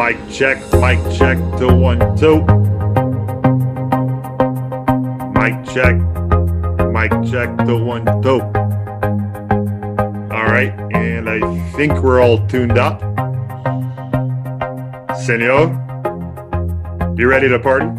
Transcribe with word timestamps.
Mic 0.00 0.16
check, 0.30 0.56
mic 0.80 0.98
check, 1.14 1.36
two, 1.58 1.74
one, 1.76 1.98
two. 2.16 2.40
Mic 5.38 5.62
check, 5.74 5.94
mic 6.88 7.12
check, 7.30 7.54
two, 7.66 7.84
one, 7.84 8.06
two. 8.22 8.40
All 10.34 10.46
right, 10.46 10.72
and 10.94 11.28
I 11.28 11.38
think 11.72 12.02
we're 12.02 12.18
all 12.18 12.38
tuned 12.46 12.78
up. 12.78 13.00
Senor, 15.18 15.68
you 17.18 17.28
ready 17.28 17.50
to 17.50 17.58
party? 17.58 17.90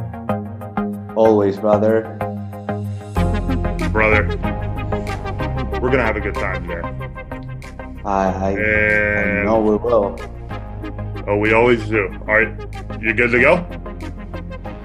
Always, 1.16 1.60
brother. 1.60 2.18
Brother, 3.92 4.26
we're 5.80 5.92
gonna 5.92 6.04
have 6.04 6.16
a 6.16 6.20
good 6.20 6.34
time 6.34 6.68
today. 6.68 6.82
I, 8.04 8.26
I, 8.26 8.50
I 8.50 9.44
know 9.44 9.62
we 9.62 9.76
will. 9.76 10.41
Oh, 11.32 11.38
we 11.38 11.54
always 11.54 11.88
do. 11.88 12.08
All 12.28 12.42
right, 12.42 12.50
you 13.02 13.14
good 13.14 13.32
to 13.32 13.40
go? 13.40 13.66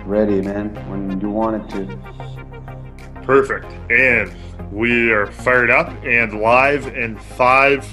Ready, 0.04 0.40
man. 0.40 0.68
When 0.88 1.20
you 1.20 1.28
want 1.28 1.62
it 1.62 1.68
to. 1.70 3.22
Perfect. 3.22 3.66
And 3.90 4.32
we 4.70 5.10
are 5.10 5.26
fired 5.26 5.70
up 5.70 5.88
and 6.04 6.40
live 6.40 6.86
in 6.86 7.18
five, 7.18 7.84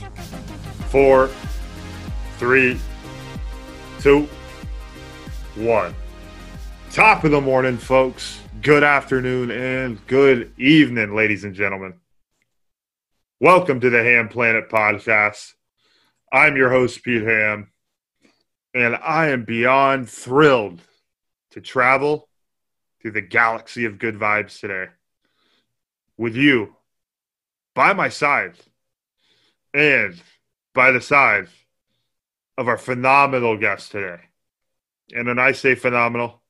four, 0.89 1.31
three, 2.37 2.79
two, 3.99 4.29
one. 5.55 5.95
Top 6.91 7.23
of 7.23 7.31
the 7.31 7.41
morning, 7.41 7.77
folks. 7.77 8.39
Good 8.61 8.83
afternoon 8.83 9.49
and 9.49 10.05
good 10.05 10.53
evening, 10.59 11.15
ladies 11.15 11.43
and 11.43 11.55
gentlemen. 11.55 11.95
Welcome 13.39 13.79
to 13.79 13.89
the 13.89 14.03
Ham 14.03 14.29
Planet 14.29 14.69
Podcast. 14.69 15.53
I'm 16.31 16.55
your 16.55 16.69
host, 16.69 17.03
Pete 17.03 17.23
Ham, 17.23 17.72
and 18.73 18.95
I 18.95 19.27
am 19.27 19.43
beyond 19.43 20.09
thrilled 20.09 20.81
to 21.51 21.61
travel 21.61 22.27
through 23.01 23.11
the 23.11 23.21
galaxy 23.21 23.85
of 23.85 23.99
good 23.99 24.15
vibes 24.15 24.59
today 24.59 24.87
with 26.17 26.35
you 26.35 26.75
by 27.75 27.93
my 27.93 28.09
side 28.09 28.55
and 29.73 30.21
by 30.73 30.91
the 30.91 31.01
side 31.01 31.47
of 32.57 32.67
our 32.67 32.77
phenomenal 32.77 33.57
guest 33.57 33.91
today. 33.91 34.21
And 35.13 35.27
when 35.27 35.39
I 35.39 35.51
say 35.51 35.75
phenomenal, 35.75 36.41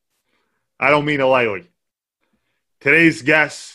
I 0.78 0.90
don't 0.90 1.04
mean 1.04 1.20
it 1.20 1.24
lightly. 1.24 1.70
Today's 2.80 3.22
guest, 3.22 3.74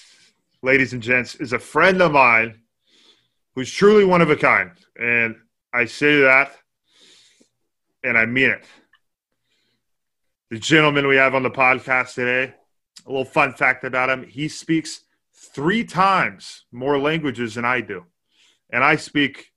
ladies 0.61 0.93
and 0.93 1.01
gents, 1.01 1.35
is 1.35 1.53
a 1.53 1.59
friend 1.59 2.01
of 2.01 2.11
mine 2.11 2.61
who's 3.55 3.71
truly 3.71 4.05
one 4.05 4.21
of 4.21 4.29
a 4.29 4.35
kind. 4.35 4.71
And 4.99 5.35
I 5.73 5.85
say 5.85 6.21
that 6.21 6.51
and 8.03 8.17
I 8.17 8.25
mean 8.25 8.49
it. 8.51 8.63
The 10.49 10.59
gentleman 10.59 11.07
we 11.07 11.17
have 11.17 11.35
on 11.35 11.43
the 11.43 11.51
podcast 11.51 12.15
today, 12.15 12.53
a 13.05 13.09
little 13.09 13.25
fun 13.25 13.53
fact 13.53 13.83
about 13.83 14.09
him 14.09 14.27
he 14.27 14.47
speaks 14.47 15.01
three 15.33 15.83
times 15.83 16.65
more 16.71 16.97
languages 16.97 17.55
than 17.55 17.65
I 17.65 17.81
do. 17.81 18.05
And 18.71 18.83
I 18.83 18.95
speak 18.95 19.51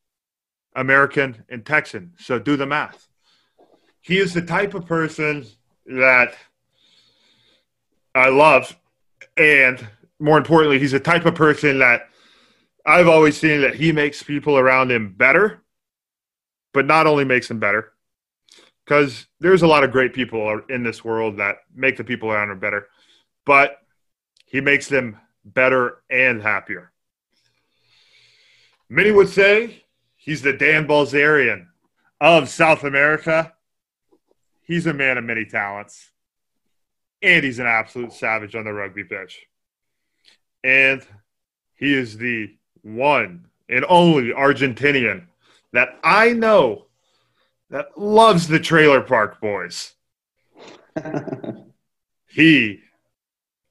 American 0.75 1.45
and 1.49 1.65
Texan. 1.65 2.13
So 2.19 2.39
do 2.39 2.57
the 2.57 2.67
math. 2.67 3.09
He 4.01 4.19
is 4.19 4.35
the 4.35 4.43
type 4.43 4.75
of 4.75 4.87
person 4.87 5.47
that 5.87 6.35
I 8.15 8.29
love. 8.29 8.77
And 9.37 9.87
more 10.19 10.39
importantly, 10.39 10.79
he's 10.79 10.93
the 10.93 11.01
type 11.01 11.27
of 11.27 11.35
person 11.35 11.79
that 11.81 12.09
I've 12.85 13.09
always 13.09 13.39
seen 13.39 13.61
that 13.61 13.77
he 13.77 13.93
makes 13.93 14.23
people 14.23 14.59
around 14.59 14.91
him 14.91 15.15
better, 15.17 15.63
but 16.73 16.87
not 16.87 17.07
only 17.07 17.25
makes 17.25 17.49
them 17.49 17.61
better, 17.61 17.92
because 18.85 19.27
there's 19.41 19.63
a 19.63 19.67
lot 19.67 19.85
of 19.85 19.93
great 19.93 20.13
people 20.13 20.61
in 20.69 20.83
this 20.83 21.05
world 21.05 21.37
that 21.39 21.59
make 21.75 21.97
the 21.97 22.05
people 22.05 22.31
around 22.31 22.51
him 22.51 22.59
better, 22.59 22.89
but 23.45 23.79
he 24.47 24.61
makes 24.61 24.89
them 24.89 25.19
better 25.45 26.03
and 26.11 26.43
happier. 26.43 26.93
Many 28.89 29.11
would 29.11 29.29
say 29.29 29.85
he's 30.17 30.43
the 30.43 30.53
Dan 30.53 30.87
Bilzerian 30.87 31.67
of 32.21 32.49
South 32.49 32.85
America. 32.85 33.53
He's 34.63 34.87
a 34.87 34.93
man 34.93 35.19
of 35.19 35.25
many 35.25 35.45
talents, 35.45 36.11
and 37.23 37.45
he's 37.45 37.59
an 37.59 37.67
absolute 37.67 38.13
savage 38.13 38.55
on 38.55 38.65
the 38.65 38.73
rugby 38.73 39.05
pitch. 39.05 39.47
And 40.63 41.05
he 41.75 41.95
is 41.95 42.17
the 42.19 42.55
one 42.83 43.47
and 43.69 43.85
only 43.89 44.33
Argentinian 44.33 45.25
that 45.73 45.99
I 46.05 46.33
know 46.33 46.87
that 47.73 47.99
loves 47.99 48.47
the 48.47 48.61
Trailer 48.61 49.01
Park 49.01 49.41
Boys. 49.41 49.95
He 52.35 52.81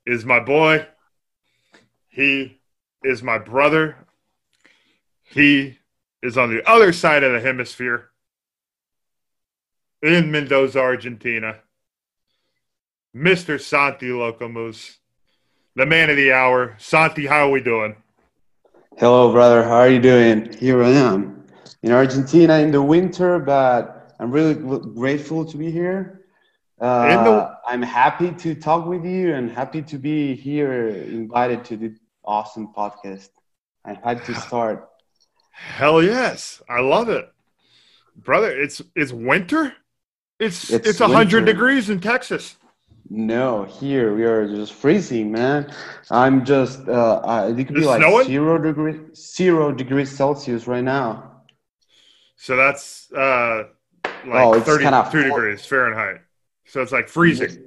is 0.06 0.24
my 0.24 0.40
boy. 0.40 0.86
He 2.10 2.60
is 3.04 3.24
my 3.24 3.40
brother. 3.40 3.96
He 5.24 5.80
is 6.22 6.38
on 6.38 6.54
the 6.54 6.70
other 6.70 6.94
side 6.94 7.24
of 7.24 7.34
the 7.34 7.40
hemisphere 7.40 8.12
in 10.04 10.30
Mendoza, 10.30 10.80
Argentina. 10.80 11.58
Mr. 13.16 13.60
Santi 13.60 14.10
Locomus, 14.10 14.98
the 15.76 15.88
man 15.88 16.12
of 16.12 16.18
the 16.18 16.32
hour. 16.32 16.76
Santi, 16.78 17.26
how 17.26 17.48
are 17.48 17.52
we 17.52 17.62
doing? 17.62 17.96
Hello, 19.00 19.32
brother. 19.32 19.64
How 19.64 19.78
are 19.78 19.90
you 19.90 20.00
doing? 20.00 20.54
Here 20.54 20.84
I 20.84 20.90
am 20.90 21.41
in 21.84 21.92
Argentina 21.92 22.58
in 22.60 22.72
the 22.72 22.82
winter, 22.82 23.40
but 23.40 24.14
I'm 24.20 24.32
really 24.32 24.54
grateful 24.54 25.46
to 25.46 25.58
be 25.58 25.72
here. 25.72 26.26
Uh, 26.80 27.24
the- 27.24 27.58
I'm 27.68 27.82
happy 27.82 28.32
to 28.32 28.56
talk 28.56 28.86
with 28.88 29.06
you 29.06 29.34
and 29.34 29.52
happy 29.52 29.82
to 29.84 29.98
be 29.98 30.36
here, 30.36 30.90
invited 30.90 31.64
to 31.66 31.78
the 31.78 31.96
awesome 32.24 32.74
podcast. 32.74 33.30
I 33.86 33.94
had 34.04 34.24
to 34.26 34.36
start. 34.36 34.90
Hell 35.52 36.02
yes. 36.04 36.62
I 36.70 36.82
love 36.82 37.10
it. 37.10 37.32
Brother, 38.16 38.52
it's 38.52 38.82
it's 38.96 39.12
winter? 39.12 39.74
It's 40.40 40.70
it's, 40.72 40.88
It's 40.88 41.00
a 41.02 41.08
100 41.08 41.46
degrees 41.46 41.90
in 41.90 42.00
Texas. 42.00 42.56
No, 43.10 43.64
here 43.66 44.16
we 44.16 44.24
are 44.24 44.48
just 44.48 44.74
freezing, 44.74 45.32
man. 45.32 45.72
I'm 46.10 46.46
just 46.46 46.88
uh, 46.88 47.22
uh 47.24 47.54
it 47.56 47.66
could 47.66 47.76
be 47.76 47.82
It's 47.82 47.88
like 47.88 48.02
snowing? 48.02 48.26
zero 48.28 48.58
degree 48.58 49.00
zero 49.16 49.72
degrees 49.72 50.10
Celsius 50.12 50.68
right 50.68 50.84
now. 50.84 51.31
So 52.42 52.56
that's 52.56 53.12
uh 53.12 53.66
like 54.26 54.46
Oh, 54.46 54.60
32 54.60 54.84
kinda 54.84 55.10
degrees 55.30 55.64
Fahrenheit. 55.64 56.22
So 56.66 56.82
it's 56.82 56.92
like 56.92 57.08
freezing. 57.08 57.66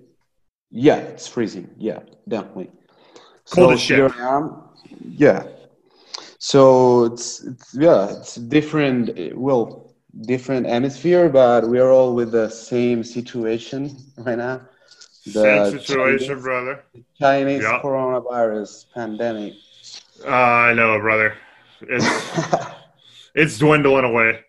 Yeah, 0.73 0.97
it's 0.97 1.29
freezing. 1.29 1.71
Yeah, 1.79 2.01
definitely. 2.27 2.73
Cold 3.53 3.69
so 3.69 3.71
as 3.71 3.81
shit. 3.81 3.99
here 3.99 4.11
I 4.19 4.37
am. 4.37 4.63
Yeah. 5.01 5.45
So 6.39 7.05
it's, 7.05 7.45
it's 7.45 7.73
yeah, 7.75 8.11
it's 8.19 8.35
different. 8.35 9.37
Well, 9.37 9.95
different 10.23 10.67
hemisphere, 10.67 11.29
but 11.29 11.69
we 11.69 11.79
are 11.79 11.91
all 11.93 12.13
with 12.13 12.33
the 12.33 12.49
same 12.49 13.05
situation 13.05 13.97
right 14.19 14.39
now. 14.39 14.63
The 15.27 15.31
Same 15.71 15.79
situation, 15.79 16.29
Chinese- 16.29 16.43
brother. 16.43 16.85
Chinese 17.21 17.63
Yeah. 17.63 17.81
coronavirus 17.81 18.87
pandemic. 18.93 19.53
Uh, 20.27 20.31
I 20.71 20.75
know, 20.75 20.99
brother. 20.99 21.35
It's 21.83 22.07
it's 23.37 23.57
dwindling 23.59 24.05
away. 24.05 24.41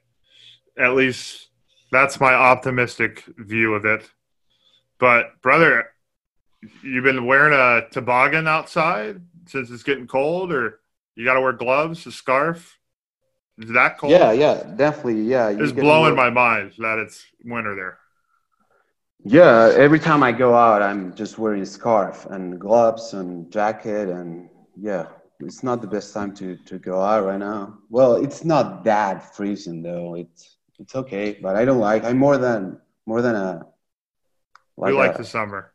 At 0.77 0.95
least 0.95 1.49
that's 1.91 2.19
my 2.19 2.33
optimistic 2.33 3.23
view 3.37 3.73
of 3.73 3.85
it. 3.85 4.09
But 4.99 5.41
brother, 5.41 5.91
you've 6.83 7.03
been 7.03 7.25
wearing 7.25 7.53
a 7.53 7.89
toboggan 7.89 8.47
outside 8.47 9.21
since 9.47 9.69
it's 9.69 9.83
getting 9.83 10.07
cold, 10.07 10.51
or 10.51 10.79
you 11.15 11.25
got 11.25 11.35
to 11.35 11.41
wear 11.41 11.53
gloves, 11.53 12.05
a 12.07 12.11
scarf. 12.11 12.77
Is 13.57 13.71
that 13.71 13.97
cold? 13.97 14.11
yeah, 14.11 14.31
yeah, 14.31 14.63
definitely. 14.75 15.21
Yeah, 15.21 15.49
it's 15.49 15.71
blowing 15.71 16.15
my 16.15 16.29
mind 16.29 16.73
that 16.79 16.99
it's 16.99 17.25
winter 17.43 17.75
there. 17.75 17.99
Yeah, 19.23 19.71
every 19.75 19.99
time 19.99 20.21
I 20.23 20.31
go 20.31 20.53
out, 20.55 20.81
I'm 20.81 21.15
just 21.15 21.39
wearing 21.39 21.61
a 21.61 21.65
scarf 21.65 22.25
and 22.29 22.59
gloves 22.59 23.13
and 23.13 23.51
jacket, 23.51 24.09
and 24.09 24.49
yeah, 24.75 25.07
it's 25.39 25.63
not 25.63 25.81
the 25.81 25.87
best 25.87 26.13
time 26.13 26.35
to 26.35 26.57
to 26.57 26.77
go 26.77 27.01
out 27.01 27.25
right 27.25 27.39
now. 27.39 27.77
Well, 27.89 28.17
it's 28.17 28.43
not 28.43 28.83
that 28.83 29.35
freezing 29.35 29.81
though. 29.81 30.15
It's 30.15 30.54
it's 30.79 30.95
okay, 30.95 31.37
but 31.41 31.55
I 31.55 31.65
don't 31.65 31.79
like. 31.79 32.03
I'm 32.03 32.17
more 32.17 32.37
than 32.37 32.79
more 33.05 33.21
than 33.21 33.35
a. 33.35 33.65
Like 34.77 34.91
you 34.91 34.97
like 34.97 35.15
a- 35.15 35.19
the 35.19 35.25
summer. 35.25 35.71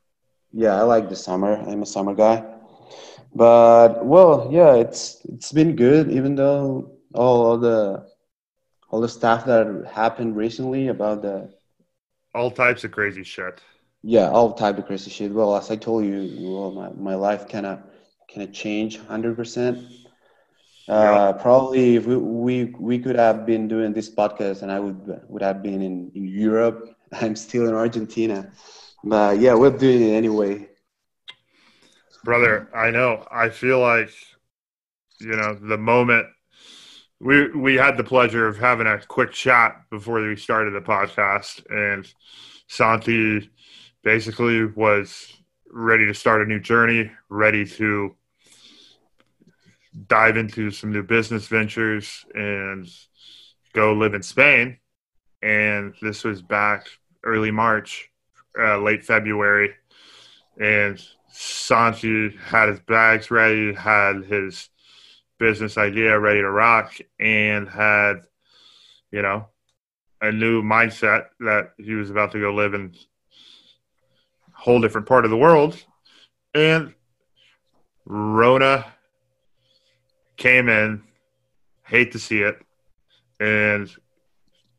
Yeah, 0.52 0.74
I 0.76 0.82
like 0.82 1.08
the 1.08 1.16
summer. 1.16 1.52
I'm 1.54 1.82
a 1.82 1.86
summer 1.86 2.14
guy, 2.14 2.44
but 3.34 4.04
well, 4.04 4.48
yeah, 4.50 4.74
it's 4.74 5.22
it's 5.26 5.52
been 5.52 5.76
good, 5.76 6.10
even 6.10 6.34
though 6.34 6.92
all 7.14 7.52
of 7.52 7.60
the 7.60 8.06
all 8.90 9.00
the 9.00 9.08
stuff 9.08 9.44
that 9.46 9.66
happened 9.92 10.36
recently 10.36 10.88
about 10.88 11.22
the 11.22 11.48
All 12.34 12.50
types 12.50 12.84
of 12.84 12.90
crazy 12.90 13.22
shit. 13.24 13.60
Yeah, 14.02 14.30
all 14.30 14.52
type 14.54 14.78
of 14.78 14.86
crazy 14.86 15.10
shit. 15.10 15.32
Well, 15.32 15.56
as 15.56 15.70
I 15.70 15.76
told 15.76 16.04
you, 16.04 16.50
well, 16.50 16.72
my, 16.72 16.88
my 16.90 17.14
life 17.14 17.48
kind 17.48 17.66
of 17.66 17.80
kind 18.32 18.42
of 18.42 18.52
changed 18.52 19.00
hundred 19.06 19.36
percent. 19.36 19.78
Uh, 20.90 21.32
probably 21.34 21.96
if 21.96 22.06
we, 22.06 22.16
we 22.16 22.64
we 22.78 22.98
could 22.98 23.16
have 23.16 23.46
been 23.46 23.68
doing 23.68 23.92
this 23.92 24.10
podcast, 24.10 24.62
and 24.62 24.72
I 24.72 24.80
would 24.80 25.20
would 25.28 25.42
have 25.42 25.62
been 25.62 25.82
in, 25.82 26.10
in 26.14 26.26
Europe 26.26 26.96
I'm 27.12 27.36
still 27.36 27.68
in 27.68 27.74
Argentina. 27.74 28.50
But 29.02 29.38
yeah, 29.38 29.54
we're 29.54 29.76
doing 29.76 30.02
it 30.02 30.12
anyway. 30.12 30.68
Brother, 32.24 32.68
I 32.74 32.90
know. 32.90 33.26
I 33.30 33.48
feel 33.48 33.80
like, 33.80 34.10
you 35.20 35.34
know, 35.34 35.54
the 35.54 35.78
moment 35.78 36.26
we 37.18 37.50
we 37.50 37.74
had 37.74 37.96
the 37.96 38.04
pleasure 38.04 38.46
of 38.46 38.58
having 38.58 38.86
a 38.86 38.98
quick 38.98 39.32
chat 39.32 39.82
before 39.90 40.20
we 40.20 40.36
started 40.36 40.72
the 40.72 40.80
podcast, 40.80 41.64
and 41.70 42.06
Santi 42.68 43.50
basically 44.02 44.64
was 44.64 45.34
ready 45.72 46.06
to 46.06 46.14
start 46.14 46.42
a 46.42 46.46
new 46.46 46.60
journey, 46.60 47.10
ready 47.28 47.64
to 47.64 48.14
dive 50.06 50.36
into 50.36 50.70
some 50.70 50.92
new 50.92 51.02
business 51.02 51.48
ventures 51.48 52.24
and 52.34 52.88
go 53.72 53.92
live 53.92 54.14
in 54.14 54.22
Spain. 54.22 54.78
And 55.42 55.94
this 56.02 56.24
was 56.24 56.42
back 56.42 56.86
early 57.24 57.50
March, 57.50 58.08
uh, 58.58 58.78
late 58.78 59.04
February. 59.04 59.74
And 60.60 61.02
Santi 61.28 62.36
had 62.36 62.68
his 62.68 62.80
bags 62.80 63.30
ready, 63.30 63.72
had 63.72 64.24
his 64.24 64.68
business 65.38 65.78
idea 65.78 66.18
ready 66.18 66.40
to 66.40 66.50
rock, 66.50 66.94
and 67.18 67.68
had, 67.68 68.16
you 69.10 69.22
know, 69.22 69.46
a 70.20 70.30
new 70.30 70.62
mindset 70.62 71.26
that 71.40 71.72
he 71.78 71.94
was 71.94 72.10
about 72.10 72.32
to 72.32 72.40
go 72.40 72.52
live 72.52 72.74
in 72.74 72.94
a 74.54 74.60
whole 74.60 74.80
different 74.80 75.06
part 75.06 75.24
of 75.24 75.30
the 75.30 75.36
world. 75.36 75.82
And 76.54 76.94
Rona 78.04 78.92
came 80.40 80.70
in, 80.70 81.02
hate 81.84 82.12
to 82.12 82.18
see 82.18 82.40
it, 82.40 82.58
and 83.38 83.94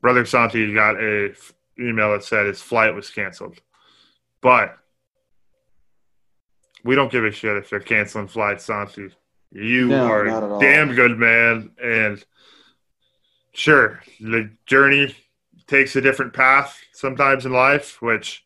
Brother 0.01 0.25
Santi 0.25 0.73
got 0.73 0.99
a 0.99 1.33
email 1.79 2.11
that 2.11 2.23
said 2.23 2.47
his 2.47 2.61
flight 2.61 2.95
was 2.95 3.11
canceled. 3.11 3.61
But 4.41 4.75
we 6.83 6.95
don't 6.95 7.11
give 7.11 7.23
a 7.23 7.31
shit 7.31 7.57
if 7.57 7.69
they're 7.69 7.79
canceling 7.79 8.27
flights, 8.27 8.65
Santi. 8.65 9.11
You 9.51 9.87
No, 9.87 10.07
are 10.07 10.25
a 10.25 10.59
damn 10.59 10.95
good 10.95 11.17
man, 11.17 11.71
and 11.81 12.23
sure, 13.53 14.01
the 14.19 14.49
journey 14.65 15.15
takes 15.67 15.95
a 15.95 16.01
different 16.01 16.33
path 16.33 16.81
sometimes 16.91 17.45
in 17.45 17.51
life, 17.51 18.01
which 18.01 18.43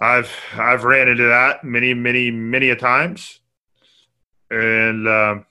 I've 0.00 0.34
I've 0.54 0.82
ran 0.82 1.08
into 1.08 1.24
that 1.24 1.62
many, 1.62 1.94
many, 1.94 2.32
many 2.32 2.70
a 2.70 2.76
times. 2.76 3.38
And 4.50 5.06
um, 5.06 5.46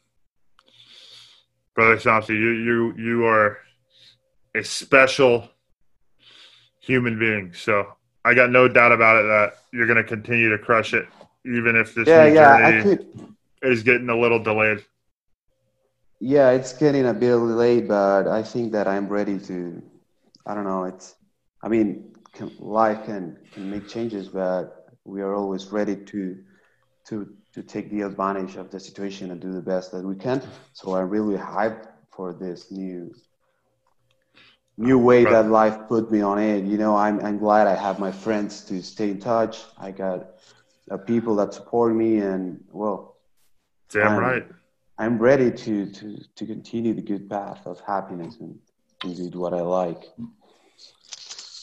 brother 1.81 1.99
Santi, 1.99 2.33
you 2.33 2.49
you 2.51 2.93
you 2.97 3.25
are 3.25 3.57
a 4.55 4.63
special 4.63 5.49
human 6.79 7.17
being. 7.17 7.53
So 7.53 7.87
I 8.23 8.33
got 8.33 8.51
no 8.51 8.67
doubt 8.67 8.91
about 8.91 9.17
it 9.17 9.27
that 9.27 9.53
you're 9.73 9.87
going 9.87 9.97
to 9.97 10.03
continue 10.03 10.49
to 10.51 10.59
crush 10.59 10.93
it, 10.93 11.07
even 11.45 11.75
if 11.75 11.95
this 11.95 12.07
Yeah, 12.07 12.25
new 12.25 12.33
yeah, 12.33 12.57
journey 12.59 12.83
could. 12.83 13.05
is 13.63 13.83
getting 13.83 14.09
a 14.09 14.17
little 14.17 14.43
delayed. 14.43 14.85
Yeah, 16.19 16.51
it's 16.51 16.73
getting 16.73 17.07
a 17.07 17.13
bit 17.13 17.31
delayed, 17.31 17.87
but 17.87 18.27
I 18.27 18.43
think 18.43 18.73
that 18.73 18.87
I'm 18.87 19.07
ready 19.07 19.39
to. 19.39 19.81
I 20.45 20.53
don't 20.53 20.65
know. 20.65 20.85
It's. 20.85 21.15
I 21.63 21.67
mean, 21.69 22.13
can, 22.33 22.51
life 22.59 23.05
can 23.05 23.37
can 23.51 23.69
make 23.69 23.87
changes, 23.87 24.29
but 24.29 24.87
we 25.03 25.21
are 25.21 25.33
always 25.33 25.67
ready 25.71 25.95
to 25.95 26.37
to 27.07 27.33
to 27.53 27.63
take 27.63 27.89
the 27.89 28.01
advantage 28.01 28.55
of 28.55 28.71
the 28.71 28.79
situation 28.79 29.31
and 29.31 29.39
do 29.39 29.51
the 29.51 29.61
best 29.61 29.91
that 29.91 30.03
we 30.03 30.15
can. 30.15 30.41
So 30.73 30.95
I'm 30.95 31.09
really 31.09 31.37
hyped 31.37 31.87
for 32.09 32.33
this 32.33 32.71
new 32.71 33.13
new 34.77 34.97
way 34.97 35.23
that 35.25 35.47
life 35.49 35.87
put 35.87 36.11
me 36.11 36.21
on 36.21 36.39
it. 36.39 36.63
You 36.65 36.77
know, 36.77 36.95
I'm 36.95 37.19
I'm 37.23 37.37
glad 37.37 37.67
I 37.67 37.75
have 37.75 37.99
my 37.99 38.11
friends 38.11 38.63
to 38.65 38.81
stay 38.81 39.09
in 39.11 39.19
touch. 39.19 39.63
I 39.77 39.91
got 39.91 40.27
uh, 40.89 40.97
people 40.97 41.35
that 41.37 41.53
support 41.53 41.93
me, 41.95 42.17
and 42.17 42.63
well, 42.71 43.17
Damn 43.91 44.17
Um, 44.17 44.23
right. 44.23 44.43
I'm 44.97 45.17
ready 45.17 45.51
to, 45.51 45.85
to, 45.91 46.17
to 46.35 46.45
continue 46.45 46.93
the 46.93 47.01
good 47.01 47.29
path 47.29 47.65
of 47.65 47.79
happiness 47.81 48.37
and, 48.39 48.59
and 49.03 49.31
do 49.31 49.39
what 49.39 49.53
I 49.53 49.61
like. 49.61 50.03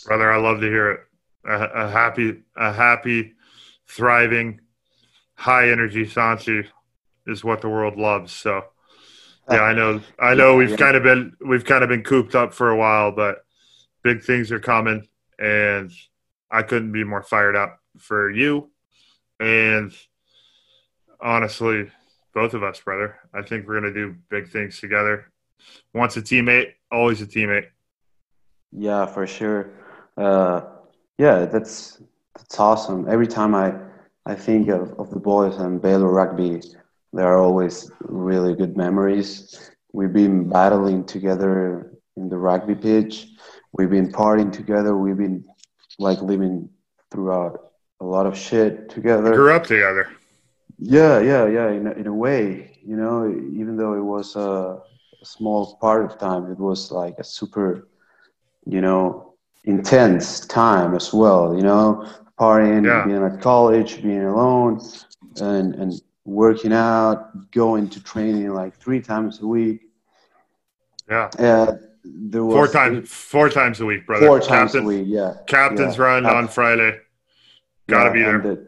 brother. 0.04 0.30
I 0.30 0.36
love 0.38 0.60
to 0.60 0.66
hear 0.66 0.90
it. 0.92 1.00
A, 1.44 1.84
a 1.86 1.90
happy, 1.90 2.42
a 2.56 2.72
happy, 2.72 3.34
thriving, 3.86 4.60
high 5.38 5.70
energy 5.70 6.04
Santi 6.04 6.64
is 7.26 7.44
what 7.44 7.60
the 7.60 7.68
world 7.68 7.96
loves. 7.96 8.32
So, 8.32 8.64
yeah, 9.50 9.62
I 9.62 9.72
know, 9.72 10.00
I 10.18 10.34
know. 10.34 10.56
We've 10.56 10.76
kind 10.76 10.96
of 10.96 11.04
been, 11.04 11.36
we've 11.40 11.64
kind 11.64 11.82
of 11.84 11.88
been 11.88 12.02
cooped 12.02 12.34
up 12.34 12.52
for 12.52 12.70
a 12.70 12.76
while, 12.76 13.12
but 13.12 13.38
big 14.02 14.22
things 14.22 14.50
are 14.50 14.60
coming, 14.60 15.06
and 15.38 15.92
I 16.50 16.62
couldn't 16.62 16.92
be 16.92 17.04
more 17.04 17.22
fired 17.22 17.54
up 17.56 17.78
for 17.98 18.30
you, 18.30 18.70
and 19.38 19.92
honestly, 21.20 21.90
both 22.34 22.54
of 22.54 22.62
us, 22.62 22.80
brother. 22.80 23.18
I 23.32 23.42
think 23.42 23.66
we're 23.66 23.80
gonna 23.80 23.94
do 23.94 24.16
big 24.28 24.50
things 24.50 24.80
together. 24.80 25.30
Once 25.94 26.16
a 26.16 26.22
teammate, 26.22 26.72
always 26.90 27.20
a 27.20 27.26
teammate. 27.26 27.66
Yeah, 28.72 29.06
for 29.06 29.26
sure. 29.26 29.70
Uh, 30.16 30.62
yeah, 31.16 31.44
that's 31.46 32.02
that's 32.36 32.58
awesome. 32.58 33.08
Every 33.08 33.26
time 33.26 33.54
I, 33.54 33.74
I 34.26 34.34
think 34.34 34.68
of, 34.68 34.92
of 34.98 35.10
the 35.10 35.20
boys 35.20 35.56
and 35.56 35.80
Baylor 35.80 36.10
rugby, 36.12 36.60
there 37.12 37.26
are 37.26 37.38
always 37.38 37.90
really 38.00 38.54
good 38.54 38.76
memories. 38.76 39.70
We've 39.92 40.12
been 40.12 40.48
battling 40.48 41.04
together 41.04 41.92
in 42.16 42.28
the 42.28 42.36
rugby 42.36 42.74
pitch. 42.74 43.28
We've 43.72 43.90
been 43.90 44.12
partying 44.12 44.52
together. 44.52 44.96
We've 44.96 45.16
been 45.16 45.44
like 45.98 46.20
living 46.20 46.68
throughout 47.10 47.72
a 48.00 48.04
lot 48.04 48.26
of 48.26 48.36
shit 48.36 48.90
together. 48.90 49.30
We 49.30 49.36
grew 49.36 49.52
up 49.54 49.64
together. 49.64 50.08
Yeah, 50.78 51.20
yeah, 51.20 51.46
yeah. 51.46 51.70
In 51.70 51.86
a, 51.86 51.92
in 51.92 52.06
a 52.06 52.14
way, 52.14 52.78
you 52.84 52.96
know, 52.96 53.28
even 53.28 53.76
though 53.76 53.94
it 53.94 54.02
was 54.02 54.36
a, 54.36 54.80
a 55.20 55.24
small 55.24 55.76
part 55.80 56.04
of 56.04 56.18
time, 56.18 56.50
it 56.50 56.58
was 56.58 56.92
like 56.92 57.18
a 57.18 57.24
super, 57.24 57.88
you 58.66 58.80
know, 58.80 59.34
intense 59.64 60.40
time 60.46 60.94
as 60.94 61.12
well. 61.12 61.56
You 61.56 61.62
know, 61.62 62.08
partying, 62.38 62.84
Yeah. 62.86 63.04
being 63.06 63.22
at 63.22 63.40
college, 63.40 64.02
being 64.02 64.24
alone, 64.24 64.80
and 65.40 65.74
and 65.74 65.92
working 66.24 66.72
out, 66.72 67.50
going 67.52 67.88
to 67.88 68.02
training 68.02 68.52
like 68.52 68.76
three 68.76 69.00
times 69.00 69.40
a 69.42 69.46
week. 69.46 69.80
Yeah. 71.10 71.30
Uh, 71.38 71.76
there 72.04 72.44
was 72.44 72.54
Four 72.54 72.68
times, 72.68 73.10
four 73.10 73.48
times 73.48 73.80
a 73.80 73.86
week, 73.86 74.06
brother. 74.06 74.26
four 74.26 74.40
times 74.40 74.72
Captain, 74.72 74.84
a 74.84 74.86
week. 74.86 75.04
Yeah, 75.06 75.34
Captain's 75.46 75.96
Yeah. 75.96 76.04
run 76.04 76.22
Cap- 76.24 76.34
on 76.36 76.48
Friday. 76.48 77.00
Gotta 77.88 78.10
yeah, 78.10 78.12
be 78.14 78.22
there. 78.22 78.34
And 78.36 78.44
the, 78.44 78.66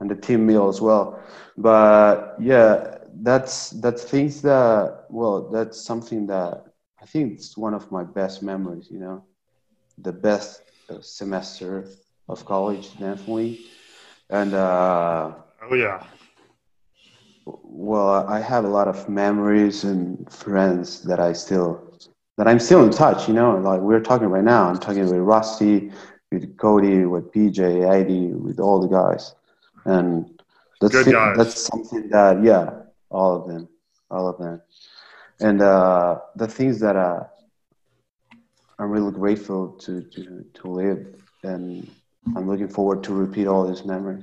and 0.00 0.10
the 0.10 0.14
team 0.16 0.46
meal 0.46 0.68
as 0.68 0.80
well. 0.80 1.18
But 1.56 2.36
yeah, 2.40 2.98
that's 3.22 3.70
that's 3.70 4.04
things 4.04 4.40
that 4.42 5.04
well, 5.10 5.48
that's 5.50 5.80
something 5.80 6.26
that 6.28 6.64
I 7.02 7.06
think 7.06 7.32
it's 7.34 7.56
one 7.56 7.74
of 7.74 7.90
my 7.90 8.04
best 8.04 8.42
memories. 8.42 8.88
You 8.90 9.00
know, 9.00 9.24
the 9.98 10.12
best 10.12 10.62
uh, 10.90 11.00
semester 11.00 11.86
of 12.32 12.44
college, 12.46 12.92
definitely. 12.98 13.60
And 14.30 14.54
uh, 14.54 15.32
Oh 15.62 15.74
yeah. 15.74 16.02
well, 17.46 18.26
I 18.28 18.40
have 18.40 18.64
a 18.64 18.68
lot 18.68 18.88
of 18.88 19.08
memories 19.08 19.84
and 19.84 20.30
friends 20.32 21.02
that 21.04 21.20
I 21.20 21.32
still 21.32 21.80
that 22.36 22.46
I'm 22.48 22.58
still 22.58 22.84
in 22.84 22.90
touch. 22.90 23.28
You 23.28 23.34
know, 23.34 23.56
like 23.58 23.80
we're 23.80 24.00
talking 24.00 24.28
right 24.28 24.44
now. 24.44 24.64
I'm 24.68 24.78
talking 24.78 25.08
with 25.08 25.20
Rusty, 25.20 25.90
with 26.30 26.56
Cody, 26.56 27.04
with 27.04 27.32
PJ, 27.32 27.88
ID, 27.88 28.28
with 28.34 28.58
all 28.60 28.80
the 28.80 28.88
guys, 28.88 29.34
and 29.84 30.26
that's 30.80 31.04
Good 31.04 31.10
guys. 31.10 31.36
that's 31.36 31.68
something 31.68 32.08
that 32.10 32.42
yeah, 32.42 32.70
all 33.10 33.36
of 33.36 33.48
them, 33.48 33.68
all 34.10 34.28
of 34.28 34.38
them, 34.38 34.60
and 35.40 35.60
uh, 35.62 36.18
the 36.36 36.46
things 36.48 36.80
that 36.80 36.96
uh, 36.96 37.24
I'm 38.78 38.90
really 38.90 39.12
grateful 39.12 39.68
to 39.84 40.02
to 40.02 40.44
to 40.54 40.68
live, 40.68 41.06
and 41.42 41.90
I'm 42.36 42.48
looking 42.48 42.68
forward 42.68 43.02
to 43.04 43.12
repeat 43.14 43.46
all 43.46 43.66
these 43.66 43.84
memories. 43.84 44.22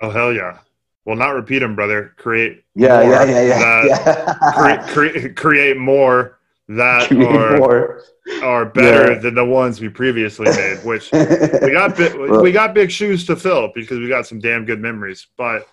Oh 0.00 0.10
hell 0.10 0.32
yeah. 0.32 0.58
Well, 1.04 1.16
not 1.16 1.30
repeat 1.30 1.58
them, 1.58 1.74
brother. 1.76 2.14
Create. 2.16 2.64
Yeah, 2.74 3.02
more 3.02 3.10
yeah, 3.12 3.24
yeah, 3.24 3.42
yeah. 3.42 3.58
that- 3.58 3.84
yeah. 4.42 4.52
Create, 4.86 5.12
create, 5.12 5.36
create 5.36 5.76
more 5.76 6.38
that 6.68 7.10
me 7.10 7.26
are 7.26 7.58
more. 7.58 8.02
are 8.42 8.64
better 8.64 9.12
Yeah. 9.12 9.18
than 9.18 9.34
the 9.34 9.44
ones 9.44 9.80
we 9.80 9.90
previously 9.90 10.46
made. 10.50 10.78
Which 10.84 11.12
we 11.12 11.72
got 11.72 11.96
bi- 11.96 12.14
we 12.42 12.52
got 12.52 12.72
big 12.74 12.90
shoes 12.90 13.26
to 13.26 13.36
fill 13.36 13.70
because 13.74 13.98
we 13.98 14.08
got 14.08 14.26
some 14.26 14.40
damn 14.40 14.64
good 14.64 14.80
memories. 14.80 15.26
But 15.36 15.66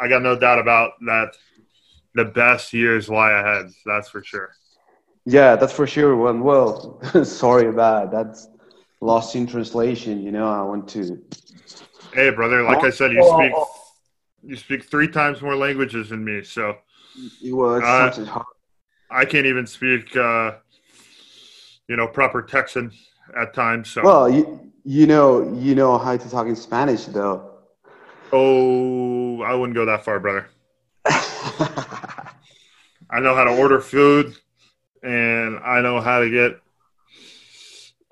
I 0.00 0.08
got 0.08 0.22
no 0.22 0.36
doubt 0.38 0.58
about 0.58 0.92
that. 1.06 1.36
The 2.14 2.24
best 2.26 2.72
years 2.74 3.08
lie 3.08 3.30
ahead. 3.30 3.70
That's 3.86 4.10
for 4.10 4.22
sure. 4.22 4.50
Yeah, 5.24 5.54
that's 5.56 5.72
for 5.72 5.86
sure. 5.86 6.14
Well, 6.16 6.36
well, 6.36 7.24
sorry 7.24 7.68
about 7.68 8.10
that. 8.10 8.26
That's 8.26 8.48
lost 9.02 9.36
in 9.36 9.46
translation. 9.46 10.22
You 10.22 10.32
know, 10.32 10.48
I 10.48 10.62
want 10.62 10.88
to. 10.90 11.20
Hey, 12.14 12.30
brother. 12.30 12.62
Like 12.62 12.84
I 12.84 12.90
said, 12.90 13.12
you 13.12 13.20
Oh, 13.22 13.38
speak 13.38 13.52
oh, 13.54 13.68
you 14.44 14.56
speak 14.56 14.84
three 14.84 15.08
times 15.08 15.42
more 15.42 15.56
languages 15.56 16.10
than 16.10 16.24
me. 16.24 16.42
So 16.42 16.76
Well, 17.44 17.76
it's 17.76 17.86
Uh, 17.86 18.10
something 18.10 18.32
hard. 18.32 18.46
I 19.10 19.24
can't 19.26 19.46
even 19.46 19.66
speak, 19.66 20.16
uh, 20.16 20.52
you 21.86 21.96
know, 21.96 22.06
proper 22.06 22.42
Texan 22.42 22.92
at 23.36 23.52
times. 23.52 23.90
So. 23.90 24.02
Well, 24.02 24.30
you, 24.30 24.72
you 24.84 25.06
know, 25.06 25.52
you 25.52 25.74
know 25.74 25.98
how 25.98 26.16
to 26.16 26.30
talk 26.30 26.46
in 26.46 26.56
Spanish, 26.56 27.04
though. 27.06 27.50
Oh, 28.32 29.42
I 29.42 29.54
wouldn't 29.54 29.74
go 29.74 29.84
that 29.84 30.04
far, 30.04 30.18
brother. 30.18 30.48
I 31.04 32.30
know 33.20 33.34
how 33.34 33.44
to 33.44 33.50
order 33.50 33.80
food, 33.80 34.34
and 35.02 35.58
I 35.58 35.82
know 35.82 36.00
how 36.00 36.20
to 36.20 36.30
get 36.30 36.61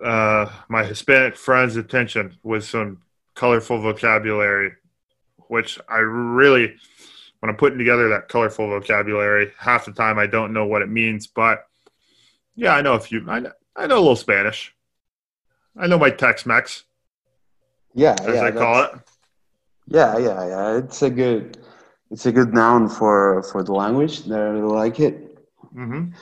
uh, 0.02 0.50
my 0.68 0.84
Hispanic 0.84 1.36
friends' 1.36 1.76
attention 1.76 2.36
with 2.42 2.64
some 2.64 3.02
colorful 3.34 3.80
vocabulary, 3.80 4.72
which 5.48 5.78
I 5.88 5.98
really, 5.98 6.74
when 7.40 7.50
I'm 7.50 7.56
putting 7.56 7.78
together 7.78 8.08
that 8.10 8.28
colorful 8.28 8.68
vocabulary, 8.68 9.52
half 9.58 9.84
the 9.84 9.92
time 9.92 10.18
I 10.18 10.26
don't 10.26 10.52
know 10.52 10.66
what 10.66 10.82
it 10.82 10.88
means. 10.88 11.26
But 11.26 11.66
yeah, 12.54 12.74
I 12.74 12.82
know 12.82 12.94
a 12.94 13.00
few. 13.00 13.24
I 13.28 13.40
know, 13.40 13.52
I 13.76 13.86
know 13.86 13.96
a 13.96 14.00
little 14.00 14.16
Spanish. 14.16 14.74
I 15.76 15.86
know 15.86 15.98
my 15.98 16.10
Tex-Mex, 16.10 16.84
yeah, 17.94 18.16
as 18.22 18.34
yeah, 18.34 18.50
they 18.50 18.58
call 18.58 18.84
it. 18.84 18.90
Yeah, 19.86 20.18
yeah, 20.18 20.46
yeah. 20.46 20.76
It's 20.78 21.02
a 21.02 21.10
good, 21.10 21.58
it's 22.10 22.26
a 22.26 22.32
good 22.32 22.52
noun 22.52 22.88
for 22.88 23.42
for 23.44 23.62
the 23.62 23.72
language. 23.72 24.28
I 24.30 24.36
really 24.36 24.62
like 24.62 25.00
it. 25.00 25.38
Mm-hmm. 25.74 26.12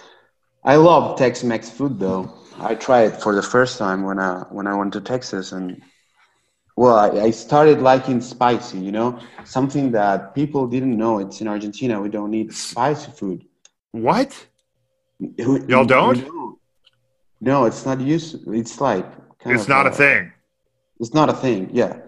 I 0.65 0.77
love 0.77 1.19
Tex-Mex 1.19 1.71
food 1.71 1.99
though. 1.99 2.33
I 2.61 2.75
tried 2.75 3.21
for 3.23 3.35
the 3.35 3.43
first 3.43 3.79
time 3.79 4.03
when 4.03 4.19
I 4.19 4.41
when 4.51 4.67
I 4.67 4.75
went 4.75 4.93
to 4.95 5.01
Texas, 5.01 5.53
and 5.53 5.83
well, 6.77 6.97
I, 6.97 7.09
I 7.27 7.31
started 7.31 7.81
liking 7.81 8.21
spicy. 8.21 8.79
You 8.79 8.93
know, 8.93 9.19
something 9.45 9.93
that 9.93 10.35
people 10.35 10.67
didn't 10.67 10.97
know. 10.97 11.19
It's 11.19 11.41
in 11.41 11.49
Argentina. 11.49 12.01
We 12.01 12.09
don't 12.09 12.35
eat 12.35 12.53
spicy 12.53 13.13
food. 13.13 13.45
What? 13.93 14.47
Y'all 15.19 15.85
don't? 15.85 16.27
No, 17.41 17.65
it's 17.67 17.87
not 17.87 18.01
used. 18.01 18.47
It's 18.49 18.81
like 18.81 19.07
kind 19.39 19.57
It's 19.57 19.69
not 19.69 19.87
a 19.87 19.91
uh, 19.91 19.95
thing. 19.95 20.33
It's 21.01 21.15
not 21.15 21.31
a 21.31 21.35
thing. 21.35 21.71
Yeah. 21.73 22.01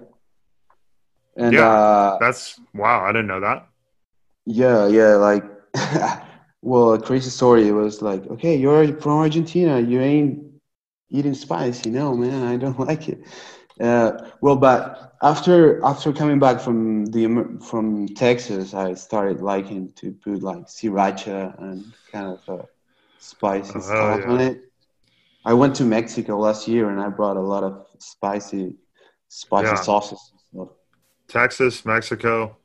And 1.37 1.55
Yeah. 1.55 1.71
uh, 1.71 2.19
That's 2.21 2.61
wow. 2.75 3.05
I 3.05 3.13
didn't 3.13 3.29
know 3.29 3.41
that. 3.41 3.67
Yeah, 4.47 4.89
yeah, 4.89 5.15
like, 5.15 5.45
well, 6.63 6.95
a 6.95 7.01
crazy 7.01 7.31
story. 7.31 7.69
It 7.69 7.73
was 7.73 8.03
like, 8.03 8.27
okay, 8.27 8.57
you're 8.57 8.99
from 9.01 9.19
Argentina, 9.19 9.81
you 9.81 10.01
ain't 10.01 10.45
eating 11.11 11.35
spicy. 11.35 11.91
No, 11.91 12.15
man, 12.17 12.43
I 12.47 12.57
don't 12.57 12.79
like 12.89 13.09
it. 13.09 13.21
Uh, 13.81 14.13
well, 14.43 14.57
but 14.57 15.15
after 15.23 15.83
after 15.85 16.13
coming 16.13 16.39
back 16.39 16.61
from 16.61 17.07
the 17.07 17.59
from 17.69 18.09
Texas, 18.09 18.75
I 18.75 18.95
started 18.95 19.41
liking 19.41 19.93
to 19.97 20.13
put 20.13 20.43
like 20.43 20.67
sriracha 20.67 21.61
and 21.63 21.95
kind 22.13 22.27
of 22.29 22.41
uh, 22.61 22.65
spicy 23.19 23.81
Oh, 23.81 23.81
stuff 23.81 24.21
yeah. 24.21 24.27
on 24.27 24.41
it. 24.41 24.59
I 25.45 25.55
went 25.55 25.75
to 25.77 25.85
Mexico 25.85 26.39
last 26.39 26.69
year 26.69 26.91
and 26.91 27.01
I 27.01 27.09
brought 27.09 27.37
a 27.37 27.41
lot 27.41 27.65
of 27.65 27.87
spicy 27.99 28.75
spicy 29.29 29.77
Yeah. 29.77 29.83
sauces. 29.85 30.33
Texas, 31.29 31.85
Mexico, 31.85 32.57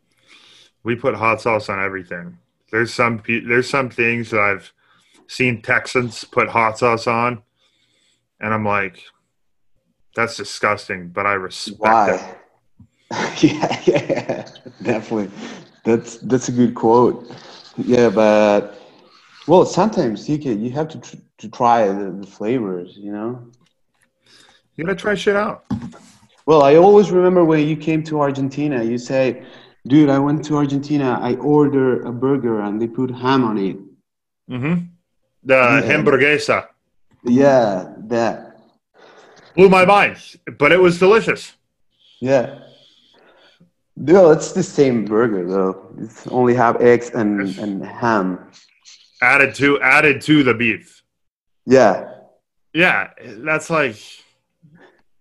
we 0.84 0.96
put 0.96 1.16
hot 1.16 1.42
sauce 1.42 1.70
on 1.70 1.80
everything. 1.84 2.38
There's 2.76 2.94
some 2.94 3.24
there's 3.26 3.70
some 3.70 3.90
things 3.90 4.32
that 4.32 4.42
I've 4.42 4.74
seen 5.28 5.62
Texans 5.62 6.26
put 6.26 6.50
hot 6.50 6.78
sauce 6.78 7.08
on, 7.08 7.42
and 8.42 8.54
I'm 8.54 8.66
like, 8.66 9.02
that's 10.14 10.36
disgusting. 10.36 11.08
But 11.08 11.26
I 11.26 11.36
respect 11.36 12.10
it. 12.10 12.38
Yeah, 13.42 13.82
yeah, 13.86 14.50
definitely. 14.82 15.32
That's 15.86 16.18
that's 16.18 16.50
a 16.50 16.52
good 16.52 16.76
quote. 16.76 17.34
Yeah, 17.78 18.10
but 18.10 18.78
well, 19.48 19.64
sometimes 19.66 20.28
you 20.28 20.38
can 20.38 20.62
you 20.62 20.72
have 20.72 20.90
to 20.90 21.00
tr- 21.00 21.24
to 21.38 21.50
try 21.50 21.88
the, 21.88 22.12
the 22.12 22.28
flavors, 22.28 22.98
you 22.98 23.14
know. 23.14 23.52
You 24.76 24.84
gotta 24.84 24.98
try 24.98 25.16
shit 25.16 25.38
out. 25.38 25.64
Well, 26.46 26.64
I 26.64 26.76
always 26.76 27.10
remember 27.10 27.46
when 27.46 27.66
you 27.66 27.78
came 27.78 28.04
to 28.04 28.20
Argentina, 28.20 28.84
you 28.84 28.98
say, 28.98 29.46
"Dude, 29.88 30.10
I 30.10 30.20
went 30.20 30.44
to 30.46 30.58
Argentina. 30.58 31.20
I 31.22 31.36
ordered 31.36 32.06
a 32.06 32.12
burger 32.12 32.62
and 32.62 32.82
they 32.82 32.88
put 32.88 33.10
ham 33.12 33.44
on 33.44 33.58
it." 33.58 33.78
Mm-hmm. 34.50 34.76
The 35.44 35.54
Yeah. 35.56 35.82
hamburguesa 35.90 36.68
Yeah, 37.24 37.94
that. 38.08 38.58
blew 39.56 39.70
my 39.70 39.86
mind, 39.86 40.18
but 40.60 40.72
it 40.72 40.80
was 40.80 41.00
delicious. 41.00 41.54
Yeah. 42.20 42.60
No, 43.98 44.32
it's 44.32 44.52
the 44.52 44.64
same 44.64 45.06
burger 45.06 45.48
though. 45.48 45.88
It's 46.00 46.28
only 46.28 46.54
have 46.56 46.82
eggs 46.82 47.10
and, 47.12 47.58
and 47.58 47.84
ham. 47.86 48.40
Added 49.22 49.56
to 49.56 49.80
added 49.82 50.22
to 50.24 50.44
the 50.44 50.54
beef. 50.54 51.02
Yeah. 51.66 52.12
Yeah, 52.74 53.12
that's 53.48 53.70
like 53.70 53.96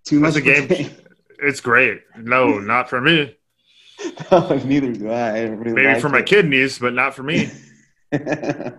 Too 0.05 0.19
That's 0.21 0.35
much 0.35 0.43
a 0.43 0.45
game- 0.45 0.91
it's 1.39 1.61
great. 1.61 2.03
No, 2.19 2.59
not 2.59 2.91
for 2.91 3.01
me. 3.01 3.37
No, 4.31 4.49
neither 4.65 4.93
do 4.93 5.11
I. 5.11 5.39
I 5.39 5.43
really 5.43 5.83
Maybe 5.83 6.01
for 6.01 6.09
my 6.09 6.23
kidneys, 6.23 6.79
but 6.79 6.93
not 6.95 7.15
for 7.15 7.23
me. 7.23 7.51
yeah, 8.13 8.71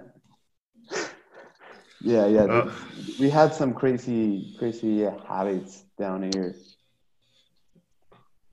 yeah. 2.02 2.44
Uh. 2.44 2.72
we 3.20 3.30
had 3.30 3.54
some 3.54 3.74
crazy, 3.74 4.56
crazy 4.58 5.04
habits 5.28 5.84
down 5.98 6.24
here. 6.24 6.56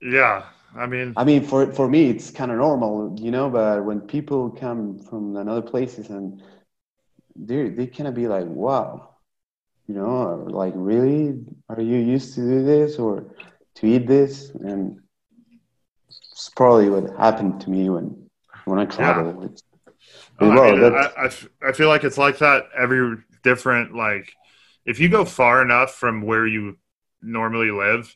Yeah, 0.01 0.43
I 0.75 0.85
mean, 0.85 1.13
I 1.15 1.23
mean, 1.23 1.43
for 1.43 1.71
for 1.71 1.87
me, 1.87 2.09
it's 2.09 2.31
kind 2.31 2.51
of 2.51 2.57
normal, 2.57 3.15
you 3.19 3.31
know. 3.31 3.49
But 3.49 3.85
when 3.85 4.01
people 4.01 4.49
come 4.49 4.99
from 4.99 5.35
another 5.37 5.61
places 5.61 6.09
and 6.09 6.41
they 7.35 7.69
they 7.69 7.87
kind 7.87 8.07
of 8.07 8.15
be 8.15 8.27
like, 8.27 8.45
"Wow," 8.47 9.15
you 9.87 9.95
know, 9.95 10.05
or 10.05 10.49
like, 10.49 10.73
"Really? 10.75 11.39
Are 11.69 11.81
you 11.81 11.97
used 11.97 12.35
to 12.35 12.41
do 12.41 12.63
this 12.63 12.97
or 12.97 13.35
to 13.75 13.87
eat 13.87 14.07
this?" 14.07 14.49
And 14.49 15.02
it's 16.45 16.53
probably 16.53 16.89
what 16.89 17.15
happened 17.17 17.61
to 17.61 17.69
me 17.69 17.89
when 17.89 18.29
when 18.65 18.77
I 18.79 18.85
travel. 18.85 19.43
It's, 19.43 19.63
Oh, 20.41 20.49
I, 20.49 20.55
well, 20.55 20.71
mean, 20.71 20.81
that's- 20.81 21.13
I, 21.15 21.21
I 21.21 21.25
f- 21.27 21.49
I 21.61 21.71
feel 21.71 21.87
like 21.87 22.03
it's 22.03 22.17
like 22.17 22.39
that 22.39 22.65
every 22.77 23.17
different 23.43 23.95
like 23.95 24.33
if 24.85 24.99
you 24.99 25.07
go 25.07 25.23
far 25.23 25.61
enough 25.61 25.93
from 25.93 26.21
where 26.21 26.45
you 26.45 26.77
normally 27.21 27.71
live 27.71 28.13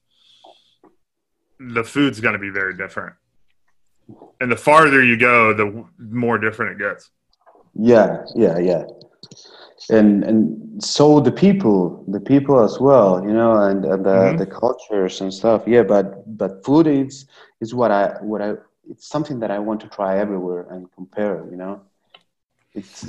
the 1.59 1.83
food's 1.83 2.19
going 2.19 2.33
to 2.33 2.39
be 2.39 2.49
very 2.49 2.75
different 2.75 3.15
and 4.41 4.51
the 4.51 4.57
farther 4.57 5.01
you 5.03 5.15
go 5.17 5.53
the 5.53 5.85
more 5.99 6.37
different 6.37 6.73
it 6.73 6.79
gets 6.79 7.09
Yeah, 7.73 8.25
yeah, 8.35 8.57
yeah. 8.57 8.83
And 9.89 10.23
and 10.23 10.83
so 10.83 11.19
the 11.19 11.31
people, 11.31 12.03
the 12.07 12.19
people 12.19 12.59
as 12.63 12.79
well, 12.79 13.23
you 13.23 13.33
know, 13.33 13.53
and, 13.67 13.85
and 13.85 14.05
the, 14.05 14.17
Mhm. 14.33 14.37
the 14.37 14.45
cultures 14.45 15.21
and 15.21 15.31
stuff. 15.33 15.63
Yeah, 15.67 15.83
but 15.83 16.05
but 16.37 16.63
food 16.65 16.87
is 16.87 17.25
is 17.61 17.73
what 17.73 17.91
I 17.91 18.03
what 18.21 18.41
I 18.41 18.49
it's 18.89 19.07
something 19.07 19.39
that 19.39 19.51
I 19.51 19.59
want 19.59 19.79
to 19.81 19.87
try 19.87 20.17
everywhere 20.19 20.67
and 20.71 20.91
compare. 20.99 21.45
You 21.51 21.57
know, 21.57 21.81
it's 22.73 23.07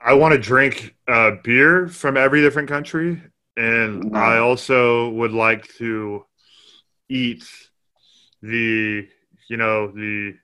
i 0.00 0.12
want 0.12 0.32
to 0.32 0.38
drink 0.38 0.94
uh, 1.06 1.30
beer 1.44 1.86
from 1.86 2.16
every 2.16 2.40
different 2.40 2.68
country 2.68 3.22
and 3.56 4.12
No. 4.12 4.18
i 4.18 4.38
also 4.38 5.10
would 5.10 5.32
like 5.32 5.64
to 5.78 6.24
eat 7.08 7.44
the 8.42 9.06
you 9.48 9.56
know 9.56 9.88
the 9.92 10.34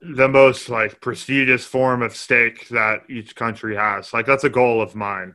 the 0.00 0.28
most 0.28 0.68
like 0.68 1.00
prestigious 1.00 1.64
form 1.64 2.02
of 2.02 2.14
steak 2.14 2.68
that 2.68 3.02
each 3.08 3.34
country 3.34 3.76
has 3.76 4.12
like 4.12 4.26
that's 4.26 4.44
a 4.44 4.50
goal 4.50 4.80
of 4.80 4.94
mine 4.94 5.34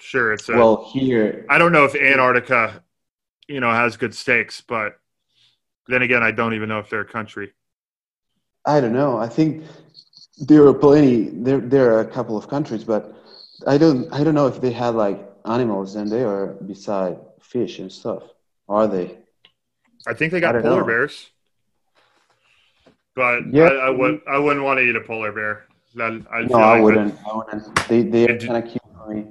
sure 0.00 0.32
it's 0.32 0.48
a, 0.48 0.52
well 0.52 0.90
here. 0.92 1.44
i 1.50 1.58
don't 1.58 1.72
know 1.72 1.84
if 1.84 1.94
antarctica 1.94 2.82
you 3.46 3.60
know 3.60 3.70
has 3.70 3.96
good 3.96 4.14
steaks 4.14 4.60
but 4.60 4.98
then 5.88 6.02
again 6.02 6.22
i 6.22 6.30
don't 6.30 6.54
even 6.54 6.68
know 6.68 6.78
if 6.78 6.88
they're 6.88 7.00
a 7.00 7.04
country 7.04 7.52
I 8.68 8.80
don't 8.80 8.92
know. 8.92 9.16
I 9.16 9.28
think 9.28 9.64
there 10.38 10.66
are 10.66 10.74
plenty. 10.74 11.30
There 11.30 11.58
there 11.58 11.94
are 11.94 12.00
a 12.00 12.06
couple 12.06 12.36
of 12.36 12.48
countries, 12.48 12.84
but 12.84 13.14
I 13.66 13.78
don't 13.78 14.12
I 14.12 14.22
don't 14.22 14.34
know 14.34 14.46
if 14.46 14.60
they 14.60 14.72
had 14.72 14.94
like 14.94 15.18
animals 15.46 15.96
and 15.96 16.10
they 16.10 16.22
are 16.22 16.48
beside 16.66 17.16
fish 17.40 17.78
and 17.78 17.90
stuff. 17.90 18.24
Are 18.68 18.86
they? 18.86 19.16
I 20.06 20.12
think 20.12 20.32
they 20.32 20.40
got 20.40 20.52
polar 20.60 20.80
know. 20.80 20.86
bears, 20.86 21.30
but 23.18 23.52
Yeah. 23.52 23.64
I, 23.64 23.88
I 23.88 23.90
would 23.90 24.20
I 24.26 24.38
wouldn't 24.38 24.64
want 24.64 24.78
to 24.78 24.84
eat 24.88 24.96
a 24.96 25.00
polar 25.00 25.32
bear. 25.32 25.66
That 25.96 26.12
I 26.32 26.42
No, 26.42 26.58
I 26.58 26.74
like 26.74 26.82
wouldn't. 26.84 27.14
I 27.28 27.36
wouldn't. 27.36 27.88
They 27.88 28.02
they 28.02 28.28
are 28.28 28.38
kind 28.38 28.58
of 28.62 28.70
cute 28.70 28.82
for 28.94 29.12
me. 29.12 29.26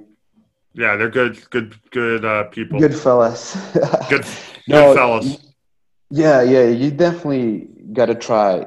yeah, 0.74 0.96
they're 0.96 1.14
good, 1.20 1.34
good, 1.50 1.74
good 1.90 2.24
uh, 2.24 2.44
people. 2.56 2.78
Good 2.78 2.94
fellas. 2.94 3.56
good, 4.12 4.26
No, 4.68 4.92
good 4.92 4.96
fellas. 4.96 5.28
Yeah, 6.10 6.42
yeah. 6.42 6.66
You 6.82 6.90
definitely 6.90 7.68
got 7.92 8.06
to 8.06 8.14
try. 8.14 8.66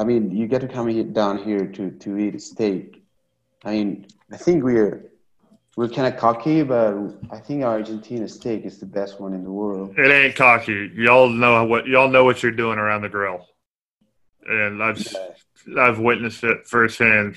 I 0.00 0.04
mean, 0.04 0.30
you 0.30 0.46
got 0.46 0.60
to 0.60 0.68
come 0.68 0.86
here, 0.88 1.04
down 1.04 1.36
here 1.38 1.66
to 1.76 1.90
to 1.90 2.08
eat 2.16 2.40
steak. 2.40 3.02
I 3.64 3.70
mean, 3.72 4.06
I 4.32 4.36
think 4.36 4.62
we're 4.62 5.10
we're 5.76 5.88
kind 5.88 6.12
of 6.12 6.20
cocky, 6.20 6.62
but 6.62 6.94
I 7.30 7.38
think 7.38 7.64
Argentina 7.64 8.28
steak 8.28 8.64
is 8.64 8.78
the 8.78 8.86
best 8.86 9.20
one 9.20 9.32
in 9.34 9.42
the 9.42 9.50
world. 9.50 9.98
It 9.98 10.10
ain't 10.10 10.36
cocky. 10.36 10.90
Y'all 10.94 11.28
know 11.28 11.64
what 11.64 11.86
y'all 11.86 12.08
know 12.08 12.24
what 12.24 12.42
you're 12.42 12.58
doing 12.64 12.78
around 12.78 13.02
the 13.02 13.08
grill, 13.08 13.46
and 14.48 14.82
I've 14.82 15.16
I've 15.78 15.98
witnessed 15.98 16.44
it 16.44 16.66
firsthand. 16.66 17.36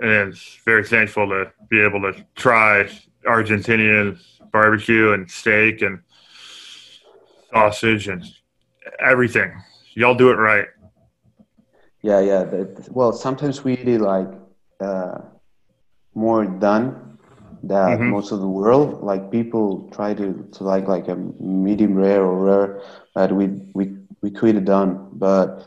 and 0.00 0.32
very 0.64 0.84
thankful 0.84 1.28
to 1.28 1.50
be 1.68 1.80
able 1.80 2.00
to 2.00 2.24
try 2.36 2.88
Argentinian 3.26 4.16
barbecue 4.52 5.12
and 5.12 5.28
steak 5.28 5.82
and 5.82 5.98
sausage 7.52 8.06
and 8.08 8.24
everything. 9.00 9.52
Y'all 9.94 10.14
do 10.14 10.30
it 10.30 10.36
right. 10.36 10.66
Yeah, 12.02 12.20
yeah. 12.20 12.44
Well, 12.90 13.12
sometimes 13.12 13.64
we 13.64 13.72
eat 13.72 13.88
it 13.88 14.00
like 14.00 14.28
uh, 14.80 15.18
more 16.14 16.44
done 16.46 17.18
than 17.62 17.98
Mhm. 17.98 18.10
most 18.10 18.30
of 18.30 18.38
the 18.38 18.48
world. 18.48 19.02
Like 19.02 19.32
people 19.32 19.90
try 19.90 20.14
to, 20.14 20.46
to 20.52 20.64
like 20.64 20.86
like 20.86 21.08
a 21.08 21.16
medium 21.40 21.94
rare 21.94 22.22
or 22.22 22.44
rare, 22.44 22.80
but 23.14 23.32
we 23.32 23.46
we 23.74 23.97
we 24.20 24.30
cook 24.30 24.50
it 24.50 24.64
done. 24.64 25.08
But 25.12 25.66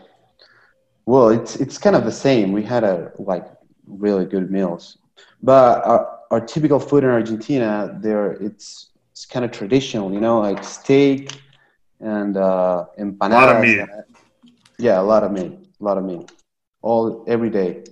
well, 1.06 1.30
it's 1.30 1.56
it's 1.56 1.78
kind 1.78 1.96
of 1.96 2.06
the 2.06 2.12
same. 2.12 2.52
We 2.52 2.64
had 2.64 2.84
a 2.84 3.12
like 3.18 3.46
really 3.88 4.26
good 4.26 4.52
meals, 4.52 4.98
but 5.42 5.86
our, 5.86 6.20
our 6.32 6.42
typical 6.42 6.80
food 6.80 7.04
in 7.04 7.10
Argentina, 7.10 7.98
there 8.02 8.34
it's 8.34 8.92
it's 9.12 9.26
kind 9.26 9.44
of 9.46 9.52
traditional, 9.52 10.14
you 10.14 10.20
know, 10.20 10.40
like 10.40 10.64
steak 10.64 11.42
and 12.00 12.38
uh, 12.38 12.86
empanadas. 13.00 13.62
meat. 13.62 13.88
Yeah, 14.80 15.00
a 15.00 15.04
lot 15.04 15.24
of 15.24 15.32
meat, 15.32 15.54
a 15.80 15.84
lot 15.84 15.98
of 15.98 16.04
meat, 16.04 16.32
all 16.82 17.24
every 17.28 17.50
day. 17.50 17.84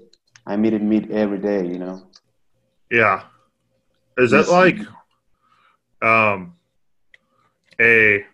I'm 0.45 0.65
eating 0.65 0.89
meat 0.89 1.11
every 1.11 1.37
day, 1.37 1.67
you 1.67 1.77
know. 1.77 2.07
Yeah. 2.89 3.23
Is 4.17 4.31
that 4.31 4.49
like 4.49 4.79
um 6.01 6.55
a 7.79 8.25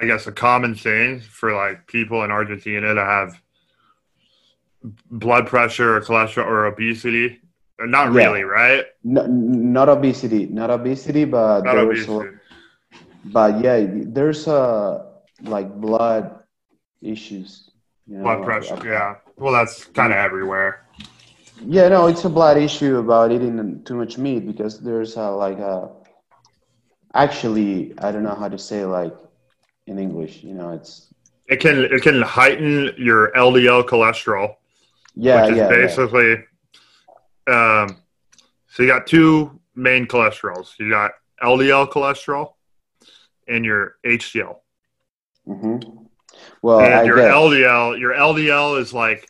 I 0.00 0.06
guess 0.06 0.26
a 0.26 0.32
common 0.32 0.74
thing 0.74 1.20
for 1.20 1.54
like 1.54 1.86
people 1.86 2.24
in 2.24 2.30
Argentina 2.30 2.94
to 2.94 3.04
have 3.04 3.40
blood 5.10 5.46
pressure 5.46 5.96
or 5.96 6.00
cholesterol 6.00 6.46
or 6.46 6.66
obesity? 6.66 7.40
Uh, 7.80 7.86
Not 7.86 8.06
Yeah. 8.08 8.16
really, 8.16 8.44
right? 8.44 8.86
No, 9.04 9.26
not 9.26 9.88
obesity, 9.88 10.46
not 10.46 10.70
obesity, 10.70 11.24
but 11.24 11.64
Not 11.64 11.74
there's 11.74 12.08
a- 12.08 12.40
but 13.24 13.60
yeah, 13.60 13.86
there's 14.16 14.48
uh 14.48 15.04
like 15.44 15.68
blood 15.80 16.40
issues. 17.02 17.70
You 18.06 18.16
know, 18.18 18.22
Blood 18.24 18.44
pressure, 18.44 18.80
yeah. 18.84 19.16
Well, 19.36 19.52
that's 19.52 19.84
kind 19.84 20.12
of 20.12 20.18
everywhere. 20.18 20.84
Yeah, 21.66 21.88
no, 21.88 22.06
it's 22.06 22.24
a 22.24 22.28
blood 22.30 22.56
issue 22.56 22.96
about 22.98 23.32
eating 23.32 23.82
too 23.84 23.94
much 23.94 24.16
meat 24.16 24.46
because 24.46 24.80
there's 24.80 25.16
a, 25.16 25.30
like 25.30 25.58
a. 25.58 25.90
Actually, 27.14 27.92
I 27.98 28.12
don't 28.12 28.22
know 28.22 28.34
how 28.34 28.48
to 28.48 28.58
say 28.58 28.84
like 28.84 29.14
in 29.90 29.98
English. 29.98 30.42
You 30.42 30.54
know, 30.54 30.70
it's 30.70 31.12
It 31.46 31.60
can 31.60 31.84
it 31.84 32.02
can 32.02 32.22
heighten 32.22 32.94
your 32.96 33.32
LDL 33.32 33.84
cholesterol, 33.84 34.56
yeah, 35.14 35.42
which 35.42 35.52
is 35.52 35.56
yeah, 35.58 35.64
yeah. 35.64 35.68
basically 35.68 36.32
um 37.46 37.96
so 38.68 38.82
you 38.82 38.88
got 38.88 39.06
two 39.06 39.60
main 39.74 40.06
cholesterols. 40.06 40.78
You 40.78 40.90
got 40.90 41.12
LDL 41.42 41.90
cholesterol 41.90 42.54
and 43.48 43.64
your 43.64 43.96
HDL. 44.06 44.56
Mm-hmm. 45.46 46.04
Well, 46.62 46.80
and 46.80 46.94
I 46.94 47.04
your 47.04 47.16
guess. 47.16 47.34
LDL, 47.34 47.98
your 47.98 48.14
LDL 48.14 48.80
is 48.80 48.94
like 48.94 49.28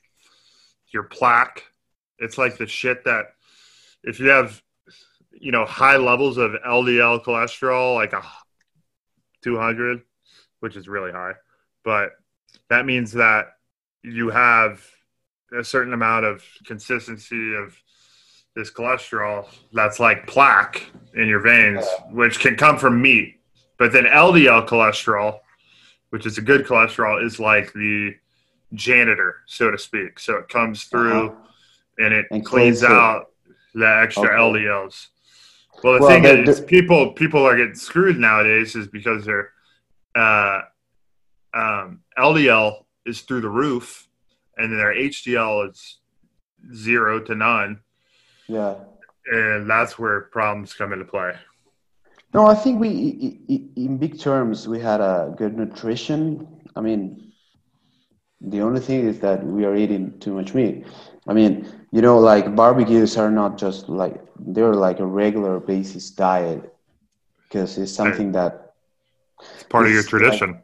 your 0.92 1.04
plaque. 1.04 1.64
It's 2.18 2.36
like 2.36 2.58
the 2.58 2.66
shit 2.66 3.04
that 3.04 3.26
if 4.04 4.20
you 4.20 4.28
have, 4.28 4.62
you 5.32 5.52
know, 5.52 5.64
high 5.64 5.96
levels 5.96 6.36
of 6.36 6.52
LDL 6.66 7.24
cholesterol, 7.24 7.94
like 7.94 8.12
a 8.12 8.22
200, 9.42 10.02
which 10.60 10.76
is 10.76 10.88
really 10.88 11.12
high, 11.12 11.32
but 11.84 12.12
that 12.68 12.86
means 12.86 13.12
that 13.12 13.56
you 14.02 14.30
have 14.30 14.82
a 15.58 15.64
certain 15.64 15.92
amount 15.92 16.24
of 16.24 16.44
consistency 16.64 17.54
of 17.54 17.76
this 18.54 18.70
cholesterol 18.70 19.46
that's 19.72 20.00
like 20.00 20.26
plaque 20.26 20.86
in 21.14 21.26
your 21.26 21.40
veins, 21.40 21.84
which 22.10 22.40
can 22.40 22.56
come 22.56 22.78
from 22.78 23.00
meat. 23.00 23.40
But 23.78 23.92
then 23.92 24.04
LDL 24.04 24.66
cholesterol, 24.68 25.40
which 26.10 26.26
is 26.26 26.38
a 26.38 26.42
good 26.42 26.66
cholesterol, 26.66 27.24
is 27.24 27.40
like 27.40 27.72
the 27.72 28.14
janitor, 28.74 29.36
so 29.46 29.70
to 29.70 29.78
speak. 29.78 30.18
So 30.18 30.36
it 30.36 30.48
comes 30.48 30.84
through 30.84 31.28
Uh-huh. 31.28 31.36
and 31.98 32.14
it 32.14 32.26
And 32.30 32.44
cleans 32.44 32.82
out 32.82 33.26
the 33.74 33.86
extra 34.02 34.28
Okay. 34.28 34.36
LDLs. 34.36 35.08
Well, 35.82 35.94
the 35.94 36.00
Well, 36.00 36.08
thing 36.22 36.24
is, 36.24 36.60
people 36.60 37.12
people 37.12 37.44
are 37.46 37.56
getting 37.56 37.74
screwed 37.74 38.18
nowadays 38.18 38.76
is 38.76 38.86
because 38.88 39.24
their 39.24 39.52
uh, 40.14 40.60
um, 41.54 42.00
LDL 42.18 42.84
is 43.06 43.22
through 43.22 43.40
the 43.40 43.48
roof, 43.48 44.08
and 44.56 44.72
their 44.72 44.94
HDL 44.94 45.70
is 45.70 45.98
zero 46.74 47.20
to 47.20 47.34
none, 47.34 47.80
Yeah. 48.46 48.74
and 49.26 49.68
that's 49.68 49.98
where 49.98 50.22
problems 50.22 50.74
come 50.74 50.92
into 50.92 51.04
play. 51.04 51.34
No, 52.32 52.46
I 52.46 52.54
think 52.54 52.80
we, 52.80 53.40
in 53.76 53.96
big 53.98 54.18
terms, 54.20 54.68
we 54.68 54.78
had 54.78 55.00
a 55.00 55.34
good 55.36 55.56
nutrition. 55.56 56.46
I 56.76 56.80
mean, 56.80 57.32
the 58.40 58.60
only 58.60 58.80
thing 58.80 59.06
is 59.06 59.18
that 59.20 59.44
we 59.44 59.64
are 59.64 59.74
eating 59.74 60.18
too 60.20 60.34
much 60.34 60.54
meat. 60.54 60.86
I 61.26 61.32
mean, 61.32 61.66
you 61.90 62.02
know, 62.02 62.18
like 62.18 62.54
barbecues 62.54 63.16
are 63.16 63.30
not 63.30 63.58
just 63.58 63.88
like 63.88 64.20
they're 64.38 64.74
like 64.74 65.00
a 65.00 65.06
regular 65.06 65.58
basis 65.60 66.10
diet 66.10 66.72
because 67.42 67.76
it's 67.78 67.92
something 67.92 68.32
that 68.32 68.59
It's 69.54 69.64
part 69.64 69.86
of 69.86 69.90
your 69.92 70.00
It's 70.00 70.12
like- 70.12 70.22
tradition. 70.22 70.58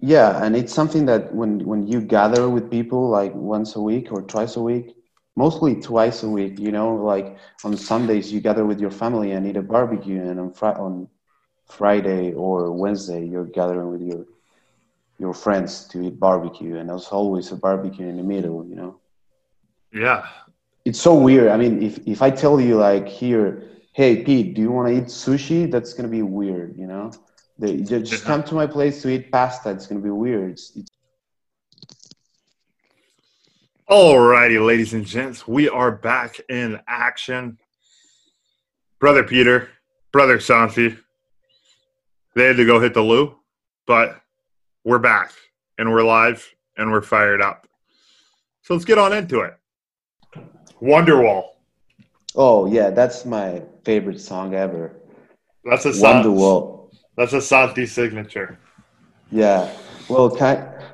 yeah, 0.00 0.42
and 0.44 0.56
it's 0.56 0.72
something 0.72 1.04
that 1.06 1.34
when 1.34 1.52
when 1.70 1.86
you 1.86 2.00
gather 2.00 2.48
with 2.48 2.70
people 2.70 3.08
like 3.08 3.34
once 3.34 3.76
a 3.76 3.80
week 3.90 4.06
or 4.12 4.22
twice 4.22 4.56
a 4.56 4.62
week, 4.62 4.96
mostly 5.36 5.72
twice 5.80 6.22
a 6.22 6.28
week, 6.28 6.58
you 6.58 6.72
know, 6.72 6.94
like 6.94 7.36
on 7.64 7.76
Sundays 7.76 8.32
you 8.32 8.40
gather 8.40 8.64
with 8.64 8.80
your 8.80 8.90
family 9.02 9.32
and 9.32 9.46
eat 9.46 9.56
a 9.56 9.62
barbecue, 9.62 10.20
and 10.30 10.38
on 10.40 10.50
Fri 10.52 10.70
on 10.86 11.08
Friday 11.78 12.32
or 12.34 12.72
Wednesday 12.72 13.24
you're 13.24 13.46
gathering 13.58 13.90
with 13.92 14.02
your 14.02 14.24
your 15.18 15.34
friends 15.34 15.84
to 15.90 16.00
eat 16.06 16.18
barbecue, 16.18 16.76
and 16.78 16.88
there's 16.88 17.08
always 17.08 17.52
a 17.52 17.56
barbecue 17.56 18.06
in 18.06 18.16
the 18.16 18.22
middle, 18.34 18.64
you 18.70 18.74
know. 18.74 18.92
Yeah, 19.92 20.22
It's 20.86 20.98
so 21.00 21.14
weird. 21.14 21.48
I 21.48 21.56
mean, 21.58 21.82
if 21.82 21.94
if 22.06 22.22
I 22.22 22.30
tell 22.30 22.58
you 22.60 22.76
like 22.76 23.06
here, 23.06 23.48
hey 23.92 24.22
Pete, 24.24 24.54
do 24.54 24.62
you 24.62 24.72
want 24.72 24.88
to 24.88 24.94
eat 24.98 25.08
sushi? 25.24 25.70
That's 25.70 25.92
gonna 25.94 26.08
be 26.20 26.22
weird, 26.22 26.70
you 26.78 26.86
know. 26.86 27.10
They, 27.60 27.76
just 27.82 28.24
come 28.24 28.42
to 28.44 28.54
my 28.54 28.66
place 28.66 29.02
to 29.02 29.10
eat 29.10 29.30
pasta. 29.30 29.70
It's 29.70 29.86
gonna 29.86 30.00
be 30.00 30.08
weird. 30.08 30.52
It's, 30.52 30.78
Alrighty, 33.88 34.64
ladies 34.64 34.94
and 34.94 35.04
gents, 35.04 35.46
we 35.46 35.68
are 35.68 35.90
back 35.90 36.40
in 36.48 36.80
action. 36.88 37.58
Brother 38.98 39.24
Peter, 39.24 39.68
brother 40.10 40.40
Santi, 40.40 40.96
they 42.34 42.46
had 42.46 42.56
to 42.56 42.64
go 42.64 42.80
hit 42.80 42.94
the 42.94 43.02
loo, 43.02 43.36
but 43.86 44.18
we're 44.84 44.98
back 44.98 45.32
and 45.76 45.90
we're 45.90 46.04
live 46.04 46.48
and 46.78 46.90
we're 46.90 47.02
fired 47.02 47.42
up. 47.42 47.66
So 48.62 48.72
let's 48.72 48.86
get 48.86 48.96
on 48.96 49.12
into 49.12 49.40
it. 49.40 49.54
Wonderwall. 50.80 51.48
Oh 52.34 52.66
yeah, 52.66 52.88
that's 52.88 53.26
my 53.26 53.62
favorite 53.84 54.20
song 54.20 54.54
ever. 54.54 54.96
That's 55.64 55.84
a 55.84 55.92
San- 55.92 56.24
Wonderwall. 56.24 56.79
That's 57.20 57.34
a 57.34 57.42
Santi 57.42 57.84
signature. 57.84 58.58
Yeah. 59.30 59.70
Well. 60.08 60.34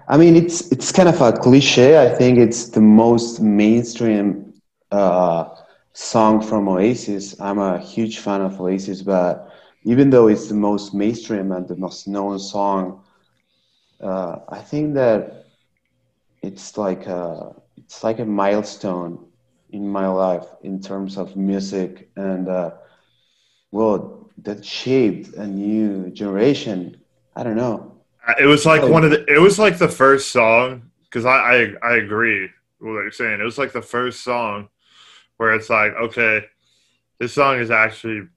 I 0.08 0.16
mean, 0.16 0.34
it's 0.34 0.72
it's 0.72 0.90
kind 0.90 1.08
of 1.08 1.20
a 1.20 1.30
cliche. 1.30 2.02
I 2.04 2.12
think 2.12 2.38
it's 2.38 2.70
the 2.70 2.80
most 2.80 3.40
mainstream 3.40 4.52
uh, 4.90 5.44
song 5.92 6.42
from 6.42 6.66
Oasis. 6.68 7.40
I'm 7.40 7.60
a 7.60 7.78
huge 7.78 8.18
fan 8.18 8.40
of 8.40 8.60
Oasis, 8.60 9.02
but 9.02 9.52
even 9.84 10.10
though 10.10 10.26
it's 10.26 10.48
the 10.48 10.56
most 10.56 10.94
mainstream 10.94 11.52
and 11.52 11.68
the 11.68 11.76
most 11.76 12.08
known 12.08 12.40
song, 12.40 13.04
uh, 14.00 14.40
I 14.48 14.58
think 14.58 14.94
that 14.94 15.44
it's 16.42 16.76
like 16.76 17.06
a 17.06 17.54
it's 17.76 18.02
like 18.02 18.18
a 18.18 18.24
milestone 18.24 19.26
in 19.70 19.88
my 19.88 20.08
life 20.08 20.48
in 20.64 20.80
terms 20.80 21.18
of 21.18 21.36
music 21.36 22.10
and 22.16 22.48
uh, 22.48 22.72
well, 23.70 24.25
that 24.42 24.64
shaped 24.64 25.35
a 25.35 25.46
new 25.46 26.11
generation. 26.11 26.96
I 27.35 27.42
don't 27.42 27.57
know. 27.57 27.92
Uh, 28.27 28.35
It 28.40 28.46
was 28.46 28.66
like 28.66 28.83
Oh. 28.83 28.90
one 28.90 29.05
of 29.05 29.11
the. 29.11 29.25
It 29.33 29.38
was 29.40 29.59
like 29.59 29.79
the 29.79 29.88
first 29.88 30.31
song 30.33 30.90
because 31.05 31.25
I, 31.25 31.37
I 31.38 31.72
I 31.83 31.96
agree 31.96 32.42
with 32.81 32.94
what 32.94 33.03
you're 33.03 33.11
saying. 33.11 33.40
It 33.40 33.44
was 33.44 33.59
like 33.59 33.72
the 33.72 33.83
first 33.83 34.22
song 34.22 34.68
where 35.38 35.55
it's 35.55 35.70
like, 35.70 35.92
okay, 35.94 36.44
this 37.18 37.33
song 37.35 37.59
is 37.59 37.70
actually 37.70 38.29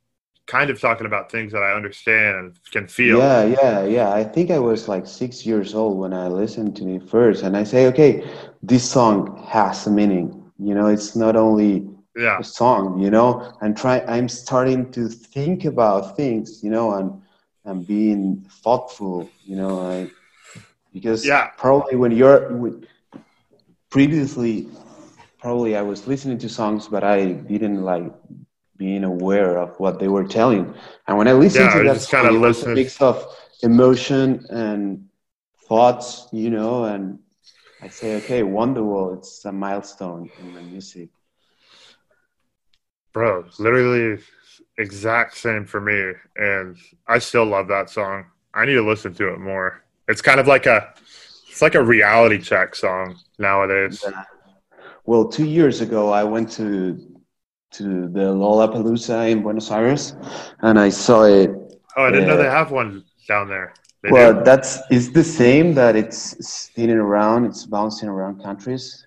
kind 0.48 0.70
of 0.72 0.82
talking 0.82 1.06
about 1.06 1.32
things 1.32 1.52
that 1.52 1.62
I 1.62 1.74
understand 1.74 2.36
and 2.38 2.60
can 2.72 2.88
feel. 2.88 3.20
Yeah, 3.20 3.44
yeah, 3.46 3.86
yeah. 3.86 4.12
I 4.12 4.24
think 4.24 4.50
I 4.52 4.60
was 4.60 4.88
like 4.88 5.06
six 5.06 5.46
years 5.46 5.76
old 5.76 5.98
when 6.00 6.14
I 6.14 6.28
listened 6.28 6.76
to 6.78 6.88
it 6.96 7.08
first, 7.10 7.44
and 7.44 7.56
I 7.56 7.64
say, 7.64 7.88
okay, 7.88 8.24
this 8.64 8.90
song 8.90 9.46
has 9.48 9.86
a 9.88 9.92
meaning. 9.92 10.52
You 10.58 10.74
know, 10.76 10.88
it's 10.88 11.16
not 11.16 11.36
only 11.36 11.88
Yeah, 12.20 12.42
song. 12.42 13.00
You 13.00 13.10
know, 13.10 13.52
and 13.62 13.76
try. 13.76 14.02
I'm 14.08 14.28
starting 14.30 14.92
to 14.94 15.08
think 15.08 15.66
about 15.66 16.16
things. 16.16 16.62
You 16.64 16.70
know, 16.72 16.92
and 16.94 17.22
and 17.66 17.86
being 17.86 18.46
thoughtful. 18.64 19.34
You 19.46 19.56
know, 19.58 19.82
I, 19.82 20.08
because 20.94 21.34
Yeah. 21.34 21.50
probably 21.58 21.96
when 21.96 22.12
you're 22.12 22.56
when, 22.58 22.86
previously 23.90 24.68
probably 25.40 25.76
I 25.76 25.82
was 25.82 26.08
listening 26.08 26.38
to 26.40 26.50
songs, 26.50 26.88
but 26.88 27.04
I 27.04 27.32
didn't 27.34 27.84
like 27.84 28.12
being 28.78 29.04
aware 29.04 29.58
of 29.58 29.80
what 29.80 30.00
they 30.00 30.08
were 30.08 30.24
telling. 30.26 30.74
And 31.08 31.18
when 31.18 31.28
I 31.28 31.34
listened 31.34 31.72
Yeah, 31.72 31.74
to 31.74 31.82
that 31.82 32.02
just 32.02 32.10
song, 32.10 32.32
it 32.32 32.38
was 32.38 32.64
a 32.64 32.68
mix 32.70 33.02
of 33.02 33.26
emotion 33.62 34.46
and 34.50 35.06
thoughts, 35.68 36.28
you 36.32 36.50
know, 36.50 36.86
and 36.86 37.20
I 37.82 37.90
say, 37.90 38.16
okay, 38.16 38.42
Wonderwall, 38.44 39.18
it's 39.18 39.46
a 39.46 39.52
milestone 39.52 40.30
in 40.40 40.54
my 40.54 40.62
music. 40.62 41.10
Bro, 43.14 43.46
literally 43.58 44.22
exact 44.78 45.38
same 45.38 45.66
for 45.66 45.82
me. 45.82 46.14
And 46.38 46.78
I 47.08 47.20
still 47.20 47.46
love 47.46 47.68
that 47.68 47.90
song. 47.90 48.26
I 48.54 48.66
need 48.66 48.74
to 48.74 48.88
listen 48.88 49.14
to 49.16 49.34
it 49.34 49.40
more. 49.40 49.84
It's 50.08 50.22
kind 50.22 50.40
of 50.40 50.48
like 50.48 50.66
a 50.66 50.94
it's 51.50 51.62
like 51.62 51.76
a 51.76 51.84
reality 51.84 52.40
check 52.40 52.76
song 52.76 53.18
nowadays. 53.38 54.04
Yeah. 54.06 54.24
Well, 55.06 55.28
two 55.28 55.46
years 55.46 55.82
ago, 55.82 56.12
I 56.12 56.24
went 56.24 56.52
to 56.54 57.06
to 57.72 58.08
the 58.08 58.34
Lollapalooza 58.34 59.30
in 59.30 59.42
Buenos 59.44 59.70
Aires, 59.72 60.16
and 60.62 60.80
I 60.80 60.90
saw 60.90 61.24
it. 61.24 61.52
Oh, 61.98 62.06
I 62.06 62.12
didn't 62.12 62.28
know 62.28 62.38
they 62.38 62.44
have 62.44 62.72
one 62.72 63.04
down 63.28 63.48
there. 63.48 63.74
They 64.02 64.12
well, 64.12 64.34
do? 64.34 64.44
that's 64.44 64.80
it's 64.90 65.10
the 65.10 65.24
same 65.24 65.74
that 65.76 65.96
it's 65.96 66.48
spinning 66.48 66.98
around, 66.98 67.46
it's 67.46 67.66
bouncing 67.66 68.08
around 68.08 68.42
countries. 68.42 69.06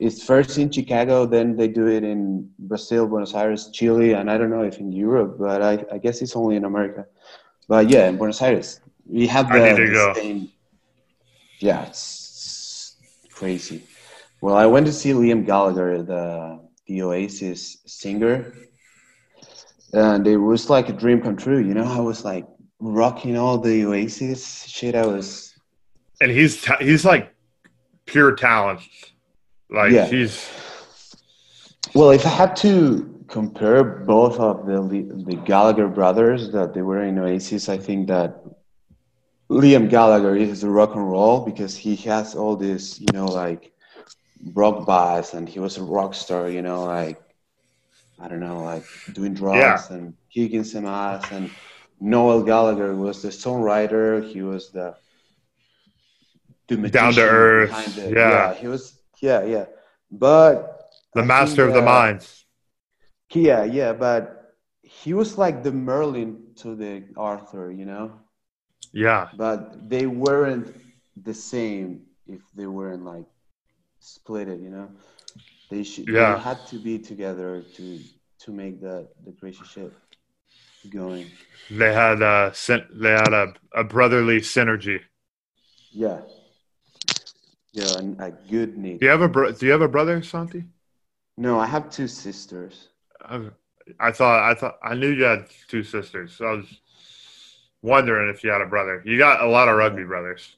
It's, 0.00 0.16
it's 0.16 0.24
first 0.24 0.58
in 0.58 0.70
Chicago, 0.70 1.26
then 1.26 1.56
they 1.56 1.68
do 1.68 1.86
it 1.86 2.04
in 2.04 2.50
Brazil, 2.58 3.06
Buenos 3.06 3.34
Aires, 3.34 3.70
Chile, 3.72 4.14
and 4.14 4.30
I 4.30 4.38
don't 4.38 4.50
know 4.50 4.62
if 4.62 4.78
in 4.78 4.92
Europe, 4.92 5.36
but 5.38 5.62
I, 5.62 5.84
I 5.92 5.98
guess 5.98 6.22
it's 6.22 6.34
only 6.34 6.56
in 6.56 6.64
America. 6.64 7.06
But 7.68 7.88
yeah, 7.88 8.08
in 8.08 8.16
Buenos 8.16 8.42
Aires, 8.42 8.80
we 9.06 9.26
have 9.26 9.48
the, 9.48 9.58
the 9.58 10.14
same. 10.14 10.50
Yeah, 11.58 11.84
it's 11.84 12.96
crazy. 13.30 13.84
Well, 14.40 14.56
I 14.56 14.66
went 14.66 14.86
to 14.86 14.92
see 14.92 15.10
Liam 15.10 15.44
Gallagher, 15.44 16.02
the 16.02 16.60
the 16.86 17.02
Oasis 17.02 17.78
singer, 17.86 18.54
and 19.92 20.26
it 20.26 20.38
was 20.38 20.70
like 20.70 20.88
a 20.88 20.92
dream 20.92 21.20
come 21.20 21.36
true. 21.36 21.58
You 21.58 21.74
know, 21.74 21.84
I 21.84 22.00
was 22.00 22.24
like 22.24 22.46
rocking 22.80 23.36
all 23.36 23.58
the 23.58 23.84
Oasis 23.84 24.64
shit. 24.64 24.94
I 24.94 25.06
was 25.06 25.54
and 26.20 26.30
he's 26.30 26.62
ta- 26.62 26.78
he's 26.80 27.04
like 27.04 27.34
pure 28.06 28.34
talent. 28.34 28.80
Like 29.70 29.92
Yeah. 29.92 30.06
he's 30.06 30.48
well. 31.94 32.10
If 32.10 32.26
I 32.26 32.30
had 32.30 32.56
to 32.56 33.06
compare 33.28 33.84
both 33.84 34.38
of 34.40 34.66
the 34.66 34.80
the 35.28 35.36
Gallagher 35.36 35.88
brothers 35.88 36.50
that 36.52 36.74
they 36.74 36.82
were 36.82 37.02
in 37.04 37.18
Oasis, 37.18 37.68
I 37.68 37.78
think 37.78 38.08
that 38.08 38.42
Liam 39.48 39.88
Gallagher 39.88 40.36
is 40.36 40.60
the 40.62 40.70
rock 40.70 40.94
and 40.94 41.08
roll 41.10 41.44
because 41.44 41.76
he 41.76 41.96
has 42.10 42.34
all 42.34 42.56
this, 42.56 43.00
you 43.00 43.12
know, 43.12 43.26
like 43.26 43.72
rock 44.54 44.86
bass, 44.86 45.34
and 45.34 45.48
he 45.48 45.60
was 45.60 45.76
a 45.78 45.82
rock 45.82 46.14
star. 46.14 46.48
You 46.48 46.62
know, 46.62 46.84
like 46.84 47.20
I 48.18 48.28
don't 48.28 48.40
know, 48.40 48.62
like 48.62 48.84
doing 49.12 49.34
drugs 49.34 49.86
Yeah. 49.90 49.96
and 49.96 50.14
kicking 50.32 50.64
some 50.64 50.86
ass. 50.86 51.30
And 51.30 51.50
Noel 52.00 52.42
Gallagher 52.42 52.94
was 52.94 53.22
the 53.22 53.28
songwriter. 53.28 54.22
He 54.32 54.42
was 54.42 54.70
the 54.70 54.94
the 56.68 56.76
Down 56.88 57.12
to 57.14 57.22
earth, 57.22 57.98
it. 57.98 58.16
yeah. 58.16 58.54
he 58.54 58.66
was. 58.66 58.99
Yeah, 59.20 59.44
yeah, 59.44 59.66
but 60.10 60.90
the 61.14 61.22
master 61.22 61.66
think, 61.66 61.68
of 61.68 61.74
the 61.74 61.82
uh, 61.82 61.94
mind. 61.94 62.28
Yeah, 63.32 63.64
yeah, 63.64 63.92
but 63.92 64.54
he 64.82 65.14
was 65.14 65.38
like 65.38 65.62
the 65.62 65.72
Merlin 65.72 66.42
to 66.56 66.74
the 66.74 67.04
Arthur, 67.16 67.70
you 67.70 67.84
know. 67.84 68.12
Yeah. 68.92 69.28
But 69.36 69.88
they 69.88 70.06
weren't 70.06 70.74
the 71.22 71.34
same 71.34 72.02
if 72.26 72.40
they 72.54 72.66
weren't 72.66 73.04
like 73.04 73.26
split 74.00 74.48
it, 74.48 74.60
you 74.60 74.70
know. 74.70 74.88
They 75.70 75.84
should. 75.84 76.08
Yeah. 76.08 76.34
They 76.34 76.40
had 76.40 76.66
to 76.68 76.76
be 76.76 76.98
together 76.98 77.62
to 77.76 78.00
to 78.40 78.50
make 78.50 78.80
the 78.80 79.08
the 79.24 79.32
crazy 79.32 79.64
shit 79.64 79.92
going. 80.90 81.30
They 81.70 81.92
had 81.92 82.22
uh 82.22 82.52
syn- 82.52 82.88
they 82.92 83.12
had 83.12 83.32
a, 83.32 83.52
a 83.74 83.84
brotherly 83.84 84.40
synergy. 84.40 85.00
Yeah. 85.92 86.22
Yeah, 87.72 87.98
and 87.98 88.20
a 88.20 88.32
good 88.50 88.76
need. 88.76 89.00
Do 89.00 89.06
you 89.06 89.10
have 89.10 89.22
a 89.22 89.28
bro- 89.28 89.52
do 89.52 89.66
you 89.66 89.72
have 89.72 89.82
a 89.82 89.88
brother, 89.88 90.22
Santi? 90.22 90.64
No, 91.36 91.58
I 91.58 91.66
have 91.66 91.88
two 91.90 92.08
sisters. 92.08 92.88
I, 93.24 93.42
I 93.98 94.10
thought 94.12 94.50
I 94.50 94.54
thought 94.54 94.78
I 94.82 94.94
knew 94.94 95.10
you 95.10 95.24
had 95.24 95.46
two 95.68 95.82
sisters. 95.84 96.34
So 96.36 96.46
I 96.46 96.52
was 96.52 96.80
wondering 97.82 98.28
if 98.34 98.42
you 98.42 98.50
had 98.50 98.60
a 98.60 98.66
brother. 98.66 99.02
You 99.06 99.18
got 99.18 99.42
a 99.42 99.46
lot 99.46 99.68
of 99.68 99.76
rugby 99.76 100.04
brothers. 100.04 100.56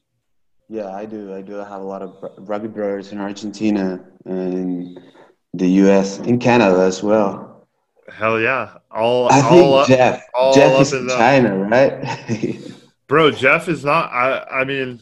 Yeah, 0.69 0.89
I 0.89 1.05
do. 1.05 1.35
I 1.35 1.41
do 1.41 1.53
have 1.53 1.81
a 1.81 1.85
lot 1.85 2.01
of 2.01 2.19
br- 2.19 2.27
rugby 2.37 2.67
brothers 2.67 3.11
in 3.11 3.19
Argentina 3.19 4.03
and 4.25 4.53
in 4.53 5.03
the 5.53 5.67
U.S. 5.85 6.17
in 6.19 6.39
Canada 6.39 6.81
as 6.81 7.03
well. 7.03 7.67
Hell 8.09 8.39
yeah. 8.39 8.77
All 8.91 9.31
I 9.31 9.41
all 9.41 9.49
think 9.49 9.73
up, 9.81 9.87
Jeff. 9.87 10.23
all 10.33 10.53
Jeff 10.53 10.81
is 10.81 10.93
in 10.93 11.07
China, 11.09 11.57
right? 11.57 12.59
Bro, 13.07 13.31
Jeff 13.31 13.67
is 13.67 13.85
not 13.85 14.11
I 14.11 14.61
I 14.61 14.63
mean 14.63 15.01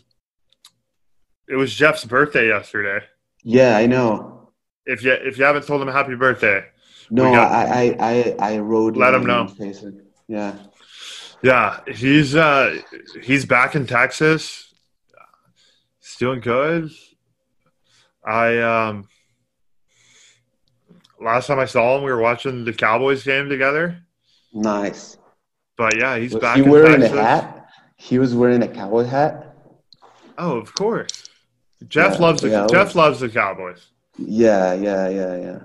it 1.51 1.55
was 1.55 1.73
Jeff's 1.73 2.05
birthday 2.05 2.47
yesterday. 2.47 3.05
yeah, 3.43 3.77
I 3.77 3.85
know. 3.85 4.49
If 4.85 5.03
you 5.03 5.11
if 5.13 5.37
you 5.37 5.43
haven't 5.43 5.65
told 5.67 5.81
him 5.81 5.87
happy 5.89 6.15
birthday, 6.15 6.63
No, 7.11 7.31
got- 7.31 7.51
I, 7.51 7.95
I, 7.99 8.35
I, 8.39 8.53
I 8.53 8.57
wrote. 8.59 8.95
Let 8.97 9.13
him 9.13 9.25
know. 9.25 9.41
on 9.41 9.55
Facebook. 9.55 9.99
Yeah. 10.27 10.55
Yeah, 11.43 11.79
he's 11.87 12.35
uh 12.35 12.79
he's 13.21 13.45
back 13.45 13.75
in 13.75 13.85
Texas. 13.87 14.73
He's 15.99 16.15
doing 16.17 16.39
good. 16.39 16.91
I 18.25 18.57
um 18.59 19.07
last 21.19 21.47
time 21.47 21.59
I 21.59 21.65
saw 21.65 21.97
him 21.97 22.03
we 22.03 22.11
were 22.11 22.21
watching 22.21 22.63
the 22.65 22.73
Cowboys 22.73 23.23
game 23.23 23.49
together. 23.49 23.97
Nice. 24.53 25.17
But 25.77 25.97
yeah, 25.97 26.17
he's 26.17 26.33
Was 26.33 26.41
back 26.41 26.57
he 26.57 26.63
in 26.63 26.69
wearing 26.69 27.01
Texas. 27.01 27.17
a 27.19 27.23
hat? 27.23 27.67
He 27.95 28.19
was 28.19 28.35
wearing 28.35 28.61
a 28.63 28.67
cowboy 28.67 29.05
hat. 29.05 29.55
Oh, 30.37 30.57
of 30.57 30.73
course. 30.75 31.29
Jeff 31.87 32.13
Yeah, 32.13 32.21
loves 32.21 32.41
the 32.41 32.49
yeah, 32.49 32.67
Jeff 32.69 32.95
loves 32.95 33.19
the 33.19 33.29
Cowboys. 33.29 33.87
Yeah, 34.17 34.73
yeah, 34.73 35.09
yeah, 35.09 35.37
yeah. 35.37 35.59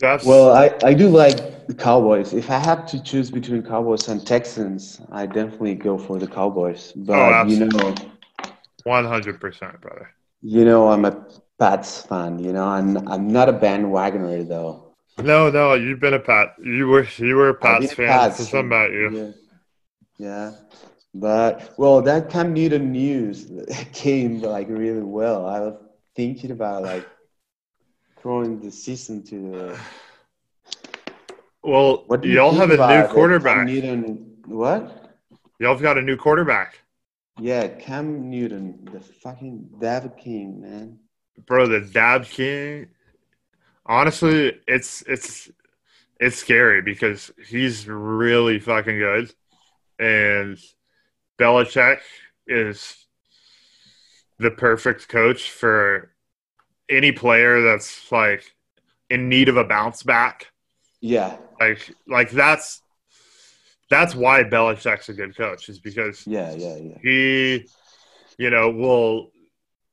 That's 0.00 0.24
Well, 0.24 0.52
I, 0.52 0.74
I 0.82 0.94
do 0.94 1.08
like 1.08 1.66
the 1.66 1.74
Cowboys. 1.74 2.32
If 2.32 2.50
I 2.50 2.58
have 2.58 2.86
to 2.86 3.02
choose 3.02 3.30
between 3.30 3.62
Cowboys 3.62 4.08
and 4.08 4.26
Texans, 4.26 5.00
I 5.12 5.26
definitely 5.26 5.74
go 5.76 5.96
for 5.96 6.18
the 6.18 6.26
Cowboys. 6.26 6.92
Oh, 6.96 7.00
but 7.04 7.44
Oh, 7.44 7.46
you 7.46 7.66
know, 7.66 7.94
one 8.84 9.04
hundred 9.04 9.40
percent, 9.40 9.80
brother. 9.80 10.10
you 10.42 10.64
know, 10.64 10.88
I'm 10.88 11.04
a 11.04 11.24
Pats 11.58 12.02
fan. 12.02 12.38
You 12.40 12.52
know, 12.52 12.64
I'm 12.66 13.08
I'm 13.08 13.28
not 13.28 13.48
a 13.48 13.52
bandwagoner 13.52 14.46
though. 14.48 14.92
No, 15.18 15.50
no, 15.50 15.74
you've 15.74 16.00
been 16.00 16.14
a 16.14 16.18
Pat. 16.18 16.54
You 16.62 16.88
were 16.88 17.06
you 17.16 17.36
were 17.36 17.50
a 17.50 17.54
Pats 17.54 17.92
fan 17.92 18.06
Pats 18.08 18.36
something 18.38 18.66
about 18.66 18.90
you. 18.90 19.10
Yeah. 19.10 19.32
Yeah. 20.18 20.52
But 21.14 21.74
well, 21.78 22.00
that 22.02 22.30
Cam 22.30 22.52
Newton 22.54 22.90
news 22.92 23.50
came 23.92 24.40
like 24.40 24.68
really 24.68 25.02
well. 25.02 25.46
I 25.46 25.60
was 25.60 25.74
thinking 26.16 26.50
about 26.50 26.82
like 26.82 27.06
throwing 28.18 28.60
the 28.60 28.70
season 28.70 29.22
to 29.24 29.50
the. 29.50 29.78
Well, 31.64 32.02
What 32.08 32.22
do 32.22 32.28
you 32.28 32.34
y'all 32.34 32.50
think 32.50 32.72
have 32.72 32.80
a 32.80 33.02
new 33.02 33.08
quarterback. 33.14 33.66
Newton, 33.66 34.36
what? 34.46 35.14
Y'all 35.60 35.74
have 35.74 35.80
got 35.82 35.96
a 35.96 36.02
new 36.02 36.16
quarterback. 36.16 36.80
Yeah, 37.38 37.68
Cam 37.68 38.28
Newton, 38.28 38.88
the 38.92 38.98
fucking 38.98 39.68
Dab 39.80 40.18
King, 40.18 40.60
man. 40.60 40.98
bro 41.46 41.66
the 41.68 41.80
dab 41.80 42.24
king 42.24 42.88
honestly 43.86 44.58
it's 44.68 45.02
it's 45.08 45.50
it's 46.20 46.36
scary 46.36 46.82
because 46.82 47.32
he's 47.48 47.86
really 47.88 48.58
fucking 48.60 48.98
good 48.98 49.32
and 49.98 50.58
Belichick 51.38 51.98
is 52.46 52.96
the 54.38 54.50
perfect 54.50 55.08
coach 55.08 55.50
for 55.50 56.10
any 56.88 57.12
player 57.12 57.62
that's 57.62 58.10
like 58.10 58.42
in 59.10 59.28
need 59.28 59.48
of 59.48 59.56
a 59.56 59.64
bounce 59.64 60.02
back 60.02 60.46
Yeah, 61.00 61.36
like 61.60 61.94
like 62.08 62.30
that's 62.30 62.82
that's 63.90 64.14
why 64.14 64.42
Belichick's 64.44 65.08
a 65.08 65.12
good 65.14 65.36
coach 65.36 65.68
is 65.68 65.78
because 65.78 66.26
yeah, 66.26 66.52
yeah, 66.54 66.76
yeah. 66.76 66.98
he 67.02 67.66
you 68.38 68.50
know 68.50 68.70
will 68.70 69.30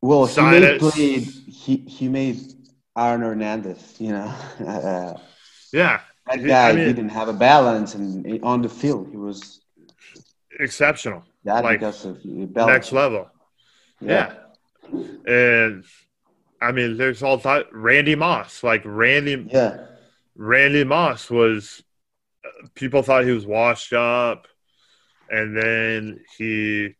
Well, 0.02 0.26
he 0.26 0.34
it. 0.42 0.80
played. 0.80 1.24
He 1.24 1.78
he 1.78 2.08
made 2.08 2.38
Aaron 2.98 3.22
Hernandez. 3.22 3.96
You 4.00 4.12
know, 4.14 4.34
uh, 4.66 5.14
yeah 5.74 6.02
that 6.28 6.40
He- 6.40 6.48
guy 6.48 6.70
I 6.70 6.74
mean- 6.74 6.86
didn't 6.88 7.10
have 7.10 7.28
a 7.28 7.34
balance, 7.34 7.96
and 7.96 8.42
on 8.44 8.62
the 8.62 8.70
field 8.70 9.08
he 9.12 9.18
was 9.18 9.62
exceptional 10.60 11.24
that 11.44 11.64
Like, 11.64 11.80
because 11.80 12.06
of 12.06 12.22
the 12.24 12.46
balance. 12.46 12.74
next 12.74 12.92
level. 12.92 13.30
Yeah. 14.02 14.34
And 15.26 15.84
I 16.62 16.72
mean, 16.72 16.98
there's 16.98 17.24
all 17.24 17.40
time 17.40 17.64
Randy 17.72 18.16
Moss. 18.16 18.64
Like 18.64 18.82
Randy, 18.86 19.48
yeah, 19.52 19.86
Randy 20.36 20.84
Moss 20.84 21.30
was. 21.30 21.84
People 22.74 23.04
thought 23.04 23.26
he 23.26 23.32
was 23.32 23.46
washed 23.46 23.94
up, 23.94 24.48
and 25.30 25.56
then 25.56 26.20
he 26.38 26.96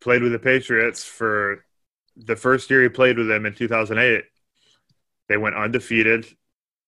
played 0.00 0.22
with 0.22 0.32
the 0.32 0.38
Patriots 0.38 1.02
for 1.04 1.64
the 2.16 2.36
first 2.36 2.70
year 2.70 2.82
he 2.82 2.88
played 2.88 3.18
with 3.18 3.28
them 3.28 3.46
in 3.46 3.54
2008, 3.54 4.24
they 5.28 5.36
went 5.36 5.56
undefeated. 5.56 6.26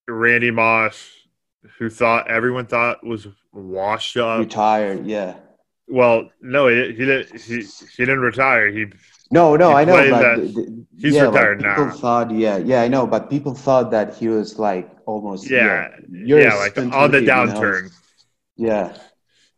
Randy 0.06 0.50
Moss, 0.50 1.10
who 1.78 1.90
thought 1.90 2.30
everyone 2.30 2.66
thought 2.66 3.04
was 3.04 3.26
washed 3.52 4.16
up, 4.16 4.40
Retired, 4.40 5.06
yeah. 5.06 5.34
Well, 5.90 6.30
no, 6.42 6.68
he, 6.68 6.86
he 6.88 7.04
didn't. 7.06 7.40
He, 7.40 7.56
he 7.62 8.04
didn't 8.04 8.20
retire. 8.20 8.68
He 8.68 8.86
No, 9.30 9.56
no, 9.56 9.70
He 9.70 9.74
I 9.76 9.84
know, 9.84 9.92
but 10.10 10.20
that- 10.20 10.36
th- 10.36 10.54
th- 10.54 10.68
he's 10.98 11.14
yeah, 11.14 11.26
retired 11.26 11.58
people 11.60 11.86
now. 11.86 11.90
thought, 11.92 12.30
yeah, 12.30 12.56
yeah, 12.58 12.82
I 12.82 12.88
know, 12.88 13.06
but 13.06 13.30
people 13.30 13.54
thought 13.54 13.90
that 13.90 14.14
he 14.16 14.28
was 14.28 14.58
like 14.58 14.90
almost, 15.06 15.48
yeah, 15.50 15.88
you're 16.10 16.40
yeah, 16.40 16.54
like 16.54 16.76
on 16.78 16.90
the 16.90 16.96
with 16.98 17.14
him, 17.14 17.20
you 17.22 17.26
know? 17.26 17.46
downturn. 17.46 17.90
Yeah, 18.56 18.96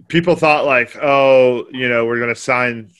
People 0.08 0.34
thought 0.36 0.64
like, 0.66 0.96
oh, 1.00 1.66
you 1.72 1.88
know, 1.88 2.04
we're 2.06 2.20
gonna 2.20 2.34
sign. 2.34 2.90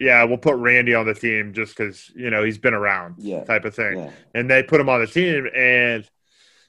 Yeah, 0.00 0.22
we'll 0.24 0.38
put 0.38 0.56
Randy 0.56 0.94
on 0.94 1.06
the 1.06 1.14
team 1.14 1.52
just 1.52 1.76
because 1.76 2.10
you 2.14 2.30
know 2.30 2.44
he's 2.44 2.58
been 2.58 2.74
around, 2.74 3.16
Yeah. 3.18 3.44
type 3.44 3.64
of 3.64 3.74
thing. 3.74 3.98
yeah, 3.98 4.10
And 4.34 4.48
they 4.50 4.62
put 4.62 4.80
him 4.80 4.88
on 4.88 5.00
the 5.00 5.06
team, 5.06 5.48
and 5.54 6.08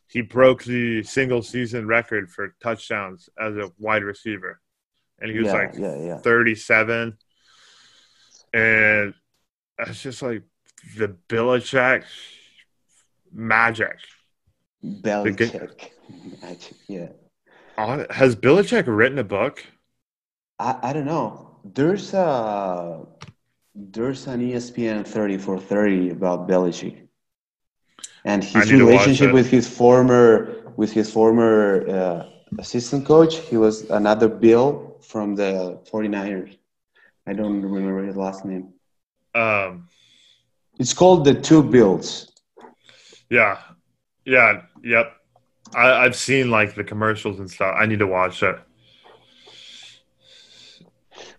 he 0.07 0.21
broke 0.21 0.63
the 0.63 1.03
single 1.03 1.41
season 1.43 1.85
record 1.87 2.31
for 2.31 2.55
touchdowns 2.61 3.29
as 3.39 3.55
a 3.57 3.69
wide 3.77 4.03
receiver, 4.03 4.59
and 5.21 5.31
he 5.31 5.37
was 5.39 5.47
yeah, 5.47 5.53
like 5.53 5.73
yeah, 5.77 5.95
yeah. 5.97 6.17
37. 6.17 7.17
And 8.53 9.13
it's 9.79 10.01
just 10.01 10.21
like 10.21 10.43
the 10.97 11.15
Belichick 11.27 12.03
magic. 13.31 13.97
Belichick, 14.83 15.89
Magic, 16.41 16.73
yeah. 16.87 17.09
Has 18.09 18.35
Belichick 18.35 18.85
written 18.87 19.19
a 19.19 19.23
book? 19.23 19.63
I, 20.57 20.77
I 20.81 20.93
don't 20.93 21.05
know. 21.05 21.57
There's 21.63 22.13
a 22.13 23.05
there's 23.75 24.27
an 24.27 24.41
ESPN 24.41 25.05
30 25.05 25.37
for 25.37 25.59
30 25.59 26.09
about 26.09 26.47
Belichick 26.47 27.09
and 28.25 28.43
his 28.43 28.71
need 28.71 28.79
to 28.79 28.85
watch 28.85 28.91
relationship 28.91 29.33
with 29.33 29.49
his 29.49 29.67
former 29.67 30.55
with 30.75 30.91
his 30.91 31.11
former 31.11 31.87
uh, 31.89 32.25
assistant 32.57 33.05
coach. 33.05 33.37
He 33.37 33.57
was 33.57 33.89
another 33.89 34.27
Bill 34.27 34.88
from 35.01 35.35
the 35.35 35.79
49ers. 35.91 36.57
I 37.27 37.33
don't 37.33 37.61
remember 37.61 38.03
his 38.03 38.15
last 38.17 38.45
name. 38.45 38.73
Um, 39.35 39.87
It's 40.79 40.93
called 40.93 41.25
the 41.25 41.33
Two 41.33 41.61
Bills. 41.63 42.31
yeah, 43.29 43.59
yeah, 44.25 44.61
yep. 44.83 45.13
I, 45.75 45.91
I've 46.05 46.15
seen 46.15 46.49
like 46.49 46.73
the 46.75 46.83
commercials 46.83 47.39
and 47.39 47.49
stuff. 47.49 47.75
I 47.77 47.85
need 47.85 47.99
to 47.99 48.07
watch 48.07 48.41
it. 48.41 48.57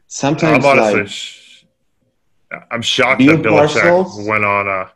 Sometimes 0.07 0.65
I'm 0.65 0.79
honestly, 0.79 1.01
like 1.01 1.09
sh- 1.09 1.65
I'm 2.71 2.83
shocked 2.83 3.19
Bill 3.21 3.37
that 3.37 3.45
Belichick 3.45 3.81
Parcells? 3.83 4.27
went 4.29 4.45
on 4.45 4.69
a. 4.69 4.91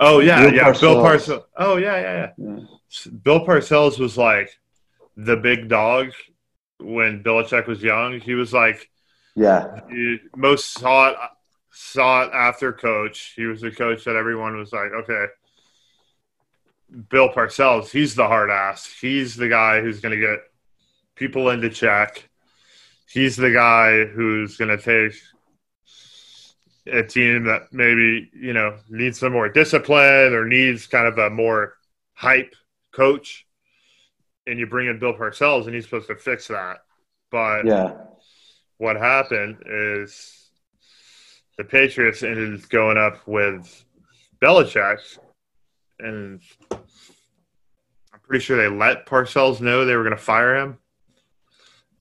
Oh 0.00 0.20
yeah, 0.20 0.42
Bill 0.44 0.54
yeah, 0.54 0.72
Bill 0.72 0.96
Parcells. 0.96 1.04
Parcells. 1.04 1.44
Oh 1.56 1.76
yeah, 1.76 1.96
yeah, 2.00 2.32
yeah. 2.36 2.56
yeah, 2.56 3.10
Bill 3.22 3.44
Parcells 3.46 3.98
was 3.98 4.16
like 4.18 4.50
the 5.16 5.36
big 5.36 5.68
dog 5.68 6.10
when 6.78 7.22
Belichick 7.22 7.66
was 7.66 7.82
young. 7.82 8.20
He 8.20 8.34
was 8.34 8.52
like 8.52 8.88
yeah, 9.34 9.80
the 9.88 10.20
most 10.36 10.72
sought 10.72 11.16
sought 11.70 12.32
after 12.32 12.72
coach. 12.72 13.34
He 13.36 13.44
was 13.44 13.60
the 13.60 13.70
coach 13.70 14.04
that 14.04 14.16
everyone 14.16 14.56
was 14.56 14.72
like, 14.72 14.92
okay. 14.92 15.26
Bill 17.08 17.28
Parcells, 17.28 17.90
he's 17.90 18.14
the 18.14 18.28
hard 18.28 18.50
ass. 18.50 18.86
He's 19.00 19.34
the 19.34 19.48
guy 19.48 19.80
who's 19.80 20.00
going 20.00 20.14
to 20.14 20.24
get 20.24 20.38
people 21.16 21.50
into 21.50 21.68
check. 21.68 22.28
He's 23.10 23.36
the 23.36 23.50
guy 23.50 24.04
who's 24.04 24.56
going 24.56 24.76
to 24.76 24.82
take 24.82 25.20
a 26.86 27.02
team 27.02 27.44
that 27.44 27.72
maybe, 27.72 28.30
you 28.32 28.52
know, 28.52 28.76
needs 28.88 29.18
some 29.18 29.32
more 29.32 29.48
discipline 29.48 30.32
or 30.32 30.46
needs 30.46 30.86
kind 30.86 31.08
of 31.08 31.18
a 31.18 31.30
more 31.30 31.74
hype 32.12 32.54
coach. 32.92 33.46
And 34.46 34.58
you 34.58 34.66
bring 34.66 34.88
in 34.88 34.98
Bill 34.98 35.14
Parcells 35.14 35.66
and 35.66 35.74
he's 35.74 35.84
supposed 35.84 36.08
to 36.08 36.16
fix 36.16 36.48
that. 36.48 36.78
But 37.30 37.66
yeah. 37.66 37.94
what 38.78 38.96
happened 38.96 39.62
is 39.66 40.50
the 41.56 41.64
Patriots 41.64 42.22
ended 42.22 42.68
going 42.68 42.98
up 42.98 43.26
with 43.26 43.84
Belichick, 44.42 44.98
and 46.00 46.40
I'm 46.70 48.20
pretty 48.22 48.44
sure 48.44 48.56
they 48.56 48.74
let 48.74 49.06
Parcells 49.06 49.60
know 49.60 49.84
they 49.84 49.96
were 49.96 50.02
going 50.04 50.16
to 50.16 50.22
fire 50.22 50.56
him. 50.56 50.78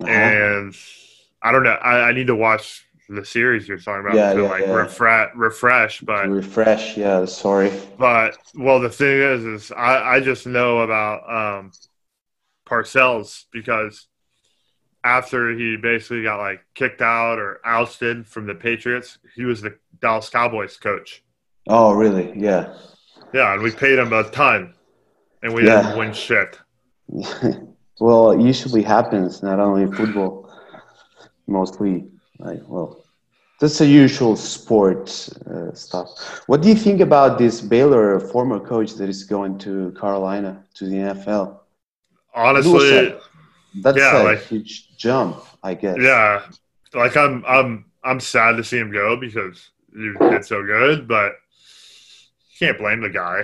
Uh-huh. 0.02 0.12
And 0.12 0.76
I 1.42 1.52
don't 1.52 1.64
know. 1.64 1.72
I, 1.72 2.10
I 2.10 2.12
need 2.14 2.28
to 2.28 2.36
watch 2.36 2.86
the 3.10 3.24
series 3.26 3.68
you're 3.68 3.78
talking 3.78 4.06
about 4.06 4.16
Yeah, 4.16 4.34
to 4.34 4.42
yeah, 4.44 4.50
like 4.50 4.62
yeah. 4.66 4.74
refresh, 4.74 5.32
refresh. 5.36 6.02
But 6.02 6.28
refresh. 6.30 6.98
Yeah, 6.98 7.26
sorry. 7.26 7.72
but 7.98 8.38
well, 8.56 8.80
the 8.80 8.90
thing 8.90 9.20
is, 9.20 9.46
is 9.46 9.72
I, 9.72 10.16
I 10.16 10.20
just 10.20 10.48
know 10.48 10.80
about 10.80 11.30
um, 11.60 11.72
Parcells 12.66 13.46
because 13.52 14.08
after 15.04 15.52
he 15.52 15.76
basically 15.78 16.24
got 16.24 16.38
like 16.38 16.62
kicked 16.76 17.02
out 17.02 17.40
or 17.40 17.60
ousted 17.66 18.26
from 18.28 18.46
the 18.48 18.56
Patriots, 18.56 19.18
he 19.36 19.46
was 19.46 19.62
the 19.62 19.76
Dallas 20.02 20.30
Cowboys 20.30 20.78
coach. 20.78 21.24
Oh, 21.68 21.94
really? 21.94 22.34
Yeah. 22.36 22.74
Yeah, 23.34 23.54
and 23.54 23.64
we 23.64 23.72
paid 23.72 23.98
him 24.00 24.14
a 24.14 24.24
ton, 24.30 24.74
and 25.42 25.54
we 25.54 25.66
Yeah. 25.66 25.82
didn't 25.82 25.98
win 25.98 26.14
shit. 26.14 26.60
well, 28.00 28.32
it 28.32 28.42
usually 28.42 28.84
happens 28.84 29.44
not 29.44 29.60
only 29.60 29.84
in 29.84 29.94
football, 29.94 30.50
mostly 31.48 32.06
like 32.40 32.62
well, 32.68 33.04
that's 33.60 33.78
the 33.80 33.86
usual 33.88 34.36
sports 34.36 35.32
uh, 35.48 35.74
stuff. 35.74 36.44
What 36.48 36.62
do 36.62 36.70
you 36.70 36.76
think 36.76 37.02
about 37.02 37.38
this 37.38 37.62
Baylor 37.62 38.20
former 38.20 38.60
coach 38.60 38.94
that 38.96 39.10
is 39.10 39.24
going 39.24 39.58
to 39.60 39.92
Carolina 40.00 40.64
to 40.76 40.86
the 40.86 40.96
NFL? 40.96 41.60
Honestly, 42.36 43.16
That's 43.82 43.98
Yeah, 43.98 44.22
a 44.22 44.24
like- 44.24 44.44
huge 44.46 44.96
jump, 44.98 45.44
I 45.64 45.74
guess. 45.74 45.98
yeah, 46.00 46.44
like 46.94 47.18
I'm 47.18 47.44
I'm 47.48 47.86
I'm 48.04 48.20
sad 48.20 48.58
to 48.58 48.64
see 48.64 48.78
him 48.78 48.92
go 48.92 49.16
because 49.18 49.70
he 49.94 50.12
did 50.30 50.46
so 50.46 50.64
good, 50.64 51.08
but 51.08 51.34
you 52.52 52.68
can't 52.68 52.78
blame 52.78 53.02
the 53.02 53.10
guy. 53.10 53.44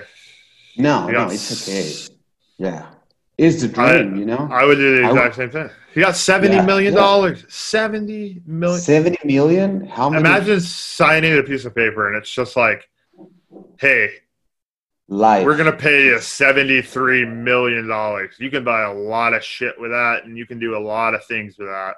No, 0.77 1.07
He 1.07 1.13
no, 1.13 1.25
got 1.25 1.33
it's 1.33 1.67
okay. 1.67 2.15
Yeah, 2.57 2.89
it's 3.37 3.61
the 3.61 3.67
dream, 3.69 4.17
you 4.17 4.25
know. 4.25 4.47
I 4.51 4.65
would 4.65 4.75
do 4.75 4.97
the 5.01 5.07
I 5.07 5.09
exact 5.09 5.35
same 5.35 5.49
thing. 5.49 5.69
He 5.95 6.01
got 6.01 6.15
seventy 6.15 6.57
Yeah, 6.57 6.65
million 6.65 6.93
yeah. 6.93 6.99
dollars. 6.99 7.45
Seventy 7.49 8.41
million. 8.45 8.81
Seventy 8.81 9.17
million? 9.25 9.87
How 9.87 10.09
many? 10.11 10.19
Imagine 10.21 10.59
signing 10.61 11.37
a 11.39 11.43
piece 11.43 11.65
of 11.65 11.73
paper 11.73 12.07
and 12.07 12.15
it's 12.17 12.31
just 12.31 12.55
like, 12.55 12.87
hey, 13.79 14.11
life. 15.09 15.45
we're 15.45 15.57
gonna 15.57 15.75
pay 15.75 16.05
you 16.05 16.19
seventy-three 16.19 17.25
million 17.25 17.87
dollars. 17.87 18.35
You 18.37 18.49
can 18.49 18.63
buy 18.63 18.83
a 18.83 18.93
lot 18.93 19.33
of 19.33 19.43
shit 19.43 19.79
with 19.79 19.91
that, 19.91 20.23
and 20.23 20.37
you 20.37 20.45
can 20.45 20.59
do 20.59 20.77
a 20.77 20.79
lot 20.79 21.13
of 21.13 21.25
things 21.25 21.57
with 21.57 21.67
that. 21.67 21.95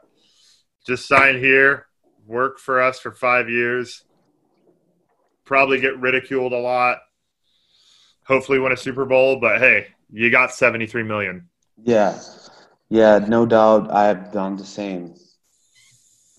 Just 0.88 1.08
sign 1.08 1.38
here, 1.38 1.88
work 2.26 2.58
for 2.58 2.82
us 2.82 3.00
for 3.00 3.12
five 3.12 3.50
years. 3.50 4.04
Probably 5.46 5.80
get 5.80 6.00
ridiculed 6.00 6.54
a 6.54 6.58
lot. 6.58 7.00
Hopefully 8.26 8.60
win 8.60 8.72
a 8.72 8.78
Super 8.78 9.06
Bowl, 9.06 9.40
but 9.40 9.60
hey, 9.60 9.88
you 10.12 10.32
got 10.32 10.54
seventy-three 10.54 11.04
million. 11.04 11.50
Yeah, 11.84 12.20
yeah, 12.90 13.20
no 13.20 13.46
doubt. 13.46 13.92
I 13.92 14.06
have 14.06 14.32
done 14.32 14.56
the 14.56 14.66
same. 14.66 15.16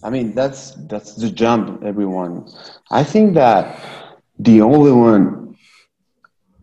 I 0.03 0.11
mean, 0.11 0.35
that's 0.35 0.73
that's 0.89 1.15
the 1.15 1.31
jump, 1.31 1.85
everyone. 1.85 2.49
I 2.91 3.05
think 3.05 3.35
that 3.35 3.79
the 4.39 4.61
only 4.63 4.91
one 4.91 5.42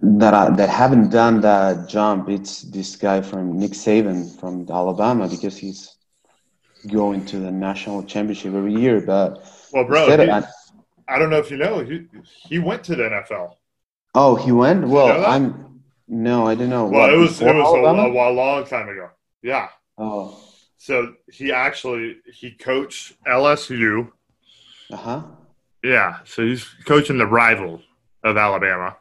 that 0.02 0.34
I, 0.34 0.50
that 0.52 0.70
haven't 0.70 1.10
done 1.10 1.42
that 1.42 1.88
jump, 1.90 2.30
it's 2.30 2.62
this 2.64 2.96
guy 2.96 3.22
from 3.22 3.60
Nick 3.60 3.72
Saban 3.72 4.40
from 4.40 4.66
Alabama 4.70 5.28
because 5.28 5.58
he's 5.58 5.96
going 6.88 7.26
to 7.26 7.40
the 7.40 7.52
national 7.52 8.04
championship 8.04 8.54
every 8.54 8.74
year. 8.76 9.02
But 9.02 9.44
Well, 9.74 9.84
bro, 9.86 10.06
he- 10.18 10.32
I 11.08 11.18
don't 11.18 11.30
know 11.30 11.40
if 11.40 11.50
you 11.52 11.58
know, 11.58 11.80
he 11.84 12.08
he 12.24 12.60
went 12.60 12.84
to 12.86 12.96
the 12.96 13.04
NFL. 13.04 13.56
oh, 14.16 14.36
he 14.36 14.52
went. 14.52 14.88
Well, 14.88 15.08
know? 15.08 15.26
I'm 15.26 15.82
no, 16.08 16.48
I 16.48 16.56
don't 16.56 16.70
know. 16.70 16.86
Well, 16.86 17.02
What, 17.02 17.14
it 17.14 17.18
was 17.18 17.42
it 17.42 17.54
was 17.54 17.74
a, 17.74 17.78
a, 17.78 18.30
a 18.30 18.32
long 18.32 18.66
time 18.66 18.90
ago. 18.90 19.10
Yeah. 19.42 19.70
Oh, 19.98 20.40
So 20.78 21.16
he 21.32 21.52
actually 21.52 22.18
he 22.34 22.52
coached 22.52 23.14
LSU. 23.28 24.12
uh 24.92 24.96
huh. 24.96 25.22
Yeah. 25.84 26.20
So 26.26 26.46
he's 26.46 26.64
coaching 26.86 27.18
the 27.18 27.28
rival 27.28 27.82
of 28.24 28.38
Alabama. 28.38 28.96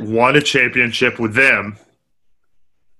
Won 0.00 0.36
a 0.36 0.40
championship 0.42 1.18
with 1.18 1.34
them, 1.34 1.76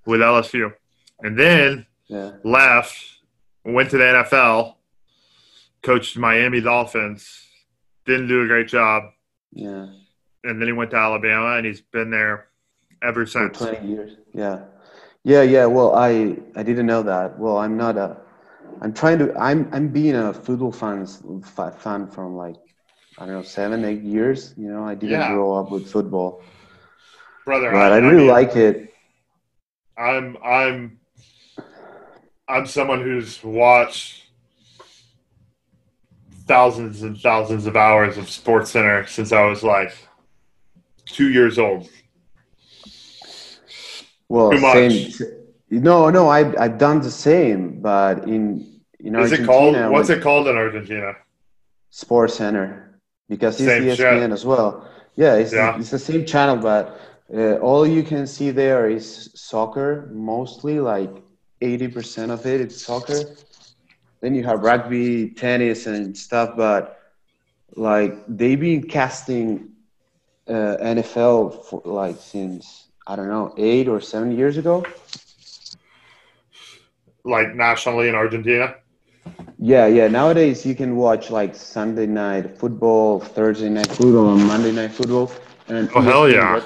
with 0.05 0.21
LSU, 0.21 0.73
and 1.21 1.37
then 1.37 1.85
Yeah. 2.07 2.31
left. 2.43 2.95
Went 3.65 3.89
to 3.91 3.97
the 3.97 4.05
NFL. 4.05 4.77
Coached 5.83 6.17
Miami 6.17 6.61
Dolphins. 6.61 7.45
Didn't 8.05 8.27
do 8.27 8.41
a 8.43 8.47
great 8.47 8.67
job, 8.67 9.03
Yeah. 9.51 9.87
and 10.43 10.59
then 10.61 10.67
he 10.67 10.71
went 10.73 10.91
to 10.91 10.97
Alabama, 10.97 11.57
and 11.57 11.65
he's 11.65 11.81
been 11.81 12.09
there 12.09 12.47
ever 13.01 13.25
for 13.25 13.31
since. 13.31 13.57
20 13.59 13.87
years 13.87 14.17
yeah 14.33 14.61
yeah 15.23 15.43
yeah 15.43 15.65
well 15.67 15.93
i 15.93 16.35
i 16.55 16.63
didn't 16.63 16.87
know 16.87 17.03
that 17.03 17.37
well 17.37 17.57
i'm 17.57 17.77
not 17.77 17.95
a 17.95 18.17
i'm 18.81 18.91
trying 18.91 19.19
to 19.19 19.31
i'm 19.37 19.69
i'm 19.71 19.87
being 19.89 20.15
a 20.15 20.33
football 20.33 20.71
fans 20.71 21.21
fan 21.77 22.07
from 22.07 22.35
like 22.35 22.55
I 23.19 23.25
don't 23.25 23.35
know 23.35 23.41
seven, 23.43 23.83
eight 23.85 24.01
years. 24.03 24.53
You 24.57 24.69
know, 24.71 24.83
I 24.83 24.93
didn't 24.95 25.19
Yeah. 25.21 25.33
grow 25.33 25.53
up 25.53 25.71
with 25.71 25.89
football, 25.91 26.43
brother. 27.47 27.71
but 27.71 27.93
I 27.93 27.97
really 27.97 28.17
mean, 28.17 28.27
like 28.27 28.55
it. 28.55 28.93
I'm 29.97 30.37
I'm 30.43 30.99
I'm 32.47 32.65
someone 32.67 33.01
who's 33.01 33.41
watched 33.43 34.25
thousands 36.45 37.01
and 37.03 37.17
thousands 37.19 37.65
of 37.65 37.75
hours 37.75 38.17
of 38.17 38.29
Sports 38.29 38.71
Center 38.71 39.05
since 39.07 39.31
I 39.31 39.43
was 39.45 39.63
like 39.63 39.91
two 41.05 41.29
years 41.31 41.57
old. 41.57 41.89
Well, 44.29 44.51
Too 44.51 44.59
much. 44.59 45.13
same. 45.13 45.31
No, 45.69 46.09
no, 46.09 46.27
I 46.29 46.39
I've 46.63 46.77
done 46.77 47.01
the 47.01 47.11
same, 47.11 47.81
but 47.81 48.23
in 48.27 48.65
in 48.99 49.15
Is 49.15 49.31
it 49.31 49.39
Argentina, 49.39 49.47
called? 49.47 49.91
What's 49.93 50.09
it 50.09 50.21
called 50.21 50.47
in 50.47 50.55
Argentina? 50.57 51.13
Sports 51.89 52.35
Center 52.35 52.99
because 53.29 53.59
it's 53.59 53.69
Same 53.69 53.83
ESPN 53.83 54.31
as 54.33 54.45
well. 54.45 54.87
Yeah, 55.15 55.35
it's, 55.35 55.51
Yeah. 55.53 55.77
it's 55.79 55.89
the 55.89 55.99
same 55.99 56.25
channel, 56.25 56.57
but 56.57 56.99
uh, 57.33 57.55
all 57.57 57.85
you 57.85 58.03
can 58.03 58.25
see 58.25 58.51
there 58.51 58.89
is 58.89 59.31
soccer, 59.35 60.09
mostly 60.13 60.79
like 60.79 61.11
80% 61.61 62.29
of 62.29 62.45
it 62.45 62.61
is 62.61 62.85
soccer. 62.85 63.19
Then 64.21 64.33
you 64.33 64.43
have 64.45 64.61
rugby, 64.61 65.29
tennis, 65.29 65.85
and 65.87 66.17
stuff, 66.17 66.55
but 66.55 66.99
like 67.75 68.15
they've 68.27 68.59
been 68.59 68.83
casting 68.87 69.69
uh, 70.47 70.77
NFL 70.81 71.65
for 71.65 71.81
like 71.85 72.17
since 72.17 72.87
I 73.05 73.15
don't 73.15 73.27
know 73.29 73.53
eight 73.57 73.87
or 73.87 74.01
seven 74.01 74.35
years 74.35 74.57
ago. 74.57 74.85
Like 77.23 77.53
nationally 77.53 78.07
in 78.07 78.15
Argentina? 78.15 78.75
Yeah, 79.59 79.87
yeah. 79.87 80.07
Nowadays 80.07 80.65
you 80.65 80.75
can 80.75 80.95
watch 80.95 81.29
like 81.29 81.55
Sunday 81.55 82.05
night 82.05 82.57
football, 82.57 83.19
Thursday 83.19 83.69
night 83.69 83.87
football, 83.87 84.33
and 84.33 84.47
Monday 84.47 84.71
night 84.71 84.91
football, 84.91 85.31
and 85.67 85.89
Oh, 85.93 86.01
hell 86.01 86.29
yeah. 86.29 86.61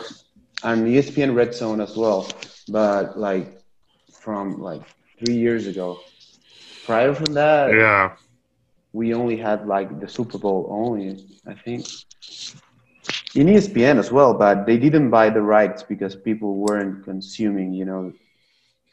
And 0.63 0.87
ESPN 0.87 1.35
Red 1.35 1.53
Zone 1.53 1.81
as 1.81 1.95
well. 1.97 2.27
But 2.69 3.17
like 3.17 3.61
from 4.21 4.61
like 4.61 4.83
three 5.19 5.35
years 5.35 5.67
ago. 5.67 5.99
Prior 6.85 7.13
from 7.13 7.33
that, 7.33 7.73
Yeah. 7.73 8.11
we 8.93 9.13
only 9.13 9.37
had 9.37 9.67
like 9.67 9.99
the 9.99 10.07
Super 10.07 10.37
Bowl 10.37 10.67
only, 10.69 11.25
I 11.47 11.53
think. 11.53 11.85
In 13.33 13.47
ESPN 13.47 13.97
as 13.97 14.11
well, 14.11 14.33
but 14.33 14.65
they 14.65 14.77
didn't 14.77 15.09
buy 15.09 15.29
the 15.29 15.41
rights 15.41 15.83
because 15.83 16.15
people 16.15 16.55
weren't 16.57 17.03
consuming, 17.05 17.73
you 17.73 17.85
know, 17.85 18.13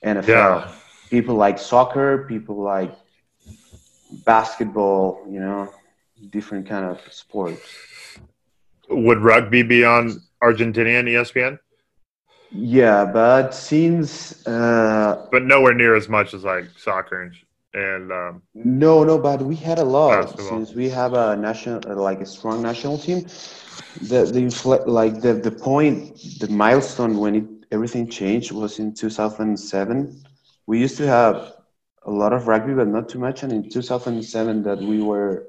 NFL. 0.05 0.29
Yeah. 0.29 0.73
People 1.11 1.35
like 1.35 1.59
soccer, 1.59 2.25
people 2.29 2.57
like 2.63 2.95
basketball, 4.25 5.27
you 5.29 5.41
know, 5.41 5.69
different 6.31 6.69
kind 6.69 6.85
of 6.85 7.01
sports. 7.13 7.61
Would 8.89 9.19
rugby 9.19 9.63
be 9.63 9.85
on 9.85 10.21
Argentinian 10.43 11.09
ESPN? 11.09 11.59
Yeah, 12.51 13.05
but 13.05 13.51
since 13.55 14.47
uh, 14.47 15.27
But 15.31 15.45
nowhere 15.45 15.75
near 15.75 15.95
as 15.95 16.09
much 16.09 16.33
as 16.33 16.45
like 16.45 16.67
soccer 16.79 17.23
and, 17.23 17.35
and 17.75 18.13
um, 18.13 18.43
no, 18.55 19.05
no, 19.05 19.19
but 19.19 19.43
we 19.43 19.55
had 19.55 19.79
a 19.79 19.85
lot 19.85 20.23
Basketball. 20.23 20.49
since 20.49 20.75
we 20.75 20.89
have 20.89 21.13
a 21.13 21.37
national, 21.37 21.81
like 21.97 22.21
a 22.21 22.27
strong 22.27 22.63
national 22.63 22.99
team. 22.99 23.27
The 24.01 24.25
the 24.25 24.85
like 24.87 25.21
the 25.21 25.35
the 25.35 25.51
point, 25.51 26.19
the 26.41 26.49
milestone 26.49 27.19
when 27.19 27.35
it 27.37 27.45
everything 27.71 28.09
changed 28.09 28.53
was 28.53 28.79
in 28.79 28.95
2007. 28.95 30.25
We 30.67 30.81
used 30.81 30.97
to 30.99 31.07
have 31.07 31.53
a 32.05 32.11
lot 32.11 32.33
of 32.33 32.49
rugby, 32.49 32.75
but 32.75 32.89
not 32.89 33.09
too 33.09 33.19
much. 33.19 33.43
And 33.43 33.53
in 33.53 33.69
2007, 33.69 34.63
that 34.63 34.79
we 34.79 35.03
were 35.03 35.49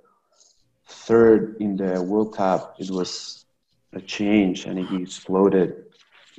third 0.88 1.56
in 1.60 1.78
the 1.78 2.02
World 2.02 2.36
Cup, 2.36 2.76
it 2.80 2.90
was 2.90 3.39
a 3.94 4.02
change, 4.02 4.66
and 4.66 4.80
it 4.80 4.92
exploded 5.02 5.86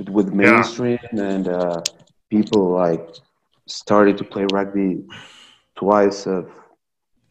with, 0.08 0.32
mainstream 0.32 0.98
and 1.12 1.48
uh, 1.48 1.82
people 2.30 2.70
like 2.70 3.08
started 3.66 4.16
to 4.18 4.24
play 4.24 4.46
rugby 4.52 5.04
twice 5.76 6.26
of 6.26 6.50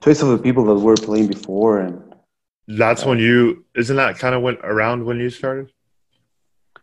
twice 0.01 0.21
of 0.21 0.29
the 0.29 0.37
people 0.37 0.63
that 0.65 0.75
were 0.75 0.95
playing 0.95 1.27
before, 1.27 1.79
and 1.79 2.15
that's 2.67 3.05
when 3.05 3.19
you 3.19 3.65
isn't 3.75 3.95
that 3.95 4.17
kind 4.17 4.35
of 4.35 4.41
went 4.41 4.59
around 4.63 5.05
when 5.05 5.19
you 5.19 5.29
started? 5.29 5.71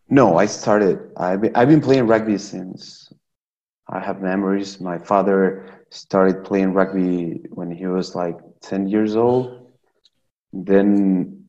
No, 0.09 0.39
I 0.39 0.47
started. 0.47 1.11
I've 1.17 1.41
been, 1.41 1.57
I've 1.57 1.69
been 1.69 1.81
playing 1.81 2.07
rugby 2.07 2.39
since 2.39 3.13
I 3.89 4.01
have 4.01 4.23
memories. 4.23 4.81
My 4.81 4.99
father 4.99 5.85
started 5.91 6.45
playing 6.45 6.73
rugby 6.73 7.43
when 7.51 7.71
he 7.71 7.87
was 7.87 8.15
like 8.15 8.37
10 8.61 8.89
years 8.89 9.17
old. 9.17 9.73
Then 10.53 11.46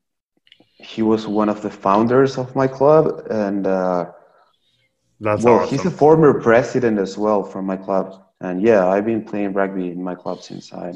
he 0.79 1.01
was 1.01 1.27
one 1.27 1.49
of 1.49 1.61
the 1.61 1.69
founders 1.69 2.37
of 2.37 2.55
my 2.55 2.67
club. 2.67 3.27
And, 3.29 3.65
uh, 3.67 4.11
That's 5.19 5.43
well, 5.43 5.59
awesome. 5.59 5.77
he's 5.77 5.85
a 5.85 5.91
former 5.91 6.39
president 6.41 6.99
as 6.99 7.17
well 7.17 7.43
from 7.43 7.65
my 7.65 7.77
club. 7.77 8.23
And 8.41 8.61
yeah, 8.61 8.87
I've 8.87 9.05
been 9.05 9.23
playing 9.25 9.53
rugby 9.53 9.89
in 9.89 10.03
my 10.03 10.15
club 10.15 10.41
since 10.43 10.71
I 10.73 10.93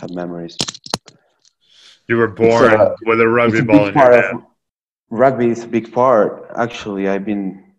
have 0.00 0.10
memories. 0.10 0.56
you 2.08 2.16
were 2.16 2.28
born 2.28 2.72
a- 2.72 2.94
with 3.06 3.20
a 3.20 3.28
rugby 3.28 3.58
a 3.58 3.62
ball 3.62 3.86
in 3.88 3.94
your 3.94 4.12
hand. 4.12 4.42
rugby 5.10 5.48
is 5.48 5.64
a 5.64 5.68
big 5.68 5.92
part 5.92 6.50
actually 6.56 7.08
i've 7.08 7.24
been 7.24 7.72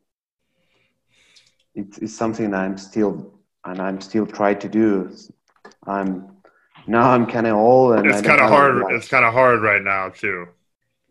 it's, 1.75 1.97
it's 1.97 2.13
something 2.13 2.53
i'm 2.53 2.77
still 2.77 3.33
and 3.65 3.81
i'm 3.81 3.99
still 4.01 4.25
trying 4.25 4.59
to 4.59 4.69
do 4.69 5.11
i'm 5.87 6.09
now 6.87 7.09
i'm 7.11 7.25
kind 7.25 7.47
of 7.47 7.55
old 7.55 7.95
and 7.97 8.05
It's 8.07 8.21
kind 8.21 8.41
of 8.41 8.49
hard. 8.49 8.83
It's 8.91 9.07
kind 9.07 9.25
of 9.25 9.33
hard 9.33 9.61
right 9.61 9.81
now 9.81 10.09
too. 10.09 10.47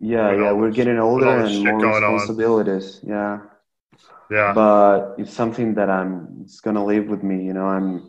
Yeah 0.00 0.32
yeah 0.32 0.52
we're 0.52 0.68
this- 0.68 0.76
getting 0.76 0.98
older 0.98 1.28
and 1.44 1.64
more 1.64 1.80
going 1.80 2.04
on. 2.04 2.12
responsibilities 2.12 3.00
yeah 3.06 3.38
Yeah. 4.30 4.52
but 4.54 5.14
it's 5.18 5.32
something 5.32 5.74
that 5.74 5.88
i'm 5.90 6.12
it's 6.42 6.60
gonna 6.60 6.84
live 6.84 7.06
with 7.08 7.22
me 7.22 7.44
you 7.44 7.52
know 7.52 7.66
i'm 7.66 8.02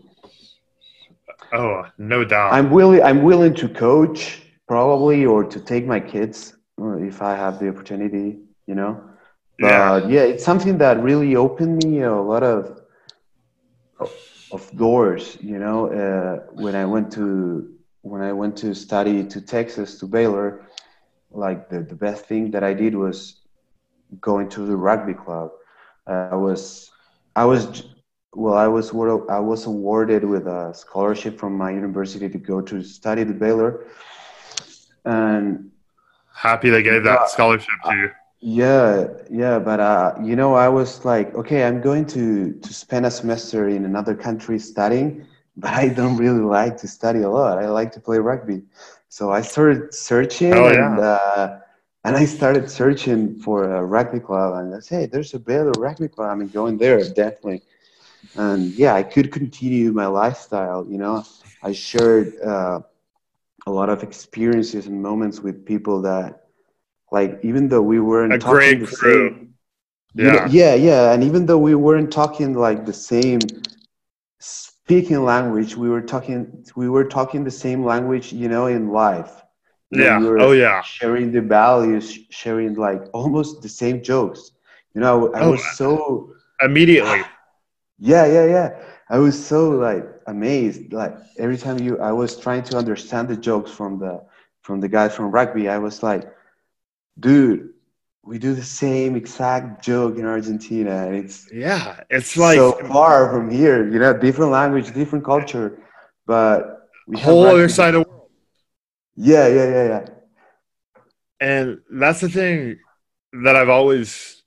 Oh, 1.53 1.85
no 1.97 2.23
doubt. 2.23 2.53
i'm 2.53 2.71
willing 2.71 3.03
i'm 3.03 3.23
willing 3.23 3.53
to 3.55 3.67
coach 3.67 4.41
probably 4.67 5.25
or 5.25 5.43
to 5.43 5.59
take 5.59 5.85
my 5.85 5.99
kids 5.99 6.55
uh, 6.81 6.95
if 6.97 7.21
i 7.21 7.35
have 7.35 7.59
the 7.59 7.67
opportunity 7.69 8.39
you 8.67 8.75
know 8.75 8.91
yeah. 9.59 9.99
But 9.99 10.09
yeah, 10.09 10.21
it's 10.21 10.43
something 10.43 10.79
that 10.79 11.03
really 11.03 11.35
opened 11.35 11.85
me 11.85 12.01
a 12.01 12.15
lot 12.15 12.41
of 12.41 12.81
of 14.51 14.61
doors. 14.75 15.37
You 15.41 15.59
know, 15.59 15.87
uh, 15.87 16.51
when 16.53 16.73
I 16.75 16.85
went 16.85 17.11
to 17.13 17.69
when 18.01 18.21
I 18.23 18.33
went 18.33 18.57
to 18.63 18.73
study 18.73 19.23
to 19.23 19.39
Texas 19.39 19.99
to 19.99 20.07
Baylor, 20.07 20.65
like 21.31 21.69
the, 21.69 21.81
the 21.81 21.95
best 21.95 22.25
thing 22.25 22.51
that 22.51 22.63
I 22.63 22.73
did 22.73 22.95
was 22.95 23.41
going 24.21 24.49
to 24.49 24.65
the 24.65 24.75
rugby 24.75 25.13
club. 25.13 25.51
Uh, 26.07 26.27
I 26.31 26.35
was 26.35 26.91
I 27.35 27.45
was 27.45 27.83
well, 28.33 28.55
I 28.55 28.67
was 28.67 28.91
I 29.29 29.39
was 29.39 29.65
awarded 29.65 30.23
with 30.25 30.47
a 30.47 30.73
scholarship 30.73 31.39
from 31.39 31.57
my 31.57 31.71
university 31.71 32.29
to 32.29 32.37
go 32.37 32.61
to 32.61 32.83
study 32.83 33.25
to 33.25 33.33
Baylor, 33.33 33.85
and 35.05 35.69
Happy 36.33 36.69
they 36.69 36.81
gave 36.83 37.03
that 37.03 37.21
Uh, 37.21 37.27
scholarship 37.27 37.75
to 37.85 37.93
you. 37.95 38.09
yeah, 38.41 39.07
yeah, 39.29 39.59
but 39.59 39.79
uh, 39.79 40.15
you 40.23 40.35
know, 40.35 40.53
I 40.55 40.67
was 40.69 41.05
like, 41.05 41.33
okay, 41.35 41.63
I'm 41.63 41.81
going 41.81 42.05
to 42.07 42.53
to 42.53 42.73
spend 42.73 43.05
a 43.05 43.11
semester 43.11 43.67
in 43.69 43.85
another 43.85 44.15
country 44.15 44.59
studying, 44.59 45.25
but 45.57 45.71
I 45.73 45.89
don't 45.89 46.17
really 46.17 46.41
like 46.41 46.77
to 46.77 46.87
study 46.87 47.21
a 47.21 47.29
lot. 47.29 47.57
I 47.59 47.67
like 47.69 47.91
to 47.93 47.99
play 47.99 48.17
rugby, 48.19 48.63
so 49.11 49.31
I 49.31 49.43
started 49.43 49.93
searching, 49.93 50.53
Hell 50.53 50.69
and 50.69 50.99
uh, 50.99 51.59
and 52.05 52.15
I 52.17 52.25
started 52.25 52.69
searching 52.71 53.35
for 53.39 53.73
a 53.75 53.85
rugby 53.85 54.19
club, 54.19 54.55
and 54.59 54.75
I 54.75 54.79
said, 54.79 54.99
hey, 55.01 55.07
there's 55.07 55.33
a 55.35 55.39
better 55.39 55.71
rugby 55.77 56.09
club. 56.09 56.31
I'm 56.31 56.47
going 56.49 56.77
there 56.77 57.03
definitely, 57.09 57.63
and 58.35 58.73
yeah, 58.77 58.95
I 58.95 59.03
could 59.03 59.31
continue 59.31 59.91
my 59.93 60.07
lifestyle. 60.07 60.85
You 60.89 60.99
know, 60.99 61.25
I 61.63 61.73
shared 61.73 62.33
uh, 62.45 62.81
a 63.67 63.71
lot 63.71 63.89
of 63.89 64.03
experiences 64.03 64.87
and 64.87 65.01
moments 65.01 65.41
with 65.41 65.65
people 65.65 66.01
that 66.03 66.43
like 67.11 67.39
even 67.43 67.67
though 67.69 67.81
we 67.81 67.99
weren't 67.99 68.33
A 68.33 68.37
talking 68.39 68.79
great 68.79 68.79
the 68.79 68.87
crew. 68.87 69.29
same 69.29 69.53
you 70.15 70.31
know, 70.31 70.41
Yeah. 70.41 70.47
yeah 70.47 70.75
yeah 70.75 71.13
and 71.13 71.23
even 71.23 71.45
though 71.45 71.57
we 71.57 71.75
weren't 71.75 72.11
talking 72.11 72.53
like 72.53 72.85
the 72.85 72.93
same 72.93 73.63
speaking 74.85 75.23
language 75.23 75.75
we 75.75 75.89
were 75.89 76.01
talking 76.01 76.63
we 76.75 76.89
were 76.89 77.05
talking 77.05 77.43
the 77.43 77.51
same 77.65 77.83
language 77.85 78.33
you 78.33 78.47
know 78.49 78.67
in 78.67 78.89
life 78.89 79.43
Yeah. 79.91 79.91
we 79.91 80.19
Oh, 80.37 80.51
yeah. 80.51 80.81
sharing 80.81 81.31
the 81.31 81.41
values 81.41 82.17
sharing 82.29 82.75
like 82.75 83.01
almost 83.13 83.61
the 83.61 83.69
same 83.69 84.01
jokes 84.03 84.51
you 84.93 85.01
know 85.01 85.31
i 85.35 85.41
Oh, 85.41 85.51
was 85.51 85.63
so 85.77 86.31
Immediately. 86.61 87.21
yeah, 87.99 88.25
yeah, 88.25 88.45
yeah. 88.45 88.69
I 89.09 89.17
was 89.19 89.35
so 89.43 89.69
like 89.71 90.05
amazed. 90.27 90.93
Like 90.93 91.15
every 91.37 91.57
time 91.57 91.79
you, 91.79 91.99
I 91.99 92.11
was 92.11 92.37
trying 92.37 92.63
to 92.63 92.77
understand 92.77 93.27
the 93.29 93.37
jokes 93.37 93.71
from 93.71 93.99
the 93.99 94.21
from 94.61 94.79
the 94.81 94.89
guy 94.89 95.09
from 95.09 95.31
rugby. 95.31 95.67
I 95.69 95.77
was 95.77 96.03
like, 96.03 96.23
dude, 97.19 97.69
we 98.23 98.37
do 98.37 98.53
the 98.53 98.63
same 98.63 99.15
exact 99.15 99.83
joke 99.83 100.17
in 100.17 100.25
Argentina, 100.25 101.07
and 101.07 101.15
it's 101.15 101.51
Yeah. 101.51 102.03
It's 102.09 102.37
like 102.37 102.57
so 102.57 102.73
far 102.87 103.31
from 103.31 103.49
here. 103.49 103.89
You 103.89 103.99
know, 103.99 104.17
different 104.17 104.51
language, 104.51 104.93
different 104.93 105.25
culture, 105.25 105.79
but 106.25 106.89
we 107.07 107.17
have 107.17 107.25
whole 107.25 107.45
other 107.45 107.69
side 107.69 107.95
of 107.95 108.03
the 108.03 108.09
world. 108.09 108.29
Yeah, 109.15 109.47
yeah, 109.47 109.69
yeah, 109.69 109.87
yeah. 109.87 110.05
And 111.39 111.79
that's 111.89 112.21
the 112.21 112.29
thing 112.29 112.79
that 113.43 113.55
I've 113.55 113.69
always 113.69 114.43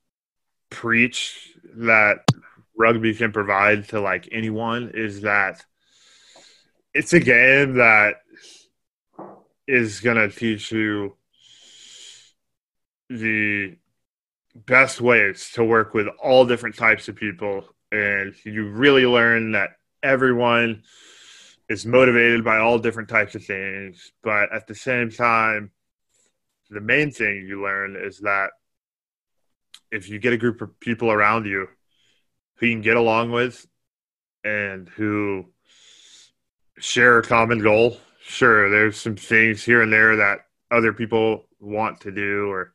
preached 0.70 1.36
that 1.76 2.24
rugby 2.76 3.14
can 3.14 3.32
provide 3.32 3.88
to 3.88 4.00
like 4.00 4.28
anyone 4.30 4.92
is 4.94 5.22
that 5.22 5.64
it's 6.92 7.12
a 7.12 7.20
game 7.20 7.74
that 7.74 8.16
is 9.66 10.00
going 10.00 10.16
to 10.16 10.28
teach 10.28 10.70
you 10.70 11.16
the 13.08 13.76
best 14.54 15.00
ways 15.00 15.50
to 15.54 15.64
work 15.64 15.94
with 15.94 16.06
all 16.22 16.44
different 16.44 16.76
types 16.76 17.08
of 17.08 17.16
people. 17.16 17.64
And 17.92 18.34
you 18.44 18.68
really 18.68 19.06
learn 19.06 19.52
that 19.52 19.70
everyone 20.02 20.82
is 21.68 21.86
motivated 21.86 22.44
by 22.44 22.58
all 22.58 22.78
different 22.78 23.08
types 23.08 23.34
of 23.34 23.44
things. 23.44 24.12
But 24.22 24.52
at 24.52 24.66
the 24.66 24.74
same 24.74 25.10
time 25.10 25.70
the 26.70 26.80
main 26.80 27.10
thing 27.10 27.46
you 27.46 27.62
learn 27.62 27.96
is 27.96 28.18
that 28.20 28.50
if 29.90 30.08
you 30.08 30.18
get 30.18 30.32
a 30.32 30.38
group 30.38 30.60
of 30.60 30.78
people 30.80 31.10
around 31.10 31.46
you 31.46 31.68
who 32.56 32.66
you 32.66 32.74
can 32.74 32.82
get 32.82 32.96
along 32.96 33.30
with 33.30 33.66
and 34.42 34.88
who 34.88 35.46
share 36.78 37.18
a 37.18 37.22
common 37.22 37.60
goal, 37.60 37.98
sure, 38.22 38.70
there's 38.70 39.00
some 39.00 39.16
things 39.16 39.64
here 39.64 39.82
and 39.82 39.92
there 39.92 40.16
that 40.16 40.40
other 40.70 40.92
people 40.92 41.46
want 41.60 42.00
to 42.00 42.10
do 42.10 42.50
or 42.50 42.73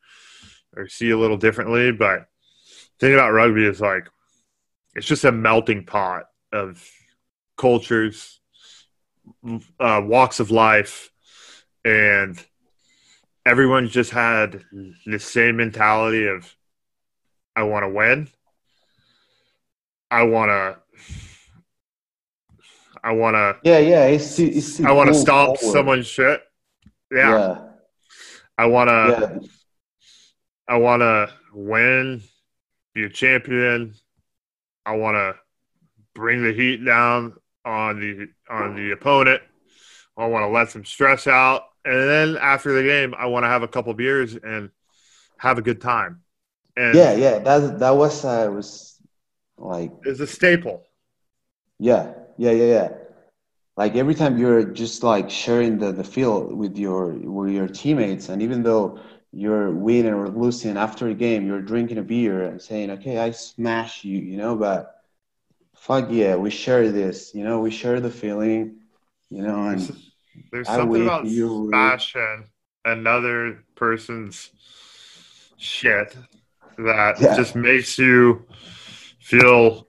or 0.76 0.88
see 0.88 1.09
a 1.11 1.17
little 1.17 1.38
differently, 1.38 1.91
but 1.91 2.28
the 2.99 3.07
thing 3.07 3.13
about 3.13 3.32
rugby 3.32 3.65
is 3.65 3.82
like 3.82 4.07
it's 4.95 5.07
just 5.07 5.26
a 5.26 5.32
melting 5.32 5.86
pot 5.86 6.26
of 6.51 6.84
cultures, 7.57 8.39
uh, 9.80 10.01
walks 10.03 10.39
of 10.39 10.51
life, 10.51 11.11
and 11.86 12.43
everyone's 13.45 13.91
just 13.91 14.11
had 14.11 14.63
the 15.05 15.20
same 15.20 15.57
mentality 15.57 16.28
of 16.28 16.53
I 17.55 17.63
want 17.63 17.84
to 17.84 17.89
win. 17.89 18.30
I 20.11 20.24
want 20.24 20.49
to. 20.49 20.78
I 23.03 23.11
want 23.13 23.36
to. 23.36 23.57
Yeah, 23.63 23.80
yeah. 23.80 24.05
It's, 24.05 24.36
too, 24.36 24.51
it's 24.53 24.80
I 24.82 24.91
want 24.91 25.09
to 25.09 25.13
stomp 25.13 25.57
forward. 25.57 25.74
someone's 25.74 26.07
shit. 26.07 26.41
Yeah. 27.11 27.38
Yeah, 27.38 27.61
I 28.57 28.65
want 28.65 28.89
to. 28.89 29.39
yeah, 29.41 29.47
I 30.70 30.78
want 30.78 31.01
to 31.01 31.32
win, 31.51 32.22
be 32.93 33.03
a 33.03 33.09
champion. 33.09 33.95
I 34.86 34.95
want 34.97 35.15
to 35.15 35.36
bring 36.13 36.43
the 36.43 36.53
heat 36.53 36.86
down 36.86 37.34
on 37.65 37.99
the 37.99 38.28
on 38.49 38.76
the 38.76 38.91
opponent. 38.91 39.41
I 40.15 40.28
want 40.28 40.43
to 40.43 40.49
let 40.49 40.70
some 40.70 40.86
stress 40.86 41.26
out, 41.26 41.63
and 41.84 41.95
then 41.95 42.38
after 42.38 42.72
the 42.74 42.84
game, 42.84 43.15
I 43.17 43.26
want 43.26 43.45
to 43.45 43.47
have 43.47 43.63
a 43.63 43.67
couple 43.67 43.93
beers 43.95 44.36
and 44.36 44.70
have 45.38 45.57
a 45.57 45.63
good 45.63 45.82
time. 45.82 46.22
And 46.78 46.95
yeah, 46.95 47.13
yeah. 47.13 47.39
That 47.39 47.80
that 47.80 47.95
was 47.95 48.24
uh, 48.24 48.49
was 48.53 49.01
like 49.57 49.91
it's 50.03 50.20
a 50.20 50.28
staple. 50.28 50.84
Yeah, 51.80 52.13
yeah, 52.38 52.51
yeah, 52.51 52.65
yeah. 52.65 52.89
Like 53.76 53.95
every 53.95 54.13
time 54.13 54.38
you're 54.38 54.65
just 54.65 55.01
like 55.01 55.32
sharing 55.32 55.80
the, 55.80 55.93
the 55.93 56.03
field 56.03 56.53
with 56.53 56.78
your 56.78 57.07
with 57.07 57.53
your 57.53 57.67
teammates, 57.67 58.30
and 58.30 58.43
even 58.43 58.61
though 58.61 58.99
you're 59.32 59.71
winning 59.71 60.13
or 60.13 60.27
losing 60.30 60.77
after 60.77 61.07
a 61.07 61.13
game, 61.13 61.45
you're 61.45 61.61
drinking 61.61 61.97
a 61.99 62.01
beer 62.03 62.43
and 62.43 62.61
saying, 62.61 62.89
"Okay, 62.91 63.17
I 63.19 63.32
smash 63.32 64.03
you," 64.03 64.17
you 64.17 64.38
know. 64.38 64.55
But 64.55 64.95
fuck 65.75 66.07
yeah, 66.09 66.36
we 66.36 66.49
share 66.49 66.91
this, 66.91 67.34
you 67.36 67.43
know. 67.43 67.59
We 67.59 67.71
share 67.71 67.99
the 67.99 68.09
feeling, 68.09 68.77
you 69.30 69.43
know. 69.43 69.67
And 69.69 69.80
There's 70.51 70.67
I 70.67 70.77
something 70.77 71.03
about 71.03 71.25
you. 71.25 71.67
smashing 71.69 72.45
another 72.86 73.63
person's 73.75 74.51
shit 75.57 76.15
that 76.77 77.21
Yeah. 77.21 77.36
just 77.36 77.55
makes 77.55 77.97
you 77.99 78.45
feel, 79.19 79.88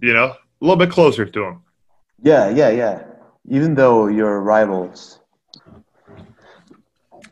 you 0.00 0.14
know, 0.14 0.26
a 0.26 0.36
little 0.60 0.76
bit 0.76 0.90
closer 0.90 1.26
to 1.26 1.40
them. 1.40 1.62
yeah, 2.22 2.48
yeah, 2.48 2.70
yeah. 2.70 3.04
Even 3.50 3.74
though 3.74 4.06
you're 4.06 4.40
rivals. 4.40 5.20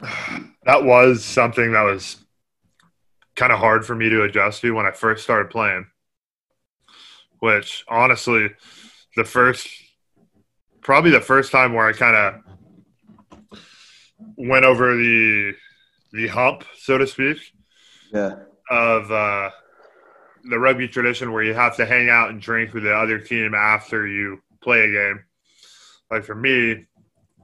That 0.67 0.83
was 0.83 1.25
something 1.25 1.73
that 1.73 1.83
was 1.83 2.17
kind 3.37 3.53
of 3.53 3.61
hard 3.61 3.87
for 3.87 3.95
me 3.95 4.09
to 4.11 4.25
adjust 4.25 4.63
to 4.63 4.73
when 4.73 4.85
I 4.85 4.91
first 4.91 5.23
started 5.23 5.49
playing. 5.49 5.87
Which 7.39 7.85
honestly, 7.87 8.51
the 9.15 9.23
first, 9.23 9.69
probably 10.81 11.13
the 11.13 11.21
first 11.21 11.53
time 11.53 11.73
where 11.73 11.87
I 11.87 11.93
kind 11.93 12.17
of 12.17 12.35
went 14.37 14.65
over 14.65 14.97
the 14.97 15.53
the 16.13 16.27
hump, 16.27 16.65
so 16.79 16.99
to 16.99 17.07
speak, 17.07 17.39
Yeah, 18.13 18.35
of 18.69 19.13
uh, 19.13 19.51
the 20.51 20.59
rugby 20.59 20.89
tradition 20.89 21.33
where 21.33 21.45
you 21.45 21.55
have 21.55 21.77
to 21.77 21.87
hang 21.87 22.09
out 22.09 22.31
and 22.31 22.41
drink 22.41 22.75
with 22.75 22.83
the 22.83 22.93
other 22.93 23.21
team 23.21 23.55
after 23.55 24.05
you 24.05 24.43
play 24.63 24.81
a 24.81 24.91
game. 24.91 25.25
Like 26.11 26.25
for 26.25 26.35
me, 26.35 26.87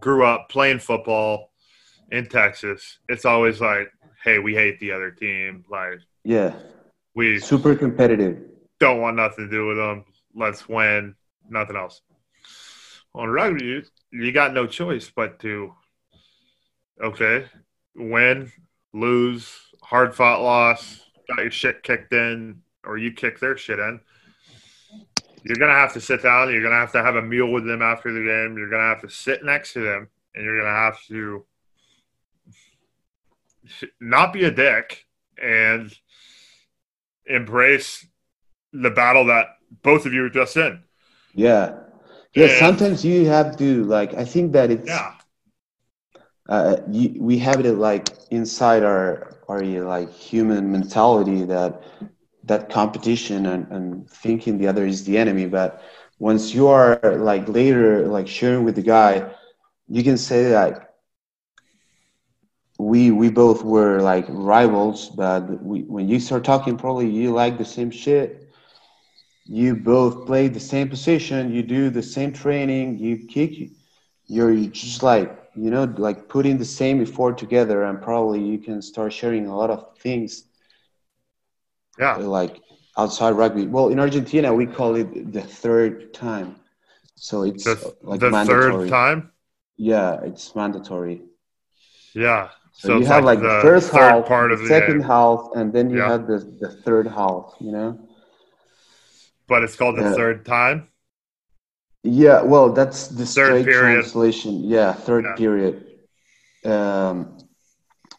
grew 0.00 0.24
up 0.24 0.48
playing 0.48 0.80
football 0.80 1.51
in 2.12 2.26
Texas. 2.26 2.98
It's 3.08 3.24
always 3.24 3.60
like, 3.60 3.90
hey, 4.22 4.38
we 4.38 4.54
hate 4.54 4.78
the 4.78 4.92
other 4.92 5.10
team. 5.10 5.64
Like 5.68 5.98
yeah. 6.22 6.54
we 7.14 7.40
Super 7.40 7.74
competitive. 7.74 8.38
don't 8.78 9.00
want 9.00 9.16
nothing 9.16 9.46
to 9.46 9.50
do 9.50 9.66
with 9.66 9.78
them. 9.78 10.04
Let's 10.34 10.68
win. 10.68 11.16
Nothing 11.48 11.76
else. 11.76 12.02
On 13.14 13.28
rugby, 13.28 13.64
you, 13.64 13.82
you 14.12 14.32
got 14.32 14.54
no 14.54 14.66
choice 14.66 15.10
but 15.14 15.38
to, 15.40 15.74
okay, 17.02 17.46
win, 17.94 18.50
lose, 18.94 19.54
hard 19.82 20.14
fought 20.14 20.40
loss, 20.40 21.02
got 21.28 21.42
your 21.42 21.50
shit 21.50 21.82
kicked 21.82 22.14
in, 22.14 22.62
or 22.84 22.96
you 22.96 23.12
kick 23.12 23.38
their 23.38 23.56
shit 23.56 23.78
in. 23.78 24.00
You're 25.44 25.58
gonna 25.58 25.72
have 25.74 25.92
to 25.94 26.00
sit 26.00 26.22
down. 26.22 26.50
You're 26.50 26.62
gonna 26.62 26.76
have 26.76 26.92
to 26.92 27.02
have 27.02 27.16
a 27.16 27.22
meal 27.22 27.50
with 27.50 27.66
them 27.66 27.82
after 27.82 28.12
the 28.12 28.20
game. 28.20 28.56
You're 28.56 28.70
gonna 28.70 28.84
have 28.84 29.02
to 29.02 29.10
sit 29.10 29.44
next 29.44 29.74
to 29.74 29.80
them, 29.80 30.08
and 30.34 30.44
you're 30.44 30.58
gonna 30.58 30.70
have 30.70 30.98
to 31.08 31.44
not 34.00 34.32
be 34.32 34.44
a 34.44 34.50
dick 34.50 35.04
and 35.42 35.92
embrace 37.26 38.06
the 38.72 38.90
battle 38.90 39.26
that 39.26 39.46
both 39.82 40.06
of 40.06 40.12
you 40.12 40.24
are 40.24 40.30
just 40.30 40.56
in. 40.56 40.82
Yeah. 41.34 41.78
Yeah, 42.34 42.46
And- 42.46 42.58
sometimes 42.58 43.04
you 43.04 43.26
have 43.26 43.56
to 43.58 43.84
like 43.84 44.14
I 44.14 44.24
think 44.24 44.52
that 44.52 44.70
it's 44.70 44.86
Yeah, 44.86 45.12
uh, 46.48 46.76
you, 46.90 47.22
we 47.22 47.38
have 47.38 47.64
it 47.64 47.72
like 47.74 48.08
inside 48.30 48.82
our 48.82 49.36
our 49.48 49.62
like 49.62 50.12
human 50.12 50.70
mentality 50.70 51.44
that 51.44 51.82
that 52.44 52.70
competition 52.70 53.46
and, 53.46 53.66
and 53.70 54.10
thinking 54.10 54.58
the 54.58 54.66
other 54.66 54.86
is 54.86 55.04
the 55.04 55.16
enemy 55.16 55.46
but 55.46 55.82
once 56.18 56.54
you 56.54 56.68
are 56.68 56.98
like 57.18 57.48
later 57.48 58.06
like 58.08 58.26
sharing 58.26 58.64
with 58.64 58.74
the 58.74 58.82
guy 58.82 59.30
you 59.88 60.02
can 60.02 60.16
say 60.16 60.44
that 60.44 60.91
we 62.90 63.10
we 63.10 63.28
both 63.30 63.62
were 63.62 64.00
like 64.00 64.26
rivals 64.28 65.10
but 65.10 65.40
we, 65.62 65.82
when 65.82 66.08
you 66.08 66.18
start 66.18 66.44
talking 66.44 66.76
probably 66.76 67.08
you 67.08 67.30
like 67.32 67.58
the 67.58 67.64
same 67.64 67.90
shit 67.90 68.48
you 69.46 69.74
both 69.76 70.26
play 70.26 70.48
the 70.48 70.60
same 70.60 70.88
position 70.88 71.52
you 71.52 71.62
do 71.62 71.90
the 71.90 72.02
same 72.02 72.32
training 72.32 72.98
you 72.98 73.14
kick 73.26 73.52
you're 74.26 74.54
just 74.66 75.02
like 75.02 75.30
you 75.54 75.70
know 75.70 75.84
like 75.98 76.28
putting 76.28 76.56
the 76.58 76.64
same 76.80 77.00
effort 77.02 77.38
together 77.38 77.84
and 77.84 78.00
probably 78.02 78.40
you 78.40 78.58
can 78.58 78.80
start 78.80 79.12
sharing 79.12 79.46
a 79.46 79.56
lot 79.56 79.70
of 79.70 79.80
things 79.98 80.44
yeah. 81.98 82.16
like 82.16 82.60
outside 82.96 83.32
rugby 83.32 83.66
well 83.66 83.88
in 83.88 83.98
argentina 83.98 84.52
we 84.52 84.66
call 84.66 84.96
it 84.96 85.32
the 85.32 85.42
third 85.42 86.12
time 86.14 86.56
so 87.16 87.42
it's 87.42 87.64
The, 87.64 87.94
like 88.02 88.20
the 88.20 88.30
mandatory 88.30 88.72
third 88.72 88.88
time. 88.88 89.30
yeah 89.76 90.20
it's 90.22 90.54
mandatory 90.54 91.22
Yeah. 92.14 92.50
So, 92.72 92.88
So, 92.88 92.98
you 92.98 93.04
have 93.06 93.24
like, 93.24 93.40
the 93.40 93.60
first 93.62 93.90
third 93.90 93.98
half 94.00 94.26
part 94.26 94.50
of 94.52 94.58
the 94.58 94.64
the 94.64 94.68
second 94.68 94.98
game, 94.98 95.06
half 95.06 95.48
and 95.54 95.72
then 95.72 95.90
you 95.90 95.98
Yeah. 95.98 96.08
have 96.08 96.26
the, 96.26 96.38
the 96.60 96.70
third 96.84 97.06
half 97.06 97.54
you 97.60 97.72
know 97.72 97.98
but 99.46 99.62
it's 99.62 99.76
called 99.76 99.96
the 99.96 100.14
third 100.14 100.46
time. 100.46 100.88
Yeah, 102.04 102.42
well, 102.42 102.72
that's 102.72 103.08
the 103.08 103.26
period. 103.26 103.66
translation. 103.66 104.64
Yeah, 104.64 104.92
third 104.92 105.24
Yeah. 105.24 105.34
period. 105.34 105.86
Um, 106.64 107.38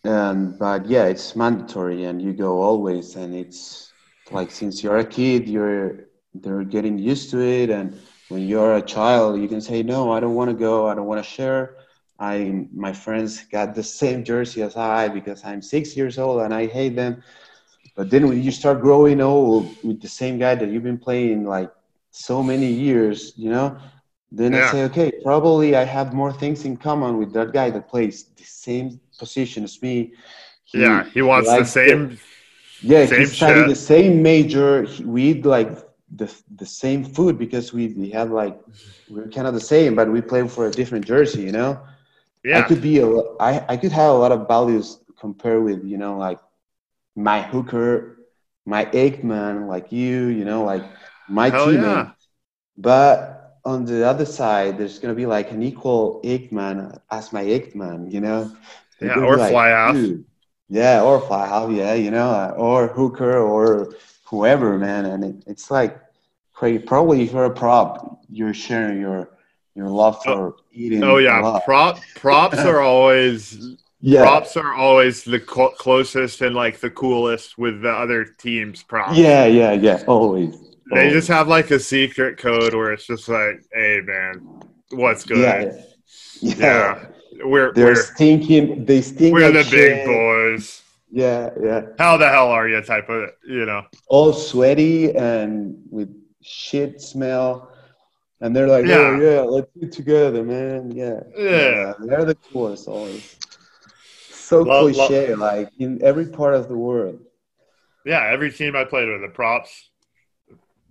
and 0.04 0.58
but 0.60 0.86
yeah, 0.86 1.06
it's 1.06 1.36
mandatory, 1.36 2.04
and 2.06 2.22
you 2.22 2.34
go 2.34 2.62
always, 2.62 3.16
and 3.16 3.34
it's 3.34 3.92
like 4.32 4.52
since 4.52 4.84
you're 4.84 4.98
a 4.98 5.06
kid, 5.06 5.50
you're 5.50 6.06
they're 6.34 6.64
getting 6.64 6.98
used 6.98 7.30
to 7.32 7.40
it, 7.42 7.70
and 7.70 7.98
when 8.30 8.42
you're 8.48 8.76
a 8.76 8.82
child, 8.82 9.42
you 9.42 9.48
can 9.48 9.62
say 9.62 9.84
no, 9.84 10.12
I 10.12 10.20
don't 10.20 10.36
want 10.36 10.50
to 10.50 10.56
go, 10.56 10.88
I 10.88 10.94
don't 10.96 11.06
want 11.06 11.24
to 11.24 11.30
share. 11.30 11.76
I 12.20 12.68
my 12.74 12.94
friends 12.94 13.44
got 13.46 13.76
the 13.76 13.84
same 13.84 14.24
jersey 14.24 14.62
as 14.62 14.76
I 14.76 15.08
because 15.08 15.44
I'm 15.44 15.62
six 15.62 15.98
years 15.98 16.18
old 16.18 16.42
and 16.42 16.54
I 16.54 16.68
hate 16.68 16.96
them. 16.96 17.24
But 17.96 18.10
then 18.10 18.28
when 18.28 18.42
you 18.42 18.52
start 18.52 18.82
growing 18.82 19.22
old 19.22 19.76
with 19.84 20.02
the 20.02 20.08
same 20.08 20.40
guy 20.40 20.56
that 20.56 20.70
you've 20.70 20.84
been 20.84 20.98
playing 20.98 21.46
like 21.46 21.72
so 22.12 22.42
many 22.42 22.68
years, 22.72 23.34
you 23.36 23.50
know, 23.50 23.78
then 24.32 24.56
I 24.56 24.72
say, 24.72 24.84
okay, 24.86 25.12
probably 25.24 25.76
I 25.76 25.84
have 25.84 26.14
more 26.14 26.34
things 26.34 26.66
in 26.66 26.78
common 26.78 27.18
with 27.18 27.34
that 27.34 27.54
guy 27.54 27.70
that 27.70 27.88
plays 27.88 28.26
the 28.36 28.44
same 28.44 29.00
position 29.20 29.64
as 29.64 29.80
me. 29.82 30.14
He, 30.66 30.82
yeah, 30.82 31.04
he 31.04 31.22
wants 31.22 31.50
the 31.52 31.66
same. 31.66 32.10
The, 32.10 32.18
yeah, 32.82 33.06
same 33.06 33.20
he 33.20 33.26
studied 33.26 33.60
shit. 33.60 33.68
the 33.70 33.76
same 33.76 34.24
major. 34.24 34.84
He, 34.84 35.06
we 35.06 35.24
eat 35.24 35.46
like 35.46 35.70
the 36.16 36.34
the 36.56 36.66
same 36.66 37.04
food 37.04 37.38
because 37.38 37.74
we, 37.74 37.88
we 37.90 38.10
have 38.12 38.32
like 38.32 38.60
we're 39.08 39.28
kind 39.28 39.46
of 39.46 39.54
the 39.54 39.62
same, 39.62 39.94
but 39.94 40.12
we 40.12 40.22
play 40.22 40.48
for 40.48 40.66
a 40.68 40.72
different 40.72 41.06
jersey. 41.06 41.44
You 41.44 41.52
know. 41.52 41.80
Yeah. 42.44 42.60
I 42.60 42.62
could 42.64 42.82
be 42.82 43.00
a. 43.00 43.08
I 43.40 43.66
I 43.70 43.78
could 43.78 43.92
have 43.92 44.12
a 44.12 44.18
lot 44.18 44.32
of 44.32 44.48
values 44.48 45.00
compared 45.20 45.64
with 45.64 45.84
you 45.84 45.98
know 45.98 46.18
like 46.18 46.40
my 47.16 47.42
hooker, 47.42 48.20
my 48.66 48.90
eightman, 48.94 49.68
like 49.68 49.92
you. 49.92 50.28
You 50.28 50.46
know, 50.46 50.64
like 50.64 50.84
my 51.30 51.50
Hell 51.50 51.68
teammate. 51.68 51.84
Yeah. 51.84 52.12
But 52.78 53.60
on 53.66 53.86
the 53.86 54.06
other 54.06 54.26
side, 54.26 54.78
there's 54.78 55.00
gonna 55.00 55.16
be 55.16 55.26
like 55.26 55.52
an 55.52 55.64
equal 55.64 56.20
eightman 56.24 57.00
as 57.12 57.32
my 57.32 57.42
eightman. 57.42 58.12
You 58.12 58.22
know. 58.22 58.52
yeah, 59.00 59.20
or 59.20 59.38
like, 59.38 59.52
fly 59.52 59.72
off. 59.72 59.98
Yeah, 60.70 61.02
or 61.04 61.22
fly 61.22 61.48
off. 61.48 61.72
Yeah, 61.72 61.94
you 61.94 62.12
know, 62.12 62.54
or 62.58 62.88
hooker 62.88 63.38
or 63.38 63.96
whoever, 64.26 64.78
man. 64.78 65.06
And 65.06 65.24
it, 65.24 65.44
it's 65.48 65.72
like 65.72 65.98
probably 66.86 67.24
if 67.24 67.34
you're 67.34 67.46
a 67.46 67.54
prop, 67.54 68.22
you're 68.30 68.54
sharing 68.54 69.00
your 69.00 69.33
your 69.76 69.90
love 69.90 70.18
oh, 70.22 70.24
for 70.24 70.48
oh, 70.48 70.56
eating. 70.72 71.04
Oh 71.04 71.18
yeah, 71.18 71.60
prop 71.66 72.00
props 72.16 72.60
are 72.60 72.82
always 72.82 73.76
yeah. 74.02 74.22
props 74.22 74.58
are 74.58 74.74
always 74.74 75.24
the 75.24 75.40
cl- 75.40 75.72
closest 75.72 76.42
and 76.42 76.56
like 76.56 76.80
the 76.80 76.90
coolest 76.90 77.58
with 77.58 77.82
the 77.82 77.92
other 77.92 78.26
teams' 78.26 78.84
props. 78.84 79.18
Yeah, 79.18 79.46
yeah, 79.46 79.74
yeah, 79.74 80.04
always. 80.08 80.60
They 80.92 81.00
always. 81.00 81.14
just 81.14 81.28
have 81.30 81.48
like 81.48 81.72
a 81.72 81.80
secret 81.80 82.38
code 82.38 82.74
where 82.74 82.94
it's 82.94 83.08
just 83.08 83.28
like, 83.30 83.64
hey 83.74 84.02
man, 84.04 84.62
what's 84.92 85.24
good? 85.24 85.40
Yeah, 86.42 86.56
yeah. 86.56 86.56
yeah. 86.58 87.06
We're 87.46 87.74
they're 87.74 87.88
we're, 87.88 87.96
stinking. 87.96 88.86
They 88.86 89.02
stink. 89.02 89.34
We're 89.34 89.52
the 89.52 89.68
big 89.70 90.06
boys. 90.06 90.82
Yeah, 91.10 91.50
yeah. 91.62 91.82
How 91.98 92.18
the 92.18 92.30
hell 92.30 92.50
are 92.50 92.68
you? 92.68 92.82
Type 92.82 93.10
of 93.10 93.30
you 93.48 93.66
know. 93.66 93.86
All 94.08 94.34
sweaty 94.34 95.16
and 95.16 95.82
with 95.90 96.14
shit 96.42 97.02
smell. 97.02 97.73
And 98.44 98.54
they're 98.54 98.68
like, 98.68 98.84
oh, 98.84 98.90
yeah. 98.90 98.96
oh, 98.98 99.22
yeah, 99.22 99.40
let's 99.40 99.72
get 99.80 99.94
together, 99.94 100.44
man. 100.44 100.92
Yeah. 100.92 101.22
Yeah. 101.34 101.48
yeah 101.48 101.94
they're 102.02 102.26
the 102.26 102.36
coolest 102.36 102.90
always. 102.90 103.38
So 104.30 104.64
love, 104.64 104.94
cliche, 104.94 105.30
love. 105.30 105.40
like 105.40 105.70
in 105.80 106.04
every 106.04 106.26
part 106.26 106.54
of 106.54 106.68
the 106.68 106.76
world. 106.76 107.22
Yeah, 108.06 108.30
every 108.30 108.52
team 108.52 108.76
I 108.76 108.84
played 108.84 109.08
with, 109.08 109.22
the 109.22 109.30
props, 109.30 109.90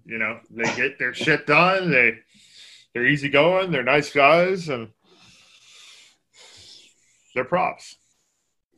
you 0.07 0.16
know, 0.16 0.40
they 0.50 0.64
get 0.76 0.98
their 0.98 1.12
shit 1.12 1.46
done. 1.46 1.90
They 1.90 2.20
they're 2.94 3.07
easy 3.07 3.28
going, 3.28 3.70
they're 3.70 3.82
nice 3.82 4.11
guys, 4.11 4.70
and 4.70 4.88
they're 7.34 7.44
props. 7.44 7.96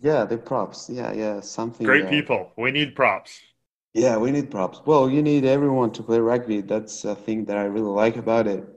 Yeah, 0.01 0.25
they're 0.25 0.37
props. 0.37 0.91
Yeah, 0.91 1.13
yeah. 1.13 1.41
Something 1.41 1.87
great 1.87 2.11
people. 2.11 2.51
We 2.59 2.73
need 2.73 2.97
props. 2.97 3.41
Yeah, 3.95 4.17
we 4.17 4.33
need 4.33 4.51
props. 4.51 4.81
Well, 4.85 5.09
you 5.09 5.23
need 5.23 5.45
everyone 5.45 5.93
to 5.93 6.03
play 6.03 6.19
rugby. 6.19 6.61
That's 6.61 7.05
a 7.05 7.15
thing 7.15 7.45
that 7.45 7.57
I 7.57 7.65
really 7.65 7.91
like 7.91 8.17
about 8.17 8.49
it. 8.49 8.69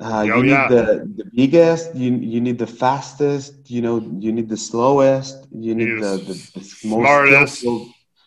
Uh, 0.00 0.20
oh, 0.20 0.22
you 0.22 0.42
need 0.44 0.50
yeah. 0.50 0.68
the, 0.68 1.10
the 1.16 1.30
biggest, 1.34 1.94
you, 1.94 2.14
you 2.14 2.40
need 2.40 2.56
the 2.56 2.66
fastest, 2.66 3.68
you 3.68 3.82
know, 3.82 3.98
you 4.20 4.30
need 4.32 4.48
the 4.48 4.56
slowest, 4.56 5.46
you 5.50 5.74
need 5.74 6.00
the, 6.00 6.16
the, 6.18 6.50
the 6.54 6.64
smartest. 6.64 7.66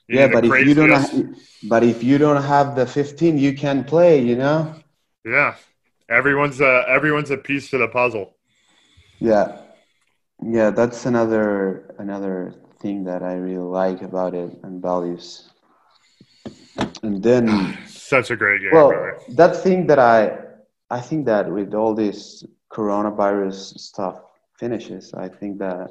Yeah, 0.09 0.27
but 0.27 0.43
if 0.43 0.67
you 0.67 0.73
don't 0.73 0.89
have, 0.89 1.35
but 1.63 1.83
if 1.83 2.03
you 2.03 2.17
don't 2.17 2.43
have 2.43 2.75
the 2.75 2.85
15, 2.85 3.37
you 3.37 3.55
can 3.55 3.85
play, 3.85 4.21
you 4.21 4.35
know? 4.35 4.75
Yeah. 5.23 5.55
Everyone's 6.09 6.59
a 6.59 6.83
everyone's 6.89 7.31
a 7.31 7.37
piece 7.37 7.69
to 7.69 7.77
the 7.77 7.87
puzzle. 7.87 8.35
Yeah. 9.19 9.57
Yeah, 10.43 10.71
that's 10.71 11.05
another 11.05 11.95
another 11.99 12.55
thing 12.81 13.03
that 13.05 13.23
I 13.23 13.33
really 13.33 13.57
like 13.57 14.01
about 14.01 14.33
it 14.33 14.51
and 14.63 14.81
values. 14.81 15.49
And 17.03 17.21
then 17.21 17.77
such 17.87 18.31
a 18.31 18.35
great 18.35 18.61
game. 18.61 18.71
Well, 18.73 18.89
brother. 18.89 19.19
that 19.29 19.55
thing 19.55 19.87
that 19.87 19.99
I 19.99 20.37
I 20.89 20.99
think 20.99 21.25
that 21.25 21.49
with 21.49 21.73
all 21.73 21.93
this 21.93 22.43
coronavirus 22.69 23.79
stuff 23.79 24.19
finishes, 24.57 25.13
I 25.13 25.27
think 25.29 25.59
that 25.59 25.89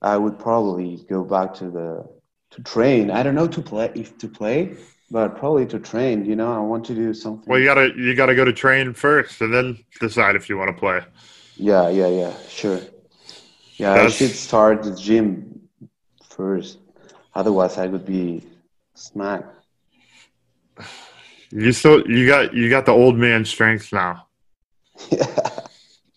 I 0.00 0.16
would 0.16 0.38
probably 0.38 1.04
go 1.08 1.24
back 1.24 1.54
to 1.54 1.70
the 1.70 2.08
to 2.52 2.62
train. 2.62 3.10
I 3.10 3.22
don't 3.22 3.34
know 3.34 3.48
to 3.48 3.62
play 3.62 3.90
if 3.94 4.18
to 4.18 4.28
play, 4.28 4.76
but 5.10 5.36
probably 5.36 5.66
to 5.66 5.78
train. 5.78 6.24
You 6.24 6.36
know, 6.36 6.52
I 6.52 6.58
want 6.58 6.84
to 6.86 6.94
do 6.94 7.14
something. 7.14 7.48
Well, 7.48 7.58
you 7.58 7.66
gotta 7.66 7.92
you 7.96 8.14
gotta 8.14 8.34
go 8.34 8.44
to 8.44 8.52
train 8.52 8.94
first, 8.94 9.40
and 9.40 9.52
then 9.52 9.78
decide 10.00 10.36
if 10.36 10.48
you 10.48 10.56
want 10.56 10.70
to 10.74 10.78
play. 10.78 11.00
Yeah, 11.56 11.88
yeah, 11.88 12.08
yeah. 12.08 12.34
Sure. 12.48 12.80
Yeah, 13.76 13.94
That's... 13.94 14.14
I 14.14 14.16
should 14.16 14.36
start 14.36 14.82
the 14.82 14.94
gym 14.94 15.51
first. 16.36 16.78
Otherwise, 17.34 17.78
I 17.78 17.86
would 17.86 18.04
be 18.04 18.42
smacked. 18.94 19.54
You 21.50 21.72
still 21.72 22.08
you 22.08 22.26
got 22.26 22.54
you 22.54 22.70
got 22.70 22.86
the 22.86 22.92
old 22.92 23.16
man 23.16 23.44
strength 23.44 23.92
now. 23.92 24.26
Yeah. 25.10 25.26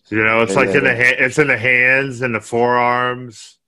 You 0.08 0.22
know, 0.22 0.42
it's 0.42 0.52
yeah, 0.52 0.58
like 0.58 0.68
yeah, 0.68 0.78
in 0.78 0.84
the 0.84 0.94
ha- 0.94 1.16
it's 1.18 1.38
in 1.38 1.48
the 1.48 1.58
hands 1.58 2.22
and 2.22 2.32
the 2.32 2.40
forearms. 2.40 3.58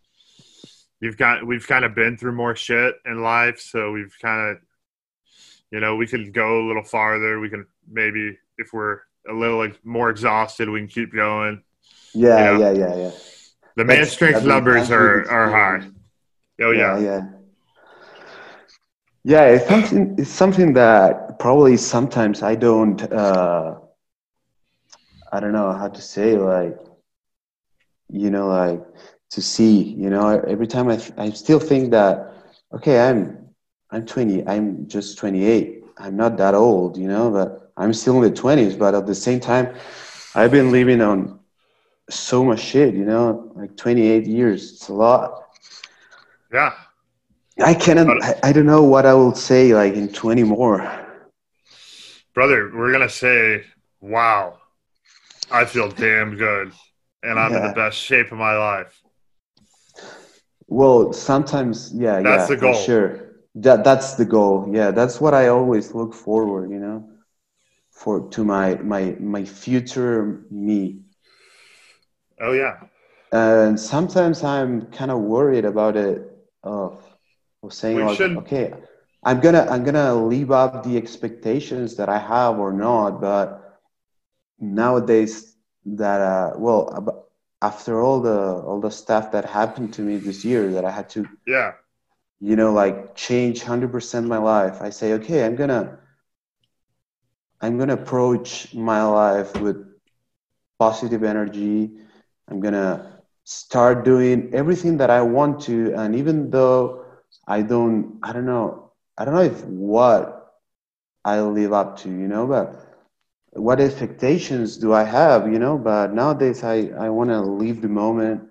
You've 1.01 1.17
got 1.17 1.45
we've 1.45 1.67
kind 1.67 1.85
of 1.85 1.95
been 1.97 2.17
through 2.17 2.33
more 2.33 2.55
shit 2.55 2.95
in 3.05 3.23
life, 3.23 3.61
so 3.61 3.91
we've 3.91 4.15
kind 4.23 4.51
of 4.51 4.63
you 5.73 5.81
know 5.81 5.97
we 5.97 6.07
can 6.07 6.31
go 6.31 6.65
a 6.65 6.67
little 6.67 6.85
farther. 6.85 7.41
We 7.41 7.51
can 7.51 7.67
maybe 7.91 8.39
if 8.57 8.73
we're 8.73 9.01
a 9.29 9.33
little 9.33 9.59
like 9.59 9.85
more 9.85 10.11
exhausted, 10.11 10.69
we 10.69 10.79
can 10.79 10.89
keep 10.89 11.13
going. 11.13 11.63
Yeah, 12.15 12.53
you 12.53 12.59
know? 12.59 12.73
yeah, 12.73 12.87
yeah, 12.87 12.97
yeah. 12.97 13.11
The 13.75 13.85
man 13.85 14.07
strength 14.07 14.45
numbers 14.45 14.93
are 14.93 15.29
are 15.29 15.51
high. 15.51 15.89
Oh 16.61 16.71
yeah. 16.73 16.99
yeah, 16.99 17.05
yeah. 17.05 17.21
Yeah, 19.25 19.45
it's 19.47 19.69
something. 19.69 20.15
It's 20.19 20.31
something 20.31 20.73
that 20.75 21.39
probably 21.39 21.77
sometimes 21.77 22.43
I 22.43 22.55
don't. 22.55 23.01
Uh, 23.13 23.77
I 25.31 25.41
don't 25.41 25.53
know 25.53 25.73
how 25.73 25.89
to 25.89 26.01
say 26.01 26.39
like, 26.39 26.79
you 28.09 28.31
know, 28.31 28.49
like 28.49 28.83
to 29.31 29.43
see. 29.43 29.83
You 29.83 30.09
know, 30.09 30.29
every 30.47 30.67
time 30.67 30.89
I, 30.89 30.99
I 31.19 31.31
still 31.31 31.61
think 31.61 31.91
that 31.91 32.33
okay, 32.73 33.01
I'm, 33.01 33.49
I'm 33.91 34.07
20. 34.07 34.47
I'm 34.47 34.89
just 34.89 35.19
28. 35.19 35.85
I'm 35.99 36.17
not 36.17 36.37
that 36.39 36.55
old, 36.55 36.97
you 36.97 37.09
know, 37.09 37.31
but 37.31 37.73
I'm 37.77 37.93
still 37.93 38.23
in 38.23 38.33
the 38.33 38.41
20s. 38.41 38.79
But 38.79 38.95
at 38.95 39.07
the 39.07 39.15
same 39.15 39.41
time, 39.41 39.75
I've 40.35 40.53
been 40.53 40.71
living 40.71 41.03
on 41.03 41.41
so 42.09 42.43
much 42.45 42.61
shit, 42.61 42.95
you 42.95 43.05
know, 43.05 43.53
like 43.55 43.77
28 43.77 44.27
years. 44.27 44.73
It's 44.73 44.89
a 44.89 44.95
lot. 44.95 45.48
Yeah. 46.53 46.73
I 47.61 47.75
cannot. 47.75 48.23
I, 48.23 48.35
I 48.45 48.53
don't 48.53 48.67
know 48.67 48.83
what 48.83 49.05
I 49.05 49.15
will 49.15 49.35
say 49.35 49.75
like 49.75 49.95
in 49.95 50.09
20 50.09 50.45
more. 50.45 51.07
Brother, 52.35 52.71
we're 52.73 52.93
gonna 52.93 53.09
say, 53.09 53.65
"Wow, 54.01 54.59
I 55.51 55.65
feel 55.65 55.91
damn 55.91 56.37
good, 56.37 56.73
and 57.25 57.39
I'm 57.39 57.53
yeah. 57.53 57.59
in 57.59 57.63
the 57.69 57.73
best 57.73 57.99
shape 57.99 58.31
of 58.31 58.39
my 58.39 58.57
life." 58.57 59.01
Well, 60.69 61.13
sometimes, 61.13 61.93
yeah, 61.93 62.21
that's 62.23 62.49
yeah, 62.49 62.55
the 62.55 62.61
goal. 62.61 62.75
sure, 62.75 63.35
that 63.57 63.83
that's 63.83 64.15
the 64.15 64.25
goal. 64.25 64.71
Yeah, 64.71 64.93
that's 64.93 65.21
what 65.21 65.35
I 65.35 65.49
always 65.49 65.95
look 65.95 66.15
forward. 66.15 66.71
You 66.71 66.79
know, 66.79 67.11
for 67.91 68.29
to 68.29 68.45
my 68.45 68.77
my 68.77 69.17
my 69.19 69.45
future 69.45 70.45
me. 70.49 71.01
Oh 72.41 72.53
yeah. 72.53 72.77
And 73.33 73.79
sometimes 73.79 74.45
I'm 74.45 74.87
kind 74.87 75.11
of 75.11 75.19
worried 75.19 75.65
about 75.65 75.97
it 75.97 76.28
of 76.69 77.03
of 77.62 77.73
saying 77.73 78.05
like, 78.05 78.21
okay, 78.21 78.75
I'm 79.25 79.41
gonna 79.41 79.66
I'm 79.69 79.85
gonna 79.85 80.14
live 80.14 80.51
up 80.53 80.85
the 80.85 80.97
expectations 80.97 81.97
that 81.97 82.09
I 82.09 82.19
have 82.19 82.59
or 82.59 82.73
not, 82.73 83.21
but 83.21 83.81
nowadays 84.61 85.57
that 85.87 86.21
uh, 86.21 86.53
well 86.57 87.27
after 87.62 88.01
all 88.01 88.21
the 88.21 88.39
all 88.66 88.81
the 88.81 88.91
stuff 88.91 89.33
that 89.33 89.45
happened 89.45 89.95
to 89.95 90.03
me 90.03 90.16
this 90.16 90.45
year 90.45 90.71
that 90.73 90.85
I 90.85 90.91
had 90.91 91.09
to 91.11 91.27
yeah. 91.47 91.73
you 92.41 92.55
know 92.55 92.73
like 92.73 93.16
change 93.16 93.62
100% 93.62 94.27
my 94.27 94.39
life 94.39 94.81
I 94.81 94.91
say 94.91 95.14
okay 95.14 95.45
I'm 95.45 95.57
gonna 95.57 95.99
I'm 97.61 97.79
gonna 97.79 97.95
approach 97.95 98.73
my 98.75 99.03
life 99.03 99.57
with 99.61 99.85
positive 100.79 101.25
energy. 101.25 101.91
I'm 102.49 102.61
gonna 102.61 103.18
start 103.49 104.05
doing 104.05 104.51
everything 104.53 104.99
that 104.99 105.09
I 105.09 105.23
want 105.23 105.63
to. 105.63 105.95
And 105.95 106.15
even 106.15 106.51
though 106.51 107.07
I 107.47 107.63
don't, 107.63 108.19
I 108.23 108.35
don't 108.35 108.45
know, 108.45 108.93
I 109.17 109.25
don't 109.25 109.35
know 109.35 109.41
if 109.41 109.65
what 109.65 110.53
I 111.25 111.41
live 111.41 111.73
up 111.73 111.97
to, 112.01 112.11
you 112.11 112.29
know, 112.29 112.47
but 112.47 112.75
what 113.53 113.81
expectations 113.81 114.77
do 114.77 114.93
I 114.93 115.05
have, 115.05 115.51
you 115.51 115.59
know? 115.59 115.79
But 115.79 116.13
nowadays, 116.13 116.63
I, 116.63 116.91
I 116.99 117.09
want 117.09 117.31
to 117.31 117.41
live 117.41 117.81
the 117.81 117.89
moment. 117.89 118.43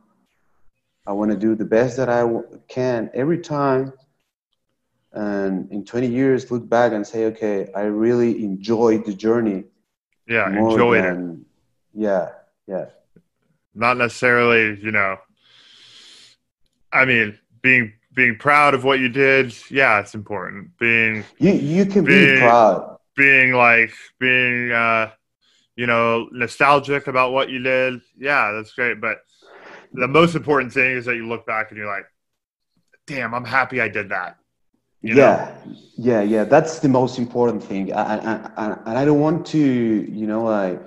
I 1.05 1.13
want 1.13 1.29
to 1.29 1.37
do 1.37 1.53
the 1.53 1.65
best 1.65 1.97
that 1.97 2.09
I 2.09 2.27
can 2.67 3.11
every 3.13 3.37
time. 3.37 3.93
And 5.13 5.71
in 5.71 5.85
20 5.85 6.07
years, 6.07 6.49
look 6.49 6.67
back 6.67 6.91
and 6.93 7.05
say, 7.05 7.25
okay, 7.25 7.67
I 7.75 7.81
really 7.81 8.43
enjoyed 8.43 9.05
the 9.05 9.13
journey. 9.13 9.65
Yeah, 10.27 10.49
enjoyed 10.49 11.03
than, 11.03 11.45
it. 11.93 12.01
Yeah, 12.01 12.29
yeah 12.67 12.85
not 13.77 13.97
necessarily, 13.97 14.79
you 14.81 14.91
know, 14.91 15.17
I 16.91 17.05
mean, 17.05 17.37
being 17.61 17.93
being 18.13 18.37
proud 18.37 18.73
of 18.73 18.83
what 18.83 18.99
you 18.99 19.09
did, 19.09 19.53
yeah, 19.69 19.99
it's 19.99 20.15
important. 20.15 20.77
Being 20.77 21.23
you 21.37 21.53
you 21.53 21.85
can 21.85 22.03
being, 22.03 22.35
be 22.35 22.39
proud. 22.41 22.97
Being 23.15 23.53
like 23.53 23.93
being 24.19 24.71
uh 24.71 25.11
you 25.77 25.85
know, 25.85 26.27
nostalgic 26.31 27.05
about 27.05 27.31
what 27.31 27.49
you 27.49 27.59
did, 27.59 28.01
yeah, 28.17 28.51
that's 28.51 28.73
great. 28.73 28.99
But 28.99 29.19
the 29.93 30.07
most 30.07 30.35
important 30.35 30.73
thing 30.73 30.97
is 30.97 31.05
that 31.05 31.15
you 31.15 31.27
look 31.27 31.45
back 31.45 31.69
and 31.69 31.77
you're 31.77 31.87
like, 31.87 32.05
damn, 33.05 33.33
I'm 33.33 33.45
happy 33.45 33.79
I 33.79 33.87
did 33.87 34.09
that. 34.09 34.37
You 35.01 35.15
yeah, 35.15 35.55
know? 35.65 35.75
yeah, 35.95 36.21
yeah. 36.21 36.43
That's 36.43 36.79
the 36.79 36.89
most 36.89 37.19
important 37.19 37.63
thing. 37.63 37.91
And 37.91 38.49
and 38.57 38.97
I 38.97 39.05
don't 39.05 39.19
want 39.19 39.45
to, 39.47 39.59
you 39.59 40.25
know, 40.25 40.43
like, 40.43 40.81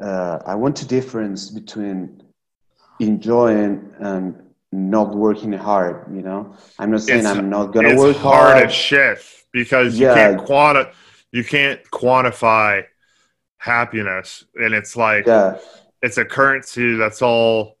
uh, 0.00 0.38
I 0.46 0.54
want 0.54 0.76
to 0.76 0.86
difference 0.86 1.50
between 1.50 2.22
enjoying 3.00 3.92
and 3.98 4.42
not 4.72 5.14
working 5.14 5.52
hard. 5.52 6.04
You 6.14 6.22
know, 6.22 6.56
I'm 6.78 6.90
not 6.90 7.02
saying 7.02 7.20
it's, 7.20 7.28
I'm 7.28 7.48
not 7.50 7.72
gonna 7.72 7.96
work 7.96 8.16
hard. 8.16 8.52
hard 8.54 8.66
as 8.66 8.72
shit 8.72 9.18
because 9.52 9.98
you 9.98 10.06
yeah. 10.06 10.14
can't 10.14 10.44
quanti- 10.44 10.90
you 11.32 11.44
can't 11.44 11.82
quantify 11.90 12.84
happiness, 13.58 14.44
and 14.54 14.74
it's 14.74 14.96
like 14.96 15.26
yeah. 15.26 15.58
it's 16.02 16.18
a 16.18 16.24
currency 16.24 16.96
that's 16.96 17.22
all. 17.22 17.76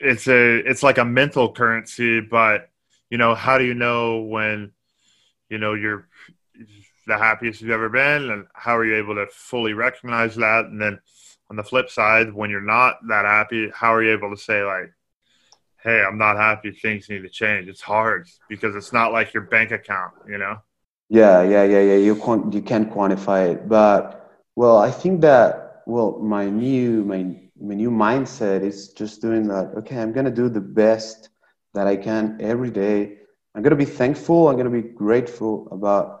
It's 0.00 0.28
a 0.28 0.58
it's 0.58 0.82
like 0.82 0.98
a 0.98 1.04
mental 1.04 1.52
currency, 1.52 2.20
but 2.20 2.70
you 3.10 3.18
know 3.18 3.34
how 3.34 3.58
do 3.58 3.64
you 3.64 3.74
know 3.74 4.20
when 4.20 4.72
you 5.48 5.58
know 5.58 5.74
you're 5.74 6.08
the 7.06 7.18
happiest 7.18 7.60
you've 7.60 7.70
ever 7.70 7.88
been, 7.88 8.30
and 8.30 8.46
how 8.52 8.76
are 8.76 8.84
you 8.84 8.96
able 8.96 9.14
to 9.16 9.26
fully 9.32 9.72
recognize 9.72 10.36
that, 10.36 10.66
and 10.66 10.80
then 10.80 11.00
on 11.50 11.56
the 11.56 11.64
flip 11.64 11.90
side, 11.90 12.32
when 12.32 12.50
you're 12.50 12.60
not 12.60 12.98
that 13.08 13.24
happy, 13.24 13.70
how 13.74 13.94
are 13.94 14.02
you 14.02 14.12
able 14.12 14.30
to 14.30 14.40
say 14.40 14.62
like, 14.62 14.92
"Hey, 15.82 16.02
I'm 16.02 16.18
not 16.18 16.36
happy. 16.36 16.70
Things 16.72 17.08
need 17.08 17.22
to 17.22 17.28
change." 17.28 17.68
It's 17.68 17.80
hard 17.80 18.28
because 18.48 18.76
it's 18.76 18.92
not 18.92 19.12
like 19.12 19.32
your 19.34 19.44
bank 19.44 19.70
account, 19.70 20.12
you 20.28 20.38
know. 20.38 20.56
Yeah, 21.08 21.42
yeah, 21.42 21.64
yeah, 21.64 21.80
yeah. 21.80 21.96
You 21.96 22.16
can't 22.16 22.52
you 22.52 22.62
can't 22.62 22.90
quantify 22.90 23.52
it, 23.52 23.68
but 23.68 24.30
well, 24.56 24.78
I 24.78 24.90
think 24.90 25.22
that 25.22 25.82
well, 25.86 26.18
my 26.20 26.50
new 26.50 27.04
my 27.04 27.20
my 27.60 27.74
new 27.74 27.90
mindset 27.90 28.62
is 28.62 28.88
just 28.88 29.22
doing 29.22 29.48
that. 29.48 29.74
Okay, 29.78 29.98
I'm 29.98 30.12
gonna 30.12 30.30
do 30.30 30.48
the 30.48 30.60
best 30.60 31.30
that 31.74 31.86
I 31.86 31.96
can 31.96 32.36
every 32.40 32.70
day. 32.70 33.18
I'm 33.54 33.62
gonna 33.62 33.76
be 33.76 33.86
thankful. 33.86 34.48
I'm 34.48 34.56
gonna 34.56 34.70
be 34.70 34.82
grateful 34.82 35.66
about 35.70 36.20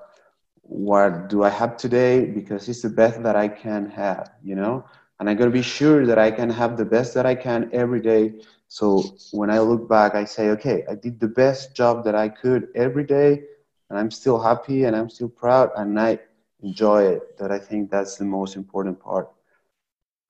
what 0.62 1.28
do 1.28 1.42
I 1.44 1.50
have 1.50 1.76
today 1.76 2.24
because 2.24 2.68
it's 2.68 2.82
the 2.82 2.90
best 2.90 3.22
that 3.22 3.36
I 3.36 3.48
can 3.48 3.90
have. 3.90 4.30
You 4.42 4.56
know, 4.56 4.84
and 5.18 5.28
I'm 5.28 5.36
going 5.36 5.50
to 5.50 5.54
be 5.54 5.62
sure 5.62 6.06
that 6.06 6.18
I 6.18 6.30
can 6.30 6.50
have 6.50 6.76
the 6.76 6.84
best 6.84 7.14
that 7.14 7.26
I 7.26 7.34
can 7.34 7.70
every 7.72 8.00
day. 8.00 8.34
So 8.68 9.02
when 9.32 9.50
I 9.50 9.58
look 9.58 9.88
back, 9.88 10.14
I 10.14 10.24
say, 10.24 10.50
okay, 10.50 10.84
I 10.88 10.94
did 10.94 11.18
the 11.18 11.28
best 11.28 11.74
job 11.74 12.04
that 12.04 12.14
I 12.14 12.28
could 12.28 12.68
every 12.74 13.04
day, 13.04 13.42
and 13.90 13.98
I'm 13.98 14.10
still 14.10 14.38
happy 14.38 14.84
and 14.84 14.94
I'm 14.94 15.10
still 15.10 15.28
proud, 15.28 15.70
and 15.76 15.98
I 15.98 16.18
enjoy 16.62 17.04
it. 17.04 17.38
That 17.38 17.50
I 17.50 17.58
think 17.58 17.90
that's 17.90 18.16
the 18.16 18.24
most 18.24 18.56
important 18.56 19.00
part. 19.00 19.28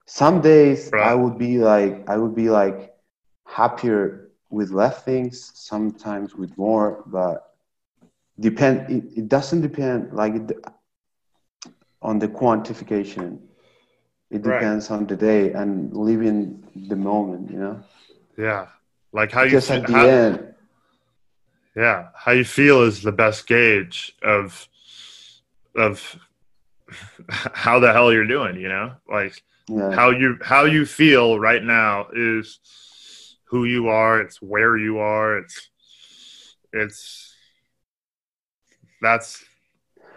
Some 0.05 0.41
days 0.41 0.89
right. 0.91 1.11
I 1.11 1.13
would 1.13 1.37
be 1.37 1.59
like, 1.59 2.09
I 2.09 2.17
would 2.17 2.35
be 2.35 2.49
like 2.49 2.93
happier 3.45 4.29
with 4.49 4.71
less 4.71 5.03
things, 5.03 5.51
sometimes 5.53 6.35
with 6.35 6.57
more, 6.57 7.03
but 7.05 7.53
depend. 8.39 8.89
It, 8.89 9.03
it 9.17 9.27
doesn't 9.29 9.61
depend 9.61 10.13
like 10.13 10.33
on 12.01 12.17
the 12.17 12.27
quantification 12.27 13.39
it 14.31 14.41
depends 14.43 14.89
right. 14.89 14.97
on 14.97 15.05
the 15.07 15.15
day 15.15 15.51
and 15.53 15.95
living 15.95 16.63
the 16.87 16.95
moment 16.95 17.49
you 17.49 17.57
know 17.57 17.81
yeah 18.37 18.67
like 19.11 19.31
how 19.31 19.43
because 19.43 19.69
you 19.69 19.75
at 19.75 19.87
the 19.87 19.93
how, 19.93 20.05
end 20.05 20.53
yeah 21.75 22.07
how 22.15 22.31
you 22.31 22.43
feel 22.43 22.83
is 22.83 23.01
the 23.01 23.11
best 23.11 23.47
gauge 23.47 24.15
of 24.23 24.67
of 25.75 26.15
how 27.29 27.79
the 27.79 27.91
hell 27.91 28.11
you're 28.13 28.27
doing 28.27 28.55
you 28.55 28.69
know 28.69 28.91
like 29.09 29.43
yeah. 29.67 29.91
how 29.91 30.09
you 30.09 30.37
how 30.43 30.65
you 30.65 30.85
feel 30.85 31.39
right 31.39 31.63
now 31.63 32.07
is 32.13 32.59
who 33.45 33.65
you 33.65 33.87
are 33.87 34.21
it's 34.21 34.41
where 34.41 34.77
you 34.77 34.99
are 34.99 35.37
it's 35.39 35.69
it's 36.73 37.33
that's 39.01 39.43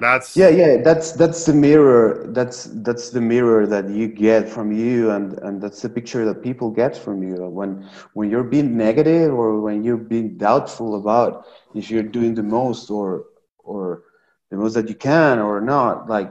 that's 0.02 0.36
yeah 0.36 0.48
yeah 0.48 0.78
that's 0.82 1.12
that's 1.12 1.46
the 1.46 1.52
mirror 1.52 2.26
that's 2.30 2.64
that's 2.86 3.10
the 3.10 3.20
mirror 3.20 3.66
that 3.66 3.88
you 3.88 4.08
get 4.08 4.48
from 4.48 4.72
you 4.72 5.10
and 5.10 5.38
and 5.44 5.62
that's 5.62 5.80
the 5.82 5.88
picture 5.88 6.24
that 6.24 6.42
people 6.42 6.70
get 6.70 6.96
from 6.96 7.22
you. 7.22 7.36
When 7.48 7.88
when 8.14 8.30
you're 8.30 8.44
being 8.56 8.76
negative 8.76 9.32
or 9.32 9.60
when 9.60 9.84
you're 9.84 9.96
being 10.14 10.36
doubtful 10.36 10.96
about 10.96 11.46
if 11.74 11.90
you're 11.90 12.02
doing 12.18 12.34
the 12.34 12.42
most 12.42 12.90
or 12.90 13.26
or 13.58 14.02
the 14.50 14.56
most 14.56 14.74
that 14.74 14.88
you 14.88 14.94
can 14.96 15.38
or 15.38 15.60
not 15.60 16.08
like 16.08 16.30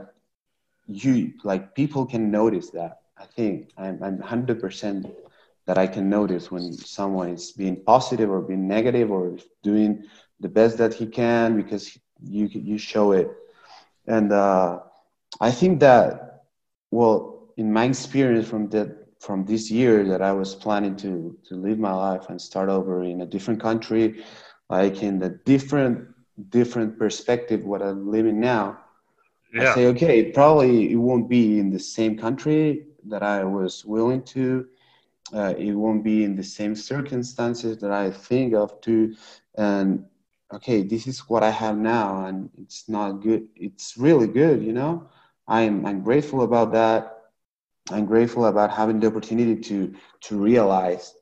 you 0.86 1.32
like 1.44 1.74
people 1.74 2.04
can 2.06 2.30
notice 2.30 2.70
that 2.70 2.98
i 3.18 3.24
think. 3.24 3.70
I'm, 3.78 4.02
I'm 4.02 4.18
100% 4.18 5.10
that 5.66 5.78
i 5.78 5.86
can 5.86 6.10
notice 6.10 6.50
when 6.50 6.72
someone 6.72 7.30
is 7.30 7.52
being 7.52 7.76
positive 7.84 8.30
or 8.30 8.40
being 8.42 8.68
negative 8.68 9.10
or 9.10 9.38
doing 9.62 10.04
the 10.40 10.48
best 10.48 10.76
that 10.78 10.92
he 10.94 11.06
can 11.06 11.56
because 11.56 11.96
you 12.22 12.48
you 12.52 12.78
show 12.78 13.12
it 13.12 13.30
and 14.06 14.32
uh, 14.32 14.80
I 15.40 15.50
think 15.50 15.80
that 15.80 16.44
well, 16.90 17.52
in 17.56 17.72
my 17.72 17.84
experience 17.84 18.48
from 18.48 18.68
that 18.70 18.98
from 19.20 19.44
this 19.44 19.70
year 19.70 20.04
that 20.08 20.20
I 20.20 20.32
was 20.32 20.54
planning 20.54 20.96
to 20.96 21.36
to 21.48 21.54
live 21.54 21.78
my 21.78 21.92
life 21.92 22.28
and 22.28 22.40
start 22.40 22.68
over 22.68 23.02
in 23.02 23.20
a 23.22 23.26
different 23.26 23.60
country, 23.60 24.24
like 24.68 25.02
in 25.02 25.18
the 25.18 25.30
different 25.44 26.08
different 26.50 26.98
perspective 26.98 27.64
what 27.64 27.82
I'm 27.82 28.10
living 28.10 28.40
now. 28.40 28.78
Yeah. 29.52 29.70
I 29.70 29.74
say, 29.74 29.86
okay, 29.88 30.32
probably 30.32 30.92
it 30.92 30.96
won't 30.96 31.28
be 31.28 31.58
in 31.58 31.70
the 31.70 31.78
same 31.78 32.16
country 32.16 32.86
that 33.08 33.22
I 33.22 33.44
was 33.44 33.84
willing 33.84 34.22
to. 34.36 34.66
Uh, 35.32 35.54
it 35.56 35.72
won't 35.72 36.02
be 36.04 36.24
in 36.24 36.34
the 36.36 36.42
same 36.42 36.74
circumstances 36.74 37.78
that 37.78 37.90
I 37.90 38.10
think 38.10 38.54
of 38.54 38.80
to, 38.82 39.14
and 39.56 40.04
okay 40.52 40.82
this 40.82 41.06
is 41.06 41.20
what 41.28 41.42
i 41.42 41.50
have 41.50 41.76
now 41.76 42.26
and 42.26 42.50
it's 42.58 42.88
not 42.88 43.22
good 43.22 43.48
it's 43.56 43.96
really 43.96 44.26
good 44.26 44.62
you 44.62 44.72
know? 44.72 45.08
I'm 45.48 45.84
i'm 45.86 46.02
grateful 46.02 46.42
about 46.42 46.72
that. 46.72 47.18
I'm 47.90 48.06
grateful 48.06 48.46
about 48.46 48.70
having 48.70 49.00
the 49.00 49.08
opportunity 49.08 49.56
to 49.56 49.94
to 50.22 50.36
realize 50.36 51.14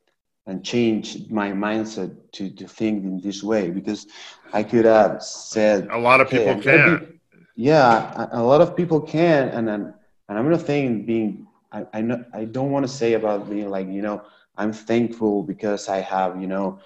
and 0.47 0.65
change 0.65 1.29
my 1.31 1.53
mindset 1.53 2.15
to 2.33 2.51
to 2.51 2.67
think 2.69 3.05
in 3.05 3.21
this 3.21 3.43
way 3.43 3.71
because 3.71 4.07
i 4.53 4.63
could 4.63 4.85
have 4.85 5.23
said 5.23 5.89
a 5.91 5.99
lot 5.99 6.21
of 6.21 6.29
people 6.29 6.61
can. 6.61 7.21
Yeah 7.57 8.29
a, 8.33 8.41
a, 8.41 8.43
lot 8.43 8.61
of 8.61 8.77
people 8.77 9.01
can 9.01 9.49
and 9.49 9.69
then 9.69 9.95
and 10.29 10.39
i'm 10.39 10.49
not 10.51 10.67
saying 10.67 11.05
being 11.05 11.47
I, 11.73 11.87
I 11.93 12.01
know 12.01 12.25
i 12.33 12.45
don't 12.45 12.71
want 12.71 12.85
to 12.87 12.93
say 12.93 13.15
about 13.15 13.51
being 13.51 13.69
like 13.71 13.89
you 13.89 14.03
know 14.03 14.23
i'm 14.57 14.73
thankful 14.73 15.43
because 15.43 15.89
i 15.89 16.01
have 16.01 16.41
you 16.41 16.47
know 16.47 16.79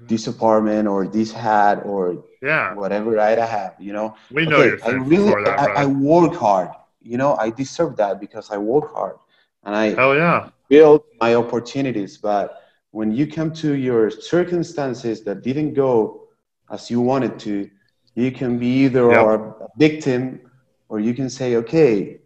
this 0.00 0.26
apartment 0.26 0.86
or 0.86 1.06
this 1.06 1.32
hat 1.32 1.82
or 1.84 2.24
yeah 2.42 2.74
whatever 2.74 3.10
right 3.12 3.38
I 3.38 3.46
have. 3.46 3.74
You 3.78 3.92
know, 3.92 4.16
we 4.30 4.46
know 4.46 4.60
okay, 4.60 4.82
I 4.84 4.90
really 4.90 5.44
that, 5.44 5.58
I, 5.58 5.82
I, 5.82 5.86
work 5.86 6.34
hard. 6.34 6.70
You 7.02 7.16
know, 7.16 7.36
I 7.36 7.50
deserve 7.50 7.96
that 7.96 8.20
because 8.20 8.50
I 8.50 8.58
work 8.58 8.94
hard 8.94 9.16
and 9.64 9.74
I 9.74 9.94
hell 9.94 10.14
yeah 10.14 10.50
build 10.68 11.02
my 11.20 11.34
opportunities. 11.34 12.18
But 12.18 12.62
when 12.90 13.12
you 13.12 13.26
come 13.26 13.52
to 13.54 13.74
your 13.74 14.10
circumstances 14.10 15.22
that 15.24 15.42
didn't 15.42 15.74
go 15.74 16.28
as 16.70 16.90
you 16.90 17.00
wanted 17.00 17.38
to, 17.40 17.70
you 18.14 18.32
can 18.32 18.58
be 18.58 18.84
either 18.84 19.10
yep. 19.10 19.26
a 19.26 19.68
victim 19.76 20.40
or 20.88 21.00
you 21.00 21.14
can 21.14 21.30
say, 21.30 21.56
okay, 21.56 22.20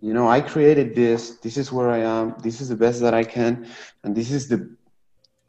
you 0.00 0.12
know, 0.12 0.28
I 0.28 0.40
created 0.40 0.94
this. 0.94 1.38
This 1.38 1.56
is 1.56 1.72
where 1.72 1.90
I 1.90 1.98
am. 1.98 2.34
This 2.42 2.60
is 2.60 2.68
the 2.68 2.76
best 2.76 3.00
that 3.00 3.14
I 3.14 3.24
can, 3.24 3.66
and 4.02 4.14
this 4.14 4.30
is 4.30 4.48
the 4.48 4.76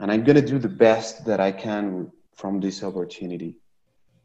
and 0.05 0.11
I'm 0.11 0.23
gonna 0.23 0.39
do 0.39 0.59
the 0.59 0.69
best 0.69 1.25
that 1.25 1.39
I 1.39 1.51
can 1.51 2.11
from 2.35 2.59
this 2.59 2.83
opportunity. 2.83 3.57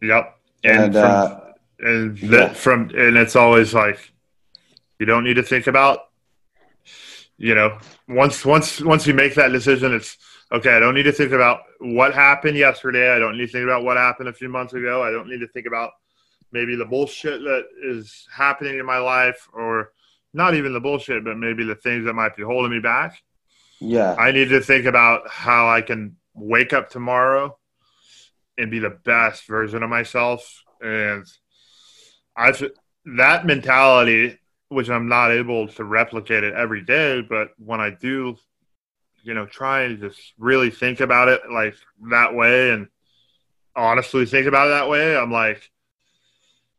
Yep, 0.03 0.39
and, 0.62 0.83
and 0.83 0.93
from, 0.93 1.11
uh, 1.11 1.41
and 1.78 2.18
that 2.18 2.49
yeah. 2.49 2.53
from 2.53 2.91
and 2.91 3.16
it's 3.16 3.35
always 3.35 3.72
like 3.72 4.12
you 4.99 5.07
don't 5.07 5.24
need 5.24 5.37
to 5.37 5.43
think 5.43 5.68
about. 5.68 6.01
You 7.39 7.55
know, 7.55 7.78
once 8.09 8.45
once 8.45 8.83
once 8.83 9.07
you 9.07 9.14
make 9.14 9.35
that 9.37 9.53
decision, 9.53 9.95
it's 9.95 10.18
okay. 10.53 10.74
I 10.76 10.81
don't 10.81 10.95
need 10.95 11.05
to 11.05 11.12
think 11.12 11.33
about 11.33 11.61
what 11.78 12.12
happened 12.12 12.59
yesterday. 12.59 13.16
I 13.16 13.18
don't 13.18 13.39
need 13.39 13.47
to 13.47 13.53
think 13.53 13.64
about 13.64 13.83
what 13.83 13.97
happened 13.97 14.28
a 14.28 14.35
few 14.35 14.51
months 14.51 14.74
ago. 14.74 15.03
I 15.03 15.11
don't 15.11 15.31
need 15.31 15.41
to 15.41 15.49
think 15.49 15.64
about 15.64 15.93
maybe 16.53 16.76
the 16.76 16.85
bullshit 16.85 17.41
that 17.41 17.64
is 17.83 18.28
happening 18.31 18.78
in 18.78 18.85
my 18.85 18.99
life, 18.99 19.49
or 19.55 19.93
not 20.35 20.53
even 20.53 20.74
the 20.74 20.81
bullshit, 20.81 21.24
but 21.24 21.39
maybe 21.39 21.64
the 21.64 21.76
things 21.76 22.05
that 22.05 22.12
might 22.12 22.37
be 22.37 22.43
holding 22.43 22.70
me 22.70 22.81
back 22.81 23.22
yeah. 23.81 24.14
I 24.14 24.33
need 24.33 24.51
to 24.51 24.61
think 24.61 24.87
about 24.87 25.28
how 25.28 25.68
I 25.68 25.83
can 25.83 26.16
wake 26.35 26.72
up 26.72 26.91
tomorrow 26.91 27.57
and 28.59 28.70
be 28.70 28.78
the 28.78 28.99
best 29.05 29.47
version 29.47 29.83
of 29.83 29.91
myself. 29.91 30.62
And 30.81 31.24
I 32.37 32.53
that 33.16 33.47
mentality, 33.47 34.39
which 34.68 34.91
I'm 34.91 35.09
not 35.09 35.33
able 35.33 35.68
to 35.68 35.85
replicate 35.85 36.45
it 36.45 36.55
every 36.55 36.83
day, 36.83 37.22
but 37.22 37.49
when 37.59 37.81
I 37.81 37.91
do 37.91 38.37
you 39.22 39.35
know, 39.35 39.47
try 39.47 39.83
and 39.83 40.01
just 40.01 40.33
really 40.39 40.70
think 40.70 41.01
about 41.01 41.28
it 41.28 41.41
like 41.51 41.74
that 42.11 42.35
way 42.35 42.70
and 42.70 42.89
honestly 43.76 44.26
think 44.26 44.47
about 44.47 44.68
it 44.68 44.70
that 44.70 44.89
way, 44.89 45.16
I'm 45.16 45.31
like, 45.31 45.70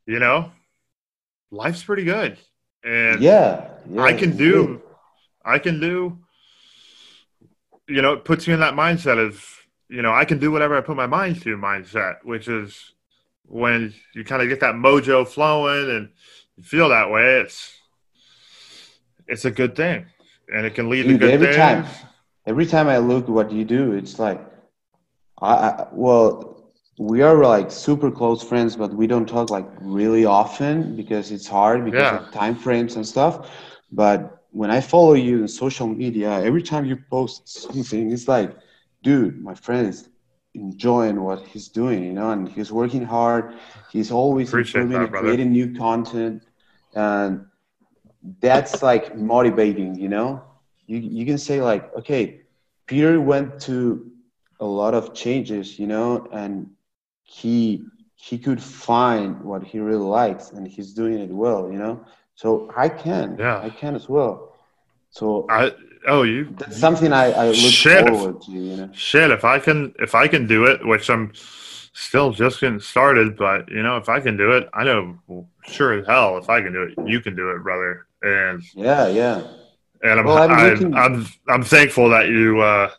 you 0.05 0.19
know, 0.19 0.51
life's 1.51 1.83
pretty 1.83 2.03
good. 2.03 2.37
And 2.83 3.21
yeah, 3.21 3.69
yeah 3.89 4.03
I 4.03 4.13
can 4.13 4.35
do, 4.35 4.81
I 5.45 5.59
can 5.59 5.79
do, 5.79 6.17
you 7.91 8.01
know, 8.01 8.13
it 8.13 8.25
puts 8.25 8.47
you 8.47 8.53
in 8.53 8.59
that 8.61 8.73
mindset 8.73 9.17
of, 9.17 9.43
you 9.89 10.01
know, 10.01 10.13
I 10.13 10.25
can 10.25 10.39
do 10.39 10.51
whatever 10.51 10.77
I 10.77 10.81
put 10.81 10.95
my 10.95 11.07
mind 11.07 11.41
to 11.43 11.57
mindset, 11.57 12.15
which 12.23 12.47
is 12.47 12.93
when 13.45 13.93
you 14.15 14.23
kind 14.23 14.41
of 14.41 14.47
get 14.49 14.59
that 14.61 14.75
mojo 14.75 15.27
flowing 15.27 15.89
and 15.89 16.09
you 16.57 16.63
feel 16.63 16.89
that 16.89 17.09
way, 17.11 17.41
it's, 17.41 17.75
it's 19.27 19.45
a 19.45 19.51
good 19.51 19.75
thing 19.75 20.05
and 20.53 20.65
it 20.65 20.75
can 20.75 20.89
lead 20.89 21.03
Dude, 21.03 21.19
to 21.19 21.19
good 21.19 21.31
every 21.33 21.47
things. 21.47 21.55
time 21.55 21.85
every 22.47 22.65
time 22.65 22.87
i 22.87 22.97
look 22.97 23.27
what 23.27 23.51
you 23.51 23.63
do 23.63 23.93
it's 23.93 24.19
like 24.19 24.41
I, 25.41 25.53
I 25.53 25.87
well 25.91 26.71
we 26.99 27.21
are 27.21 27.35
like 27.43 27.71
super 27.71 28.11
close 28.11 28.43
friends 28.43 28.75
but 28.75 28.93
we 28.93 29.07
don't 29.07 29.27
talk 29.27 29.49
like 29.49 29.67
really 29.79 30.25
often 30.25 30.95
because 30.95 31.31
it's 31.31 31.47
hard 31.47 31.85
because 31.85 32.11
Yeah. 32.11 32.17
of 32.19 32.31
time 32.31 32.55
frames 32.55 32.95
and 32.95 33.07
stuff 33.07 33.49
but 33.91 34.40
when 34.51 34.71
i 34.71 34.79
follow 34.81 35.13
you 35.13 35.41
on 35.41 35.47
social 35.47 35.87
media 35.87 36.31
every 36.41 36.63
time 36.63 36.85
you 36.85 36.97
post 37.09 37.47
something 37.47 38.11
it's 38.11 38.27
like 38.27 38.51
dude 39.03 39.41
my 39.43 39.55
friends 39.55 40.09
enjoying 40.53 41.21
what 41.21 41.39
he's 41.47 41.69
doing 41.69 42.03
you 42.03 42.13
know 42.13 42.31
and 42.31 42.49
he's 42.49 42.71
working 42.71 43.03
hard. 43.05 43.55
He's 43.91 44.11
always 44.11 44.49
Appreciate 44.49 44.81
improving 44.81 44.91
that, 44.91 45.07
and 45.07 45.13
creating 45.13 45.51
new 45.51 45.73
content. 45.75 46.43
And 46.95 47.45
that's 48.41 48.81
like 48.81 49.15
motivating 49.17 49.95
you 49.95 50.09
know? 50.09 50.41
You, 50.87 50.97
you 50.99 51.25
can 51.25 51.37
say 51.37 51.61
like 51.61 51.95
okay 51.97 52.41
peter 52.87 53.19
went 53.19 53.59
to 53.61 54.11
a 54.59 54.65
lot 54.65 54.93
of 54.93 55.13
changes 55.13 55.79
you 55.79 55.87
know 55.87 56.27
and 56.31 56.67
he 57.23 57.83
he 58.15 58.37
could 58.37 58.61
find 58.61 59.41
what 59.43 59.63
he 59.63 59.79
really 59.79 60.03
likes 60.21 60.51
and 60.51 60.67
he's 60.67 60.93
doing 60.93 61.19
it 61.19 61.29
well 61.31 61.71
you 61.71 61.77
know 61.77 62.01
so 62.41 62.49
i 62.85 62.87
can 62.89 63.27
Yeah. 63.39 63.57
i 63.67 63.69
can 63.69 63.93
as 64.01 64.07
well. 64.15 64.33
So 65.19 65.45
I, 65.49 65.73
oh, 66.13 66.23
you, 66.23 66.39
that's 66.59 66.77
something 66.85 67.11
i, 67.13 67.25
I 67.43 67.45
look 67.47 67.55
Shit. 67.81 68.07
forward 68.07 68.41
to 68.43 68.51
you 68.51 68.75
know? 68.77 68.89
Shit 68.93 69.29
if 69.37 69.43
i 69.55 69.57
can 69.65 69.93
if 70.05 70.13
i 70.23 70.25
can 70.33 70.43
do 70.55 70.59
it 70.71 70.77
which 70.91 71.05
i'm 71.13 71.25
still 72.05 72.29
just 72.31 72.55
getting 72.61 72.79
started 72.93 73.27
but 73.45 73.59
you 73.75 73.83
know 73.85 73.95
if 74.03 74.07
i 74.15 74.19
can 74.25 74.35
do 74.43 74.47
it 74.57 74.63
i 74.73 74.81
know 74.89 75.01
sure 75.75 75.91
as 75.99 76.05
hell 76.07 76.37
if 76.41 76.47
i 76.49 76.61
can 76.63 76.71
do 76.77 76.83
it 76.83 76.93
you 77.13 77.19
can 77.25 77.35
do 77.35 77.45
it 77.51 77.59
brother. 77.67 77.93
And 78.23 78.63
yeah 78.75 79.07
yeah. 79.21 79.37
and 80.07 80.15
i'm 80.19 80.25
Well, 80.25 80.37
I'm 80.37 80.51
I'm, 80.51 80.69
looking- 80.73 80.93
I'm 81.03 81.15
i'm 81.53 81.63
thankful 81.75 82.09
that 82.15 82.25
you 82.37 82.61
uh 82.61 82.89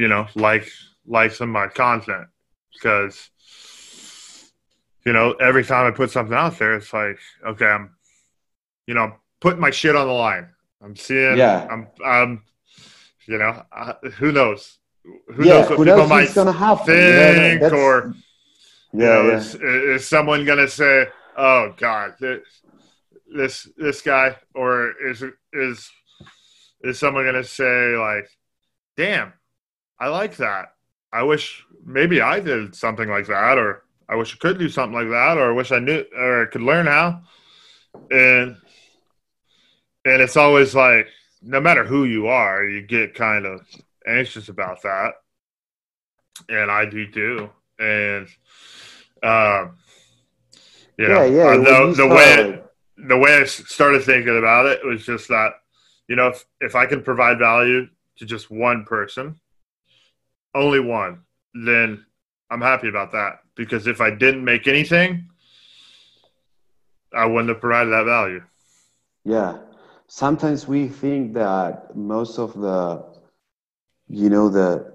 you 0.00 0.06
know 0.12 0.24
like 0.48 0.66
like 1.06 1.32
some 1.32 1.48
of 1.50 1.54
my 1.62 1.66
content. 1.84 2.26
Because 2.74 3.16
you 5.06 5.12
know 5.12 5.32
every 5.48 5.64
time 5.70 5.84
i 5.86 5.90
put 5.90 6.10
something 6.10 6.36
out 6.44 6.54
there 6.58 6.74
it's 6.76 6.92
like 6.92 7.18
okay 7.50 7.66
i'm 7.76 7.90
you 8.90 8.94
know 8.98 9.08
putting 9.40 9.60
my 9.66 9.70
shit 9.70 9.94
on 9.94 10.06
the 10.08 10.12
line 10.12 10.46
i'm 10.82 10.96
seeing 10.96 11.36
Yeah. 11.38 11.58
i'm 11.70 11.86
i'm 12.04 12.42
you 13.30 13.38
know 13.38 13.52
uh, 13.80 13.92
who 14.18 14.32
knows 14.32 14.78
who 15.34 15.44
yeah 15.44 15.60
knows 15.60 15.68
what 15.70 15.78
who 15.78 15.84
people 15.84 15.98
knows 15.98 16.08
might 16.16 16.34
gonna 16.34 16.50
happen 16.66 16.94
you 16.94 17.12
know, 17.18 17.32
think 17.34 17.60
that's- 17.60 17.80
or 17.80 17.94
you 18.92 19.00
yeah, 19.04 19.06
know, 19.14 19.28
yeah. 19.30 19.36
is, 19.36 19.54
is 19.54 20.08
someone 20.08 20.44
gonna 20.44 20.66
say, 20.66 21.06
"Oh 21.36 21.72
God, 21.76 22.14
this 22.18 22.40
this, 23.32 23.68
this 23.76 24.02
guy," 24.02 24.34
or 24.52 24.92
is 25.10 25.22
is 25.52 25.78
is 26.82 26.98
someone 26.98 27.24
gonna 27.24 27.44
say 27.44 27.94
like, 27.96 28.26
"Damn, 28.96 29.32
I 30.00 30.08
like 30.08 30.34
that. 30.38 30.72
I 31.12 31.22
wish 31.22 31.64
maybe 31.86 32.20
I 32.20 32.40
did 32.40 32.74
something 32.74 33.08
like 33.08 33.28
that, 33.28 33.58
or 33.58 33.84
I 34.08 34.16
wish 34.16 34.34
I 34.34 34.38
could 34.38 34.58
do 34.58 34.68
something 34.68 34.98
like 35.00 35.10
that, 35.10 35.38
or 35.38 35.52
I 35.52 35.54
wish 35.54 35.70
I 35.70 35.78
knew 35.78 36.02
or 36.18 36.42
I 36.42 36.46
could 36.50 36.62
learn 36.62 36.86
how." 36.86 37.22
And 38.10 38.56
and 40.04 40.22
it's 40.22 40.36
always 40.36 40.74
like, 40.74 41.06
no 41.42 41.60
matter 41.60 41.84
who 41.84 42.04
you 42.04 42.28
are, 42.28 42.64
you 42.64 42.82
get 42.82 43.14
kind 43.14 43.46
of 43.46 43.60
anxious 44.06 44.48
about 44.48 44.82
that, 44.82 45.14
and 46.48 46.70
I 46.70 46.86
do 46.86 47.10
too, 47.10 47.50
and. 47.78 48.26
Um, 49.22 49.76
you 50.96 51.08
know, 51.08 51.24
yeah 51.24 51.54
yeah 51.54 51.70
uh, 51.70 51.88
the, 51.88 51.94
the 51.94 52.06
way 52.06 52.32
start- 52.32 52.72
the 53.08 53.16
way 53.16 53.34
I 53.34 53.44
started 53.44 54.02
thinking 54.02 54.38
about 54.38 54.66
it 54.66 54.84
was 54.84 55.04
just 55.04 55.28
that, 55.28 55.52
you 56.08 56.16
know, 56.16 56.28
if, 56.28 56.44
if 56.60 56.74
I 56.74 56.86
can 56.86 57.02
provide 57.02 57.38
value 57.38 57.86
to 58.18 58.26
just 58.26 58.50
one 58.50 58.84
person, 58.84 59.40
only 60.54 60.80
one, 60.80 61.22
then 61.54 62.04
I'm 62.50 62.60
happy 62.60 62.88
about 62.88 63.12
that. 63.12 63.40
Because 63.56 63.86
if 63.86 64.00
I 64.00 64.10
didn't 64.10 64.44
make 64.44 64.68
anything, 64.68 65.28
I 67.14 67.24
wouldn't 67.24 67.48
have 67.48 67.60
provided 67.60 67.90
that 67.90 68.04
value. 68.04 68.42
Yeah. 69.24 69.58
Sometimes 70.10 70.68
we 70.68 70.88
think 70.88 71.34
that 71.34 71.96
most 71.96 72.38
of 72.38 72.54
the, 72.60 73.04
you 74.08 74.28
know, 74.30 74.48
the 74.48 74.92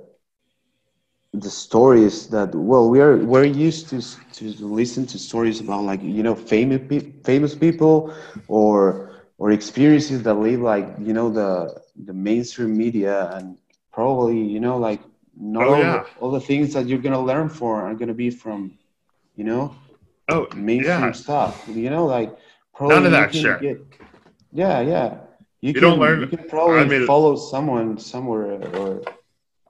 the 1.34 1.50
stories 1.50 2.28
that 2.30 2.54
well 2.56 2.90
we're 2.90 3.18
we're 3.26 3.44
used 3.46 3.90
to 3.90 4.02
to 4.34 4.46
listen 4.66 5.06
to 5.06 5.18
stories 5.20 5.60
about 5.62 5.84
like 5.84 6.02
you 6.02 6.24
know 6.24 6.36
famous 6.36 6.82
pe- 6.90 7.12
famous 7.24 7.56
people 7.56 8.14
or 8.48 9.12
or 9.38 9.52
experiences 9.52 10.24
that 10.24 10.36
live 10.36 10.62
like 10.62 10.88
you 11.00 11.14
know 11.14 11.30
the 11.30 11.52
the 12.06 12.14
mainstream 12.14 12.78
media 12.78 13.30
and 13.36 13.58
probably 13.92 14.38
you 14.40 14.60
know 14.60 14.78
like 14.78 15.02
not 15.40 15.68
Oh, 15.68 15.74
all, 15.74 15.82
yeah. 15.82 16.04
all 16.22 16.32
the 16.32 16.40
things 16.40 16.74
that 16.74 16.88
you're 16.88 17.00
gonna 17.08 17.22
learn 17.22 17.50
for 17.50 17.82
are 17.82 17.94
gonna 17.96 18.14
be 18.14 18.30
from 18.32 18.72
you 19.36 19.44
know 19.46 19.76
Oh, 20.30 20.48
mainstream 20.56 21.12
yeah. 21.12 21.12
stuff. 21.14 21.64
You 21.68 21.90
know, 21.90 22.06
like 22.06 22.32
probably 22.74 22.96
None 22.96 23.06
of 23.06 23.12
that 23.12 23.34
shit. 23.34 23.62
Get, 23.62 23.78
yeah, 24.56 24.80
yeah. 24.80 25.18
You, 25.62 25.74
can 25.74 25.82
don't 25.82 26.00
learn- 26.00 26.22
You 26.22 26.28
can 26.28 26.48
probably 26.48 27.06
follow 27.06 27.36
someone 27.36 27.98
somewhere 27.98 28.54
or 28.80 29.02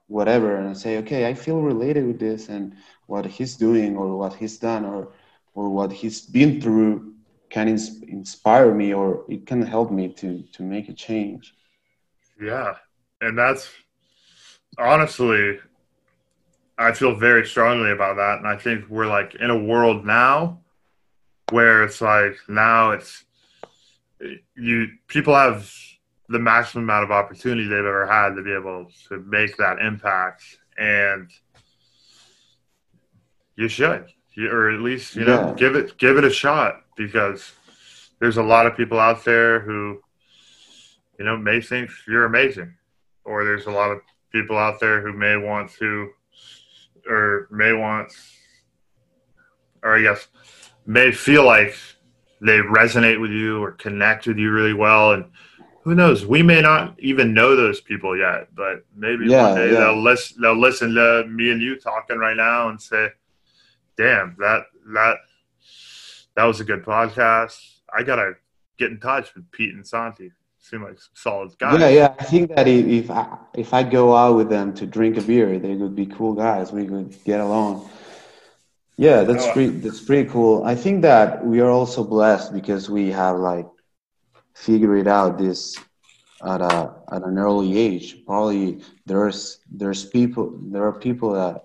whatever 0.06 0.56
and 0.56 0.76
say, 0.76 0.98
okay, 0.98 1.26
I 1.26 1.34
feel 1.34 1.60
related 1.60 2.06
with 2.06 2.18
this 2.18 2.48
and 2.48 2.74
what 3.06 3.24
he's 3.26 3.56
doing 3.56 3.96
or 3.96 4.16
what 4.16 4.34
he's 4.34 4.56
done 4.58 4.84
or 4.84 5.12
or 5.54 5.70
what 5.70 5.90
he's 5.90 6.20
been 6.20 6.60
through 6.60 7.14
can 7.48 7.66
ins- 7.68 8.02
inspire 8.02 8.74
me 8.74 8.92
or 8.92 9.24
it 9.28 9.46
can 9.46 9.62
help 9.62 9.90
me 9.90 10.04
to 10.20 10.42
to 10.54 10.62
make 10.62 10.88
a 10.88 10.92
change. 10.92 11.54
Yeah. 12.40 12.74
And 13.20 13.36
that's 13.38 13.68
honestly, 14.78 15.58
I 16.78 16.92
feel 16.92 17.14
very 17.16 17.46
strongly 17.46 17.90
about 17.90 18.16
that. 18.16 18.38
And 18.38 18.46
I 18.46 18.56
think 18.56 18.88
we're 18.88 19.06
like 19.18 19.34
in 19.36 19.50
a 19.50 19.56
world 19.70 20.04
now 20.04 20.60
where 21.50 21.82
it's 21.84 22.00
like 22.00 22.36
now 22.48 22.90
it's 22.90 23.24
you 24.56 24.88
people 25.08 25.34
have 25.34 25.70
the 26.28 26.38
maximum 26.38 26.84
amount 26.84 27.04
of 27.04 27.10
opportunity 27.10 27.64
they've 27.68 27.78
ever 27.78 28.06
had 28.06 28.34
to 28.34 28.42
be 28.42 28.52
able 28.52 28.86
to 29.08 29.18
make 29.28 29.56
that 29.58 29.78
impact 29.78 30.42
and 30.78 31.30
you 33.56 33.68
should 33.68 34.06
you, 34.34 34.50
or 34.50 34.70
at 34.70 34.80
least 34.80 35.14
you 35.16 35.24
know 35.24 35.46
Yeah. 35.48 35.54
give 35.56 35.76
it 35.76 35.96
give 35.98 36.16
it 36.18 36.24
a 36.24 36.30
shot 36.30 36.82
because 36.96 37.52
there's 38.20 38.36
a 38.36 38.42
lot 38.42 38.66
of 38.66 38.76
people 38.76 38.98
out 38.98 39.24
there 39.24 39.60
who 39.60 40.00
you 41.18 41.24
know 41.24 41.36
may 41.36 41.60
think 41.60 41.90
you're 42.06 42.24
amazing 42.24 42.74
or 43.24 43.44
there's 43.44 43.66
a 43.66 43.70
lot 43.70 43.90
of 43.90 44.00
people 44.32 44.56
out 44.58 44.80
there 44.80 45.00
who 45.00 45.12
may 45.12 45.36
want 45.36 45.70
to 45.72 46.10
or 47.08 47.48
may 47.50 47.72
want 47.72 48.12
or 49.82 49.96
i 49.96 50.02
guess 50.02 50.28
may 50.86 51.10
feel 51.12 51.44
like 51.44 51.74
they 52.40 52.58
resonate 52.58 53.20
with 53.20 53.30
you 53.30 53.62
or 53.62 53.72
connect 53.72 54.26
with 54.26 54.38
you 54.38 54.50
really 54.50 54.74
well 54.74 55.12
and 55.12 55.24
who 55.82 55.94
knows 55.94 56.26
we 56.26 56.42
may 56.42 56.60
not 56.60 56.98
even 56.98 57.32
know 57.32 57.54
those 57.56 57.80
people 57.80 58.16
yet 58.16 58.48
but 58.54 58.84
maybe 58.96 59.26
Yeah, 59.26 59.48
one 59.48 59.54
day 59.56 59.72
yeah. 59.72 59.80
they'll 59.80 60.02
listen 60.02 60.40
they'll 60.42 60.58
listen 60.60 60.94
to 60.94 61.24
me 61.28 61.50
and 61.50 61.60
you 61.62 61.78
talking 61.78 62.18
right 62.18 62.36
now 62.36 62.68
and 62.68 62.80
say 62.80 63.08
damn 63.96 64.36
that 64.38 64.64
that 64.92 65.16
that 66.34 66.44
was 66.44 66.60
a 66.60 66.64
good 66.64 66.84
podcast 66.84 67.58
i 67.96 68.02
gotta 68.02 68.32
get 68.78 68.90
in 68.90 69.00
touch 69.00 69.34
with 69.34 69.50
pete 69.52 69.74
and 69.74 69.86
santi 69.86 70.30
seem 70.58 70.82
like 70.82 70.98
solid 71.14 71.56
guys 71.58 71.80
Yeah, 71.80 71.88
yeah. 71.88 72.14
I 72.18 72.24
think 72.24 72.54
that 72.56 72.66
if, 72.66 72.86
if 72.86 73.10
I 73.10 73.38
if 73.54 73.72
I 73.72 73.82
go 73.84 74.14
out 74.16 74.36
with 74.36 74.48
them 74.48 74.74
to 74.74 74.84
drink 74.86 75.16
a 75.16 75.22
beer, 75.22 75.58
they 75.60 75.74
would 75.76 75.94
be 75.94 76.06
cool 76.06 76.34
guys. 76.34 76.72
We 76.72 76.84
could 76.84 77.14
get 77.24 77.38
along. 77.38 77.88
Yeah, 78.98 79.24
that's 79.24 79.46
pretty. 79.52 79.78
That's 79.78 80.00
pretty 80.00 80.28
cool. 80.30 80.64
I 80.64 80.74
think 80.74 81.02
that 81.02 81.44
we 81.44 81.60
are 81.60 81.68
also 81.70 82.02
blessed 82.02 82.54
because 82.54 82.88
we 82.88 83.10
have 83.10 83.36
like 83.38 83.66
figured 84.54 85.06
out 85.06 85.36
this 85.38 85.76
at 86.44 86.62
a 86.62 86.94
at 87.12 87.22
an 87.22 87.38
early 87.38 87.76
age. 87.76 88.24
Probably 88.24 88.80
there's 89.04 89.60
there's 89.70 90.06
people 90.06 90.58
there 90.72 90.84
are 90.84 90.92
people 90.98 91.34
that 91.34 91.64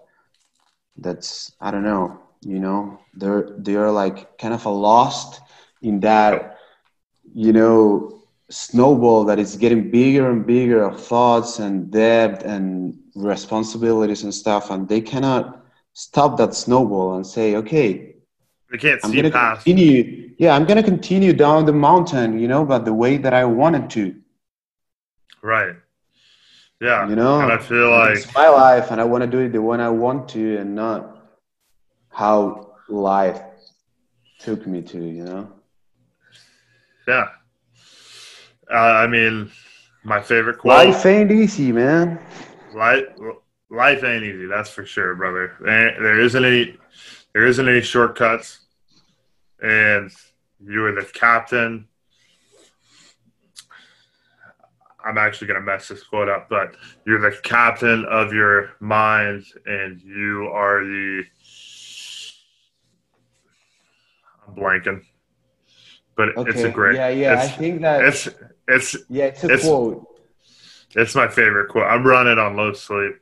that's 0.97 1.53
I 1.61 1.71
don't 1.71 1.83
know. 1.83 2.19
You 2.41 2.59
know, 2.59 2.99
they're 3.13 3.55
they 3.57 3.75
are 3.75 3.91
like 3.91 4.37
kind 4.37 4.53
of 4.53 4.65
a 4.65 4.69
lost 4.69 5.39
in 5.81 6.01
that 6.01 6.57
you 7.33 7.53
know 7.53 8.23
snowball 8.49 9.23
that 9.25 9.39
is 9.39 9.55
getting 9.55 9.89
bigger 9.89 10.29
and 10.29 10.45
bigger 10.45 10.83
of 10.83 11.01
thoughts 11.01 11.59
and 11.59 11.89
debt 11.91 12.43
and 12.43 12.99
responsibilities 13.15 14.23
and 14.23 14.33
stuff, 14.33 14.69
and 14.69 14.89
they 14.89 14.99
cannot 14.99 15.60
stop 15.93 16.37
that 16.37 16.53
snowball 16.53 17.15
and 17.15 17.25
say, 17.25 17.55
okay, 17.57 18.15
They 18.71 18.77
can't 18.77 18.99
I'm 19.03 19.11
see 19.11 19.17
gonna 19.17 19.31
past. 19.31 19.65
continue. 19.65 20.33
Yeah, 20.37 20.55
I'm 20.55 20.65
gonna 20.65 20.83
continue 20.83 21.33
down 21.33 21.65
the 21.65 21.73
mountain, 21.73 22.39
you 22.39 22.47
know, 22.47 22.65
but 22.65 22.85
the 22.85 22.93
way 22.93 23.17
that 23.17 23.33
I 23.33 23.45
wanted 23.45 23.89
to. 23.91 24.15
Right. 25.41 25.75
Yeah. 26.79 27.07
You 27.07 27.15
know, 27.15 27.39
and 27.41 27.51
I 27.51 27.57
feel 27.57 27.89
like 27.89 28.17
it's 28.17 28.33
my 28.33 28.49
life, 28.49 28.91
and 28.91 28.99
I 28.99 29.03
want 29.03 29.21
to 29.23 29.27
do 29.29 29.39
it 29.39 29.51
the 29.53 29.61
way 29.61 29.77
I 29.79 29.89
want 29.89 30.29
to, 30.29 30.57
and 30.57 30.73
not 30.75 31.17
how 32.09 32.73
life 32.89 33.41
took 34.39 34.65
me 34.65 34.81
to. 34.81 34.97
You 34.97 35.23
know. 35.25 35.53
yeah. 37.07 37.27
Uh, 38.71 38.75
I 39.03 39.07
mean, 39.07 39.51
my 40.03 40.21
favorite 40.21 40.57
quote. 40.57 40.73
Life 40.73 41.05
ain't 41.05 41.31
easy, 41.31 41.71
man. 41.71 42.19
life 42.73 43.03
life 43.71 44.03
ain't 44.03 44.23
easy 44.23 44.45
that's 44.45 44.69
for 44.69 44.85
sure 44.85 45.15
brother 45.15 45.55
there 45.61 46.19
isn't 46.19 46.43
any 46.43 46.75
there 47.33 47.45
isn't 47.47 47.67
any 47.69 47.81
shortcuts 47.81 48.59
and 49.63 50.11
you 50.63 50.83
are 50.85 50.91
the 50.91 51.05
captain 51.13 51.87
i'm 55.05 55.17
actually 55.17 55.47
going 55.47 55.59
to 55.59 55.65
mess 55.65 55.87
this 55.87 56.03
quote 56.03 56.27
up 56.27 56.49
but 56.49 56.75
you're 57.07 57.21
the 57.21 57.35
captain 57.43 58.03
of 58.05 58.33
your 58.33 58.71
mind 58.81 59.43
and 59.65 60.01
you 60.01 60.49
are 60.53 60.83
the 60.83 61.23
i'm 64.47 64.53
blanking 64.55 65.01
but 66.17 66.35
Okay. 66.37 66.49
it's 66.51 66.61
a 66.63 66.69
great 66.69 66.95
yeah, 66.97 67.07
yeah. 67.09 67.39
I 67.39 67.47
think 67.47 67.81
that. 67.81 68.03
it's 68.03 68.27
it's 68.67 68.97
yeah, 69.09 69.25
it's 69.25 69.43
a 69.43 69.47
it's- 69.47 69.63
quote. 69.63 70.05
it's 70.95 71.15
my 71.15 71.29
favorite 71.29 71.69
quote 71.69 71.85
i'm 71.85 72.05
running 72.05 72.37
on 72.37 72.57
low 72.57 72.73
sleep 72.73 73.13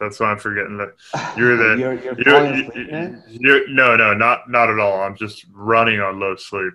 that's 0.00 0.20
why 0.20 0.30
i'm 0.30 0.38
forgetting 0.38 0.76
that 0.78 0.94
You're 1.36 1.56
the- 1.56 1.78
you're, 1.80 1.94
you're 1.94 2.14
You're, 2.20 2.24
falling 2.34 2.54
you- 2.56 2.68
asleep, 2.70 2.90
man? 2.90 3.22
you're, 3.28 3.68
no, 3.68 3.96
no, 3.96 4.14
not 4.14 4.48
not 4.50 4.70
at 4.70 4.78
all. 4.78 5.00
I'm 5.02 5.16
just 5.16 5.46
running 5.52 6.00
on 6.00 6.18
low 6.20 6.36
sleep. 6.36 6.74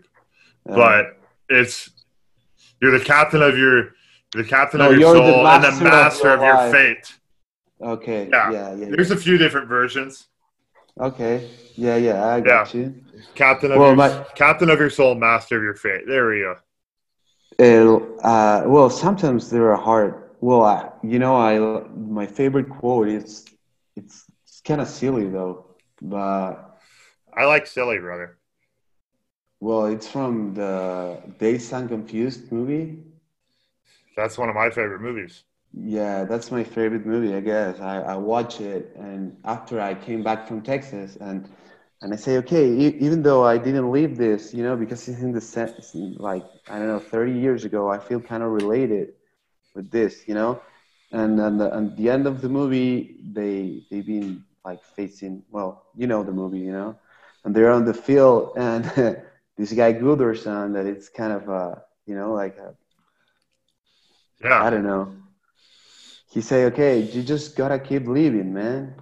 Uh, 0.70 0.76
But 0.76 1.06
it's 1.50 1.90
you're 2.82 2.98
the 2.98 3.04
captain 3.04 3.42
of 3.42 3.58
your 3.58 3.90
the 4.34 4.44
captain 4.44 4.80
No, 4.80 4.88
of 4.92 4.92
your 4.98 5.00
you're 5.00 5.14
the 5.16 5.32
soul 5.34 5.48
and 5.48 5.64
the 5.64 5.84
master 5.84 6.30
of 6.34 6.42
your 6.42 6.56
of 6.58 6.64
your, 6.64 6.72
fate. 6.82 7.14
okay. 7.82 8.30
yeah. 8.32 8.52
Yeah, 8.52 8.76
yeah. 8.76 8.86
There's 8.90 9.12
a 9.12 9.18
few 9.18 9.38
different 9.38 9.68
versions. 9.68 10.28
Okay. 11.00 11.50
Yeah, 11.76 11.96
yeah. 11.98 12.26
I 12.28 12.40
got 12.40 12.74
you. 12.74 12.96
Captain 13.36 13.72
of 13.72 13.78
Well, 13.80 13.88
your 13.90 13.96
my- 13.96 14.26
captain 14.36 14.70
of 14.70 14.80
your 14.80 14.90
soul, 14.90 15.16
master 15.16 15.58
of 15.58 15.64
your 15.64 15.76
fate. 15.76 16.04
There 16.08 16.28
we 16.30 16.40
go. 16.42 16.56
It'll, 17.60 18.20
uh, 18.24 18.64
well, 18.66 18.90
sometimes 18.90 19.50
they're 19.50 19.76
hard. 19.76 20.23
Well, 20.44 20.64
I, 20.64 20.92
you 21.04 21.20
know, 21.20 21.36
I 21.38 21.60
my 21.96 22.28
favorite 22.28 22.70
quote 22.70 23.08
is 23.10 23.46
it's 23.96 24.26
it's 24.46 24.62
kind 24.62 24.82
of 24.82 24.88
silly 24.88 25.30
though, 25.30 25.66
but 26.02 26.80
I 27.36 27.46
like 27.46 27.68
silly, 27.68 28.00
brother. 28.00 28.38
well, 29.60 29.86
it's 29.88 30.08
from 30.08 30.54
the 30.54 31.22
Dazed 31.40 31.74
and 31.74 31.90
Confused 31.90 32.52
movie. 32.52 33.04
That's 34.16 34.38
one 34.38 34.50
of 34.50 34.56
my 34.56 34.70
favorite 34.70 35.02
movies. 35.02 35.44
Yeah, 35.74 36.26
that's 36.26 36.52
my 36.52 36.64
favorite 36.64 37.06
movie, 37.06 37.34
I 37.36 37.42
guess. 37.42 37.80
I, 37.80 38.02
I 38.02 38.16
watch 38.18 38.62
it, 38.62 38.96
and 38.98 39.38
after 39.46 39.82
I 39.82 39.96
came 39.96 40.24
back 40.24 40.48
from 40.48 40.62
Texas, 40.62 41.18
and 41.18 41.50
and 42.02 42.14
I 42.14 42.18
say, 42.18 42.38
okay, 42.40 42.68
e- 42.70 42.98
even 43.00 43.24
though 43.24 43.44
I 43.46 43.58
didn't 43.58 43.92
live 43.92 44.18
this, 44.18 44.54
you 44.54 44.64
know, 44.64 44.76
because 44.76 45.08
it's 45.08 45.22
in 45.22 45.32
the 45.32 45.42
sense, 45.42 45.96
like 45.96 46.46
I 46.70 46.80
don't 46.80 46.88
know, 46.88 47.00
30 47.00 47.34
years 47.34 47.66
ago, 47.66 47.90
I 47.90 47.98
feel 48.00 48.22
kind 48.22 48.44
of 48.44 48.52
related 48.52 49.14
with 49.76 49.92
this, 49.92 50.28
you 50.28 50.34
know. 50.34 50.60
And 51.12 51.38
then 51.40 51.58
the, 51.58 51.74
at 51.74 51.96
the 51.98 52.10
end 52.10 52.28
of 52.28 52.42
the 52.42 52.50
movie, 52.50 53.18
they 53.34 53.84
they've 53.90 54.06
been 54.06 54.44
like 54.64 54.84
facing, 54.96 55.44
well, 55.52 55.84
you 55.96 56.08
know 56.08 56.24
the 56.24 56.32
movie, 56.32 56.60
you 56.60 56.72
know, 56.72 56.96
and 57.44 57.56
they're 57.56 57.72
on 57.72 57.86
the 57.86 57.94
field, 57.94 58.54
and 58.58 58.84
this 59.58 59.72
guy 59.74 59.94
Wooderson, 59.94 60.74
that 60.74 60.86
it's 60.86 61.10
kind 61.10 61.34
of 61.34 61.48
a, 61.50 61.82
you 62.06 62.16
know, 62.16 62.34
like 62.34 62.58
a 62.58 62.74
I 64.58 64.70
Yeah, 64.70 64.70
don't 64.70 64.84
know. 64.84 65.08
He 66.32 66.42
say, 66.42 66.66
"Okay, 66.66 67.00
you 67.00 67.22
just 67.24 67.56
gotta 67.56 67.80
keep 67.80 68.08
living, 68.08 68.54
man." 68.54 68.94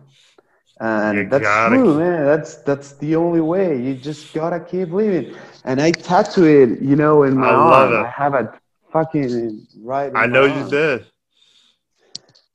And 0.79 1.29
You 1.29 1.29
that's 1.29 1.61
true, 1.63 1.93
keep- 1.93 1.95
man. 1.95 2.25
That's 2.25 2.55
that's 2.63 2.93
the 2.97 3.15
only 3.15 3.41
way. 3.41 3.81
You 3.81 3.95
just 3.95 4.33
gotta 4.33 4.59
keep 4.59 4.91
living. 4.91 5.35
And 5.63 5.81
I 5.81 5.91
tattoo 5.91 6.45
it, 6.45 6.81
you 6.81 6.95
know, 6.95 7.23
in 7.23 7.37
my 7.37 7.51
I 7.51 7.55
love 7.55 7.89
arm. 7.89 7.97
I 7.97 8.07
have 8.07 8.33
a 8.33 8.53
fucking 8.91 9.67
right. 9.81 10.11
I 10.15 10.27
know 10.27 10.45
you 10.45 10.69
did. 10.69 11.05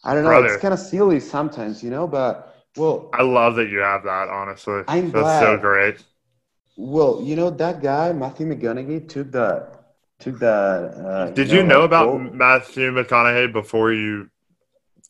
I 0.04 0.14
don't 0.14 0.22
know. 0.22 0.30
Brother. 0.30 0.46
It's 0.54 0.62
kind 0.62 0.74
of 0.74 0.80
silly 0.80 1.20
sometimes, 1.20 1.82
you 1.82 1.90
know. 1.90 2.06
But 2.06 2.54
well, 2.76 3.10
I 3.12 3.22
love 3.22 3.56
that 3.56 3.68
you 3.68 3.78
have 3.78 4.04
that. 4.04 4.28
Honestly, 4.28 4.82
I'm 4.86 5.10
that's 5.10 5.40
so 5.40 5.56
great. 5.58 6.02
well, 6.76 7.20
you 7.22 7.36
know 7.36 7.50
that 7.50 7.82
guy 7.82 8.12
Matthew 8.12 8.46
McConaughey 8.46 9.08
took 9.08 9.32
the 9.32 9.66
took 10.18 10.38
the. 10.38 10.48
Uh, 10.48 11.30
Did 11.30 11.50
you 11.50 11.62
know 11.62 11.80
like, 11.80 11.86
about 11.86 12.06
gold- 12.06 12.34
Matthew 12.34 12.90
McConaughey 12.92 13.52
before 13.52 13.92
you 13.92 14.30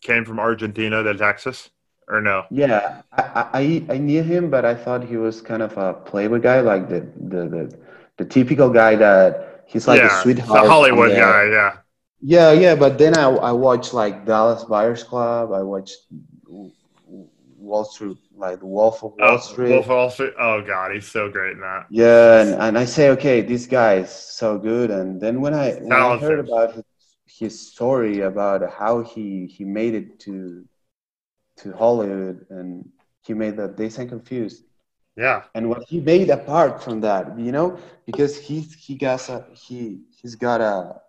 came 0.00 0.24
from 0.24 0.38
Argentina 0.38 1.02
to 1.02 1.14
Texas, 1.14 1.70
or 2.08 2.20
no? 2.20 2.44
Yeah, 2.50 3.02
I, 3.12 3.48
I 3.52 3.94
I 3.94 3.98
knew 3.98 4.22
him, 4.22 4.50
but 4.50 4.64
I 4.64 4.74
thought 4.74 5.04
he 5.04 5.16
was 5.16 5.40
kind 5.42 5.62
of 5.62 5.76
a 5.76 5.94
playboy 5.94 6.40
guy, 6.40 6.60
like 6.60 6.88
the 6.88 7.00
the 7.16 7.48
the, 7.48 7.78
the 8.18 8.24
typical 8.24 8.70
guy 8.70 8.94
that 8.96 9.55
he's 9.66 9.86
like 9.88 10.00
yeah, 10.00 10.18
a 10.18 10.22
sweetheart. 10.22 10.64
the 10.64 10.68
Hollywood 10.68 11.10
the- 11.10 11.16
guy. 11.16 11.44
Yeah, 11.50 11.76
Yeah, 12.20 12.52
yeah, 12.52 12.74
but 12.74 12.98
then 12.98 13.16
I 13.16 13.24
I 13.24 13.52
watched 13.52 13.92
like 13.92 14.24
Dallas 14.24 14.64
Buyers 14.64 15.02
Club. 15.02 15.52
I 15.52 15.62
watched 15.62 15.98
Wall 17.66 17.84
Street, 17.84 18.18
like 18.34 18.60
the 18.60 18.66
Wolf 18.66 19.02
of 19.02 19.12
Wall 19.12 19.18
oh, 19.20 19.38
Street. 19.38 19.70
Wolf 19.70 19.84
of 19.84 19.90
Wall 19.90 20.10
Street. 20.10 20.34
Oh 20.38 20.62
God, 20.62 20.92
he's 20.92 21.08
so 21.08 21.28
great 21.30 21.52
in 21.52 21.60
that. 21.60 21.86
Yeah, 21.90 22.40
and, 22.40 22.54
and 22.62 22.78
I 22.78 22.84
say, 22.84 23.10
okay, 23.10 23.42
this 23.42 23.66
guy 23.66 23.94
is 23.96 24.10
so 24.10 24.58
good. 24.58 24.90
And 24.90 25.20
then 25.20 25.40
when 25.40 25.54
I 25.54 25.72
when 25.72 25.92
I 25.92 26.16
heard 26.16 26.40
about 26.40 26.74
his, 26.74 26.84
his 27.26 27.72
story 27.72 28.20
about 28.20 28.70
how 28.72 29.02
he 29.02 29.46
he 29.46 29.64
made 29.64 29.94
it 29.94 30.20
to 30.20 30.64
to 31.58 31.72
Hollywood 31.72 32.46
and 32.50 32.88
he 33.22 33.34
made 33.34 33.56
the 33.56 33.68
Dazed 33.68 33.98
and 33.98 34.08
Confused 34.08 34.62
Yeah, 35.16 35.44
and 35.54 35.68
what 35.70 35.84
he 35.88 36.00
made 36.00 36.28
apart 36.30 36.82
from 36.82 37.00
that, 37.00 37.38
you 37.38 37.52
know, 37.52 37.78
because 38.04 38.38
he 38.38 38.60
he 38.60 38.96
got 38.96 39.28
a 39.28 39.44
he 39.54 40.00
he's 40.10 40.34
got 40.34 40.60
a 40.60 41.00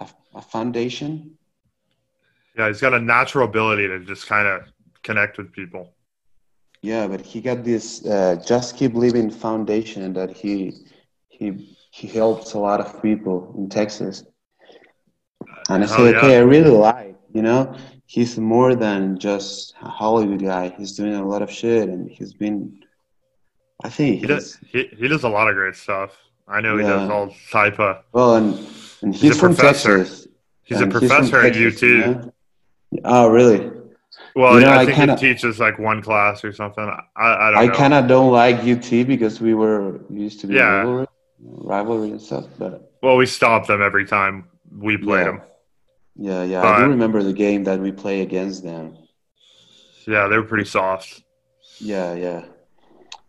a, 0.00 0.08
a 0.34 0.42
foundation. 0.42 1.36
yeah, 2.56 2.68
he's 2.68 2.80
got 2.80 2.94
a 2.94 3.00
natural 3.00 3.44
ability 3.46 3.86
to 3.88 4.00
just 4.00 4.26
kind 4.26 4.48
of 4.48 4.62
connect 5.02 5.36
with 5.38 5.52
people. 5.52 5.92
Yeah, 6.82 7.06
but 7.08 7.20
he 7.20 7.40
got 7.40 7.64
this 7.64 8.04
uh, 8.06 8.36
just 8.46 8.76
keep 8.76 8.94
living 8.94 9.30
foundation 9.30 10.12
that 10.14 10.30
he 10.36 10.86
he 11.28 11.76
he 11.90 12.06
helps 12.08 12.54
a 12.54 12.58
lot 12.58 12.80
of 12.80 13.02
people 13.02 13.54
in 13.58 13.68
Texas. 13.68 14.24
And 15.68 15.82
I 15.82 15.86
say, 15.86 16.14
okay, 16.16 16.36
I 16.36 16.40
really 16.40 16.70
like, 16.70 17.16
you 17.34 17.42
know, 17.42 17.74
he's 18.06 18.38
more 18.38 18.74
than 18.74 19.18
just 19.18 19.74
a 19.82 19.88
Hollywood 19.88 20.42
guy. 20.42 20.68
He's 20.78 20.92
doing 20.96 21.14
a 21.14 21.26
lot 21.26 21.42
of 21.42 21.50
shit, 21.50 21.88
and 21.88 22.10
he's 22.10 22.32
been. 22.32 22.82
I 23.84 23.88
think 23.88 24.20
He 24.20 24.26
does. 24.26 24.58
He, 24.66 24.84
he 24.96 25.08
does 25.08 25.24
a 25.24 25.28
lot 25.28 25.48
of 25.48 25.54
great 25.54 25.74
stuff. 25.76 26.16
I 26.48 26.60
know 26.60 26.76
he 26.76 26.84
does 26.84 27.10
all 27.10 27.34
type 27.50 27.78
of. 27.80 28.04
well, 28.12 28.36
and 28.36 28.54
and 29.02 29.12
He's 29.14 29.22
he's, 29.22 29.36
a 29.36 29.40
professor. 29.40 29.98
Texas. 29.98 30.28
He's 30.62 30.80
a 30.80 30.86
professor 30.86 31.40
at 31.44 31.56
UT. 31.56 31.82
know? 31.82 32.32
Oh, 33.04 33.28
really? 33.28 33.70
Well, 34.34 34.54
You 34.60 34.66
know, 34.66 34.72
I 34.72 34.80
I 34.82 34.84
think 34.86 34.96
kinda- 34.96 35.16
he 35.16 35.32
teaches 35.34 35.58
like 35.60 35.78
one 35.78 36.02
class 36.02 36.44
or 36.44 36.52
something. 36.52 36.84
I, 36.84 37.00
I 37.16 37.50
don't 37.50 37.70
I 37.70 37.74
kind 37.74 37.94
of 37.94 38.06
don't 38.08 38.32
like 38.32 38.56
UT 38.64 39.06
because 39.06 39.40
we 39.40 39.54
were 39.54 39.98
we 40.08 40.20
used 40.20 40.40
to 40.40 40.46
be 40.46 40.54
Yeah. 40.54 40.78
rivalry, 40.78 41.06
rivalry 41.40 42.10
and 42.12 42.20
stuff. 42.22 42.46
But 42.58 42.92
well, 43.02 43.16
we 43.16 43.26
stopped 43.26 43.66
them 43.68 43.82
every 43.82 44.06
time 44.06 44.44
we 44.70 44.96
played 44.96 45.26
yeah, 45.26 45.32
them. 45.32 45.40
yeah, 46.16 46.42
yeah. 46.44 46.62
I 46.62 46.80
do 46.80 46.88
remember 46.90 47.22
the 47.22 47.32
game 47.32 47.64
that 47.64 47.78
we 47.80 47.92
play 47.92 48.22
against 48.22 48.62
them. 48.62 48.96
Yeah, 50.06 50.28
they 50.28 50.36
were 50.36 50.44
pretty 50.44 50.64
soft. 50.64 51.22
Yeah, 51.78 52.14
yeah. 52.14 52.44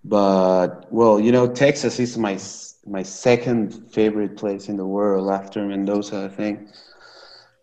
But 0.07 0.87
well, 0.91 1.19
you 1.19 1.31
know, 1.31 1.47
Texas 1.53 1.99
is 1.99 2.17
my 2.17 2.37
my 2.85 3.03
second 3.03 3.73
favorite 3.91 4.37
place 4.37 4.69
in 4.69 4.77
the 4.77 4.85
world 4.85 5.29
after 5.29 5.65
Mendoza. 5.65 6.25
I 6.25 6.35
think. 6.35 6.69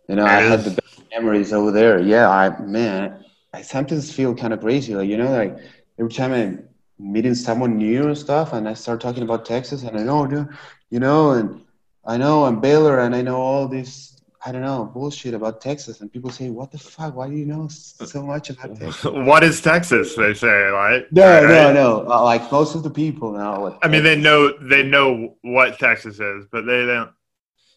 You 0.09 0.17
know, 0.17 0.27
I 0.27 0.41
had 0.41 0.65
the 0.65 0.71
best 0.71 1.03
memories 1.13 1.53
over 1.53 1.71
there. 1.71 2.01
Yeah, 2.01 2.29
I 2.31 2.59
man, 2.61 3.25
I 3.53 3.63
sometimes 3.63 4.13
feel 4.13 4.35
kind 4.35 4.53
of 4.53 4.61
crazy. 4.61 4.95
Like 4.95 5.09
you 5.09 5.17
know, 5.17 5.31
like 5.31 5.57
every 5.99 6.13
time 6.13 6.33
I'm 6.33 6.69
meeting 6.99 7.35
someone 7.35 7.79
new 7.79 8.05
and 8.07 8.19
stuff, 8.19 8.53
and 8.53 8.69
I 8.69 8.75
start 8.75 9.01
talking 9.01 9.23
about 9.23 9.45
Texas, 9.47 9.83
and 9.83 9.99
I 9.99 10.03
know, 10.03 10.27
dude, 10.27 10.49
you 10.91 11.01
know, 11.01 11.33
and 11.33 11.63
I 12.05 12.17
know 12.19 12.45
I'm 12.45 12.61
Baylor, 12.61 12.99
and 13.01 13.15
I 13.15 13.23
know 13.23 13.37
all 13.37 13.69
this. 13.69 14.14
I 14.47 14.53
don't 14.53 14.61
know 14.63 14.85
bullshit 14.93 15.33
about 15.33 15.61
Texas, 15.63 16.01
and 16.01 16.13
people 16.13 16.31
say, 16.31 16.51
"What 16.51 16.71
the 16.71 16.79
fuck? 16.79 17.17
Why 17.17 17.29
do 17.29 17.35
you 17.35 17.47
know 17.47 17.67
so 17.69 18.23
much 18.23 18.51
about 18.51 18.77
Texas?" 18.81 19.05
what 19.05 19.43
is 19.43 19.61
Texas? 19.63 20.15
They 20.15 20.35
say, 20.35 20.71
like 20.71 21.11
No, 21.13 21.43
right? 21.45 21.49
no, 21.49 21.73
no. 21.73 22.11
Uh, 22.11 22.23
like 22.23 22.53
most 22.53 22.75
of 22.75 22.83
the 22.83 22.91
people 22.91 23.33
now. 23.33 23.79
I 23.83 23.89
mean, 23.89 24.03
they 24.05 24.17
know 24.17 24.53
they 24.59 24.83
know 24.83 25.37
what 25.43 25.79
Texas 25.79 26.21
is, 26.21 26.47
but 26.53 26.67
they 26.67 26.85
don't. 26.85 27.11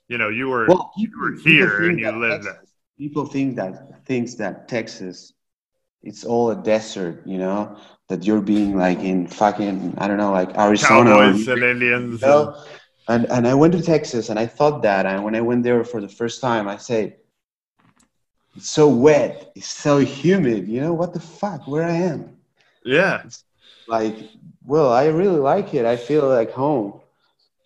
You 0.10 0.18
know, 0.18 0.30
you 0.30 0.50
were 0.50 0.68
Well, 0.68 0.92
you 0.98 1.10
were 1.20 1.34
here 1.34 1.90
and 1.90 2.00
you 2.00 2.12
lived 2.12 2.44
there. 2.46 2.64
People 2.98 3.26
think 3.26 3.56
that 3.58 4.06
thinks 4.06 4.34
that 4.36 4.68
Texas, 4.68 5.34
it's 6.02 6.24
all 6.26 6.52
a 6.52 6.56
desert. 6.56 7.24
You 7.26 7.38
know 7.38 7.78
that 8.10 8.26
you're 8.26 8.42
being 8.42 8.76
like 8.78 9.00
in 9.00 9.28
fucking 9.28 9.96
I 9.98 10.08
don't 10.08 10.18
know 10.18 10.32
like 10.32 10.58
Arizona. 10.58 11.12
Cowboys 11.12 11.48
and 11.48 11.64
Indians. 11.64 12.22
you 12.22 12.28
know? 12.28 12.48
And 12.50 12.56
and 13.08 13.26
and 13.32 13.48
I 13.48 13.54
went 13.54 13.74
to 13.74 13.82
Texas 13.82 14.30
and 14.30 14.40
I 14.40 14.46
thought 14.46 14.82
that 14.84 15.06
and 15.06 15.24
when 15.24 15.36
I 15.36 15.42
went 15.42 15.64
there 15.64 15.84
for 15.84 16.02
the 16.02 16.10
first 16.10 16.42
time 16.42 16.68
I 16.68 16.78
said 16.78 17.18
it's 18.56 18.70
so 18.70 18.90
wet, 18.90 19.52
it's 19.56 19.68
so 19.68 20.00
humid, 20.00 20.68
you 20.68 20.82
know, 20.82 20.94
what 20.94 21.14
the 21.14 21.20
fuck, 21.20 21.68
where 21.68 21.84
I 21.84 21.92
am. 21.94 22.38
yeah. 22.86 23.24
Like 23.88 24.18
well, 24.66 24.92
I 24.92 25.08
really 25.08 25.40
like 25.40 25.74
it. 25.74 25.86
I 25.86 25.96
feel 25.96 26.28
like 26.28 26.52
home. 26.52 27.00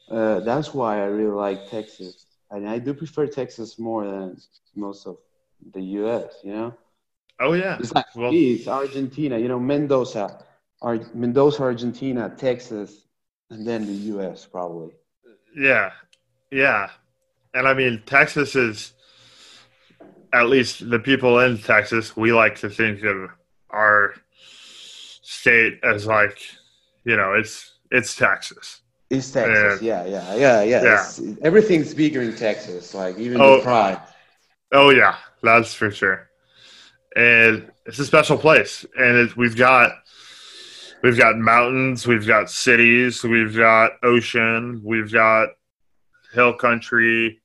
Uh, 0.09 0.39
that's 0.41 0.73
why 0.73 1.01
I 1.01 1.05
really 1.05 1.31
like 1.35 1.69
Texas. 1.69 2.25
And 2.51 2.67
I 2.69 2.79
do 2.79 2.93
prefer 2.93 3.27
Texas 3.27 3.79
more 3.79 4.05
than 4.05 4.37
most 4.75 5.07
of 5.07 5.17
the 5.73 5.81
US, 5.81 6.33
you 6.43 6.53
know? 6.53 6.73
Oh 7.39 7.53
yeah. 7.53 7.79
It's 7.79 7.93
like 7.95 8.05
Well, 8.15 8.29
it's 8.29 8.67
Argentina, 8.67 9.37
you 9.37 9.47
know, 9.47 9.59
Mendoza, 9.59 10.43
Ar- 10.81 11.09
Mendoza, 11.13 11.63
Argentina, 11.63 12.33
Texas, 12.37 13.07
and 13.49 13.65
then 13.67 13.85
the 13.85 13.93
US 14.13 14.45
probably. 14.45 14.91
Yeah, 15.55 15.91
yeah, 16.51 16.89
and 17.53 17.67
I 17.67 17.73
mean 17.73 18.01
Texas 18.05 18.55
is 18.55 18.93
at 20.33 20.47
least 20.47 20.89
the 20.89 20.99
people 20.99 21.39
in 21.39 21.57
Texas. 21.57 22.15
We 22.15 22.31
like 22.31 22.55
to 22.59 22.69
think 22.69 23.03
of 23.03 23.29
our 23.69 24.13
state 25.21 25.79
as 25.83 26.05
like, 26.05 26.39
you 27.03 27.17
know, 27.17 27.33
it's 27.33 27.71
it's 27.91 28.15
Texas. 28.15 28.81
It's 29.09 29.29
Texas, 29.29 29.81
yeah, 29.81 30.05
yeah, 30.05 30.35
yeah, 30.35 30.63
yeah. 30.63 30.83
Yeah. 30.83 30.93
It's, 31.01 31.21
everything's 31.41 31.93
bigger 31.93 32.21
in 32.21 32.33
Texas, 32.35 32.93
like 32.93 33.17
even 33.17 33.41
Oh. 33.41 33.57
the 33.57 33.63
pride. 33.63 33.99
Oh 34.71 34.89
yeah, 34.89 35.17
that's 35.43 35.73
for 35.73 35.91
sure. 35.91 36.29
And 37.17 37.69
it's 37.85 37.99
a 37.99 38.05
special 38.05 38.37
place, 38.37 38.85
and 38.97 39.17
it, 39.17 39.35
we've 39.35 39.57
got 39.57 39.91
we've 41.03 41.17
got 41.17 41.37
mountains, 41.37 42.07
we've 42.07 42.27
got 42.27 42.49
cities, 42.49 43.23
we've 43.23 43.55
got 43.55 43.93
ocean, 44.03 44.81
we've 44.83 45.11
got 45.11 45.49
hill 46.33 46.53
country, 46.53 47.41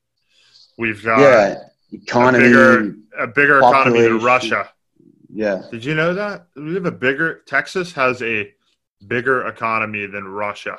we've 0.79 1.03
got 1.03 1.21
yeah, 1.21 1.55
economy. 1.93 2.45
bigger- 2.45 2.95
a 3.19 3.27
bigger 3.27 3.59
economy 3.59 4.03
than 4.03 4.21
Russia. 4.21 4.69
Yeah, 5.33 5.63
Did 5.71 5.85
you 5.85 5.95
know 5.95 6.15
that 6.15 6.47
we 6.55 6.75
have 6.75 6.87
a 6.87 6.91
bigger 6.91 7.43
Texas 7.47 7.93
has 7.93 8.23
a 8.23 8.53
bigger 9.07 9.47
economy 9.49 10.07
than 10.07 10.25
Russia? 10.29 10.79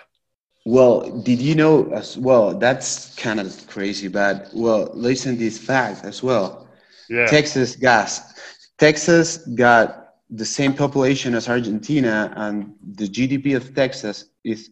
Well, 0.65 1.21
did 1.21 1.39
you 1.39 1.55
know 1.55 1.89
as 1.93 2.17
well? 2.17 2.53
That's 2.57 3.15
kind 3.15 3.39
of 3.39 3.65
crazy, 3.67 4.07
but 4.07 4.49
well, 4.53 4.89
listen 4.93 5.33
to 5.33 5.39
this 5.39 5.57
fact 5.57 6.05
as 6.05 6.21
well. 6.23 6.67
Yeah, 7.09 7.25
Texas 7.27 7.75
gas. 7.75 8.33
Texas 8.77 9.37
got 9.55 10.06
the 10.29 10.45
same 10.45 10.73
population 10.73 11.35
as 11.35 11.47
Argentina, 11.47 12.33
and 12.35 12.75
the 12.95 13.07
GDP 13.07 13.55
of 13.55 13.73
Texas 13.73 14.25
is 14.43 14.71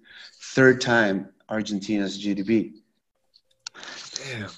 third 0.53 0.81
time 0.81 1.29
Argentina's 1.49 2.21
GDP. 2.23 2.73
Damn. 4.15 4.49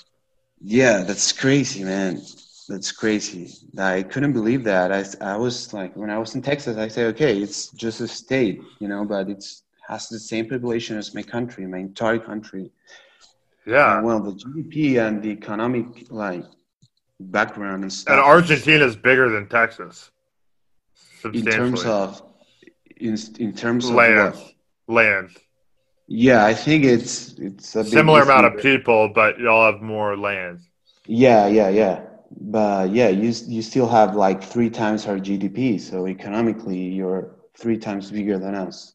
Yeah, 0.61 1.03
that's 1.03 1.31
crazy, 1.31 1.83
man. 1.83 2.21
That's 2.67 2.91
crazy. 2.91 3.53
I 3.77 4.03
couldn't 4.03 4.33
believe 4.33 4.63
that. 4.65 4.91
I, 4.91 5.05
I 5.33 5.37
was 5.37 5.73
like, 5.73 5.95
when 5.95 6.09
I 6.09 6.17
was 6.17 6.35
in 6.35 6.41
Texas, 6.41 6.77
I 6.77 6.87
say, 6.87 7.05
okay, 7.05 7.37
it's 7.37 7.69
just 7.71 8.01
a 8.01 8.07
state, 8.07 8.61
you 8.79 8.87
know, 8.87 9.05
but 9.05 9.29
it's 9.29 9.63
has 9.87 10.09
the 10.09 10.19
same 10.19 10.49
population 10.49 10.97
as 10.97 11.15
my 11.15 11.23
country, 11.23 11.65
my 11.65 11.77
entire 11.77 12.19
country. 12.19 12.71
yeah. 13.65 13.97
And, 13.97 14.05
well, 14.05 14.19
the 14.19 14.33
GDP 14.33 14.99
and 15.05 15.23
the 15.23 15.29
economic 15.29 15.85
like 16.09 16.43
background 17.19 17.83
and 17.83 17.93
stuff. 17.93 18.13
And 18.13 18.21
Argentina 18.21 18.85
is 18.85 18.97
bigger 18.97 19.29
than 19.29 19.47
Texas. 19.47 20.11
In 21.23 21.45
terms 21.45 21.85
of 21.85 22.21
in, 22.97 23.17
in 23.39 23.53
terms 23.53 23.89
of 23.89 23.95
land, 23.95 24.15
what? 24.15 24.53
land. 24.87 25.29
Yeah, 26.07 26.45
I 26.45 26.53
think 26.53 26.85
it's 26.85 27.33
it's 27.37 27.75
a 27.75 27.83
Similar 27.83 28.21
amount 28.21 28.45
of 28.45 28.57
people, 28.57 29.09
but 29.09 29.39
y'all 29.39 29.71
have 29.71 29.81
more 29.81 30.15
land. 30.17 30.59
Yeah, 31.07 31.47
yeah, 31.47 31.69
yeah. 31.69 32.05
But 32.39 32.91
yeah, 32.91 33.09
you 33.09 33.33
you 33.47 33.61
still 33.61 33.87
have 33.87 34.15
like 34.15 34.43
three 34.43 34.69
times 34.69 35.07
our 35.07 35.17
GDP, 35.17 35.79
so 35.79 36.07
economically 36.07 36.77
you're 36.77 37.35
three 37.57 37.77
times 37.77 38.11
bigger 38.11 38.37
than 38.37 38.55
us. 38.55 38.93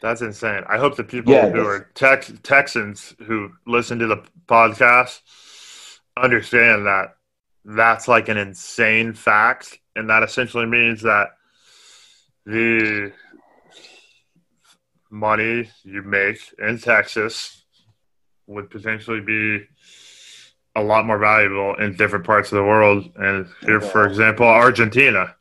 That's 0.00 0.20
insane. 0.20 0.64
I 0.68 0.78
hope 0.78 0.96
the 0.96 1.04
people 1.04 1.32
Yeah, 1.32 1.50
who 1.50 1.64
are 1.64 1.90
Tex- 1.94 2.32
Texans 2.42 3.14
who 3.26 3.52
listen 3.66 3.98
to 4.00 4.06
the 4.06 4.24
podcast 4.46 5.20
understand 6.16 6.86
that 6.86 7.14
that's 7.64 8.08
like 8.08 8.28
an 8.28 8.36
insane 8.36 9.14
fact, 9.14 9.78
and 9.96 10.08
that 10.10 10.22
essentially 10.22 10.66
means 10.66 11.02
that 11.02 11.28
the 12.46 13.12
money 15.10 15.70
you 15.84 16.02
make 16.02 16.38
in 16.58 16.78
Texas 16.78 17.64
would 18.46 18.70
potentially 18.70 19.20
be 19.20 19.64
a 20.74 20.82
lot 20.82 21.06
more 21.06 21.18
valuable 21.18 21.74
in 21.76 21.94
different 21.96 22.24
parts 22.24 22.50
of 22.50 22.56
the 22.56 22.64
world. 22.64 23.10
And 23.16 23.46
here, 23.60 23.80
for 23.80 24.06
example, 24.06 24.46
Argentina. 24.46 25.36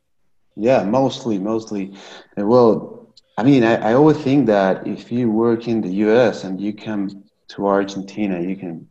Yeah, 0.56 0.84
mostly, 0.84 1.39
mostly. 1.39 1.95
Well, 2.36 3.14
I 3.38 3.43
mean, 3.43 3.64
I, 3.64 3.91
I 3.91 3.93
always 3.93 4.18
think 4.18 4.45
that 4.47 4.86
if 4.86 5.12
you 5.12 5.32
work 5.32 5.68
in 5.68 5.82
the 5.82 5.89
U.S. 6.06 6.43
and 6.43 6.60
you 6.60 6.74
come 6.74 7.24
to 7.49 7.68
Argentina, 7.68 8.41
you 8.41 8.58
can, 8.58 8.88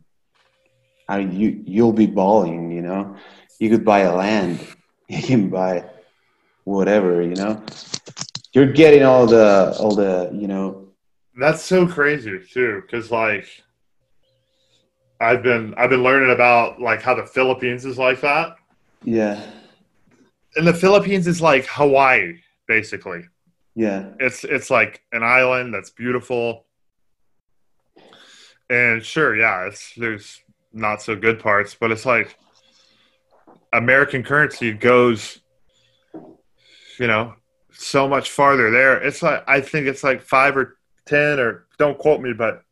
I 1.07 1.19
you 1.19 1.61
you'll 1.65 1.93
be 1.93 2.07
balling. 2.07 2.71
You 2.71 2.81
know, 2.81 3.15
you 3.59 3.69
could 3.69 3.85
buy 3.85 3.99
a 3.99 4.15
land, 4.15 4.59
you 5.11 5.21
can 5.21 5.49
buy 5.49 5.83
whatever. 6.63 7.21
You 7.21 7.35
know, 7.35 7.63
you're 8.53 8.71
getting 8.71 9.03
all 9.03 9.25
the 9.27 9.75
all 9.79 9.95
the 9.95 10.29
you 10.33 10.47
know. 10.47 10.87
That's 11.39 11.63
so 11.63 11.87
crazy 11.87 12.39
too, 12.51 12.81
because 12.81 13.11
like 13.11 13.45
I've 15.19 15.43
been 15.43 15.73
I've 15.77 15.89
been 15.89 16.03
learning 16.03 16.31
about 16.31 16.81
like 16.81 17.01
how 17.01 17.13
the 17.15 17.25
Philippines 17.25 17.85
is 17.85 17.97
like 17.97 18.21
that, 18.21 18.55
Yeah, 19.03 19.41
and 20.55 20.65
the 20.65 20.73
Philippines 20.73 21.27
is 21.27 21.41
like 21.41 21.65
Hawaii 21.67 22.39
basically. 22.67 23.23
yeah, 23.75 24.09
It's 24.19 24.43
it's 24.43 24.69
like 24.69 25.03
an 25.11 25.23
island 25.23 25.73
that's 25.73 25.89
beautiful, 25.89 26.65
and 28.69 29.03
sure, 29.03 29.35
yeah, 29.35 29.67
it's 29.67 29.93
there's 29.95 30.41
not 30.73 31.01
so 31.01 31.15
good 31.15 31.39
parts, 31.39 31.75
but 31.79 31.91
it's 31.91 32.05
like 32.05 32.37
American 33.73 34.23
currency 34.23 34.73
goes, 34.73 35.39
you 36.99 37.07
know, 37.07 37.33
so 37.71 38.07
much 38.07 38.29
farther 38.29 38.69
there. 38.71 39.01
It's 39.01 39.21
like 39.21 39.43
I 39.47 39.61
think 39.61 39.87
it's 39.87 40.03
like 40.03 40.21
five 40.21 40.55
or 40.57 40.77
ten, 41.05 41.39
or 41.39 41.65
don't 41.77 41.97
quote 41.97 42.21
me, 42.21 42.33
but 42.33 42.63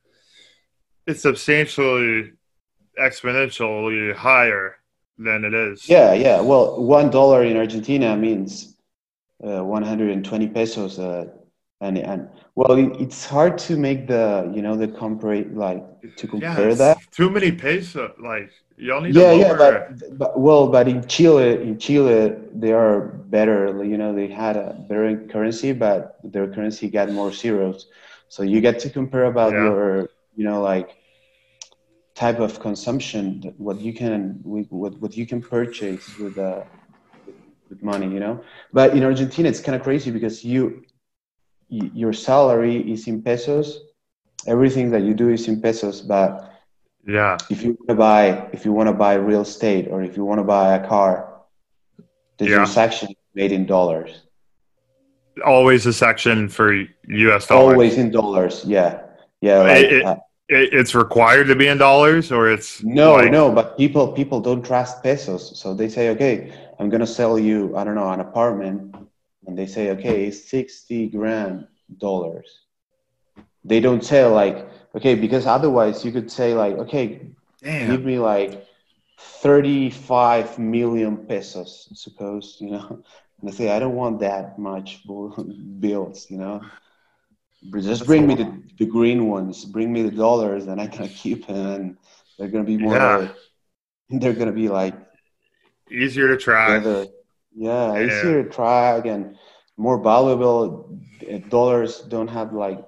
it's 1.07 1.21
substantially 1.21 2.33
exponentially 2.99 4.13
higher 4.15 4.75
than 5.17 5.43
it 5.45 5.53
is. 5.53 5.87
yeah, 5.89 6.13
yeah. 6.13 6.41
Well, 6.41 6.81
one 6.83 7.09
dollar 7.09 7.43
in 7.43 7.57
Argentina 7.57 8.15
means 8.15 8.75
uh, 9.43 9.63
120 9.63 10.47
pesos. 10.47 10.99
Uh, 10.99 11.25
and 11.81 11.97
and 11.97 12.29
well, 12.55 12.73
it, 12.73 13.01
it's 13.01 13.25
hard 13.25 13.57
to 13.57 13.77
make 13.77 14.07
the 14.07 14.51
you 14.53 14.61
know 14.61 14.75
the 14.75 14.87
compare 14.87 15.45
like 15.45 15.83
to 16.17 16.27
compare 16.27 16.69
it's 16.69 16.77
that. 16.79 16.97
too 17.11 17.29
many 17.29 17.51
pesos, 17.51 18.11
Like 18.21 18.51
y'all 18.79 19.01
need 19.01 19.15
Yeah, 19.15 19.31
yeah, 19.33 19.53
but, 19.53 20.17
but 20.17 20.39
well, 20.39 20.67
but 20.69 20.87
in 20.87 21.07
Chile, 21.07 21.61
in 21.61 21.77
Chile, 21.79 22.35
they 22.53 22.71
are 22.73 23.01
better. 23.29 23.83
You 23.83 23.97
know, 23.97 24.13
they 24.13 24.27
had 24.27 24.55
a 24.57 24.73
better 24.87 25.25
currency, 25.31 25.73
but 25.73 26.17
their 26.23 26.47
currency 26.47 26.89
got 26.89 27.11
more 27.11 27.31
zeros. 27.31 27.87
So 28.29 28.43
you 28.43 28.61
get 28.61 28.79
to 28.79 28.89
compare 28.89 29.25
about 29.25 29.53
Yeah. 29.53 29.59
your, 29.59 30.09
you 30.35 30.43
know, 30.45 30.61
like 30.61 30.97
type 32.15 32.39
of 32.39 32.59
consumption, 32.59 33.53
what 33.57 33.79
you 33.79 33.93
can, 33.93 34.39
what 34.43 34.99
what 34.99 35.17
you 35.17 35.25
can 35.25 35.41
purchase 35.41 36.15
with 36.17 36.37
uh, 36.37 36.63
with 37.69 37.83
money. 37.83 38.07
You 38.07 38.19
know, 38.19 38.43
but 38.73 38.95
in 38.95 39.03
Argentina, 39.03 39.49
it's 39.49 39.61
kind 39.61 39.75
of 39.75 39.83
crazy 39.83 40.11
because 40.11 40.43
you, 40.43 40.83
your 41.69 42.13
salary 42.13 42.91
is 42.91 43.07
in 43.07 43.21
pesos. 43.21 43.79
Everything 44.47 44.91
that 44.91 45.01
you 45.03 45.13
do 45.13 45.29
is 45.29 45.47
in 45.47 45.61
pesos, 45.61 46.01
but 46.01 46.48
yeah, 47.07 47.37
if 47.49 47.63
you 47.63 47.69
want 47.79 47.89
to 47.89 47.95
buy 47.95 48.49
if 48.53 48.65
you 48.65 48.71
want 48.73 48.87
to 48.87 48.93
buy 48.93 49.13
real 49.15 49.41
estate 49.41 49.87
or 49.89 50.01
if 50.03 50.15
you 50.17 50.25
want 50.25 50.39
to 50.39 50.43
buy 50.43 50.75
a 50.75 50.87
car 50.87 51.41
the 52.37 52.45
Yeah. 52.45 52.55
transaction 52.57 53.09
is 53.09 53.15
made 53.33 53.51
in 53.51 53.65
dollars 53.65 54.23
always 55.45 55.85
a 55.85 55.93
section 55.93 56.49
for 56.49 56.73
U.S. 56.73 57.47
dollars. 57.47 57.73
always 57.73 57.97
in 57.97 58.11
dollars 58.11 58.63
yeah 58.65 59.01
yeah 59.41 59.59
like, 59.59 59.83
It- 59.85 59.93
it- 59.93 60.05
uh, 60.05 60.15
It, 60.51 60.73
it's 60.73 60.95
required 60.95 61.45
to 61.49 61.55
be 61.55 61.67
in 61.67 61.77
dollars, 61.77 62.31
or 62.31 62.49
it's 62.49 62.81
no 62.83 63.13
like- 63.13 63.31
no 63.31 63.51
but 63.51 63.77
people 63.77 64.11
people 64.19 64.41
don't 64.41 64.65
trust 64.65 65.03
pesos 65.03 65.43
so 65.61 65.75
they 65.75 65.87
say 65.87 66.09
okay 66.09 66.51
i'm 66.79 66.89
gonna 66.89 67.05
sell 67.19 67.37
you 67.37 67.75
i 67.77 67.83
don't 67.83 67.93
know 67.95 68.09
an 68.09 68.19
apartment 68.19 68.95
and 69.45 69.53
they 69.57 69.67
say 69.67 69.91
okay 69.91 70.25
it's 70.25 70.41
60 70.49 71.07
grand 71.09 71.67
dollars 71.99 72.49
they 73.63 73.79
don't 73.79 74.03
say 74.03 74.25
like 74.25 74.67
okay 74.95 75.15
because 75.15 75.45
otherwise 75.45 76.03
you 76.05 76.11
could 76.11 76.31
say 76.31 76.53
like 76.53 76.75
okay 76.77 77.21
Damn. 77.61 77.91
give 77.91 78.03
me 78.05 78.19
like 78.19 78.65
35 79.19 80.57
million 80.59 81.17
pesos, 81.17 81.89
suppose, 81.93 82.57
you 82.61 82.71
know. 82.71 83.03
And 83.41 83.49
I 83.49 83.53
say, 83.53 83.69
I 83.69 83.79
don't 83.79 83.95
want 83.95 84.19
that 84.21 84.57
much 84.57 85.03
bills, 85.79 86.27
you 86.29 86.37
know. 86.37 86.61
Just 87.81 88.05
bring 88.05 88.25
me 88.25 88.35
the, 88.35 88.63
the 88.77 88.85
green 88.85 89.27
ones, 89.27 89.65
bring 89.65 89.91
me 89.91 90.03
the 90.03 90.11
dollars, 90.11 90.67
and 90.67 90.79
I 90.79 90.87
can 90.87 91.07
keep 91.21 91.47
them. 91.47 91.57
And 91.81 91.97
they're 92.37 92.47
going 92.47 92.65
to 92.65 92.67
be 92.67 92.77
more, 92.77 92.95
Yeah. 92.95 93.27
they're 94.09 94.33
going 94.33 94.47
to 94.47 94.53
be 94.53 94.69
like, 94.69 94.95
Easier 95.91 96.27
to 96.29 96.37
track. 96.37 96.81
together. 96.81 97.07
Yeah, 97.55 97.99
Yeah. 97.99 98.05
easier 98.05 98.43
to 98.43 98.49
track 98.49 99.05
and 99.05 99.37
more 99.77 100.01
valuable. 100.01 100.97
Uh, 101.29 101.39
Dollars 101.49 102.01
don't 102.01 102.27
have 102.29 102.53
like 102.53 102.79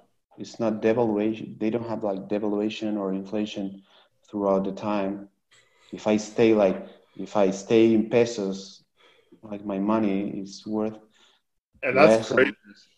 it's 0.42 0.60
not 0.60 0.82
devaluation. 0.82 1.60
They 1.60 1.70
don't 1.70 1.88
have 1.90 2.04
like 2.04 2.28
devaluation 2.30 2.98
or 2.98 3.14
inflation 3.14 3.84
throughout 4.30 4.66
the 4.66 4.74
time. 4.74 5.30
If 5.92 6.08
I 6.08 6.18
stay 6.18 6.54
like 6.56 6.88
if 7.18 7.38
I 7.38 7.52
stay 7.52 7.94
in 7.94 8.10
pesos, 8.10 8.84
like 9.44 9.66
my 9.66 9.80
money 9.80 10.42
is 10.42 10.66
worth 10.68 10.98
And 11.84 11.98
that's 11.98 12.18
less 12.18 12.32
great. 12.32 12.56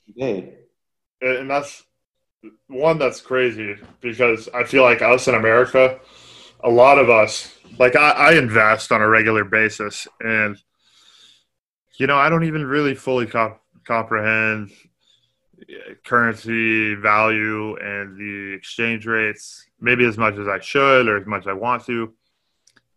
today. 0.08 0.60
and 1.22 1.50
that's 1.50 1.84
one 2.68 3.00
that's 3.00 3.22
crazy 3.22 3.76
because 4.02 4.50
I 4.54 4.64
feel 4.66 4.84
like 4.84 5.02
us 5.02 5.28
in 5.28 5.36
America, 5.36 6.00
a 6.64 6.70
lot 6.70 7.00
of 7.00 7.10
us, 7.10 7.56
like 7.80 7.96
I, 7.96 8.12
I 8.12 8.34
invest 8.34 8.92
on 8.92 9.02
a 9.02 9.08
regular 9.08 9.46
basis, 9.46 10.08
and 10.22 10.58
you 11.98 12.08
know 12.08 12.18
I 12.18 12.30
don't 12.30 12.44
even 12.44 12.66
really 12.66 12.96
fully 12.96 13.26
comp- 13.28 13.60
comprehend 13.86 14.72
currency 16.04 16.96
value 16.96 17.76
and 17.78 18.18
the 18.18 18.54
exchange 18.54 19.06
rates, 19.06 19.66
maybe 19.80 20.06
as 20.06 20.18
much 20.18 20.36
as 20.38 20.48
I 20.48 20.60
should 20.60 21.08
or 21.08 21.18
as 21.18 21.28
much 21.28 21.42
as 21.42 21.48
I 21.48 21.54
want 21.54 21.86
to, 21.86 22.14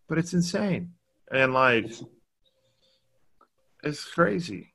but 0.09 0.19
it's 0.19 0.35
insane 0.35 0.93
and 1.31 1.53
like 1.53 1.91
it's 3.83 4.05
crazy. 4.05 4.73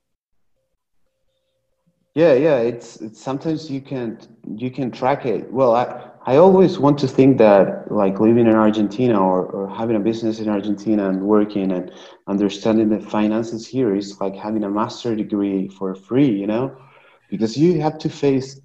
Yeah, 2.14 2.34
yeah. 2.34 2.58
It's, 2.58 3.00
it's 3.00 3.20
sometimes 3.20 3.70
you 3.70 3.80
can 3.80 4.18
you 4.56 4.70
can 4.70 4.90
track 4.90 5.24
it. 5.24 5.50
Well, 5.50 5.74
I 5.74 6.10
I 6.26 6.36
always 6.36 6.78
want 6.78 6.98
to 6.98 7.08
think 7.08 7.38
that 7.38 7.90
like 7.90 8.20
living 8.20 8.46
in 8.46 8.54
Argentina 8.54 9.20
or, 9.20 9.46
or 9.46 9.68
having 9.68 9.96
a 9.96 10.00
business 10.00 10.38
in 10.38 10.48
Argentina 10.48 11.08
and 11.08 11.22
working 11.22 11.72
and 11.72 11.90
understanding 12.28 12.90
the 12.90 13.00
finances 13.00 13.66
here 13.66 13.94
is 13.94 14.20
like 14.20 14.36
having 14.36 14.64
a 14.64 14.70
master 14.70 15.16
degree 15.16 15.68
for 15.68 15.94
free, 15.94 16.30
you 16.30 16.46
know, 16.46 16.76
because 17.32 17.58
you 17.58 17.82
have 17.82 17.98
to 18.00 18.10
face 18.10 18.60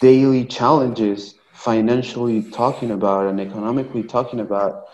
daily 0.00 0.44
challenges 0.44 1.34
financially 1.52 2.42
talking 2.50 2.90
about 2.90 3.26
and 3.28 3.40
economically 3.40 4.02
talking 4.04 4.40
about 4.40 4.84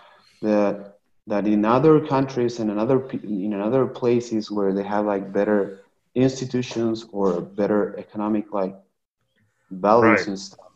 that 0.42 0.94
that 1.26 1.46
in 1.46 1.64
other 1.64 2.00
countries 2.00 2.58
and 2.60 2.70
in 2.70 2.78
other 2.78 3.00
in 3.24 3.54
other 3.60 3.86
places 3.86 4.50
where 4.50 4.72
they 4.72 4.84
have 4.84 5.06
like 5.06 5.32
better 5.32 5.80
institutions 6.14 7.06
or 7.12 7.40
better 7.42 7.96
economic 7.98 8.52
like 8.52 8.74
values 9.70 10.26
Right. 10.26 10.28
and 10.28 10.38
stuff 10.38 10.66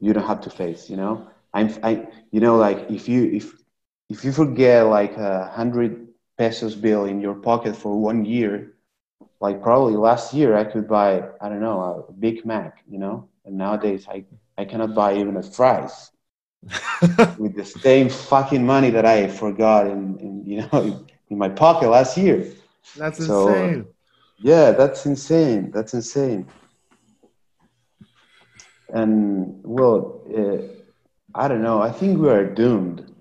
you 0.00 0.12
don't 0.12 0.26
have 0.26 0.40
to 0.40 0.50
face 0.50 0.90
you 0.90 0.96
know 0.96 1.26
i'm 1.54 1.70
i 1.82 2.06
you 2.32 2.40
know 2.40 2.56
like 2.56 2.78
if 2.90 3.08
you 3.08 3.24
if 3.32 3.52
if 4.10 4.24
you 4.24 4.32
forget 4.32 4.86
like 4.86 5.16
a 5.16 5.46
hundred 5.54 6.08
pesos 6.38 6.74
bill 6.76 7.04
in 7.04 7.20
your 7.20 7.34
pocket 7.34 7.76
for 7.76 8.00
one 8.00 8.24
year 8.24 8.72
like 9.40 9.62
probably 9.62 9.94
last 9.96 10.32
year 10.34 10.56
i 10.56 10.64
could 10.64 10.86
buy 10.88 11.22
i 11.40 11.48
don't 11.48 11.60
know 11.60 12.06
a 12.08 12.12
big 12.12 12.44
mac 12.44 12.82
you 12.88 12.98
know 12.98 13.28
and 13.44 13.56
nowadays 13.56 14.06
i 14.08 14.24
i 14.58 14.64
cannot 14.64 14.94
buy 14.94 15.14
even 15.16 15.36
a 15.36 15.42
fries 15.42 16.10
with 17.38 17.54
the 17.56 17.64
same 17.64 18.08
fucking 18.08 18.64
money 18.64 18.90
that 18.90 19.04
i 19.04 19.26
forgot 19.28 19.86
in, 19.86 20.18
in 20.20 20.44
you 20.44 20.56
know 20.62 20.80
in, 20.82 21.06
in 21.30 21.38
my 21.38 21.48
pocket 21.48 21.88
last 21.88 22.16
year 22.16 22.38
That's 22.96 23.18
So, 23.18 23.28
insane. 23.28 23.86
yeah, 24.40 24.70
that's 24.72 25.06
insane. 25.06 25.70
That's 25.74 25.92
insane. 25.94 26.46
And 28.92 29.60
well, 29.64 30.20
uh, 30.36 30.58
I 31.34 31.48
don't 31.48 31.62
know. 31.62 31.80
I 31.82 31.90
think 31.90 32.18
we 32.20 32.28
are 32.28 32.44
doomed. 32.44 33.12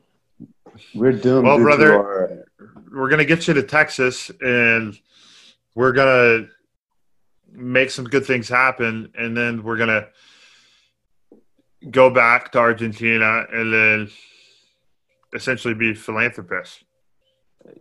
We're 0.94 1.12
doomed. 1.14 1.46
Well, 1.48 1.58
brother, 1.58 1.94
our- 1.94 2.46
we're 2.94 3.10
gonna 3.10 3.26
get 3.26 3.48
you 3.48 3.54
to 3.56 3.64
Texas, 3.64 4.32
and 4.42 4.98
we're 5.76 5.92
gonna 5.92 6.48
make 7.52 7.90
some 7.90 8.06
good 8.06 8.26
things 8.26 8.50
happen, 8.50 9.12
and 9.18 9.36
then 9.38 9.64
we're 9.64 9.78
gonna 9.78 10.08
go 11.92 12.10
back 12.10 12.52
to 12.54 12.58
Argentina, 12.60 13.46
and 13.52 13.72
then 13.74 14.10
essentially 15.34 15.74
be 15.74 15.94
philanthropists, 15.94 16.84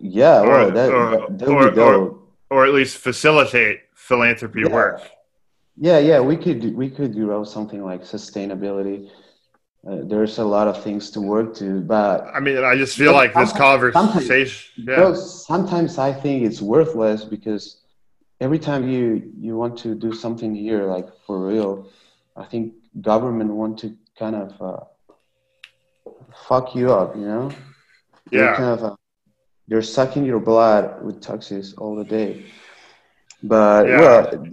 yeah, 0.01 0.41
or- 0.41 0.49
well, 0.49 0.71
that, 0.73 0.93
or- 0.93 1.27
that, 1.31 1.49
or- 1.49 2.11
be 2.11 2.17
or 2.51 2.67
at 2.67 2.75
least 2.75 2.99
facilitate 2.99 3.81
philanthropy 3.95 4.61
Yeah. 4.63 4.69
work. 4.75 5.01
Yeah, 5.77 5.99
yeah, 5.99 6.21
we 6.21 6.37
could 6.37 6.75
we 6.77 6.89
could 6.91 7.15
do 7.15 7.45
something 7.45 7.83
like 7.85 8.03
sustainability. 8.03 9.11
Uh, 9.87 9.99
there's 10.05 10.39
a 10.39 10.45
lot 10.45 10.67
of 10.67 10.83
things 10.83 11.11
to 11.11 11.21
work 11.21 11.55
to, 11.57 11.81
but 11.81 12.27
I 12.33 12.41
mean, 12.41 12.59
I 12.65 12.75
just 12.77 12.97
feel 12.97 13.13
like 13.13 13.35
this 13.35 13.51
sometimes- 13.51 13.93
conversation. 13.93 14.73
You 14.77 14.97
know, 14.97 15.15
sometimes 15.15 15.99
I 15.99 16.13
think 16.13 16.45
it's 16.45 16.63
worthless 16.63 17.25
because 17.25 17.83
every 18.45 18.59
time 18.59 18.87
you 18.87 19.33
you 19.41 19.57
want 19.57 19.75
to 19.79 19.95
do 19.95 20.13
something 20.13 20.55
here, 20.55 20.85
like 20.85 21.09
for 21.27 21.37
real, 21.49 21.89
I 22.37 22.45
think 22.45 22.75
government 23.01 23.51
want 23.51 23.79
to 23.79 23.97
kind 24.19 24.37
of 24.37 24.49
uh, 24.71 24.85
fuck 26.47 26.75
you 26.75 26.93
up. 26.93 27.17
You 27.17 27.27
know? 27.33 27.51
They're 28.31 28.45
yeah. 28.45 28.57
kind 28.57 28.71
of 28.79 28.85
uh, 28.85 28.97
they're 29.67 29.89
sucking 29.99 30.27
your 30.27 30.41
blood 30.41 31.03
with 31.03 31.23
taxes 31.23 31.75
all 31.79 31.97
the 31.97 32.05
day. 32.05 32.45
But 33.43 33.89
Yeah. 33.89 34.01
well, 34.01 34.47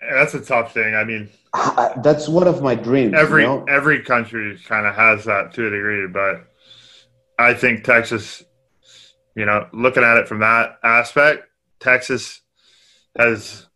That's 0.00 0.34
a 0.34 0.40
tough 0.40 0.72
thing. 0.72 0.94
I 0.94 1.04
mean, 1.04 1.28
I, 1.52 1.92
that's 2.02 2.28
one 2.28 2.48
of 2.48 2.62
my 2.62 2.74
dreams. 2.74 3.14
every 3.14 3.42
you 3.42 3.48
know? 3.48 3.64
every 3.68 4.02
country 4.02 4.58
kind 4.72 4.86
of 4.86 4.94
has 4.94 5.24
that 5.26 5.52
to 5.54 5.66
a 5.68 5.70
degree, 5.70 6.06
but 6.08 6.46
I 7.38 7.52
think 7.52 7.84
Texas, 7.84 8.42
you 9.36 9.44
know, 9.44 9.68
looking 9.72 10.02
at 10.02 10.16
it 10.16 10.28
from 10.28 10.40
that 10.40 10.78
aspect, 10.82 11.46
Texas 11.80 12.40
has 13.18 13.66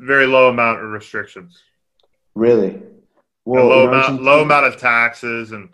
very 0.00 0.26
low 0.26 0.48
amount 0.48 0.80
of 0.82 0.90
restrictions, 0.90 1.62
really. 2.34 2.70
a 2.76 2.80
Well, 3.44 3.66
low 3.68 3.88
amount, 3.88 4.22
low 4.22 4.42
amount 4.42 4.66
of 4.66 4.76
taxes, 4.76 5.52
and 5.52 5.68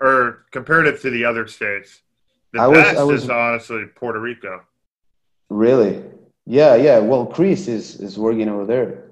or 0.00 0.44
comparative 0.50 1.00
to 1.00 1.10
the 1.10 1.24
other 1.24 1.46
states, 1.46 2.02
the 2.52 2.60
I 2.60 2.66
was- 2.66 2.78
best 2.78 2.98
I 2.98 3.04
was- 3.04 3.24
is 3.24 3.30
honestly 3.30 3.86
Puerto 3.86 4.20
Rico. 4.20 4.62
Really? 5.48 6.02
Yeah, 6.44 6.74
yeah. 6.74 6.98
Well, 6.98 7.26
Chris 7.26 7.66
is 7.68 8.00
is 8.00 8.18
working 8.18 8.48
over 8.48 8.66
there. 8.66 9.04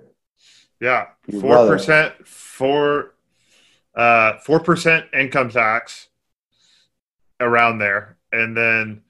Yeah, 0.80 1.08
four 1.40 1.66
percent 1.66 2.26
four, 2.28 3.14
uh, 3.94 4.38
four 4.38 4.60
percent 4.60 5.06
income 5.14 5.48
tax 5.48 6.08
around 7.40 7.78
there, 7.78 8.16
and 8.32 8.56
then 8.56 9.02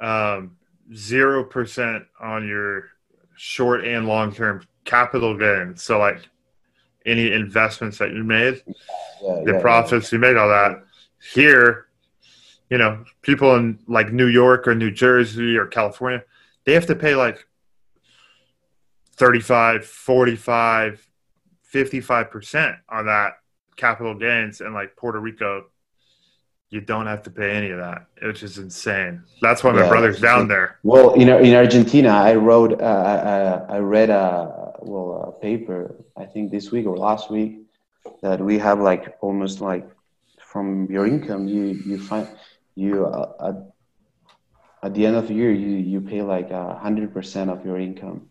um, 0.00 0.56
zero 0.94 1.42
percent 1.44 2.04
on 2.20 2.46
your 2.46 2.90
short 3.36 3.84
and 3.84 4.06
long 4.06 4.32
term 4.32 4.66
capital 4.84 5.36
gains. 5.36 5.82
So, 5.82 5.98
like 5.98 6.28
any 7.06 7.32
investments 7.32 7.98
that 7.98 8.12
you 8.12 8.24
made, 8.24 8.62
Yeah, 9.22 9.42
the 9.44 9.52
yeah, 9.54 9.60
profits 9.60 10.12
you 10.12 10.18
made, 10.18 10.36
all 10.36 10.48
that. 10.48 10.82
Here, 11.32 11.86
you 12.70 12.78
know, 12.78 13.04
people 13.22 13.54
in 13.56 13.78
like 13.86 14.12
New 14.12 14.26
York 14.26 14.66
or 14.68 14.74
New 14.74 14.90
Jersey 14.90 15.56
or 15.56 15.66
California, 15.66 16.22
they 16.64 16.72
have 16.74 16.86
to 16.86 16.94
pay 16.94 17.14
like 17.14 17.46
35, 19.16 19.84
45, 19.86 21.08
55% 21.72 22.76
on 22.88 23.06
that 23.06 23.34
capital 23.76 24.14
gains. 24.14 24.60
And 24.60 24.74
like 24.74 24.96
Puerto 24.96 25.18
Rico, 25.20 25.66
you 26.70 26.80
don't 26.80 27.06
have 27.06 27.22
to 27.22 27.30
pay 27.30 27.50
any 27.52 27.70
of 27.70 27.78
that, 27.78 28.06
which 28.22 28.42
is 28.42 28.58
insane. 28.58 29.22
That's 29.40 29.62
why 29.62 29.72
my 29.72 29.82
Yeah, 29.82 29.88
brother's 29.88 30.20
down 30.20 30.48
there. 30.48 30.78
Well, 30.82 31.14
in 31.14 31.28
in 31.28 31.54
Argentina, 31.54 32.10
I 32.10 32.34
wrote, 32.34 32.72
uh, 32.80 32.84
uh, 32.84 33.66
I 33.68 33.78
read 33.78 34.10
a 34.10 34.72
well 34.80 35.34
a 35.36 35.40
paper, 35.40 35.94
I 36.16 36.24
think 36.26 36.50
this 36.50 36.70
week 36.72 36.86
or 36.86 36.96
last 36.96 37.30
week, 37.30 37.52
that 38.22 38.40
we 38.40 38.58
have 38.58 38.80
like 38.80 39.16
almost 39.20 39.60
like 39.60 39.86
from 40.38 40.86
your 40.90 41.06
income, 41.06 41.46
you 41.48 41.64
you 41.86 41.98
find 41.98 42.28
you 42.74 43.06
uh, 43.06 43.48
at, 43.48 43.56
at 44.82 44.94
the 44.94 45.06
end 45.06 45.16
of 45.16 45.28
the 45.28 45.34
year 45.34 45.52
you 45.52 45.76
you 45.92 46.00
pay 46.00 46.22
like 46.22 46.50
a 46.50 46.74
hundred 46.74 47.12
percent 47.14 47.50
of 47.50 47.64
your 47.64 47.78
income 47.78 48.28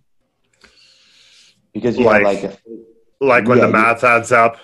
because 1.73 1.97
you 1.97 2.05
Like- 2.05 2.26
have 2.26 2.34
like 2.34 2.43
a 2.43 2.57
Like 3.22 3.47
when 3.47 3.57
Yeah, 3.60 3.68
the 3.68 3.72
math 3.72 4.03
adds 4.03 4.31
up. 4.34 4.57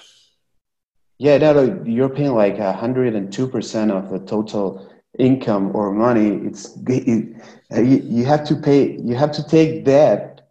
Yeah, 1.20 1.38
no, 1.38 1.52
no, 1.54 1.84
you're 1.84 2.10
paying 2.10 2.34
like 2.34 2.58
hundred 2.58 3.14
and 3.14 3.32
two 3.32 3.48
percent 3.48 3.92
of 3.92 4.10
the 4.10 4.20
total 4.20 4.90
income 5.18 5.76
or 5.76 5.92
money. 5.92 6.30
It's 6.48 6.78
it, 6.88 7.36
you, 7.76 8.02
you 8.18 8.26
have 8.26 8.46
to 8.46 8.56
pay. 8.56 8.98
You 8.98 9.16
have 9.16 9.34
to 9.34 9.46
take 9.46 9.84
that 9.86 10.48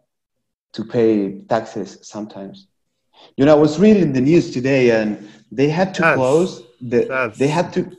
to 0.74 0.84
pay 0.84 1.40
taxes 1.48 1.98
sometimes. 2.02 2.66
You 3.38 3.46
know, 3.46 3.56
I 3.56 3.58
was 3.58 3.80
reading 3.80 4.12
the 4.12 4.20
news 4.20 4.50
today, 4.50 4.90
and 4.90 5.26
they 5.50 5.70
had 5.70 5.94
to 5.94 6.02
That's- 6.02 6.18
close. 6.18 6.62
The, 6.80 7.32
they 7.36 7.48
had 7.48 7.72
to 7.72 7.90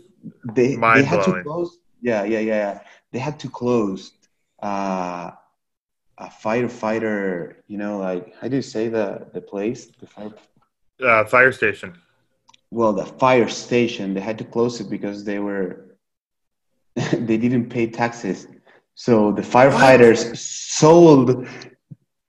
they 0.53 0.75
they 0.75 1.03
had 1.03 1.23
to 1.23 1.41
close. 1.43 1.79
Yeah, 2.01 2.23
yeah, 2.23 2.39
yeah, 2.39 2.55
yeah. 2.65 2.79
They 3.11 3.19
had 3.19 3.39
to 3.39 3.49
close 3.49 4.13
uh, 4.61 5.31
a 6.19 6.27
firefighter. 6.27 7.55
You 7.67 7.77
know, 7.79 7.97
like 7.97 8.35
how 8.39 8.47
do 8.47 8.55
you 8.55 8.61
say 8.61 8.89
the 8.89 9.27
the 9.33 9.41
place? 9.41 9.87
The 9.99 10.05
fire. 10.05 10.33
Uh, 11.03 11.25
fire 11.25 11.51
station. 11.51 11.93
Well, 12.71 12.93
the 12.93 13.05
fire 13.05 13.47
station. 13.49 14.13
They 14.13 14.21
had 14.21 14.37
to 14.39 14.43
close 14.43 14.79
it 14.79 14.89
because 14.89 15.23
they 15.23 15.39
were 15.39 15.95
they 16.95 17.37
didn't 17.37 17.69
pay 17.69 17.87
taxes. 17.87 18.47
So 18.95 19.31
the 19.31 19.41
firefighters 19.41 20.35
sold 20.37 21.47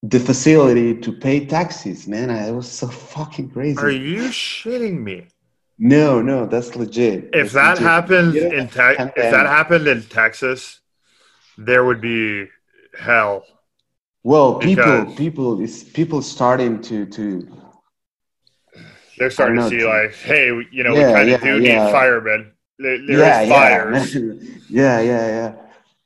the 0.03 0.21
facility 0.21 0.99
to 1.01 1.13
pay 1.13 1.45
taxes. 1.45 2.07
Man, 2.07 2.31
I, 2.31 2.49
it 2.49 2.53
was 2.53 2.71
so 2.71 2.87
fucking 2.89 3.51
crazy. 3.51 3.79
Are 3.79 3.91
you 3.91 4.23
shitting 4.31 5.03
me? 5.03 5.27
No, 5.79 6.21
no, 6.23 6.47
that's 6.47 6.77
legit. 6.77 7.31
If 7.33 7.53
That's 7.53 7.55
that 7.55 7.71
legit. 7.71 7.87
happened 7.87 8.35
Yeah. 8.35 8.43
in 8.61 8.69
te- 8.69 9.03
if 9.21 9.31
that 9.33 9.47
happened 9.47 9.87
in 9.89 10.03
Texas, 10.05 10.81
there 11.59 11.85
would 11.85 12.01
be 12.01 12.47
hell. 12.99 13.45
well, 14.23 14.59
people, 14.59 14.85
because- 14.85 15.15
people 15.17 15.61
is 15.61 15.85
people 15.85 16.21
starting 16.23 16.81
to 16.83 17.07
to 17.07 17.27
They're 19.21 19.31
starting 19.31 19.61
I 19.61 19.63
to 19.63 19.69
see 19.69 19.85
like, 19.87 20.15
hey, 20.17 20.49
you 20.73 20.85
know, 20.85 20.97
Yeah, 20.97 21.03
we 21.07 21.13
kind 21.13 21.31
yeah, 21.31 21.37
of 21.37 21.43
do 21.43 21.61
yeah. 21.61 21.87
need 21.87 21.91
firemen. 21.93 22.53
There, 22.81 22.99
there 23.07 23.25
is 23.25 23.39
yeah, 23.39 23.43
fires. 23.43 24.17
yeah, 24.17 24.35
yeah, 24.69 25.01
yeah, 25.01 25.29
yeah. 25.29 25.57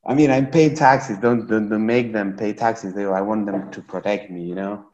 I 0.06 0.14
mean, 0.14 0.30
I 0.30 0.42
pay 0.42 0.74
taxes. 0.74 1.18
Don't, 1.18 1.46
don't 1.48 1.68
don't 1.70 1.86
make 1.86 2.12
them 2.12 2.36
pay 2.36 2.52
taxes. 2.52 2.94
They, 2.94 3.04
I 3.06 3.22
want 3.22 3.46
them 3.46 3.70
to 3.72 3.82
protect 3.82 4.30
me, 4.30 4.44
you 4.44 4.54
know. 4.54 4.86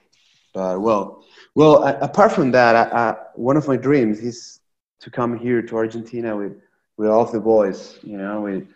But 0.55 0.81
well, 0.81 1.25
well. 1.55 1.85
a- 1.85 1.99
apart 2.01 2.33
from 2.33 2.53
that, 2.53 2.77
I, 2.77 3.11
I, 3.11 3.17
one 3.37 3.57
of 3.59 3.69
my 3.69 3.77
dreams 3.77 4.21
is 4.21 4.61
to 5.01 5.11
come 5.11 5.39
here 5.39 5.63
to 5.63 5.77
Argentina 5.77 6.37
with 6.37 6.55
with 6.99 7.09
all 7.11 7.23
of 7.23 7.33
the 7.33 7.41
boys, 7.41 7.99
you 8.03 8.19
know, 8.19 8.43
with 8.43 8.69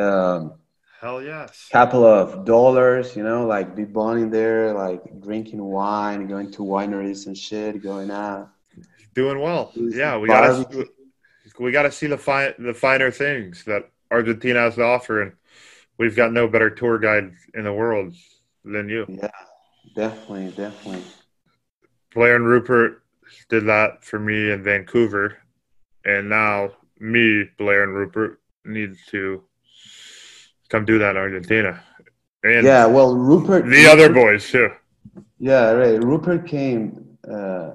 um, 0.00 0.54
Hell 1.00 1.22
yes. 1.22 1.70
couple 1.72 2.04
of 2.06 2.44
dollars, 2.46 3.16
you 3.16 3.22
know, 3.22 3.46
like 3.46 3.74
be 3.76 3.84
bonding 3.84 4.30
there, 4.30 4.72
like 4.74 5.20
drinking 5.20 5.62
wine, 5.62 6.26
going 6.26 6.50
to 6.52 6.62
wineries 6.62 7.26
and 7.26 7.36
shit, 7.36 7.82
going 7.82 8.10
out. 8.10 8.53
Doing 9.14 9.40
well. 9.40 9.72
Yeah, 9.76 10.18
we 10.18 10.28
gotta 10.28 10.86
we 11.58 11.70
gotta 11.70 11.92
see 11.92 12.06
the 12.06 12.18
fine 12.18 12.54
the 12.58 12.74
finer 12.74 13.10
things 13.10 13.64
that 13.64 13.88
Argentina 14.10 14.60
has 14.60 14.74
to 14.74 14.82
offer, 14.82 15.22
and 15.22 15.32
we've 15.98 16.16
got 16.16 16.32
no 16.32 16.48
better 16.48 16.70
tour 16.70 16.98
guide 16.98 17.32
in 17.54 17.64
the 17.64 17.72
world 17.72 18.14
than 18.64 18.88
you. 18.88 19.06
Yeah, 19.08 19.28
definitely, 19.94 20.50
definitely. 20.50 21.04
Blair 22.12 22.36
and 22.36 22.46
Rupert 22.46 23.02
did 23.48 23.66
that 23.66 24.04
for 24.04 24.18
me 24.18 24.50
in 24.50 24.62
Vancouver, 24.62 25.38
and 26.04 26.28
now 26.28 26.70
me, 26.98 27.44
Blair 27.58 27.84
and 27.84 27.94
Rupert, 27.94 28.40
need 28.64 28.96
to 29.10 29.42
come 30.68 30.84
do 30.84 30.98
that 30.98 31.10
in 31.10 31.16
Argentina, 31.16 31.82
and 32.42 32.66
Yeah, 32.66 32.86
well, 32.86 33.14
Rupert. 33.14 33.66
the 33.66 33.86
other 33.86 34.12
boys 34.12 34.48
too. 34.50 34.70
Yeah, 35.38 35.70
right. 35.70 36.02
Rupert 36.02 36.46
came 36.46 37.18
uh, 37.30 37.72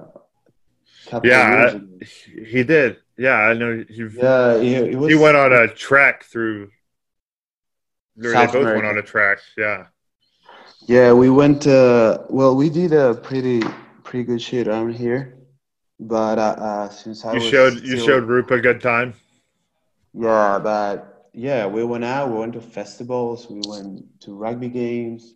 Yeah, 1.24 1.66
of 1.66 1.72
years 1.72 1.74
ago. 1.74 2.46
He 2.46 2.62
did. 2.64 2.96
Yeah, 3.16 3.36
I 3.36 3.54
know. 3.54 3.84
He 3.88 4.08
Yeah, 4.14 4.58
he, 4.60 4.94
was. 4.96 5.08
he 5.08 5.14
went 5.14 5.36
on 5.36 5.52
a 5.52 5.68
track 5.68 6.24
through. 6.24 6.70
They 8.16 8.32
South 8.32 8.52
both 8.52 8.64
went 8.64 8.86
on 8.86 8.98
a 8.98 9.02
track. 9.02 9.38
Yeah. 9.56 9.86
Yeah, 10.86 11.12
we 11.12 11.30
went. 11.30 11.66
Uh, 11.66 12.18
well, 12.28 12.56
we 12.56 12.70
did 12.70 12.92
a 12.92 13.14
pretty 13.14 13.62
pretty 14.04 14.24
good 14.24 14.42
shit 14.42 14.66
around 14.66 14.94
here, 14.94 15.38
but 15.98 16.38
uh, 16.38 16.56
uh, 16.58 16.88
since 16.88 17.24
I 17.24 17.34
You 17.34 17.40
was 17.40 17.48
showed 17.48 17.80
you 17.82 17.98
showed 17.98 18.24
Rupa 18.24 18.54
a 18.54 18.60
good 18.60 18.80
time. 18.80 19.14
Yeah, 20.14 20.58
but 20.58 21.28
yeah, 21.32 21.66
we 21.66 21.84
went 21.84 22.04
out. 22.04 22.30
We 22.30 22.38
went 22.38 22.54
to 22.54 22.60
festivals. 22.60 23.48
We 23.48 23.60
went 23.68 24.20
to 24.22 24.34
rugby 24.34 24.68
games. 24.68 25.34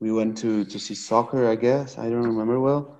We 0.00 0.12
went 0.12 0.38
to 0.38 0.64
to 0.64 0.78
see 0.78 0.94
soccer. 0.94 1.48
I 1.48 1.56
guess 1.56 1.98
I 1.98 2.08
don't 2.10 2.22
remember 2.22 2.60
well. 2.60 2.98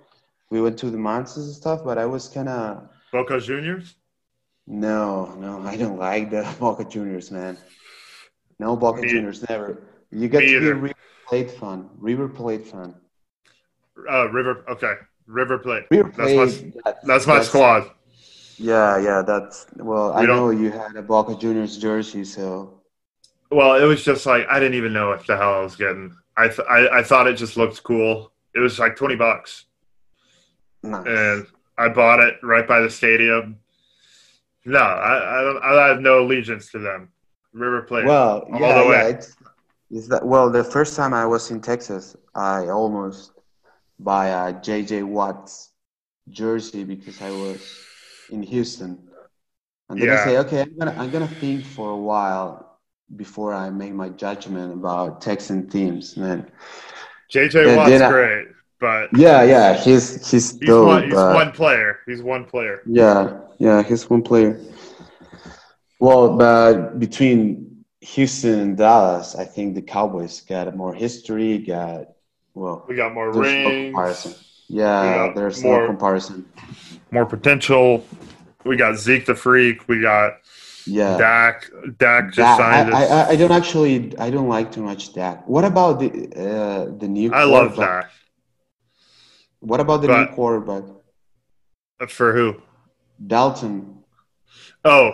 We 0.53 0.61
went 0.61 0.79
to 0.81 0.91
the 0.91 0.99
monsters 0.99 1.47
and 1.47 1.55
stuff, 1.55 1.81
but 1.83 1.97
I 1.97 2.05
was 2.05 2.29
kind 2.29 2.47
of 2.51 2.87
Boca 3.11 3.41
Juniors. 3.41 3.95
no, 4.67 5.35
no. 5.37 5.63
I 5.67 5.77
don't 5.79 5.99
like 5.99 6.29
the 6.31 6.43
Boca 6.61 6.85
Juniors, 6.85 7.31
man. 7.31 7.57
No 8.59 8.77
Boca 8.77 9.01
Me- 9.01 9.09
Juniors, 9.09 9.49
never. 9.49 9.83
You 10.11 10.29
get 10.29 10.41
to 10.41 10.47
be 10.61 10.67
a. 10.69 10.75
River 10.75 10.95
Plate 11.27 11.51
fan. 11.53 11.89
River 11.97 12.29
Plate 12.29 12.67
fan. 12.67 12.95
Uh, 14.11 14.29
River. 14.29 14.63
Okay, 14.69 14.93
River 15.27 15.57
Plate. 15.59 15.85
River 15.91 16.13
That's 16.19 16.35
my 16.35 16.71
that's, 16.85 17.05
that's 17.07 17.27
my 17.27 17.41
squad. 17.43 17.91
Yeah, 18.59 18.99
yeah. 18.99 19.23
That's 19.23 19.65
well. 19.77 20.13
I 20.13 20.21
We 20.21 20.27
don't- 20.27 20.37
know 20.37 20.51
you 20.51 20.71
had 20.71 20.95
a 20.97 21.03
Boca 21.03 21.35
Juniors 21.35 21.79
jersey, 21.79 22.25
so 22.25 22.83
Well, 23.51 23.83
it 23.83 23.87
was 23.87 24.05
just 24.05 24.27
like 24.27 24.45
I 24.51 24.61
didn't 24.61 24.75
even 24.75 24.93
know 24.93 25.09
what 25.09 25.27
the 25.27 25.35
hell 25.39 25.55
I 25.55 25.63
was 25.63 25.77
getting. 25.77 26.15
I 26.37 26.49
th- 26.49 26.69
I, 26.69 26.99
I 26.99 27.03
thought 27.03 27.27
it 27.27 27.37
just 27.37 27.57
looked 27.57 27.83
cool. 27.83 28.33
It 28.55 28.59
was 28.61 28.79
like 28.79 28.97
twenty 28.97 29.17
bucks, 29.17 29.65
nice. 30.83 31.07
and 31.07 31.47
I 31.79 31.89
bought 31.89 32.21
it 32.21 32.35
right 32.43 32.67
by 32.67 32.81
the 32.81 32.91
stadium. 32.91 33.59
No, 34.65 34.79
I 34.79 35.39
I, 35.39 35.43
don't, 35.43 35.63
I 35.65 35.89
have 35.89 36.01
no 36.01 36.21
allegiance 36.21 36.71
to 36.73 36.79
them. 36.79 37.09
River 37.53 37.83
Plate. 37.83 38.05
Well, 38.07 38.47
all 38.53 38.61
yeah, 38.61 38.83
the 38.83 38.89
way. 38.89 38.97
yeah. 38.97 39.07
It's, 39.09 39.37
it's 39.91 40.09
that. 40.09 40.25
Well, 40.25 40.51
the 40.51 40.65
first 40.65 40.97
time 40.97 41.13
I 41.13 41.27
was 41.27 41.51
in 41.51 41.61
Texas, 41.61 42.17
I 42.35 42.69
almost 42.69 43.33
buy 43.99 44.29
a 44.29 44.55
JJ 44.55 45.05
Watts 45.05 45.71
jersey 46.31 46.85
because 46.85 47.21
I 47.21 47.31
was 47.31 47.61
in 48.31 48.43
Houston, 48.43 48.99
and 49.91 50.01
then 50.01 50.11
I 50.11 50.25
say, 50.25 50.39
okay, 50.39 50.61
I'm 50.63 50.79
gonna 50.79 50.95
I'm 50.99 51.11
gonna 51.11 51.29
think 51.29 51.65
for 51.65 51.91
a 51.91 51.97
while 51.97 52.79
before 53.17 53.53
I 53.53 53.69
make 53.69 53.93
my 53.93 54.09
judgment 54.09 54.73
about 54.73 55.21
Texan 55.21 55.69
teams. 55.69 56.17
And 56.17 56.25
then, 56.25 56.51
JJ 57.31 57.53
then- 57.53 57.77
Watt's 57.77 57.91
then 57.91 58.03
I- 58.03 58.11
great, 58.11 58.47
but 58.83 59.17
yeah, 59.17 59.45
yeah, 59.45 59.75
he's 59.75 60.29
he's 60.29 60.59
he's 60.59 60.69
dope. 60.69 60.87
one. 60.89 61.05
He's 61.05 61.15
one 61.15 61.53
player. 61.53 62.01
He's 62.05 62.21
one 62.21 62.45
player. 62.45 62.83
Yeah, 62.85 63.39
yeah, 63.59 63.81
he's 63.85 64.11
one 64.11 64.23
player. 64.23 64.59
Well, 66.01 66.37
but 66.37 66.99
between 66.99 67.85
Houston 68.01 68.59
and 68.59 68.77
Dallas, 68.77 69.37
I 69.37 69.45
think 69.45 69.77
the 69.77 69.83
Cowboys 69.83 70.41
got 70.41 70.75
more 70.77 70.93
history. 70.93 71.59
Got 71.59 72.07
well, 72.55 72.85
We 72.89 72.97
got 72.97 73.15
more 73.15 73.33
no 73.33 73.39
rings, 73.41 73.95
comparison. 73.95 74.35
Yeah, 74.67 75.33
there's 75.37 75.63
more- 75.63 75.83
no 75.83 75.87
comparison. 75.87 76.45
more 77.13 77.25
potential. 77.25 78.05
We 78.65 78.77
got 78.77 78.97
Zeke 78.97 79.27
the 79.27 79.37
Freak. 79.37 79.87
We 79.89 80.01
got 80.01 80.39
Yeah, 80.87 81.17
Dak. 81.19 81.71
Dak 81.99 82.33
just 82.35 82.37
Dak- 82.39 82.59
signed. 82.59 82.95
I. 82.95 83.05
I, 83.05 83.29
I 83.33 83.37
don't 83.37 83.53
actually, 83.53 83.95
I 84.19 84.29
don't 84.31 84.49
like 84.49 84.73
too 84.73 84.83
much 84.83 85.13
Dak. 85.15 85.47
What 85.47 85.65
about 85.65 86.01
the 86.01 86.09
uh, 86.35 86.99
the 86.99 87.07
new? 87.07 87.33
I 87.33 87.45
love? 87.45 87.77
Dak. 87.77 88.11
What 89.63 89.79
about 89.79 90.03
the 90.03 90.09
But- 90.09 90.31
new 90.31 90.35
quarterback, 90.35 90.83
For 92.09 92.33
who? 92.33 92.61
Dalton? 93.25 94.03
Oh, 94.85 95.13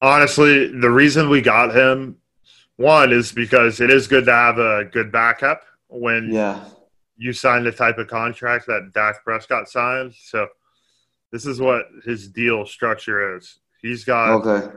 honestly, 0.00 0.68
the 0.68 0.88
reason 0.90 1.28
we 1.28 1.40
got 1.40 1.74
him, 1.74 2.18
one 2.76 3.12
is 3.12 3.32
because 3.32 3.80
it 3.80 3.90
is 3.90 4.06
good 4.06 4.26
to 4.26 4.32
have 4.32 4.58
a 4.58 4.84
good 4.84 5.10
backup 5.10 5.64
when 5.88 6.30
Yeah, 6.30 6.64
you 7.16 7.32
sign 7.32 7.64
the 7.64 7.72
type 7.72 7.98
of 7.98 8.06
contract 8.06 8.66
that 8.66 8.92
Dak 8.94 9.24
Prescott 9.24 9.68
signed. 9.68 10.14
So 10.14 10.46
this 11.32 11.44
is 11.44 11.60
what 11.60 11.86
his 12.04 12.28
deal 12.28 12.64
structure 12.66 13.36
is. 13.36 13.58
He's 13.82 14.04
got 14.04 14.46
okay, 14.46 14.76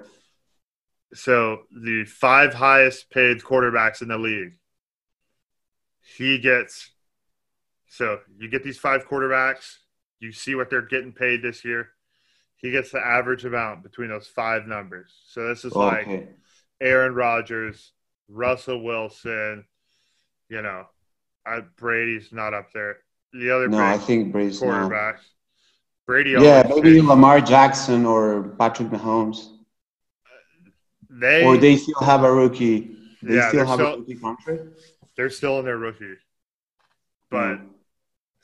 so 1.14 1.68
the 1.72 2.06
five 2.06 2.56
highest 2.56 3.12
paid 3.12 3.42
quarterbacks 3.42 4.02
in 4.02 4.08
the 4.08 4.18
league. 4.18 4.58
He 6.02 6.40
gets 6.40 6.90
so 7.98 8.19
you 8.40 8.48
get 8.48 8.64
these 8.64 8.78
five 8.78 9.07
quarterbacks, 9.07 9.78
you 10.19 10.32
see 10.32 10.53
what 10.56 10.69
they're 10.69 10.82
getting 10.84 11.11
paid 11.11 11.41
this 11.41 11.65
year. 11.65 11.90
He 12.57 12.69
gets 12.72 12.91
the 12.91 12.99
average 12.99 13.44
amount 13.45 13.82
between 13.84 14.10
those 14.10 14.28
five 14.28 14.68
numbers. 14.68 15.11
So 15.28 15.48
this 15.48 15.65
is 15.65 15.74
like. 15.76 16.30
Aaron 16.80 17.15
Rodgers, 17.15 17.91
Russell 18.30 18.84
Wilson, 18.84 19.65
you 20.48 20.61
know, 20.61 20.86
I, 21.44 21.61
Brady's 21.76 22.32
not 22.32 22.53
up 22.53 22.72
there. 22.72 22.98
The 23.34 23.49
other 23.49 23.68
No, 23.68 23.80
I 23.80 23.98
think 23.98 24.32
Brady's 24.32 24.61
not. 24.61 24.91
Brady 26.06 26.32
Yeah, 26.40 26.64
maybe 26.69 27.02
Lamar 27.02 27.41
Jackson 27.41 28.06
or 28.06 28.49
Patrick 28.60 28.90
Mahomes. 28.90 29.40
they, 31.10 31.44
or 31.44 31.57
they 31.57 31.76
still 31.78 31.99
have 32.02 32.24
a 32.24 32.32
rookie. 32.32 32.95
They 33.24 33.36
Yeah, 33.38 33.49
still 33.49 33.65
have 33.65 33.80
still- 33.80 33.94
a 33.95 33.98
rookie 33.98 34.15
contract. 34.15 34.61
they're 35.15 35.32
still 35.32 35.57
in 35.60 35.65
their 35.65 35.78
rookie. 35.80 36.15
But 37.32 37.57
Mm. 37.57 37.69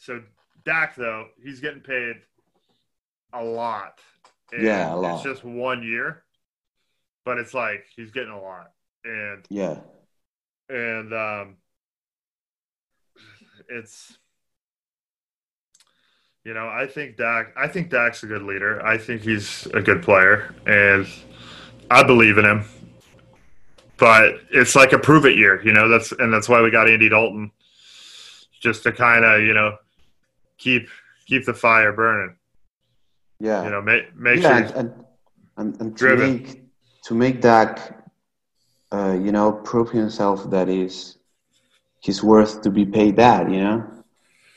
So 0.04 0.22
Dak 0.66 0.96
though, 0.96 1.28
he's 1.42 1.60
getting 1.60 1.82
paid 1.82 2.16
a 3.34 3.44
lot. 3.44 4.00
And 4.52 4.64
Yeah, 4.64 4.94
a 4.94 4.96
lot. 4.96 5.16
It's 5.16 5.24
just 5.24 5.44
one 5.44 5.84
year, 5.84 6.24
but 7.26 7.38
it's 7.38 7.54
like 7.54 7.86
he's 7.96 8.12
getting 8.12 8.32
a 8.32 8.42
lot, 8.42 8.72
and 9.06 9.46
yeah, 9.50 9.78
and 10.70 11.14
um, 11.14 11.56
it's 13.70 14.18
You 16.46 16.54
know, 16.54 16.68
I 16.68 16.88
think 16.88 17.16
Dak. 17.16 17.54
I 17.56 17.68
think 17.68 17.90
Dak's 17.90 18.24
a 18.24 18.28
good 18.28 18.44
leader. 18.44 18.86
I 18.86 18.98
think 18.98 19.22
he's 19.22 19.66
a 19.68 19.82
good 19.82 20.04
player, 20.04 20.54
and 20.66 21.08
I 21.90 22.04
believe 22.04 22.38
in 22.38 22.44
him. 22.44 22.66
But 23.98 24.42
it's 24.52 24.76
like 24.76 24.92
a 24.92 25.00
prove 25.00 25.26
it 25.26 25.38
year, 25.38 25.66
you 25.66 25.72
know. 25.72 25.88
That's 25.88 26.12
and 26.12 26.34
that's 26.34 26.50
why 26.50 26.62
we 26.62 26.70
got 26.70 26.90
Andy 26.90 27.08
Dalton, 27.08 27.52
just 28.60 28.84
to 28.84 28.92
kind 28.92 29.24
of 29.24 29.42
you 29.42 29.54
know 29.54 29.78
keep 30.64 30.84
keep 31.28 31.44
the 31.46 31.54
fire 31.66 31.92
burning. 32.02 32.36
Yeah. 33.40 33.64
You 33.66 33.72
know, 33.74 33.82
make 33.82 34.04
make 34.16 34.42
yeah, 34.42 34.68
sure. 34.68 34.78
and, 34.80 34.90
and, 35.58 35.70
and 35.82 35.98
to 35.98 36.16
make 36.16 36.46
to 37.08 37.12
make 37.24 37.36
Dak, 37.42 37.72
uh, 38.92 39.16
you 39.26 39.32
know, 39.38 39.48
prove 39.70 39.90
himself 39.92 40.38
that 40.54 40.68
he's 40.76 41.18
he's 42.06 42.20
worth 42.32 42.62
to 42.64 42.70
be 42.80 42.86
paid 42.86 43.16
that, 43.18 43.50
you 43.56 43.62
know, 43.66 43.78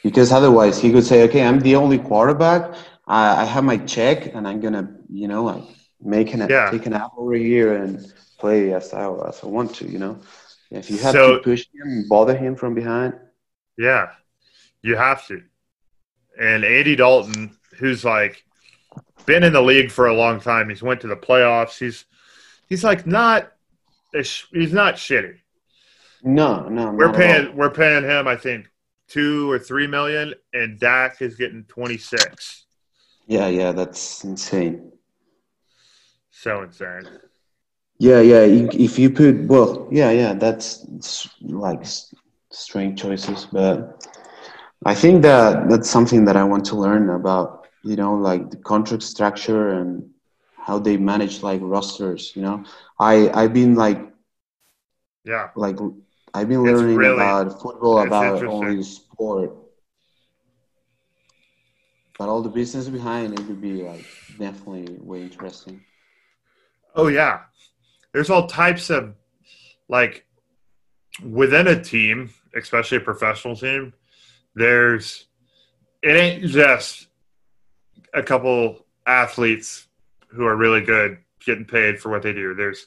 because 0.07 0.28
otherwise 0.39 0.74
he 0.83 0.89
could 0.93 1.05
say, 1.05 1.19
okay, 1.27 1.43
I'm 1.49 1.61
the 1.61 1.77
only 1.77 1.99
quarterback. 1.99 2.62
I, 3.07 3.43
I 3.43 3.45
have 3.45 3.65
my 3.73 3.78
check, 3.95 4.19
and 4.35 4.43
I'm 4.49 4.61
gonna, 4.61 4.85
you 5.20 5.28
know, 5.28 5.43
like 5.53 5.65
making 6.01 6.41
it 6.45 6.51
Yeah. 6.51 6.70
take 6.70 6.87
an 6.87 6.95
app 7.03 7.12
a 7.19 7.39
year 7.39 7.69
and 7.83 7.93
play 8.39 8.61
as 8.74 8.93
I 8.93 9.03
as 9.31 9.37
I 9.45 9.47
want 9.47 9.74
to, 9.78 9.85
you 9.95 9.99
know. 10.05 10.15
If 10.70 10.91
you 10.91 10.99
have 10.99 11.12
So- 11.12 11.37
to 11.37 11.43
push 11.51 11.62
him, 11.77 12.07
bother 12.09 12.37
him 12.45 12.53
from 12.57 12.74
behind, 12.74 13.12
Yeah, 13.78 14.05
you 14.83 14.95
have 14.97 15.20
to. 15.28 15.37
And 16.38 16.64
Andy 16.64 16.96
Dalton, 16.96 17.56
who's 17.78 18.04
like 18.04 18.44
been 19.24 19.42
in 19.42 19.52
the 19.52 19.62
league 19.62 19.90
for 19.90 20.06
a 20.06 20.14
long 20.14 20.40
time, 20.40 20.68
he's 20.68 20.82
went 20.82 21.00
to 21.02 21.06
the 21.08 21.16
playoffs. 21.16 21.78
He's 21.78 22.04
he's 22.68 22.84
like 22.84 23.06
not 23.06 23.52
he's 24.12 24.72
not 24.72 24.94
shitty. 24.94 25.38
no, 26.22 26.68
no, 26.68 26.90
We're 26.90 27.06
not 27.06 27.14
at 27.16 27.20
all. 27.20 27.44
paying 27.44 27.56
we're 27.56 27.70
paying 27.70 28.04
him, 28.04 28.28
I 28.28 28.36
think, 28.36 28.68
two 29.08 29.50
or 29.50 29.58
three 29.58 29.86
million, 29.86 30.34
and 30.52 30.78
Dak 30.78 31.22
is 31.22 31.36
getting 31.36 31.64
twenty 31.64 31.98
six. 31.98 32.66
Yeah, 33.26 33.48
yeah, 33.48 33.72
that's 33.72 34.22
insane. 34.24 34.92
So 36.30 36.62
insane. 36.62 37.08
Yeah, 37.98 38.20
yeah. 38.20 38.40
If 38.42 38.74
if 38.74 38.98
you 38.98 39.10
put, 39.10 39.46
well, 39.46 39.88
yeah, 39.90 40.10
yeah. 40.10 40.34
That's 40.34 40.86
like 41.40 41.84
strange 42.50 43.00
choices, 43.00 43.46
but 43.50 44.06
I 44.85 44.94
think 44.94 45.23
that 45.23 45.69
that's 45.69 45.90
something 45.90 46.24
that 46.27 46.36
I 46.36 46.44
want 46.44 46.65
to 46.66 46.77
learn 46.77 47.11
about. 47.11 47.66
You 47.82 47.97
know, 47.97 48.15
like 48.15 48.51
the 48.51 48.57
contract 48.57 49.03
structure 49.03 49.70
and 49.81 50.11
how 50.57 50.78
they 50.78 50.97
manage 50.97 51.43
like 51.43 51.61
rosters. 51.62 52.32
You 52.35 52.43
know, 52.43 52.65
I 52.98 53.31
I've 53.31 53.53
been 53.55 53.74
like 53.74 54.01
Yeah. 55.24 55.51
like 55.57 55.77
I've 56.35 56.48
been 56.48 56.66
It's 56.66 56.78
learning 56.81 56.97
really- 56.97 57.15
about 57.15 57.61
football 57.62 58.01
about 58.01 58.43
only 58.44 58.82
sport, 58.82 59.53
but 62.19 62.28
all 62.28 62.43
the 62.43 62.48
business 62.48 62.89
behind 62.89 63.39
it 63.39 63.47
would 63.47 63.61
be 63.61 63.82
like 63.82 64.05
definitely 64.39 64.98
way 65.01 65.23
interesting. 65.23 65.82
Oh 66.94 67.09
yeah. 67.09 67.40
There's 68.12 68.31
all 68.31 68.47
types 68.47 68.90
of 68.90 69.15
like 69.89 70.27
within 71.23 71.66
a 71.69 71.82
team, 71.82 72.31
especially 72.55 72.98
a 72.98 73.01
professional 73.01 73.55
team, 73.57 73.93
there's 74.57 75.27
it 76.03 76.16
ain't 76.16 76.45
just 76.51 77.07
a 78.15 78.23
couple 78.23 78.85
athletes 79.07 79.87
who 80.28 80.45
are 80.47 80.57
really 80.57 80.81
good 80.81 81.19
getting 81.45 81.65
paid 81.65 82.01
for 82.01 82.09
what 82.11 82.23
they 82.23 82.33
do. 82.33 82.55
There's 82.55 82.87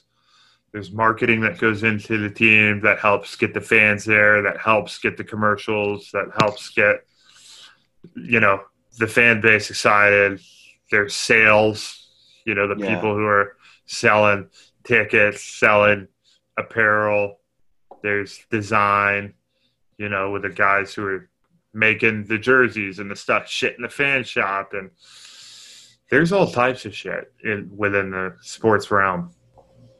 there's 0.72 0.92
marketing 0.92 1.40
that 1.40 1.58
goes 1.58 1.82
into 1.82 2.18
the 2.18 2.30
team 2.30 2.80
that 2.82 2.98
helps 2.98 3.34
get 3.34 3.54
the 3.54 3.60
fans 3.60 4.04
there, 4.04 4.42
that 4.42 4.58
helps 4.58 4.98
get 4.98 5.16
the 5.16 5.24
commercials, 5.24 6.10
that 6.12 6.26
helps 6.40 6.68
get 6.70 7.04
you 8.14 8.40
know 8.40 8.62
the 8.98 9.06
fan 9.06 9.40
base 9.40 9.70
excited. 9.70 10.40
There's 10.90 11.14
sales, 11.14 12.08
you 12.44 12.54
know, 12.54 12.66
the 12.66 12.80
Yeah. 12.82 12.94
people 12.96 13.14
who 13.14 13.24
are 13.24 13.56
selling 13.86 14.48
tickets, 14.84 15.44
selling 15.44 16.08
apparel. 16.56 17.38
There's 18.02 18.40
design, 18.50 19.34
you 19.98 20.08
know, 20.08 20.30
with 20.30 20.42
the 20.42 20.48
guys 20.48 20.94
who 20.94 21.06
are 21.06 21.30
making 21.72 22.24
the 22.24 22.38
jerseys 22.38 22.98
and 22.98 23.10
the 23.10 23.16
stuff, 23.16 23.48
shit 23.48 23.76
in 23.76 23.82
the 23.82 23.88
fan 23.88 24.24
shop, 24.24 24.72
and 24.72 24.90
there's 26.10 26.32
all 26.32 26.46
types 26.50 26.84
of 26.84 26.94
shit 26.94 27.32
in 27.44 27.70
within 27.76 28.10
the 28.10 28.34
sports 28.40 28.90
realm. 28.90 29.30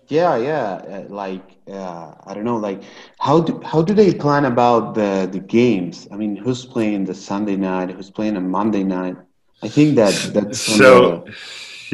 Yeah, 0.09 0.37
yeah. 0.37 0.73
uh, 0.73 1.05
Like 1.09 1.45
uh, 1.71 2.15
I 2.27 2.35
don't 2.35 2.45
know. 2.45 2.57
Like 2.57 2.83
how 3.21 3.41
do 3.41 3.61
how 3.65 3.81
do 3.83 3.95
they 3.95 4.13
plan 4.13 4.45
about 4.45 4.95
the 4.95 5.29
the 5.31 5.39
games? 5.39 6.09
I 6.13 6.17
mean, 6.17 6.35
who's 6.37 6.65
playing 6.67 7.05
the 7.05 7.15
Sunday 7.15 7.57
night? 7.57 7.91
Who's 7.93 8.11
playing 8.11 8.37
on 8.37 8.51
Monday 8.51 8.83
night? 8.83 9.17
I 9.63 9.69
think 9.69 9.95
that 9.97 10.15
that's 10.35 10.59
So, 10.81 11.25
the- 11.27 11.35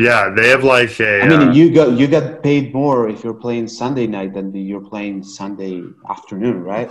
yeah, 0.02 0.30
they 0.34 0.48
have 0.48 0.64
like 0.64 0.98
a. 1.00 1.22
I 1.22 1.28
mean, 1.28 1.48
uh, 1.48 1.52
you 1.52 1.72
got 1.74 1.98
you 1.98 2.06
got 2.06 2.42
paid 2.42 2.72
more 2.72 3.08
if 3.08 3.22
you're 3.24 3.34
playing 3.46 3.68
Sunday 3.68 4.06
night 4.06 4.32
than 4.34 4.50
the, 4.52 4.60
you're 4.60 4.86
playing 4.88 5.22
Sunday 5.22 5.82
afternoon, 6.08 6.62
right? 6.62 6.90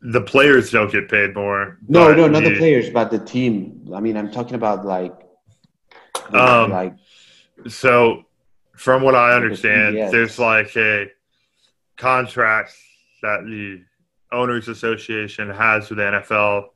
The 0.00 0.20
players 0.20 0.70
don't 0.70 0.90
get 0.92 1.08
paid 1.08 1.34
more. 1.34 1.78
No, 1.88 2.14
no, 2.14 2.28
not 2.28 2.44
the 2.44 2.50
the- 2.50 2.58
players, 2.58 2.90
but 2.90 3.10
the 3.10 3.18
team. 3.18 3.88
I 3.94 4.00
mean, 4.00 4.16
I'm 4.16 4.30
talking 4.30 4.54
about 4.54 4.84
like, 4.84 5.12
Um, 6.32 6.70
like 6.70 6.94
So, 7.68 8.24
from 8.76 9.02
what 9.02 9.14
I 9.14 9.34
understand, 9.34 9.96
there's 9.96 10.38
like 10.38 10.76
a 10.76 11.10
contract 11.96 12.72
that 13.22 13.44
the 13.44 13.82
owners 14.32 14.68
association 14.68 15.48
has 15.50 15.88
with 15.88 15.98
the 15.98 16.04
NFL 16.04 16.70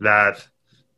that 0.00 0.46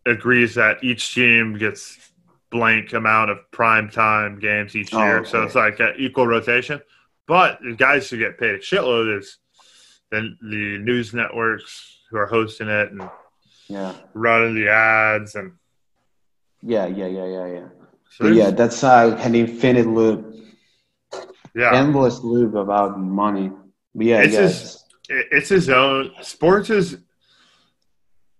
agrees 0.06 0.55
that 0.55 0.82
each 0.84 1.14
team 1.14 1.56
gets 1.59 2.12
blank 2.51 2.92
amount 2.92 3.30
of 3.30 3.38
prime 3.51 3.88
time 3.88 4.38
games 4.38 4.74
each 4.76 4.92
Oh, 4.92 5.02
year. 5.05 5.24
So 5.24 5.42
it's 5.44 5.55
like 5.55 5.80
an 5.80 5.94
equal 5.98 6.26
rotation. 6.26 6.80
But 7.26 7.60
the 7.62 7.74
guys 7.74 8.10
who 8.10 8.18
get 8.18 8.38
paid 8.38 8.55
a 8.56 8.59
shitload 8.59 9.18
is 9.18 9.38
the, 10.11 10.37
the 10.43 10.78
news 10.78 11.15
networks 11.15 11.99
who 12.11 12.16
are 12.16 12.27
hosting 12.27 12.69
it 12.69 12.91
and 12.93 13.09
yeah, 13.69 13.95
running 14.15 14.55
the 14.55 14.69
ads 14.69 15.35
and 15.37 15.53
yeah, 16.62 16.87
yeah, 16.87 17.07
yeah, 17.07 17.27
yeah, 17.27 17.47
yeah. 17.47 17.66
so 18.11 18.27
yeah, 18.27 18.51
that's 18.51 18.82
uh, 18.85 19.16
an 19.20 19.35
infinite 19.35 19.87
loop. 19.87 20.35
yeah. 21.55 21.74
endless 21.74 22.20
loop 22.20 22.55
about 22.55 22.99
money. 23.01 23.51
But 23.95 24.07
yeah, 24.07 24.23
It's 24.23 24.35
yeah, 24.35 24.41
just- 24.43 24.85
it- 25.09 25.27
it's 25.32 25.49
his 25.49 25.69
own 25.70 26.12
sports 26.23 26.70
is 26.70 26.99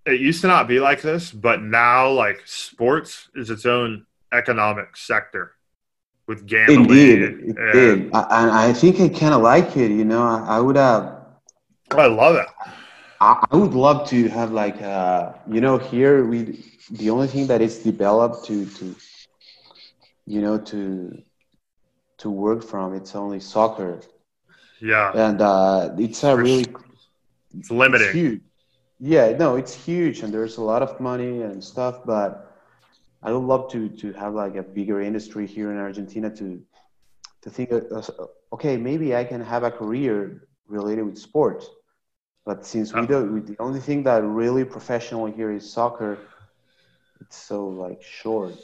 it 0.07 0.21
used 0.21 0.41
to 0.41 0.47
not 0.49 0.67
be 0.69 0.81
like 0.81 1.03
this 1.03 1.31
but 1.31 1.63
now 1.63 2.11
like 2.11 2.43
sports 2.47 3.29
is 3.35 3.51
its 3.51 3.67
own 3.67 4.07
economic 4.33 4.97
sector 4.97 5.53
with 6.27 6.41
it 6.41 6.47
gambling 6.47 6.87
did. 6.89 7.23
It 7.23 7.57
and- 7.57 7.73
did. 7.73 8.11
I, 8.15 8.69
I 8.69 8.73
think 8.73 9.01
I 9.01 9.09
kind 9.09 9.35
of 9.35 9.43
like 9.43 9.77
it. 9.77 9.91
You 9.91 10.05
know, 10.05 10.23
I, 10.23 10.57
I 10.57 10.61
would 10.61 10.77
have. 10.77 11.19
I 11.99 12.07
love 12.07 12.37
it 12.37 12.47
I, 13.21 13.45
I 13.51 13.57
would 13.57 13.75
love 13.75 14.09
to 14.09 14.29
have 14.29 14.53
like 14.53 14.81
uh, 14.83 15.33
you 15.51 15.61
know 15.61 15.79
here 15.79 16.25
we 16.25 16.65
the 16.91 17.11
only 17.11 17.27
thing 17.29 17.47
that 17.49 17.61
is 17.61 17.79
developed 17.79 18.45
to 18.47 18.67
to 18.67 18.95
you 20.27 20.41
know 20.41 20.59
to 20.59 21.23
to 22.19 22.31
work 22.31 22.63
from 22.63 22.95
it's 22.95 23.15
only 23.15 23.41
soccer 23.41 24.01
yeah 24.81 25.15
and 25.15 25.41
uh, 25.41 25.91
it's 25.99 26.23
a 26.25 26.37
really 26.37 26.67
it's 27.59 27.71
It's 27.89 28.05
limiting 28.05 28.11
huge. 28.11 28.41
Yeah, 28.99 29.37
no, 29.37 29.57
it's 29.57 29.75
huge, 29.75 30.23
and 30.23 30.33
there's 30.33 30.57
a 30.59 30.63
lot 30.63 30.83
of 30.83 31.01
money 31.01 31.43
and 31.43 31.63
stuff. 31.63 31.97
But 32.05 32.31
I 33.23 33.33
would 33.33 33.45
love 33.53 33.71
to 33.73 33.89
to 33.89 34.13
have 34.15 34.35
like 34.35 34.57
a 34.57 34.63
bigger 34.63 35.01
industry 35.01 35.47
here 35.47 35.71
in 35.73 35.79
Argentina 35.79 36.31
to 36.37 36.61
to 37.43 37.51
think, 37.51 37.73
uh, 37.73 37.81
uh, 37.95 38.03
okay, 38.55 38.77
maybe 38.77 39.15
I 39.15 39.25
can 39.25 39.41
have 39.41 39.63
a 39.65 39.71
career 39.71 40.49
related 40.69 41.03
with 41.05 41.19
sports. 41.19 41.69
But 42.47 42.65
since 42.67 42.93
we 42.93 43.01
Uh. 43.01 43.07
don't, 43.07 43.33
we, 43.35 43.41
the 43.41 43.57
only 43.61 43.81
thing 43.81 44.03
that 44.05 44.23
really 44.25 44.65
professional 44.65 45.27
here 45.27 45.53
is 45.53 45.71
soccer. 45.71 46.19
It's 47.21 47.37
so 47.37 47.69
like 47.69 48.03
short. 48.03 48.55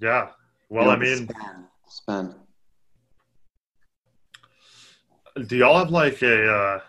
yeah 0.00 0.28
well 0.68 0.84
You 0.84 0.90
know, 0.90 0.96
i 0.96 0.98
mean 0.98 1.28
span, 1.28 1.66
span. 1.88 2.34
do 5.46 5.56
y'all 5.56 5.78
have 5.78 5.90
like 5.90 6.22
a 6.22 6.50
uh 6.50 6.80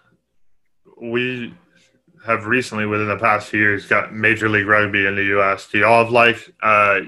we 1.02 1.54
have 2.26 2.46
recently 2.46 2.86
within 2.86 3.08
the 3.08 3.18
past 3.18 3.50
few 3.50 3.60
years 3.60 3.86
got 3.86 4.14
major 4.14 4.48
league 4.48 4.68
rugby 4.68 5.06
in 5.06 5.16
the 5.16 5.24
us 5.24 5.68
do 5.70 5.80
y'all 5.80 6.04
have 6.04 6.12
like 6.14 6.54
uh 6.62 7.00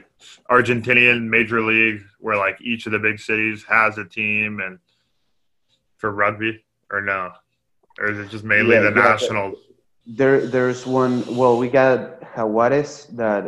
argentinian 0.50 1.24
major 1.30 1.62
league 1.62 2.02
where 2.20 2.38
like 2.38 2.60
each 2.62 2.86
of 2.86 2.92
the 2.92 3.00
big 3.00 3.20
cities 3.20 3.64
has 3.70 3.98
a 3.98 4.06
team 4.06 4.60
and 4.60 4.80
for 5.98 6.12
rugby 6.12 6.64
or 6.92 7.02
no 7.02 7.32
or 8.00 8.06
is 8.12 8.18
it 8.20 8.30
just 8.30 8.44
mainly 8.44 8.76
Yeah, 8.76 8.82
the 8.82 8.94
yeah, 8.96 8.96
but- 8.96 9.10
national 9.12 9.48
There, 10.20 10.40
there's 10.56 10.86
one. 10.86 11.14
Well, 11.40 11.56
we 11.64 11.68
got 11.82 11.98
Jaguares. 12.36 12.92
That 13.22 13.44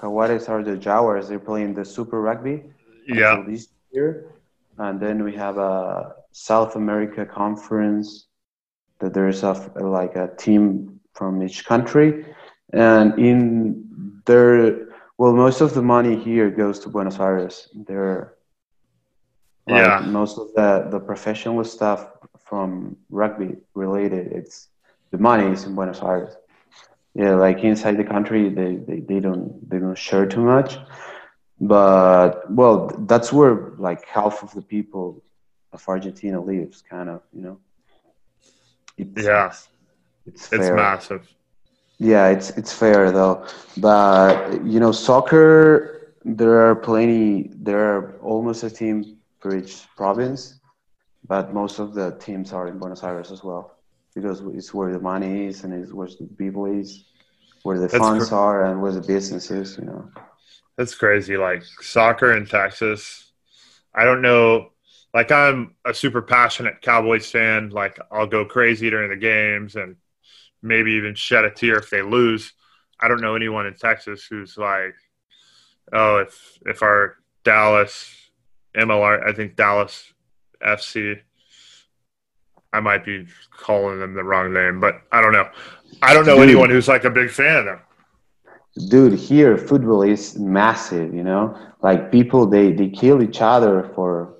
Jaguares 0.00 0.44
are 0.52 0.62
the 0.70 0.76
Jaguars. 0.86 1.24
They're 1.28 1.46
playing 1.52 1.72
the 1.78 1.84
Super 1.96 2.18
Rugby. 2.28 2.56
yeah 3.06 3.34
this 3.46 3.62
year. 3.94 4.08
And 4.84 4.98
then 5.04 5.16
we 5.26 5.32
have 5.44 5.56
a 5.72 5.74
South 6.32 6.72
America 6.82 7.22
conference 7.40 8.08
that 9.00 9.12
there's 9.16 9.42
a 9.50 9.54
like 9.98 10.14
a 10.24 10.26
team 10.44 10.64
from 11.18 11.32
each 11.46 11.58
country, 11.72 12.08
and 12.72 13.06
in 13.28 13.40
there. 14.26 14.88
Well, 15.18 15.32
most 15.46 15.60
of 15.60 15.70
the 15.78 15.82
money 15.96 16.14
here 16.28 16.48
goes 16.62 16.76
to 16.82 16.86
Buenos 16.94 17.18
Aires. 17.20 17.56
There, 17.90 18.34
like, 19.68 19.84
Yeah. 19.86 20.00
Most 20.20 20.34
of 20.42 20.46
the 20.56 20.70
the 20.94 21.00
professional 21.10 21.62
stuff 21.76 22.00
from 22.50 22.98
rugby 23.10 23.56
related, 23.74 24.32
it's 24.32 24.68
the 25.12 25.18
money 25.18 25.52
is 25.52 25.64
in 25.66 25.76
Buenos 25.76 26.02
Aires. 26.02 26.36
Yeah, 27.14 27.34
like 27.36 27.64
inside 27.64 27.98
the 27.98 28.04
country, 28.04 28.50
they, 28.50 28.76
they, 28.76 29.00
they 29.00 29.20
don't 29.20 29.68
they 29.70 29.78
don't 29.78 29.98
share 29.98 30.26
too 30.26 30.42
much, 30.42 30.78
but 31.60 32.50
well, 32.50 32.88
that's 33.10 33.32
where 33.32 33.72
like 33.78 34.06
half 34.06 34.42
of 34.44 34.52
the 34.54 34.62
people 34.62 35.22
of 35.72 35.84
Argentina 35.88 36.40
lives, 36.40 36.82
kind 36.82 37.10
of, 37.10 37.22
you 37.32 37.42
know. 37.42 37.58
It's, 38.98 39.30
Yeah. 39.30 39.46
it's, 39.46 39.68
it's 40.32 40.48
It's 40.52 40.70
massive. 40.70 41.28
Yeah, 41.98 42.28
it's 42.28 42.50
it's 42.50 42.72
fair 42.72 43.12
though. 43.12 43.46
But 43.78 44.64
you 44.64 44.80
know, 44.80 44.92
soccer 44.92 46.14
there 46.24 46.68
are 46.70 46.76
plenty 46.76 47.50
there 47.54 47.80
are 47.96 48.18
almost 48.22 48.64
a 48.64 48.70
team 48.70 49.16
for 49.40 49.56
each 49.56 49.86
province, 49.96 50.59
but 51.26 51.52
most 51.52 51.78
of 51.78 51.94
the 51.94 52.12
teams 52.12 52.52
are 52.52 52.68
in 52.68 52.78
Buenos 52.78 53.02
Aires 53.02 53.30
as 53.30 53.44
well. 53.44 53.76
Because 54.14 54.40
it's 54.54 54.74
where 54.74 54.92
the 54.92 54.98
money 54.98 55.46
is 55.46 55.62
and 55.62 55.72
it's 55.72 55.92
where 55.92 56.08
the 56.08 56.26
people 56.36 56.66
is, 56.66 57.04
where 57.62 57.78
the 57.78 57.86
That's 57.86 57.98
funds 57.98 58.28
cr- 58.28 58.34
are 58.34 58.64
and 58.64 58.82
where 58.82 58.92
the 58.92 59.00
business 59.00 59.50
is, 59.50 59.78
you 59.78 59.84
know. 59.84 60.10
That's 60.76 60.94
crazy. 60.94 61.36
Like 61.36 61.62
soccer 61.80 62.36
in 62.36 62.46
Texas. 62.46 63.32
I 63.94 64.04
don't 64.04 64.22
know. 64.22 64.72
Like 65.14 65.30
I'm 65.30 65.74
a 65.84 65.94
super 65.94 66.22
passionate 66.22 66.80
Cowboys 66.82 67.30
fan. 67.30 67.70
Like 67.70 67.98
I'll 68.10 68.26
go 68.26 68.44
crazy 68.44 68.90
during 68.90 69.10
the 69.10 69.16
games 69.16 69.76
and 69.76 69.96
maybe 70.62 70.92
even 70.92 71.14
shed 71.14 71.44
a 71.44 71.50
tear 71.50 71.78
if 71.78 71.90
they 71.90 72.02
lose. 72.02 72.52
I 72.98 73.08
don't 73.08 73.20
know 73.20 73.34
anyone 73.34 73.66
in 73.66 73.74
Texas 73.74 74.26
who's 74.28 74.56
like, 74.56 74.94
oh, 75.92 76.18
if 76.18 76.58
if 76.66 76.82
our 76.82 77.16
Dallas 77.44 78.14
MLR, 78.76 79.26
I 79.26 79.32
think 79.32 79.56
Dallas 79.56 80.12
FC. 80.66 81.20
I 82.72 82.80
might 82.80 83.04
be 83.04 83.26
calling 83.50 83.98
them 83.98 84.14
the 84.14 84.22
wrong 84.22 84.52
name, 84.52 84.78
but 84.80 85.02
I 85.10 85.20
don't 85.20 85.32
know. 85.32 85.48
I 86.02 86.14
don't 86.14 86.24
know 86.24 86.36
Dude. 86.36 86.50
anyone 86.50 86.70
who's 86.70 86.88
like 86.88 87.04
a 87.04 87.10
big 87.10 87.30
fan 87.30 87.58
of 87.58 87.64
them. 87.64 87.80
Dude, 88.88 89.18
here 89.18 89.56
football 89.56 90.02
is 90.02 90.38
massive, 90.38 91.12
you 91.12 91.24
know? 91.24 91.58
Like 91.82 92.12
people 92.12 92.46
they, 92.46 92.72
they 92.72 92.88
kill 92.88 93.22
each 93.22 93.40
other 93.40 93.90
for 93.94 94.34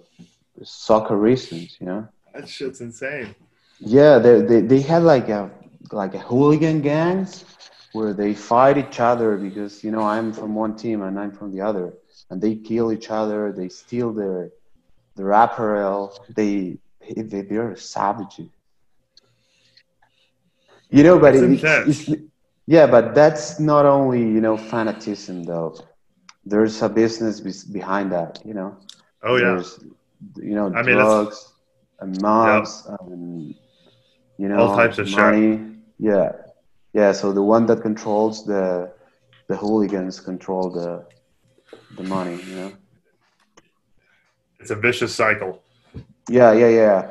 soccer 0.62 1.16
reasons, 1.16 1.76
you 1.80 1.86
know? 1.86 2.08
That 2.34 2.48
shit's 2.48 2.80
insane. 2.80 3.34
Yeah, 3.80 4.18
they, 4.18 4.42
they 4.42 4.60
they 4.60 4.80
had 4.80 5.02
like 5.02 5.28
a 5.28 5.50
like 5.90 6.14
a 6.14 6.18
hooligan 6.18 6.82
gangs 6.82 7.44
where 7.92 8.12
they 8.12 8.34
fight 8.34 8.78
each 8.78 9.00
other 9.00 9.36
because 9.36 9.82
you 9.82 9.90
know 9.90 10.02
I'm 10.02 10.32
from 10.32 10.54
one 10.54 10.76
team 10.76 11.02
and 11.02 11.18
I'm 11.18 11.32
from 11.32 11.50
the 11.52 11.62
other, 11.62 11.94
and 12.28 12.40
they 12.40 12.54
kill 12.54 12.92
each 12.92 13.10
other. 13.10 13.52
They 13.52 13.68
steal 13.68 14.12
their 14.12 14.50
their 15.20 15.32
apparel. 15.32 16.12
Uh, 16.14 16.32
they 16.38 16.78
they 17.16 17.42
they're 17.42 17.76
savage. 17.76 18.40
You 20.96 21.02
know, 21.06 21.18
but 21.18 21.34
That's 21.34 21.62
it, 21.62 21.88
it's, 21.88 22.22
yeah, 22.66 22.86
but 22.86 23.14
that's 23.14 23.60
not 23.60 23.84
only 23.84 24.20
you 24.20 24.40
know 24.40 24.56
fanatism 24.56 25.46
though. 25.46 25.70
There's 26.44 26.80
a 26.82 26.88
business 26.88 27.40
bes- 27.40 27.64
behind 27.64 28.10
that, 28.12 28.40
you 28.44 28.54
know. 28.54 28.70
Oh 29.22 29.36
yeah. 29.36 29.52
There's, 29.52 29.78
you 30.36 30.54
know, 30.54 30.66
I 30.74 30.82
mean, 30.82 30.96
drugs 30.96 31.52
and 32.00 32.20
mobs 32.22 32.72
and 33.00 33.54
you 34.38 34.48
know 34.48 34.58
All 34.60 34.76
types 34.76 34.98
of 34.98 35.06
shit. 35.08 35.18
money. 35.18 35.76
Yeah, 35.98 36.32
yeah. 36.98 37.12
So 37.12 37.32
the 37.32 37.42
one 37.42 37.66
that 37.66 37.82
controls 37.82 38.46
the 38.52 38.90
the 39.48 39.56
hooligans 39.56 40.18
control 40.18 40.70
the 40.70 41.04
the 41.98 42.04
money. 42.16 42.36
You 42.48 42.56
know. 42.60 42.72
It's 44.60 44.70
a 44.70 44.76
vicious 44.76 45.14
cycle. 45.14 45.62
Yeah, 46.28 46.52
yeah, 46.52 46.68
yeah, 46.68 47.10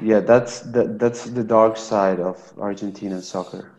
yeah. 0.00 0.20
That's 0.20 0.60
the 0.60 0.84
that's 0.98 1.24
the 1.24 1.44
dark 1.44 1.76
side 1.76 2.20
of 2.20 2.36
Argentinian 2.56 3.22
soccer. 3.22 3.70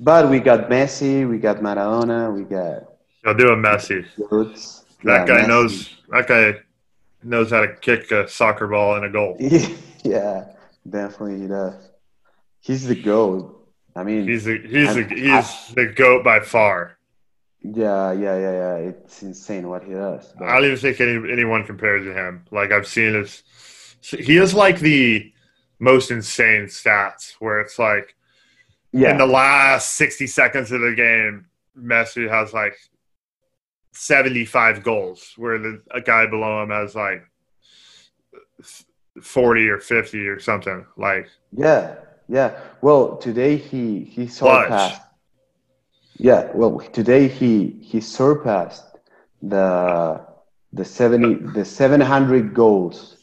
But 0.00 0.30
we 0.30 0.40
got 0.40 0.68
Messi, 0.70 1.28
we 1.28 1.38
got 1.38 1.58
Maradona, 1.58 2.34
we 2.34 2.44
got 2.44 2.84
You'll 3.24 3.34
do 3.34 3.48
a 3.50 3.56
Messi. 3.56 4.06
Roots. 4.30 4.84
That 5.04 5.20
Yeah, 5.20 5.26
guy 5.26 5.40
Messi. 5.44 5.48
knows. 5.48 5.90
That 6.10 6.26
guy 6.28 6.54
knows 7.22 7.50
how 7.50 7.60
to 7.60 7.74
kick 7.76 8.10
a 8.12 8.28
soccer 8.28 8.66
ball 8.68 8.96
in 8.96 9.04
a 9.04 9.10
goal. 9.10 9.36
yeah, 10.04 10.44
definitely 10.88 11.40
he 11.40 11.46
does. 11.48 11.74
He's 12.60 12.86
the 12.86 12.94
goat. 13.00 13.54
I 13.96 14.04
mean, 14.04 14.26
He's 14.28 14.44
the 14.44 14.58
he's 14.58 14.94
the 14.94 15.04
I- 15.04 15.42
he's 15.42 15.74
the 15.74 15.86
goat 15.86 16.24
by 16.24 16.40
far. 16.40 16.97
Yeah, 17.62 18.12
yeah, 18.12 18.38
yeah, 18.38 18.52
yeah. 18.52 18.74
It's 18.76 19.22
insane 19.22 19.68
what 19.68 19.84
he 19.84 19.92
does. 19.92 20.32
But- 20.38 20.48
I 20.48 20.54
don't 20.54 20.64
even 20.66 20.78
think 20.78 21.00
any, 21.00 21.32
anyone 21.32 21.64
compares 21.64 22.04
to 22.04 22.14
him. 22.14 22.44
Like 22.50 22.72
I've 22.72 22.86
seen 22.86 23.14
his, 23.14 23.42
he 24.00 24.36
is 24.36 24.54
like 24.54 24.78
the 24.78 25.32
most 25.78 26.10
insane 26.10 26.64
stats 26.64 27.34
where 27.38 27.60
it's 27.60 27.78
like 27.78 28.14
yeah, 28.92 29.10
in 29.10 29.18
the 29.18 29.26
last 29.26 29.94
sixty 29.94 30.26
seconds 30.26 30.72
of 30.72 30.80
the 30.80 30.94
game, 30.94 31.46
Messi 31.78 32.28
has 32.28 32.52
like 32.52 32.76
seventy 33.92 34.44
five 34.44 34.82
goals, 34.82 35.34
where 35.36 35.58
the 35.58 35.82
a 35.90 36.00
guy 36.00 36.26
below 36.26 36.62
him 36.62 36.70
has 36.70 36.94
like 36.94 37.24
forty 39.22 39.68
or 39.68 39.78
fifty 39.78 40.26
or 40.26 40.40
something. 40.40 40.86
Like 40.96 41.28
yeah, 41.52 41.96
yeah. 42.28 42.58
Well, 42.80 43.16
today 43.18 43.56
he 43.56 44.04
he 44.04 44.26
saw 44.26 44.62
surpassed. 44.62 45.02
Yeah, 46.18 46.50
well, 46.52 46.80
today 46.92 47.28
he 47.28 47.78
he 47.80 48.00
surpassed 48.00 48.84
the 49.40 50.26
the 50.72 50.84
seventy 50.84 51.34
the 51.34 51.64
seven 51.64 52.00
hundred 52.00 52.54
goals. 52.54 53.16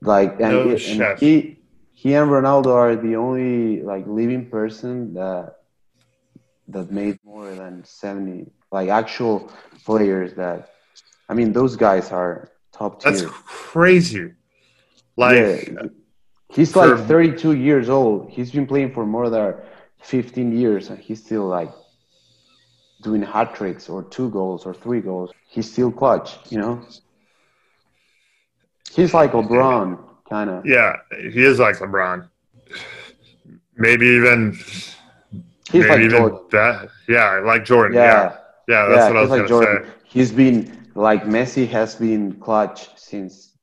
Like 0.00 0.32
and, 0.40 0.52
No 0.52 0.76
he, 0.76 1.00
and 1.00 1.18
he 1.18 1.58
he 1.92 2.14
and 2.14 2.28
Ronaldo 2.28 2.74
are 2.74 2.96
the 2.96 3.14
only 3.14 3.82
like 3.82 4.04
living 4.08 4.50
person 4.50 5.14
that 5.14 5.58
that 6.68 6.90
made 6.90 7.20
more 7.24 7.54
than 7.54 7.84
seventy 7.84 8.50
like 8.72 8.88
actual 8.88 9.52
players 9.86 10.34
that. 10.34 10.70
I 11.28 11.34
mean, 11.34 11.52
those 11.52 11.76
guys 11.76 12.10
are 12.10 12.50
top 12.72 13.00
tier. 13.00 13.12
that's 13.12 13.22
crazy. 13.46 14.32
Like 15.16 15.36
yeah, 15.36 15.86
he's 16.50 16.72
for- 16.72 16.96
like 16.96 17.06
32 17.06 17.52
years 17.52 17.88
old. 17.88 18.28
He's 18.30 18.50
been 18.50 18.66
playing 18.66 18.92
for 18.92 19.06
more 19.06 19.30
than 19.30 19.54
15 20.02 20.58
years, 20.58 20.90
and 20.90 20.98
he's 20.98 21.24
still 21.24 21.46
like 21.46 21.70
doing 23.02 23.22
hat 23.22 23.54
tricks 23.54 23.88
or 23.88 24.02
two 24.04 24.30
goals 24.30 24.66
or 24.66 24.74
three 24.74 25.00
goals. 25.00 25.32
He's 25.48 25.70
still 25.72 25.92
clutch, 25.92 26.38
you 26.50 26.58
know. 26.58 26.82
He's 28.94 29.12
like 29.14 29.32
LeBron, 29.32 29.98
kind 30.28 30.50
of. 30.50 30.64
yeah, 30.64 30.96
he 31.10 31.42
is 31.44 31.58
like 31.58 31.76
LeBron. 31.78 32.28
Maybe 33.76 34.06
even 34.06 34.56
He's 35.70 35.88
maybe 35.88 35.88
like 35.88 36.06
even 36.06 36.08
Jordan. 36.08 36.38
that. 36.50 36.88
Yeah, 37.08 37.40
like 37.44 37.64
Jordan. 37.64 37.98
Yeah, 38.00 38.02
Yeah, 38.02 38.36
yeah, 38.68 38.86
that's 38.86 39.08
yeah, 39.08 39.08
what 39.08 39.16
I 39.16 39.20
was 39.22 39.30
he's 39.30 39.30
like 39.30 39.46
gonna 39.46 39.48
Jordan. 39.48 39.80
say. 39.82 39.88
He's 40.04 40.32
been 40.32 40.90
like 40.94 41.24
Messi 41.24 41.68
has 41.68 41.94
been 41.96 42.38
clutch 42.40 42.88
since 42.98 43.56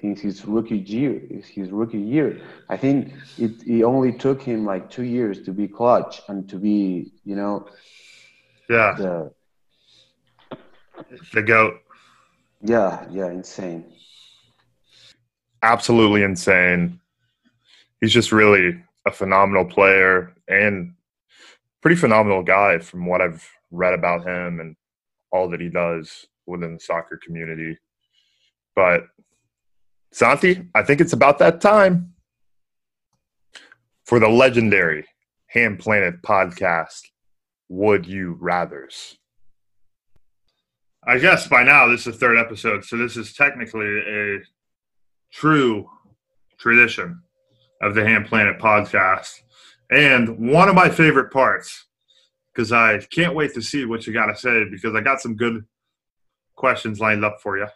since 0.00 0.20
his 0.20 0.44
rookie 0.46 0.78
year. 0.78 1.20
His 1.54 1.70
rookie 1.70 2.00
year, 2.00 2.40
I 2.68 2.76
think 2.76 3.14
it, 3.38 3.62
it 3.66 3.82
only 3.84 4.12
took 4.12 4.42
him 4.42 4.64
like 4.64 4.90
two 4.90 5.04
years 5.04 5.42
to 5.44 5.52
be 5.52 5.68
clutch 5.68 6.22
and 6.28 6.48
to 6.50 6.56
be, 6.58 7.12
you 7.24 7.36
know, 7.36 7.68
Yeah, 8.72 8.94
the 8.96 9.32
the 11.34 11.42
goat. 11.42 11.74
yeah, 12.62 13.06
yeah, 13.10 13.30
insane. 13.30 13.84
absolutely 15.62 16.22
insane. 16.22 17.00
He's 18.00 18.12
just 18.12 18.32
really 18.32 18.82
a 19.06 19.12
phenomenal 19.12 19.64
player 19.64 20.34
and 20.48 20.94
pretty 21.82 21.96
phenomenal 21.96 22.42
guy 22.42 22.78
from 22.78 23.06
what 23.06 23.20
I've 23.20 23.46
read 23.70 23.94
about 23.94 24.26
him 24.26 24.60
and 24.60 24.76
all 25.30 25.48
that 25.50 25.60
he 25.60 25.68
does 25.68 26.26
within 26.46 26.74
the 26.74 26.80
soccer 26.80 27.18
community. 27.24 27.78
But 28.74 29.04
Santi, 30.12 30.68
I 30.74 30.82
think 30.82 31.00
it's 31.00 31.12
about 31.12 31.38
that 31.38 31.60
time 31.60 32.14
for 34.04 34.18
the 34.18 34.28
legendary 34.28 35.06
Ham 35.48 35.76
Planet 35.76 36.22
podcast. 36.22 37.02
Would 37.72 38.06
you 38.06 38.36
rather's? 38.38 39.16
I 41.08 41.16
guess 41.16 41.48
by 41.48 41.62
now 41.62 41.88
this 41.88 42.06
is 42.06 42.12
the 42.12 42.20
third 42.20 42.36
episode, 42.36 42.84
so 42.84 42.98
this 42.98 43.16
is 43.16 43.32
technically 43.32 43.86
a 43.86 44.40
true 45.32 45.88
tradition 46.58 47.22
of 47.80 47.94
the 47.94 48.04
Ham 48.04 48.24
Planet 48.24 48.58
podcast. 48.58 49.40
And 49.90 50.50
one 50.50 50.68
of 50.68 50.74
my 50.74 50.90
favorite 50.90 51.32
parts, 51.32 51.86
because 52.52 52.72
I 52.72 52.98
can't 52.98 53.34
wait 53.34 53.54
to 53.54 53.62
see 53.62 53.86
what 53.86 54.06
you 54.06 54.12
got 54.12 54.26
to 54.26 54.36
say, 54.36 54.66
because 54.70 54.94
I 54.94 55.00
got 55.00 55.22
some 55.22 55.34
good 55.34 55.64
questions 56.54 57.00
lined 57.00 57.24
up 57.24 57.38
for 57.40 57.56
you. 57.56 57.68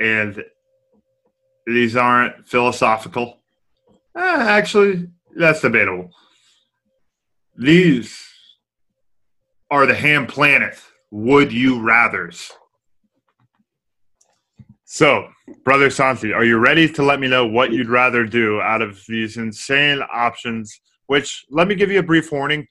And 0.00 0.42
these 1.66 1.96
aren't 1.96 2.48
philosophical. 2.48 3.42
Eh, 4.16 4.20
actually, 4.22 5.10
that's 5.36 5.60
debatable. 5.60 6.12
These 7.58 8.25
are 9.70 9.86
the 9.86 9.94
Ham 9.94 10.26
Planet 10.26 10.80
would 11.10 11.52
you 11.52 11.80
rather's. 11.80 12.50
So, 14.84 15.28
brother 15.64 15.90
Santi, 15.90 16.32
are 16.32 16.44
you 16.44 16.58
ready 16.58 16.88
to 16.92 17.02
let 17.02 17.18
me 17.18 17.28
know 17.28 17.46
what 17.46 17.72
you'd 17.72 17.88
rather 17.88 18.24
do 18.24 18.60
out 18.60 18.82
of 18.82 19.02
these 19.08 19.36
insane 19.36 20.00
options? 20.12 20.80
Which, 21.06 21.44
let 21.50 21.66
me 21.68 21.74
give 21.74 21.90
you 21.90 21.98
a 21.98 22.04
brief 22.04 22.30
warning. 22.30 22.66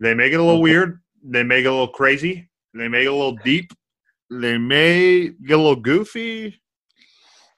They 0.00 0.14
make 0.14 0.32
it 0.32 0.40
a 0.40 0.42
little 0.42 0.62
weird. 0.62 1.00
They 1.24 1.42
make 1.42 1.64
it 1.64 1.68
a 1.68 1.72
little 1.72 1.88
crazy. 1.88 2.48
They 2.74 2.88
make 2.88 3.06
it 3.06 3.12
a 3.12 3.14
little 3.14 3.36
deep. 3.44 3.72
They 4.30 4.58
may 4.58 5.28
get 5.28 5.54
a 5.54 5.62
little 5.62 5.76
goofy. 5.76 6.60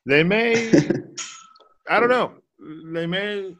They 0.07 0.23
may, 0.23 0.71
I 1.89 2.01
don't 2.01 2.09
know. 2.09 2.35
They 2.93 3.07
may, 3.07 3.55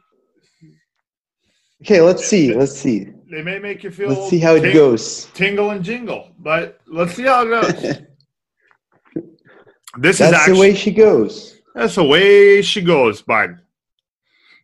okay, 1.81 2.01
let's 2.01 2.25
see. 2.25 2.53
Let's 2.53 2.77
see. 2.77 3.07
they 3.31 3.41
may 3.41 3.59
make 3.59 3.83
you 3.83 3.91
feel. 3.91 4.09
Let's 4.09 4.29
see 4.29 4.39
how 4.39 4.55
it 4.55 4.61
ting- 4.61 4.73
goes. 4.73 5.25
Tingle 5.33 5.71
and 5.71 5.83
jingle, 5.83 6.31
but 6.39 6.79
let's 6.87 7.13
see 7.13 7.23
how 7.23 7.45
it 7.45 7.49
goes. 7.49 7.97
This 9.99 10.15
is 10.21 10.29
That's 10.29 10.33
actually 10.35 10.53
the 10.53 10.59
way 10.59 10.75
she 10.75 10.91
goes. 10.91 11.57
that's 11.73 11.95
the 11.95 12.03
way 12.03 12.61
she 12.61 12.81
goes, 12.81 13.23
bud. 13.23 13.59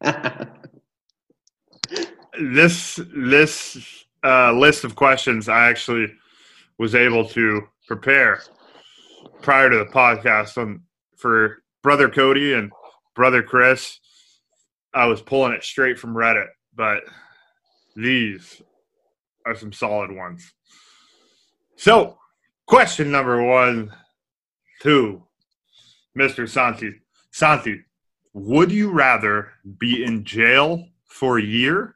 This 2.40 3.00
this 3.16 4.06
uh, 4.24 4.52
list 4.54 4.84
of 4.84 4.96
questions 4.96 5.48
I 5.50 5.70
actually 5.70 6.12
was 6.80 6.96
able 6.96 7.28
to 7.30 7.68
prepare 7.88 8.42
prior 9.42 9.70
to 9.70 9.78
the 9.78 9.86
podcast 9.86 10.58
on 10.58 10.82
for 11.16 11.64
brother 11.84 12.10
Cody 12.10 12.54
and 12.54 12.72
brother 13.16 13.44
Chris. 13.44 14.00
I 14.94 15.06
was 15.06 15.22
pulling 15.22 15.54
it 15.54 15.64
straight 15.64 16.00
from 16.00 16.16
Reddit, 16.16 16.48
but 16.76 17.04
these 17.96 18.62
are 19.46 19.56
some 19.56 19.74
solid 19.74 20.12
ones. 20.12 20.54
So, 21.76 22.18
question 22.66 23.12
number 23.12 23.44
one 23.44 23.94
to 24.82 25.24
Mr. 26.18 26.48
Santi. 26.48 27.02
Santi, 27.32 27.82
would 28.34 28.72
you 28.72 28.92
rather 28.92 29.52
be 29.80 30.04
in 30.04 30.24
jail 30.24 30.88
for 31.06 31.40
a 31.40 31.44
year 31.44 31.96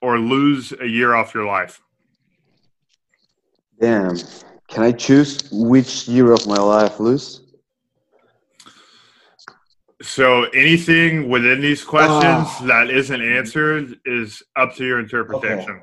or 0.00 0.18
lose 0.18 0.72
a 0.80 0.86
year 0.86 1.14
off 1.14 1.34
your 1.34 1.46
life? 1.46 1.80
Damn. 3.80 4.16
Can 4.68 4.84
I 4.84 4.92
choose 4.92 5.48
which 5.50 6.06
year 6.06 6.32
of 6.32 6.46
my 6.46 6.58
life 6.58 7.00
lose? 7.00 7.42
So 10.02 10.44
anything 10.54 11.28
within 11.28 11.60
these 11.60 11.84
questions 11.84 12.22
Ah. 12.48 12.62
that 12.66 12.90
isn't 12.90 13.20
answered 13.20 13.98
is 14.06 14.42
up 14.56 14.74
to 14.76 14.84
your 14.84 14.98
interpretation. 14.98 15.82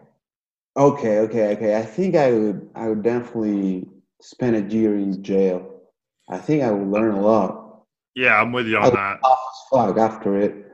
Okay, 0.75 1.19
okay, 1.19 1.53
okay. 1.55 1.77
I 1.77 1.83
think 1.83 2.15
I 2.15 2.31
would 2.31 2.69
I 2.75 2.87
would 2.89 3.03
definitely 3.03 3.87
spend 4.21 4.55
a 4.55 4.61
year 4.75 4.95
in 4.95 5.21
jail. 5.23 5.81
I 6.29 6.37
think 6.37 6.63
I 6.63 6.71
would 6.71 6.87
learn 6.87 7.13
a 7.15 7.21
lot. 7.21 7.83
Yeah, 8.15 8.39
I'm 8.41 8.51
with 8.51 8.67
you 8.67 8.77
on 8.77 8.85
Oh. 8.85 8.89
that. 8.91 9.19
Fuck 9.71 9.97
after 9.97 10.37
it. 10.37 10.65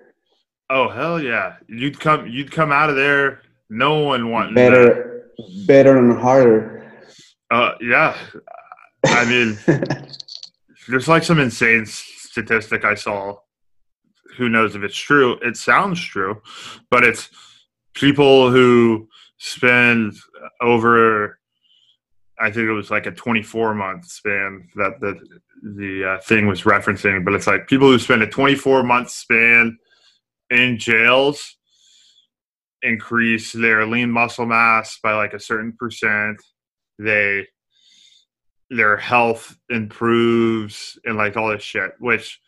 Oh 0.70 0.88
hell 0.90 1.22
yeah. 1.22 1.56
You'd 1.68 2.00
come 2.00 2.28
you'd 2.28 2.52
come 2.52 2.72
out 2.72 2.90
of 2.90 2.96
there 2.96 3.42
no 3.70 4.00
one 4.00 4.32
wanting 4.32 4.56
that. 4.56 4.70
Better 4.72 5.30
better 5.68 5.98
and 5.98 6.18
harder. 6.18 6.90
Uh 7.52 7.74
yeah. 7.82 8.16
I 9.06 9.26
mean 9.26 9.58
there's 10.88 11.08
like 11.10 11.24
some 11.24 11.40
insane 11.40 11.86
statistic 12.34 12.84
I 12.84 12.96
saw. 12.96 13.36
Who 14.38 14.50
knows 14.50 14.76
if 14.76 14.82
it's 14.82 14.98
true? 14.98 15.38
It 15.44 15.56
sounds 15.56 16.02
true, 16.04 16.42
but 16.90 17.04
it's 17.04 17.30
people 17.94 18.50
who 18.50 19.08
spend 19.38 20.16
over. 20.60 21.40
I 22.40 22.50
think 22.50 22.68
it 22.68 22.74
was 22.74 22.90
like 22.90 23.06
a 23.06 23.12
24 23.12 23.76
month 23.76 24.06
span 24.06 24.68
that 24.76 25.00
the 25.00 25.14
the 25.78 26.16
uh, 26.16 26.22
thing 26.22 26.48
was 26.48 26.64
referencing, 26.64 27.24
but 27.24 27.36
it's 27.36 27.46
like 27.46 27.68
people 27.68 27.88
who 27.88 28.00
spend 28.00 28.24
a 28.24 28.28
24 28.28 28.82
month 28.82 29.12
span 29.12 29.78
in 30.50 30.80
jails 30.80 31.56
increase 32.82 33.54
their 33.54 33.86
lean 33.86 34.10
muscle 34.10 34.48
mass 34.48 34.98
by 35.04 35.14
like 35.14 35.34
a 35.34 35.40
certain 35.40 35.74
percent. 35.74 36.42
They 36.98 37.48
their 38.76 38.98
health 38.98 39.58
improves 39.70 40.98
and 41.06 41.18
like 41.18 41.38
all 41.38 41.50
this 41.50 41.64
shit, 41.64 41.92
which 42.00 42.40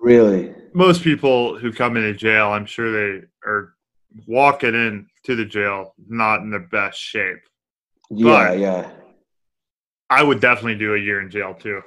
really. 0.00 0.54
most 0.74 1.02
people 1.02 1.58
who 1.58 1.72
come 1.72 1.96
into 1.96 2.14
jail, 2.14 2.48
I'm 2.48 2.66
sure 2.66 2.90
they 2.92 3.26
are 3.44 3.74
walking 4.26 4.74
in 4.74 5.06
to 5.24 5.34
the 5.36 5.44
jail 5.44 5.94
not 6.08 6.40
in 6.40 6.50
the 6.50 6.58
best 6.60 6.98
shape. 6.98 7.38
Yeah, 8.10 8.50
But- 8.50 8.58
yeah. 8.58 8.90
I 10.10 10.22
would 10.22 10.40
definitely 10.40 10.76
do 10.76 10.94
a 10.94 10.98
year 10.98 11.20
in 11.20 11.30
jail 11.30 11.54
too. 11.54 11.80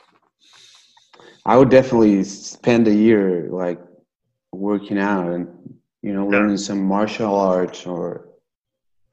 I 1.45 1.55
would 1.55 1.69
definitely 1.69 2.23
spend 2.23 2.87
a 2.87 2.93
year 2.93 3.47
like 3.49 3.79
working 4.51 4.97
out 4.97 5.27
and 5.31 5.47
you 6.01 6.13
know 6.13 6.25
Yeah. 6.29 6.39
learning 6.39 6.57
some 6.57 6.83
martial 6.83 7.33
arts 7.33 7.85
or 7.85 8.27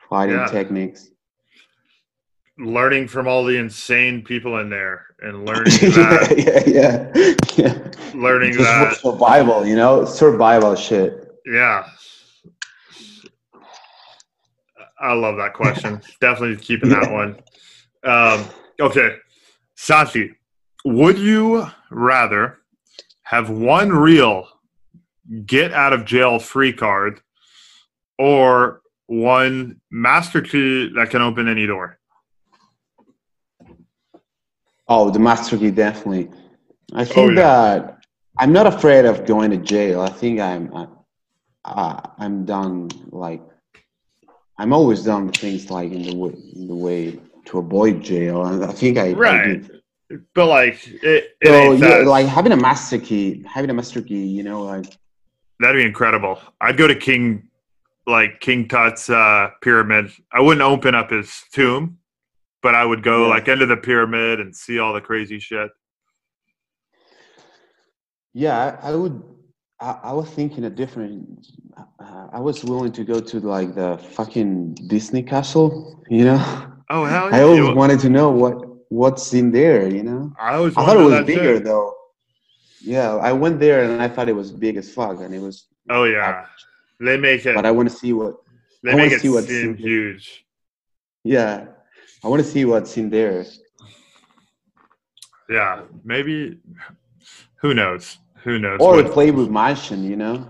fighting 0.08 0.36
Yeah. 0.36 0.46
techniques. 0.46 1.10
Learning 2.58 3.08
from 3.08 3.26
all 3.26 3.44
the 3.44 3.56
insane 3.56 4.22
people 4.22 4.58
in 4.60 4.70
there 4.70 5.06
and 5.20 5.44
learning 5.46 5.64
that, 5.64 6.34
yeah, 6.36 6.62
yeah, 6.66 7.34
yeah. 7.56 7.90
learning 8.14 8.52
Just 8.52 8.64
that, 8.64 8.96
survival, 8.96 9.66
you 9.66 9.74
know, 9.74 10.04
survival 10.04 10.74
shit. 10.76 11.32
yeah. 11.46 11.86
I 15.00 15.12
love 15.12 15.36
that 15.36 15.52
question. 15.54 16.00
definitely 16.20 16.56
keeping 16.56 16.88
that 16.90 17.10
one. 17.10 17.38
Um, 18.04 18.46
okay, 18.80 19.16
Santi, 19.74 20.32
would 20.84 21.18
you 21.18 21.66
rather 21.90 22.58
have 23.24 23.50
one 23.50 23.90
real 23.90 24.48
get 25.44 25.72
out 25.72 25.92
of 25.92 26.04
jail 26.04 26.38
free 26.38 26.72
card 26.72 27.20
or 28.18 28.80
one 29.06 29.80
master 29.90 30.40
key 30.40 30.90
that 30.94 31.10
can 31.10 31.20
open 31.20 31.48
any 31.48 31.66
door? 31.66 31.98
Oh, 34.88 35.10
the 35.10 35.18
master 35.18 35.56
key 35.56 35.70
definitely. 35.70 36.30
I 36.92 37.02
Oh, 37.02 37.04
think 37.04 37.30
yeah. 37.30 37.42
that 37.42 37.98
I'm 38.38 38.52
not 38.52 38.66
afraid 38.66 39.04
of 39.04 39.26
going 39.26 39.50
to 39.50 39.56
jail. 39.56 40.00
I 40.00 40.10
think 40.10 40.40
I'm 40.40 40.74
I, 40.74 40.86
uh, 41.64 42.00
I'm 42.18 42.44
done. 42.44 42.90
Like 43.10 43.42
I'm 44.58 44.72
always 44.72 45.02
done 45.04 45.32
things 45.32 45.70
like 45.70 45.92
in 45.92 46.02
the 46.02 46.14
way, 46.14 46.32
in 46.54 46.68
the 46.68 46.74
way 46.74 47.18
to 47.46 47.58
avoid 47.58 48.02
jail, 48.02 48.44
and 48.44 48.64
I 48.64 48.72
think 48.72 48.98
I 48.98 49.08
I 49.08 49.12
Right. 49.12 49.62
do. 49.62 49.80
But 50.34 50.46
like 50.46 50.86
it, 50.86 51.36
it 51.40 51.48
So 51.48 51.72
yeah, 51.72 51.98
like 51.98 52.26
having 52.26 52.52
a 52.52 52.56
master 52.56 52.98
key, 52.98 53.42
having 53.48 53.70
a 53.70 53.74
master 53.74 54.02
key, 54.02 54.26
you 54.26 54.42
know, 54.42 54.62
like 54.64 54.86
That'd 55.60 55.80
be 55.80 55.86
incredible. 55.86 56.38
I'd 56.60 56.76
go 56.76 56.86
to 56.88 56.94
King, 56.96 57.48
like 58.06 58.40
King 58.40 58.68
Tut's 58.68 59.08
uh, 59.08 59.50
pyramid. 59.62 60.10
I 60.32 60.40
wouldn't 60.40 60.62
open 60.62 60.94
up 60.96 61.10
his 61.10 61.42
tomb, 61.52 61.98
but 62.64 62.74
I 62.74 62.84
would 62.84 63.02
go 63.04 63.16
Yeah. 63.24 63.34
like 63.34 63.46
into 63.46 63.66
the 63.66 63.76
pyramid 63.76 64.40
and 64.40 64.50
see 64.56 64.78
all 64.80 64.92
the 64.94 65.00
crazy 65.10 65.38
shit. 65.38 65.70
yeah, 68.32 68.56
I, 68.82 68.88
I 68.90 68.94
would. 68.96 69.22
I, 69.80 69.90
I 70.04 70.12
was 70.12 70.28
thinking 70.30 70.64
a 70.64 70.70
different. 70.70 71.46
Uh, 71.76 72.26
I 72.32 72.40
was 72.40 72.64
willing 72.64 72.92
to 72.92 73.04
go 73.04 73.20
to 73.20 73.36
like 73.40 73.74
the 73.74 73.98
fucking 74.16 74.74
Disney 74.92 75.22
castle, 75.22 76.02
you 76.08 76.24
know. 76.24 76.40
Oh 76.90 77.04
hell 77.04 77.30
yeah! 77.30 77.36
I 77.36 77.42
always 77.42 77.58
You- 77.68 77.74
wanted 77.74 78.00
to 78.00 78.08
know 78.08 78.30
what 78.30 78.56
what's 78.90 79.32
in 79.34 79.52
there, 79.52 79.88
you 79.88 80.02
know. 80.02 80.32
I 80.40 80.54
always 80.56 80.74
I 80.76 80.84
thought 80.84 80.96
it 80.96 81.04
was 81.04 81.24
bigger 81.26 81.58
too. 81.58 81.64
though. 81.64 81.94
Yeah, 82.80 83.16
I 83.16 83.32
went 83.32 83.60
there 83.60 83.84
and 83.84 84.02
I 84.02 84.08
thought 84.08 84.28
it 84.28 84.36
was 84.42 84.50
big 84.52 84.76
as 84.76 84.92
fuck, 84.92 85.20
and 85.20 85.34
it 85.34 85.40
was. 85.40 85.66
Oh 85.90 86.04
yeah, 86.04 86.46
they 87.00 87.16
make 87.16 87.44
it. 87.46 87.54
But 87.54 87.66
I 87.66 87.70
want 87.70 87.88
to 87.90 87.94
see 87.94 88.12
what. 88.12 88.34
They 88.82 88.92
I 88.92 88.96
make 88.96 89.12
it 89.12 89.20
see 89.22 89.28
what's 89.30 89.46
seem 89.48 89.70
in 89.70 89.76
huge. 89.76 90.44
Yeah, 91.24 91.66
I 92.24 92.28
want 92.28 92.42
to 92.42 92.48
see 92.48 92.64
what's 92.64 92.96
in 92.96 93.10
there. 93.10 93.44
Yeah, 95.50 95.82
maybe. 96.04 96.58
Who 97.60 97.74
knows? 97.74 98.18
Who 98.44 98.58
knows? 98.58 98.80
Or 98.80 98.96
what- 98.96 99.12
play 99.12 99.30
with 99.30 99.50
mansion, 99.50 100.02
you 100.04 100.16
know. 100.16 100.48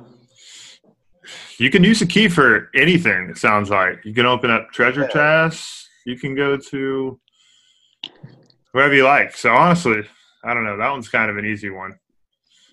you 1.58 1.70
can 1.70 1.82
use 1.84 2.02
a 2.02 2.06
key 2.06 2.28
for 2.28 2.70
anything. 2.74 3.30
It 3.30 3.38
sounds 3.38 3.70
like 3.70 4.04
you 4.04 4.12
can 4.14 4.26
open 4.26 4.50
up 4.50 4.70
treasure 4.72 5.02
Yeah. 5.02 5.08
chests. 5.08 5.88
You 6.04 6.16
can 6.18 6.34
go 6.34 6.56
to 6.56 7.20
wherever 8.72 8.94
you 8.94 9.04
like. 9.04 9.36
So 9.36 9.52
honestly, 9.52 10.02
I 10.44 10.52
don't 10.54 10.64
know. 10.64 10.76
That 10.76 10.90
one's 10.90 11.08
kind 11.08 11.30
of 11.30 11.36
an 11.38 11.46
easy 11.46 11.70
one. 11.70 11.94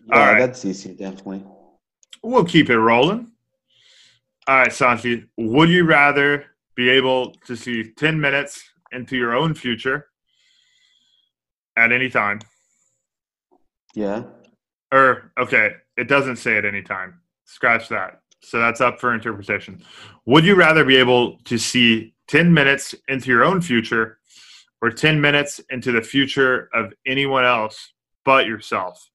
Yeah, 0.07 0.15
All 0.15 0.33
right. 0.33 0.39
that's 0.39 0.65
easy, 0.65 0.93
definitely. 0.95 1.43
We'll 2.23 2.43
keep 2.45 2.69
it 2.69 2.77
rolling. 2.79 3.31
All 4.47 4.57
right, 4.57 4.73
Santi. 4.73 5.25
Would 5.37 5.69
you 5.69 5.85
rather 5.85 6.45
be 6.75 6.89
able 6.89 7.31
to 7.45 7.55
see 7.55 7.91
ten 7.93 8.19
minutes 8.19 8.63
into 8.91 9.15
your 9.17 9.35
own 9.35 9.53
future 9.53 10.07
at 11.77 11.91
any 11.91 12.09
time, 12.09 12.39
Yeah. 13.93 14.23
or 14.91 15.31
okay, 15.37 15.75
it 15.97 16.07
doesn't 16.07 16.35
say 16.37 16.57
at 16.57 16.65
any 16.65 16.81
time. 16.81 17.21
Scratch 17.45 17.87
that. 17.89 18.21
So 18.41 18.59
that's 18.59 18.81
up 18.81 18.99
for 18.99 19.13
interpretation. 19.13 19.83
Would 20.25 20.45
you 20.45 20.55
rather 20.55 20.83
be 20.83 20.97
able 20.97 21.37
to 21.45 21.57
see 21.57 22.13
10 22.27 22.53
minutes 22.53 22.95
into 23.07 23.29
your 23.29 23.43
own 23.43 23.61
future 23.61 24.17
or 24.81 24.89
10 24.89 25.21
minutes 25.21 25.59
into 25.69 25.91
the 25.91 26.01
future 26.01 26.69
of 26.73 26.91
anyone 27.05 27.45
else 27.45 27.93
but 28.25 28.45
yourself? 28.47 29.09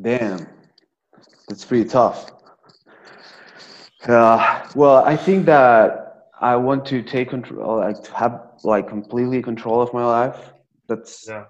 Damn, 0.00 0.46
that's 1.48 1.64
pretty 1.64 1.88
tough. 1.88 2.30
Uh, 4.06 4.68
well, 4.74 5.04
I 5.04 5.16
think 5.16 5.46
that 5.46 6.05
I 6.40 6.56
want 6.56 6.84
to 6.86 7.02
take 7.02 7.30
control, 7.30 7.78
like 7.78 8.02
to 8.04 8.12
have 8.12 8.40
like 8.64 8.88
completely 8.88 9.42
control 9.42 9.80
of 9.80 9.92
my 9.94 10.04
life. 10.04 10.52
That's 10.88 11.26
Yeah. 11.28 11.44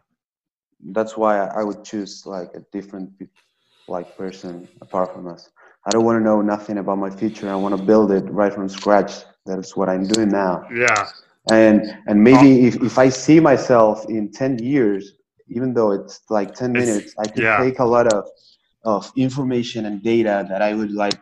that's 0.95 1.17
why 1.17 1.39
I 1.39 1.63
would 1.65 1.85
choose 1.85 2.25
like 2.27 2.51
a 2.55 2.61
different 2.73 3.11
like 3.89 4.17
person 4.17 4.69
apart 4.81 5.13
from 5.15 5.27
us. 5.29 5.51
I 5.87 5.91
don't 5.91 6.05
want 6.05 6.19
to 6.21 6.25
know 6.25 6.41
nothing 6.43 6.79
about 6.79 6.99
my 6.99 7.11
future. 7.11 7.49
I 7.51 7.55
want 7.57 7.77
to 7.77 7.83
build 7.83 8.11
it 8.13 8.25
right 8.31 8.53
from 8.53 8.69
scratch. 8.69 9.13
That's 9.47 9.77
what 9.77 9.89
I'm 9.89 10.07
doing 10.07 10.29
now. 10.29 10.67
Yeah. 10.75 11.07
And 11.51 11.81
and 12.09 12.23
maybe 12.23 12.67
if, 12.67 12.75
if 12.83 12.99
I 12.99 13.09
see 13.09 13.39
myself 13.41 14.05
in 14.09 14.31
ten 14.33 14.59
years, 14.59 15.13
even 15.49 15.75
though 15.75 15.93
it's 15.93 16.21
like 16.31 16.55
ten 16.55 16.71
It's- 16.75 16.87
minutes, 16.87 17.15
I 17.19 17.27
can 17.29 17.43
yeah. 17.43 17.59
take 17.59 17.79
a 17.79 17.85
lot 17.85 18.07
of 18.13 18.25
of 18.85 19.13
information 19.17 19.87
and 19.87 20.03
data 20.03 20.47
that 20.51 20.63
I 20.63 20.75
would 20.75 20.93
like 20.93 21.19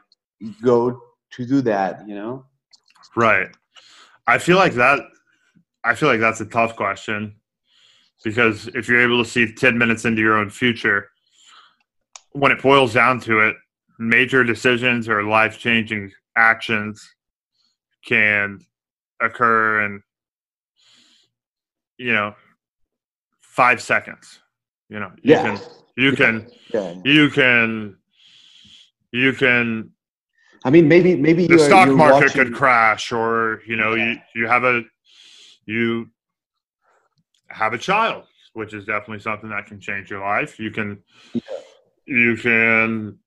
go 0.62 1.00
to 1.34 1.46
do 1.46 1.60
that. 1.62 2.06
You 2.08 2.14
know? 2.14 2.44
Right. 3.16 3.48
I 4.26 4.38
feel 4.38 4.56
like 4.56 4.74
that 4.74 5.00
I 5.84 5.94
feel 5.94 6.08
like 6.08 6.20
that's 6.20 6.40
a 6.40 6.46
tough 6.46 6.76
question 6.76 7.36
because 8.24 8.68
if 8.68 8.88
you're 8.88 9.02
able 9.02 9.22
to 9.22 9.28
see 9.28 9.52
10 9.52 9.76
minutes 9.76 10.06
into 10.06 10.22
your 10.22 10.38
own 10.38 10.48
future, 10.48 11.10
when 12.32 12.50
it 12.50 12.62
boils 12.62 12.94
down 12.94 13.20
to 13.20 13.40
it, 13.40 13.56
major 13.98 14.42
decisions 14.42 15.08
or 15.08 15.22
life-changing 15.24 16.10
actions 16.36 17.06
can 18.06 18.58
occur 19.20 19.84
in 19.84 20.02
you 21.98 22.12
know 22.12 22.34
5 23.42 23.80
seconds. 23.82 24.40
You 24.88 25.00
know, 25.00 25.12
you 25.22 25.34
Yeah. 25.34 25.42
can 25.42 25.60
you 25.96 26.12
can 26.16 26.50
Yeah. 26.72 26.94
you 27.04 27.30
can 27.30 27.96
you 29.12 29.32
can 29.32 29.93
I 30.66 30.70
mean, 30.70 30.88
maybe 30.88 31.14
maybe 31.16 31.46
the 31.46 31.56
you're, 31.56 31.66
stock 31.66 31.86
you're 31.86 31.96
market 31.96 32.26
watching, 32.28 32.44
could 32.44 32.54
crash 32.54 33.12
or 33.12 33.60
you 33.66 33.76
know 33.76 33.94
you 33.94 34.16
you 34.34 34.46
have 34.48 34.64
a 34.64 34.82
you 35.66 36.08
have 37.48 37.72
a 37.74 37.78
child 37.78 38.24
which 38.54 38.72
is 38.72 38.84
definitely 38.84 39.18
something 39.20 39.50
that 39.50 39.66
can 39.66 39.78
change 39.80 40.10
your 40.10 40.20
life 40.20 40.58
you 40.58 40.70
can 40.70 40.98
you 42.06 42.36
can 42.36 43.18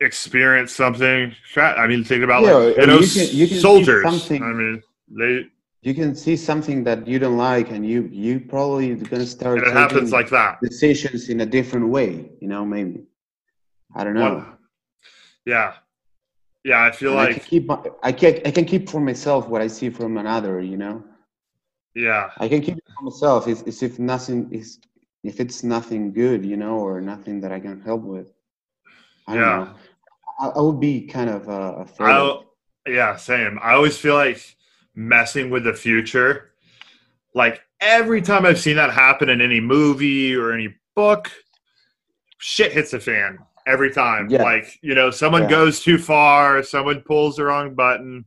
experience 0.00 0.72
something 0.72 1.34
tra- 1.52 1.74
i 1.78 1.86
mean 1.86 2.04
think 2.04 2.22
about 2.24 2.42
Yeah, 2.42 2.54
like 2.54 2.76
you 2.76 2.86
know 2.86 2.98
you 3.00 3.08
can- 3.08 3.36
you 3.36 3.46
can 3.48 3.56
see 3.56 3.60
soldiers 3.60 4.02
something- 4.04 4.42
i 4.42 4.52
mean 4.52 4.82
they 5.08 5.46
You 5.82 5.94
can 5.94 6.14
see 6.14 6.36
something 6.36 6.84
that 6.84 7.08
you 7.10 7.18
don't 7.18 7.36
like, 7.52 7.68
and 7.74 7.82
you 7.92 8.00
you 8.24 8.38
probably 8.54 8.94
gonna 8.94 9.26
start 9.26 9.58
it 9.58 9.72
happens 9.82 10.12
like 10.18 10.30
that 10.30 10.52
decisions 10.62 11.28
in 11.32 11.40
a 11.40 11.48
different 11.56 11.86
way. 11.96 12.10
You 12.42 12.48
know, 12.52 12.62
maybe. 12.64 12.98
I 13.98 14.04
don't 14.04 14.14
know. 14.14 14.34
One- 14.34 14.46
yeah 15.54 15.70
yeah 16.64 16.84
i 16.84 16.90
feel 16.90 17.12
And 17.12 17.20
I 17.20 17.32
can 17.32 17.40
keep 17.40 17.70
I 18.02 18.12
can 18.12 18.40
I 18.44 18.50
can 18.50 18.64
keep 18.64 18.88
for 18.88 19.00
myself 19.00 19.48
what 19.48 19.60
I 19.62 19.66
see 19.68 19.90
from 19.90 20.16
another. 20.18 20.60
You 20.60 20.76
know, 20.76 21.04
yeah 21.94 22.30
I 22.38 22.48
can 22.48 22.60
keep 22.62 22.78
it 22.78 22.84
for 22.96 23.04
myself. 23.04 23.48
It's, 23.48 23.62
it's 23.62 23.82
if 23.82 23.98
nothing 23.98 24.48
is 24.52 24.78
if 25.24 25.40
it's 25.40 25.62
nothing 25.62 26.12
good, 26.12 26.44
you 26.44 26.56
know, 26.56 26.78
or 26.78 27.00
nothing 27.00 27.40
that 27.42 27.52
I 27.52 27.60
can 27.60 27.80
help 27.80 28.02
with. 28.02 28.32
I 29.26 29.34
don't 29.34 29.42
Yeah. 29.42 29.64
know. 29.64 29.74
I, 30.40 30.48
I 30.48 30.60
would 30.60 30.80
be 30.80 31.06
kind 31.06 31.30
of 31.30 31.48
uh, 31.48 31.74
afraid. 31.86 32.12
I, 32.12 32.18
of- 32.18 32.44
yeah, 32.86 33.16
same. 33.16 33.58
I 33.62 33.74
always 33.74 33.96
feel 33.96 34.14
like 34.14 34.56
messing 34.94 35.50
with 35.50 35.64
the 35.64 35.72
future. 35.74 36.52
Like 37.34 37.62
every 37.80 38.20
time 38.22 38.44
I've 38.44 38.58
seen 38.58 38.76
that 38.76 38.90
happen 38.90 39.28
in 39.28 39.40
any 39.40 39.60
movie 39.60 40.34
or 40.34 40.52
any 40.52 40.74
book, 40.96 41.30
shit 42.38 42.72
hits 42.72 42.90
the 42.90 43.00
fan 43.00 43.38
every 43.66 43.90
time. 43.92 44.28
Yeah. 44.28 44.42
Like, 44.42 44.78
you 44.82 44.94
know, 44.94 45.10
someone 45.10 45.42
Yeah. 45.42 45.50
goes 45.50 45.80
too 45.80 45.98
far, 45.98 46.62
someone 46.62 47.00
pulls 47.02 47.36
the 47.36 47.44
wrong 47.44 47.74
button, 47.74 48.24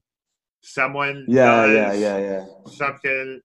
someone 0.62 1.26
yeah, 1.28 1.66
yeah, 1.66 1.94
yeah, 1.94 2.18
yeah. 2.20 2.46
something 2.68 3.42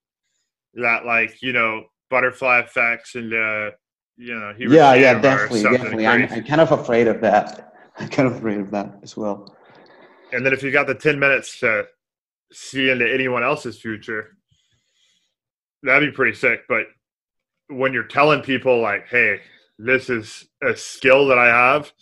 that 0.75 1.05
like, 1.05 1.43
you 1.43 1.53
know, 1.53 1.85
butterfly 2.11 2.61
effects 2.61 3.15
and 3.15 3.33
uh 3.33 3.71
you 4.17 4.39
know, 4.39 4.53
Yeah, 4.59 4.93
yeah, 4.95 5.19
definitely, 5.19 5.62
definitely. 5.62 6.07
I'm. 6.07 6.31
I'm 6.31 6.45
kind 6.45 6.61
of 6.61 6.73
afraid 6.73 7.07
of 7.07 7.23
that. 7.23 7.73
I'm 7.99 8.09
kind 8.09 8.29
of 8.29 8.37
afraid 8.37 8.59
of 8.61 8.71
that 8.71 8.99
as 9.03 9.17
well. 9.17 9.57
And 10.33 10.45
then 10.45 10.53
if 10.53 10.62
you 10.62 10.71
got 10.71 10.87
the 10.87 10.95
10 10.95 11.19
minutes 11.19 11.59
to 11.61 11.87
see 12.53 12.91
into 12.91 13.11
anyone 13.11 13.43
else's 13.43 13.81
future, 13.81 14.37
that'd 15.83 16.07
be 16.07 16.15
pretty 16.15 16.37
sick. 16.37 16.65
But 16.69 16.85
when 17.69 17.95
you're 17.95 18.05
telling 18.05 18.43
people, 18.43 18.81
like, 18.81 19.09
hey, 19.09 19.41
this 19.85 20.11
is 20.11 20.47
a 20.62 20.77
skill 20.77 21.27
that 21.28 21.39
I 21.39 21.47
have, 21.47 21.93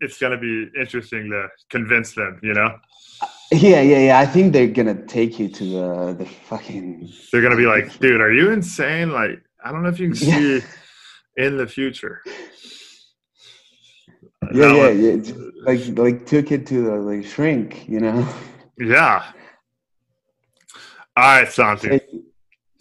it's 0.00 0.18
going 0.18 0.32
to 0.32 0.38
be 0.38 0.70
interesting 0.80 1.30
to 1.30 1.48
convince 1.70 2.14
them, 2.14 2.40
you 2.42 2.54
know? 2.54 2.76
Yeah, 3.52 3.82
yeah, 3.82 3.98
yeah. 3.98 4.18
I 4.18 4.26
think 4.26 4.52
they're 4.52 4.66
gonna 4.66 5.06
take 5.06 5.38
you 5.38 5.48
to 5.48 5.64
the 5.64 6.14
the 6.18 6.26
fucking. 6.26 7.08
They're 7.30 7.40
going 7.42 7.52
to 7.52 7.56
be 7.56 7.66
like, 7.66 7.98
dude, 8.00 8.20
are 8.20 8.32
you 8.32 8.50
insane? 8.50 9.12
Like, 9.12 9.40
I 9.64 9.70
don't 9.70 9.82
know 9.82 9.90
if 9.90 10.00
you 10.00 10.08
can 10.08 10.16
see 10.16 10.60
in 11.36 11.56
the 11.56 11.66
future. 11.66 12.20
Yeah, 12.26 12.32
That 14.52 14.74
yeah, 14.74 14.82
would- 14.82 14.98
yeah. 14.98 15.16
just 15.16 15.36
Like 15.66 15.98
like 15.98 16.26
took 16.26 16.50
it 16.52 16.66
to 16.68 16.82
the 16.82 16.96
like 16.96 17.24
shrink, 17.26 17.88
you 17.88 18.00
know. 18.00 18.26
Yeah. 18.78 19.24
All 21.16 21.22
right, 21.40 21.48
Santi. 21.48 22.00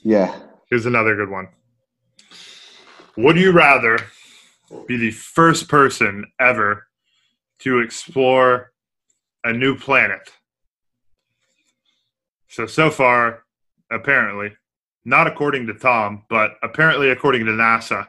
Yeah. 0.03 0.39
Here's 0.69 0.85
another 0.87 1.15
good 1.15 1.29
one. 1.29 1.49
Would 3.15 3.37
you 3.37 3.51
rather 3.51 3.99
be 4.87 4.97
the 4.97 5.11
first 5.11 5.69
person 5.69 6.25
ever 6.39 6.87
to 7.59 7.79
explore 7.79 8.71
a 9.43 9.53
new 9.53 9.77
planet? 9.77 10.31
So, 12.47 12.65
so 12.65 12.89
far, 12.89 13.43
apparently, 13.91 14.55
not 15.05 15.27
according 15.27 15.67
to 15.67 15.73
Tom, 15.75 16.23
but 16.27 16.55
apparently 16.63 17.11
according 17.11 17.45
to 17.45 17.51
NASA, 17.51 18.07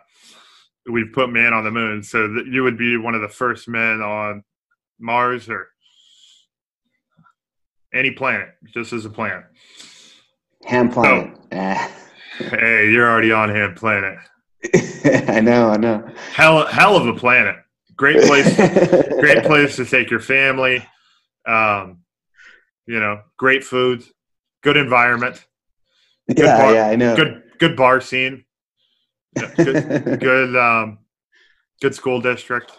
we've 0.90 1.12
put 1.12 1.31
man 1.31 1.52
on 1.52 1.64
the 1.64 1.70
moon. 1.70 2.02
So 2.02 2.32
that 2.32 2.47
you 2.47 2.62
would 2.62 2.78
be 2.78 2.97
one 2.97 3.14
of 3.14 3.20
the 3.20 3.28
first 3.28 3.68
men 3.68 4.01
on 4.01 4.43
Mars 4.98 5.51
or 5.51 5.68
any 7.93 8.10
planet, 8.10 8.48
just 8.72 8.94
as 8.94 9.05
a 9.05 9.10
planet. 9.10 9.44
Ham 10.64 10.90
planet. 10.90 11.39
Hey, 12.36 12.90
you're 12.90 13.09
already 13.09 13.31
on 13.31 13.48
Ham 13.48 13.76
planet. 13.76 14.18
I 15.28 15.41
know, 15.41 15.70
I 15.70 15.77
know. 15.77 16.09
Hell, 16.32 16.66
hell 16.66 16.97
of 16.97 17.07
a 17.07 17.15
planet. 17.15 17.57
Great 17.97 18.23
place. 18.23 18.57
great 19.20 19.45
place 19.45 19.77
to 19.77 19.85
take 19.85 20.11
your 20.11 20.20
family. 20.20 20.85
Um, 21.47 21.99
you 22.86 23.01
know, 23.01 23.20
great 23.36 23.65
food, 23.65 24.05
good 24.62 24.77
environment, 24.77 25.45
yeah, 26.28 26.59
bar- 26.59 26.74
yeah, 26.74 26.86
I 26.86 26.97
know. 26.97 27.16
good 27.16 27.43
good 27.59 27.77
bar 27.77 28.01
scene, 28.01 28.45
good 29.57 30.20
good 30.20 30.57
um, 30.57 30.99
good 31.81 31.95
school 31.95 32.20
district. 32.20 32.73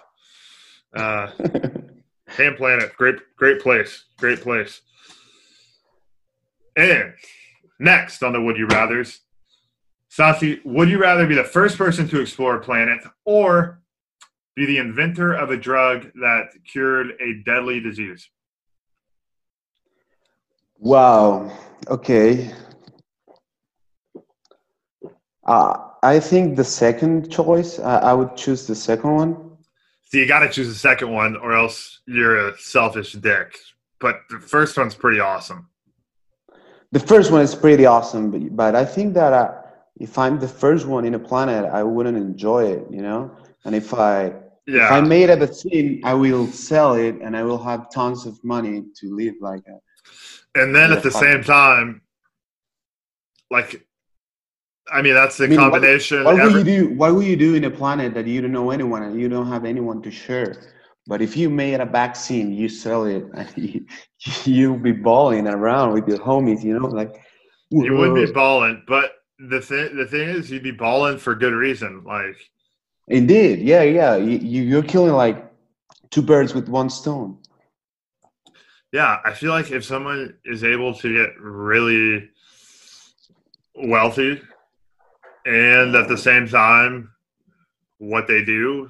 Uh, 0.96 1.32
Ham 2.28 2.56
Planet, 2.56 2.96
great 2.98 3.16
great 3.38 3.62
place, 3.62 4.06
great 4.18 4.42
place. 4.42 4.82
And 6.76 7.14
next 7.80 8.22
on 8.24 8.34
the 8.34 8.42
Would 8.42 8.58
You 8.58 8.68
Rather's, 8.68 9.22
Sasi, 10.16 10.62
would 10.64 10.88
you 10.90 10.98
rather 10.98 11.28
be 11.28 11.36
the 11.36 11.44
first 11.44 11.78
person 11.78 12.08
to 12.08 12.22
explore 12.22 12.56
a 12.56 12.62
planet 12.62 13.02
or 13.26 13.82
be 14.56 14.66
the 14.66 14.78
inventor 14.78 15.34
of 15.34 15.52
a 15.52 15.58
drug 15.58 16.10
that 16.16 16.52
cured 16.72 17.20
a 17.20 17.44
deadly 17.46 17.82
disease? 17.82 18.30
wow. 20.80 21.52
Okay. 21.90 22.54
Uh, 25.46 25.90
I 26.02 26.20
think 26.20 26.56
the 26.56 26.64
second 26.64 27.30
choice. 27.30 27.80
I, 27.80 27.98
I 27.98 28.14
would 28.14 28.38
choose 28.38 28.66
the 28.66 28.76
second 28.76 29.14
one. 29.14 29.58
So 30.06 30.18
you 30.18 30.28
got 30.28 30.40
to 30.40 30.50
choose 30.50 30.70
the 30.70 30.76
second 30.76 31.12
one, 31.12 31.36
or 31.36 31.52
else 31.52 32.00
you're 32.06 32.48
a 32.48 32.58
selfish 32.58 33.14
dick. 33.14 33.58
But 34.00 34.22
the 34.30 34.40
first 34.40 34.78
one's 34.78 34.96
pretty 34.96 35.20
awesome. 35.20 35.68
The 36.94 37.00
first 37.00 37.32
one 37.32 37.42
is 37.42 37.54
pretty 37.54 37.86
awesome, 37.86 38.32
but, 38.32 38.56
but 38.56 38.76
I 38.76 38.86
think 38.86 39.14
that 39.16 39.34
uh, 39.34 39.62
if 40.00 40.18
I'm 40.18 40.40
the 40.40 40.48
first 40.48 40.86
one 40.88 41.06
in 41.06 41.14
a 41.14 41.20
planet, 41.20 41.66
I 41.66 41.84
wouldn't 41.84 42.18
enjoy 42.18 42.66
it, 42.66 42.86
you 42.92 43.02
know. 43.02 43.32
And 43.66 43.76
if 43.76 43.94
I 43.94 44.34
if 44.68 44.92
I 44.92 45.00
Yeah, 45.00 45.02
made 45.02 45.30
a 45.30 45.36
vaccine, 45.38 46.02
I 46.04 46.14
will 46.14 46.48
sell 46.48 46.96
it, 46.96 47.16
and 47.22 47.36
I 47.38 47.44
will 47.44 47.62
have 47.64 47.90
tons 47.92 48.26
of 48.26 48.44
money 48.44 48.84
to 49.00 49.16
live 49.16 49.36
like 49.42 49.64
a. 49.68 49.80
and 50.60 50.76
then 50.76 50.92
at 50.92 51.04
the 51.04 51.12
fuck. 51.12 51.24
same 51.24 51.44
time, 51.44 52.02
like, 53.52 53.88
I 54.92 55.02
mean, 55.02 55.14
that's 55.14 55.38
the 55.38 55.46
I 55.46 55.48
mean, 55.48 55.60
what- 55.60 55.72
combination. 55.72 56.24
What 56.26 56.36
will 56.42 56.58
you 56.58 56.64
do? 56.64 56.90
What 56.96 57.14
will 57.14 57.24
you 57.24 57.36
do 57.36 57.56
in 57.56 57.64
a 57.64 57.72
planet 57.72 58.14
that 58.16 58.28
you 58.28 58.42
don't 58.42 58.52
know 58.52 58.72
anyone 58.72 59.04
and 59.04 59.20
you 59.20 59.30
don't 59.30 59.48
have 59.48 59.66
anyone 59.66 60.02
to 60.02 60.12
share 60.12 60.54
But 61.08 61.22
if 61.22 61.38
you 61.38 61.50
made 61.52 61.80
a 61.80 61.86
vaccine, 61.86 62.52
you 62.52 62.68
sell 62.68 63.06
it, 63.06 63.24
and 63.36 63.48
you, 63.56 63.86
you'll 64.46 64.80
be 64.80 64.92
balling 64.92 65.48
around 65.48 65.94
with 65.94 66.08
your 66.08 66.18
homies, 66.18 66.64
you 66.64 66.78
know, 66.80 66.88
like 66.88 67.14
You 67.70 67.94
would 67.96 68.16
be 68.16 68.26
balling, 68.32 68.84
but 68.88 69.12
the 69.40 69.62
thing 69.62 69.96
the 69.96 70.06
thing 70.06 70.30
is, 70.30 70.50
you'd 70.52 70.64
be 70.64 70.72
balling 70.72 71.18
for 71.18 71.36
good 71.36 71.54
reason. 71.54 72.04
Like, 72.04 72.38
Indeed, 73.08 73.60
yeah, 73.60 73.84
yeah. 73.84 74.16
You, 74.16 74.38
you 74.38 74.62
you're 74.64 74.84
killing 74.84 75.14
like 75.14 75.46
two 76.10 76.22
birds 76.22 76.54
with 76.54 76.70
one 76.70 76.90
stone. 76.90 77.38
yeah, 78.92 79.20
I 79.26 79.34
feel 79.34 79.52
like 79.52 79.72
if 79.72 79.84
someone 79.84 80.36
is 80.46 80.64
able 80.64 80.94
to 80.96 81.14
get 81.26 81.40
really 81.40 82.30
wealthy, 83.76 84.42
and 85.46 85.94
at 85.96 86.08
the 86.08 86.18
same 86.18 86.48
time, 86.48 87.12
what 87.98 88.28
they 88.28 88.44
do 88.44 88.90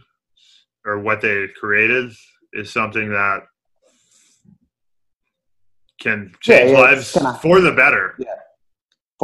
or 0.86 1.00
what 1.00 1.22
they 1.22 1.48
created 1.60 2.12
is 2.54 2.72
something 2.72 3.10
that 3.10 3.42
can 6.00 6.32
change 6.42 6.72
yeah, 6.72 6.78
lives 6.80 7.14
kinda- 7.14 7.40
for 7.42 7.60
the 7.62 7.72
better. 7.72 8.16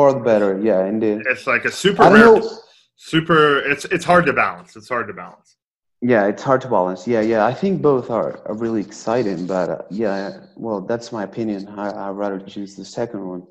For 0.02 0.14
the 0.14 0.20
better, 0.20 0.60
yeah, 0.60 0.86
indeed. 0.88 1.22
It's 1.28 1.46
like 1.46 1.64
a 1.64 1.72
super 1.72 2.02
rare, 2.02 2.40
know. 2.40 2.58
super. 2.96 3.60
It's 3.60 3.86
it's 3.86 4.04
hard 4.04 4.26
to 4.26 4.34
balance. 4.34 4.76
It's 4.76 4.90
hard 4.90 5.08
to 5.10 5.14
balance. 5.14 5.58
Yeah, 6.02 6.26
it's 6.26 6.42
hard 6.42 6.62
to 6.62 6.70
balance. 6.70 7.08
Yeah, 7.08 7.22
yeah. 7.22 7.46
I 7.46 7.54
think 7.54 7.84
both 7.84 8.10
are, 8.10 8.42
are 8.48 8.56
really 8.56 8.82
exciting, 8.82 9.46
but 9.46 9.70
uh, 9.70 9.82
yeah, 9.92 10.40
well, 10.56 10.82
that's 10.82 11.12
my 11.12 11.22
opinion. 11.22 11.68
I 11.68 11.92
I'd 11.92 12.18
rather 12.18 12.40
choose 12.40 12.76
the 12.76 12.84
second 12.84 13.28
one. 13.28 13.44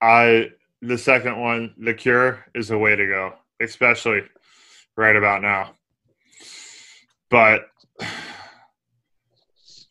I 0.00 0.50
the 0.82 0.98
second 0.98 1.40
one, 1.40 1.74
the 1.78 1.94
cure, 1.94 2.44
is 2.56 2.66
the 2.66 2.78
way 2.78 2.96
to 2.96 3.06
go, 3.06 3.34
especially 3.60 4.22
right 4.96 5.14
about 5.14 5.42
now. 5.42 5.74
But 7.30 7.68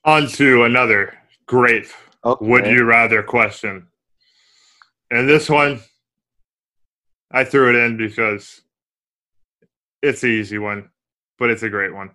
on 0.03 0.27
to 0.27 0.65
another 0.65 1.13
great 1.45 1.87
Okay. 2.25 2.45
would 2.45 2.67
you 2.67 2.83
rather 2.83 3.23
question. 3.23 3.87
And 5.11 5.27
this 5.27 5.49
one, 5.49 5.80
I 7.31 7.44
threw 7.44 7.69
it 7.69 7.76
in 7.76 7.98
because 7.98 8.61
it's 10.02 10.23
an 10.23 10.30
easy 10.30 10.57
one, 10.57 10.90
but 11.38 11.49
it's 11.49 11.64
a 11.64 11.69
great 11.69 11.94
one. 11.94 12.11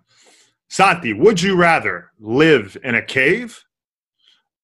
Santi, 0.69 1.13
would 1.13 1.41
you 1.41 1.55
rather 1.55 2.11
live 2.19 2.77
in 2.83 2.95
a 2.95 3.01
cave 3.01 3.63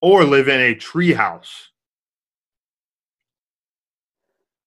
or 0.02 0.24
live 0.24 0.48
in 0.48 0.60
a 0.60 0.76
treehouse? 0.76 1.68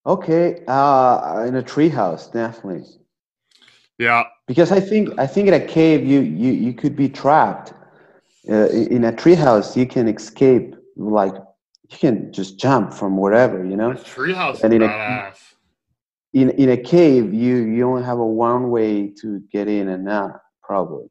Okay, 0.07 0.63
uh, 0.69 1.45
in 1.49 1.57
a 1.57 1.63
treehouse, 1.63 2.31
definitely. 2.31 2.85
Yeah, 3.99 4.25
Because 4.47 4.71
I 4.73 4.81
think 4.81 5.19
I 5.19 5.27
think 5.27 5.49
in 5.49 5.55
a 5.55 5.65
cave 5.65 6.05
you 6.05 6.21
you 6.21 6.53
you 6.53 6.73
could 6.75 6.97
be 6.97 7.09
trapped. 7.09 7.73
Uh, 8.49 8.69
in 8.69 9.05
a 9.05 9.13
treehouse, 9.13 9.77
you 9.77 9.87
can 9.87 10.07
escape. 10.09 10.77
Like 10.97 11.35
you 11.91 11.99
can 11.99 12.33
just 12.33 12.59
jump 12.59 12.93
from 12.93 13.17
wherever, 13.17 13.65
you 13.65 13.77
know. 13.77 13.91
a 13.93 13.95
treehouse 13.95 14.63
And 14.65 14.73
in 14.73 14.83
a-. 14.83 15.33
In 16.33 16.51
in 16.51 16.71
a 16.71 16.77
cave, 16.77 17.33
you 17.33 17.55
you 17.75 17.87
only 17.89 18.03
have 18.03 18.19
a 18.19 18.27
one 18.27 18.71
way 18.71 19.09
to 19.21 19.41
get 19.53 19.69
in 19.69 19.89
and 19.89 20.09
out. 20.09 20.41
Probably 20.63 21.07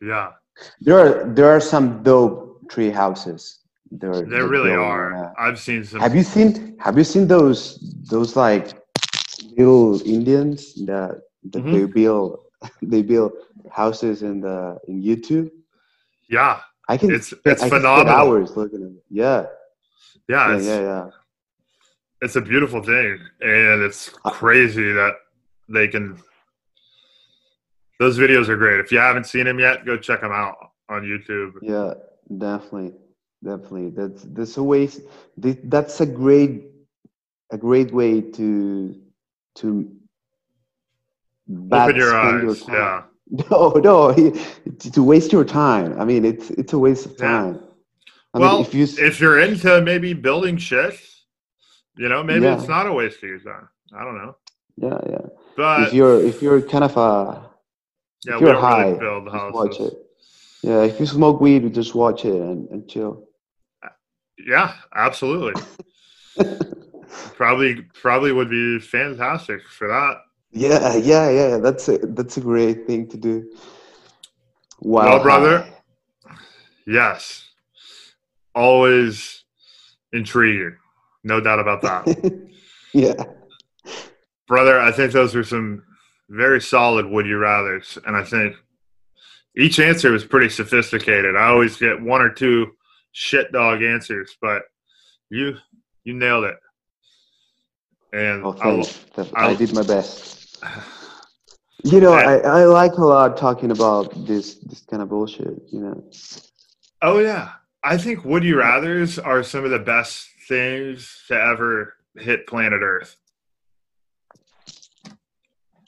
Yeah, 0.00 0.32
there 0.80 0.98
are 0.98 1.32
there 1.36 1.48
are 1.48 1.60
some 1.60 2.02
dope 2.02 2.68
tree 2.68 2.90
houses. 2.90 3.60
There 3.90 4.20
that 4.32 4.44
really 4.54 4.72
are. 4.72 5.32
I've 5.38 5.58
seen 5.58 5.84
some. 5.84 6.00
Have 6.00 6.14
you 6.14 6.22
seen 6.22 6.76
Have 6.80 6.96
you 6.98 7.04
seen 7.04 7.26
those 7.28 7.58
those 8.10 8.36
like 8.36 8.66
little 9.56 10.00
Indians 10.16 10.74
that 10.88 11.10
that 11.52 11.62
Mhm. 11.62 11.72
they 11.72 11.84
build 11.98 12.28
they 12.92 13.02
build 13.02 13.32
houses 13.80 14.22
in 14.22 14.40
the 14.46 14.58
in 14.88 15.00
YouTube? 15.08 15.48
Yeah, 16.28 16.60
I 16.88 16.96
can 16.96 17.10
It's- 17.10 17.32
it's 17.44 17.62
I 17.62 17.68
phenomenal. 17.68 18.12
hours 18.14 18.56
looking 18.56 18.82
at 18.82 18.90
it. 18.90 19.04
Yeah, 19.10 19.46
yeah, 20.28 20.48
yeah, 20.50 20.56
it's, 20.56 20.66
yeah, 20.66 20.80
yeah. 20.80 21.10
it's 22.20 22.36
a 22.36 22.40
beautiful 22.40 22.82
thing, 22.82 23.18
and 23.40 23.82
it's 23.82 24.08
crazy 24.10 24.92
that 24.92 25.14
they 25.68 25.88
can. 25.88 26.18
Those 28.00 28.18
videos 28.18 28.48
are 28.48 28.56
great. 28.56 28.80
If 28.80 28.90
you 28.92 28.98
haven't 28.98 29.24
seen 29.26 29.44
them 29.44 29.58
yet, 29.58 29.86
go 29.86 29.96
check 29.96 30.20
them 30.20 30.32
out 30.32 30.56
on 30.88 31.02
YouTube. 31.02 31.52
Yeah, 31.62 31.94
definitely, 32.36 32.94
definitely. 33.42 33.90
That's 33.90 34.22
that's 34.24 34.56
a 34.58 34.62
way. 34.62 34.88
That's 35.38 36.00
a 36.00 36.06
great, 36.06 36.64
a 37.50 37.56
great 37.58 37.92
way 37.92 38.20
to 38.20 39.00
to 39.56 39.90
Open 41.72 41.96
your 41.96 42.14
eyes. 42.16 42.62
time. 42.62 42.74
Yeah, 42.74 43.02
No, 43.50 43.70
no, 43.82 44.12
to 44.92 45.02
waste 45.02 45.32
your 45.32 45.44
time. 45.44 45.98
I 46.00 46.04
mean, 46.04 46.24
it's 46.24 46.50
it's 46.50 46.72
a 46.74 46.78
waste 46.78 47.06
of 47.06 47.12
Yeah. 47.12 47.26
time. 47.26 47.60
I 48.34 48.38
well, 48.38 48.58
mean, 48.58 48.66
if 48.66 48.74
you 48.74 48.84
if 49.06 49.18
you're 49.18 49.40
into 49.40 49.80
maybe 49.80 50.12
building 50.12 50.58
shit, 50.58 50.94
you 51.96 52.08
know, 52.08 52.22
maybe 52.22 52.44
Yeah. 52.44 52.58
it's 52.58 52.68
not 52.68 52.86
a 52.86 52.92
waste 52.92 53.22
of 53.22 53.28
your 53.30 53.38
time. 53.38 53.68
I 53.96 54.04
don't 54.04 54.18
know, 54.18 54.36
yeah, 54.76 54.98
yeah. 55.08 55.26
but 55.56 55.88
if 55.88 55.94
you're 55.94 56.20
if 56.22 56.42
you're 56.42 56.60
kind 56.60 56.84
of 56.84 56.96
a 56.96 57.50
yeah, 58.26 58.34
if 58.34 58.40
you're 58.40 58.60
high, 58.60 58.88
really 58.88 58.98
build 58.98 59.32
just 59.32 59.54
watch 59.54 59.80
it. 59.80 59.94
Yeah, 60.62 60.82
if 60.82 60.98
you 60.98 61.06
smoke 61.06 61.40
weed, 61.40 61.62
you 61.62 61.70
just 61.70 61.94
watch 61.94 62.24
it 62.24 62.34
and, 62.34 62.68
and 62.70 62.88
chill. 62.88 63.28
Uh, 63.82 63.90
yeah, 64.38 64.74
absolutely. 64.94 65.62
probably, 67.34 67.82
probably 67.92 68.32
would 68.32 68.48
be 68.48 68.78
fantastic 68.80 69.62
for 69.62 69.88
that. 69.88 70.16
Yeah, 70.54 70.94
yeah, 70.96 71.30
yeah. 71.30 71.56
That's 71.58 71.88
a 71.88 71.98
that's 71.98 72.36
a 72.36 72.40
great 72.40 72.86
thing 72.86 73.08
to 73.08 73.16
do. 73.16 73.50
Wow, 74.80 75.04
Well, 75.16 75.22
brother, 75.22 75.66
Yes. 76.86 77.48
Always 78.54 79.42
intriguing. 80.12 80.76
No 81.24 81.40
doubt 81.40 81.58
about 81.58 81.82
that. 81.82 82.48
yeah, 82.92 83.14
Brother, 84.46 84.78
I 84.78 84.92
think 84.92 85.12
those 85.12 85.34
were 85.34 85.42
some 85.42 85.82
very 86.28 86.60
solid 86.60 87.06
would 87.06 87.26
you 87.26 87.36
rathers. 87.36 87.98
And 88.06 88.14
I 88.16 88.22
think 88.22 88.54
each 89.56 89.80
answer 89.80 90.12
was 90.12 90.24
pretty 90.24 90.50
sophisticated. 90.50 91.34
I 91.34 91.46
always 91.46 91.76
get 91.76 92.00
one 92.00 92.20
or 92.20 92.30
two 92.30 92.72
shit 93.12 93.50
dog 93.52 93.82
answers, 93.82 94.36
but 94.40 94.62
you 95.30 95.56
you 96.04 96.14
nailed 96.14 96.44
it. 96.44 96.56
And 98.12 98.44
I. 98.44 98.84
I, 99.16 99.24
I'll- 99.34 99.56
did 99.56 99.72
my 99.74 99.82
best. 99.82 100.43
You 101.86 102.00
know, 102.00 102.14
I, 102.14 102.38
I 102.38 102.64
like 102.64 102.94
a 102.94 103.04
lot 103.04 103.36
talking 103.36 103.70
about 103.70 104.26
this 104.26 104.54
this 104.54 104.80
kind 104.80 105.02
of 105.02 105.10
bullshit. 105.10 105.60
You 105.70 105.80
know, 105.80 106.10
oh 107.02 107.18
yeah, 107.18 107.50
I 107.82 107.98
think 107.98 108.24
would 108.24 108.42
you 108.42 108.56
rather's 108.56 109.18
are 109.18 109.42
some 109.42 109.66
of 109.66 109.70
the 109.70 109.78
best 109.78 110.26
things 110.48 111.24
to 111.28 111.34
ever 111.34 111.94
hit 112.16 112.46
planet 112.46 112.80
Earth. 112.82 113.16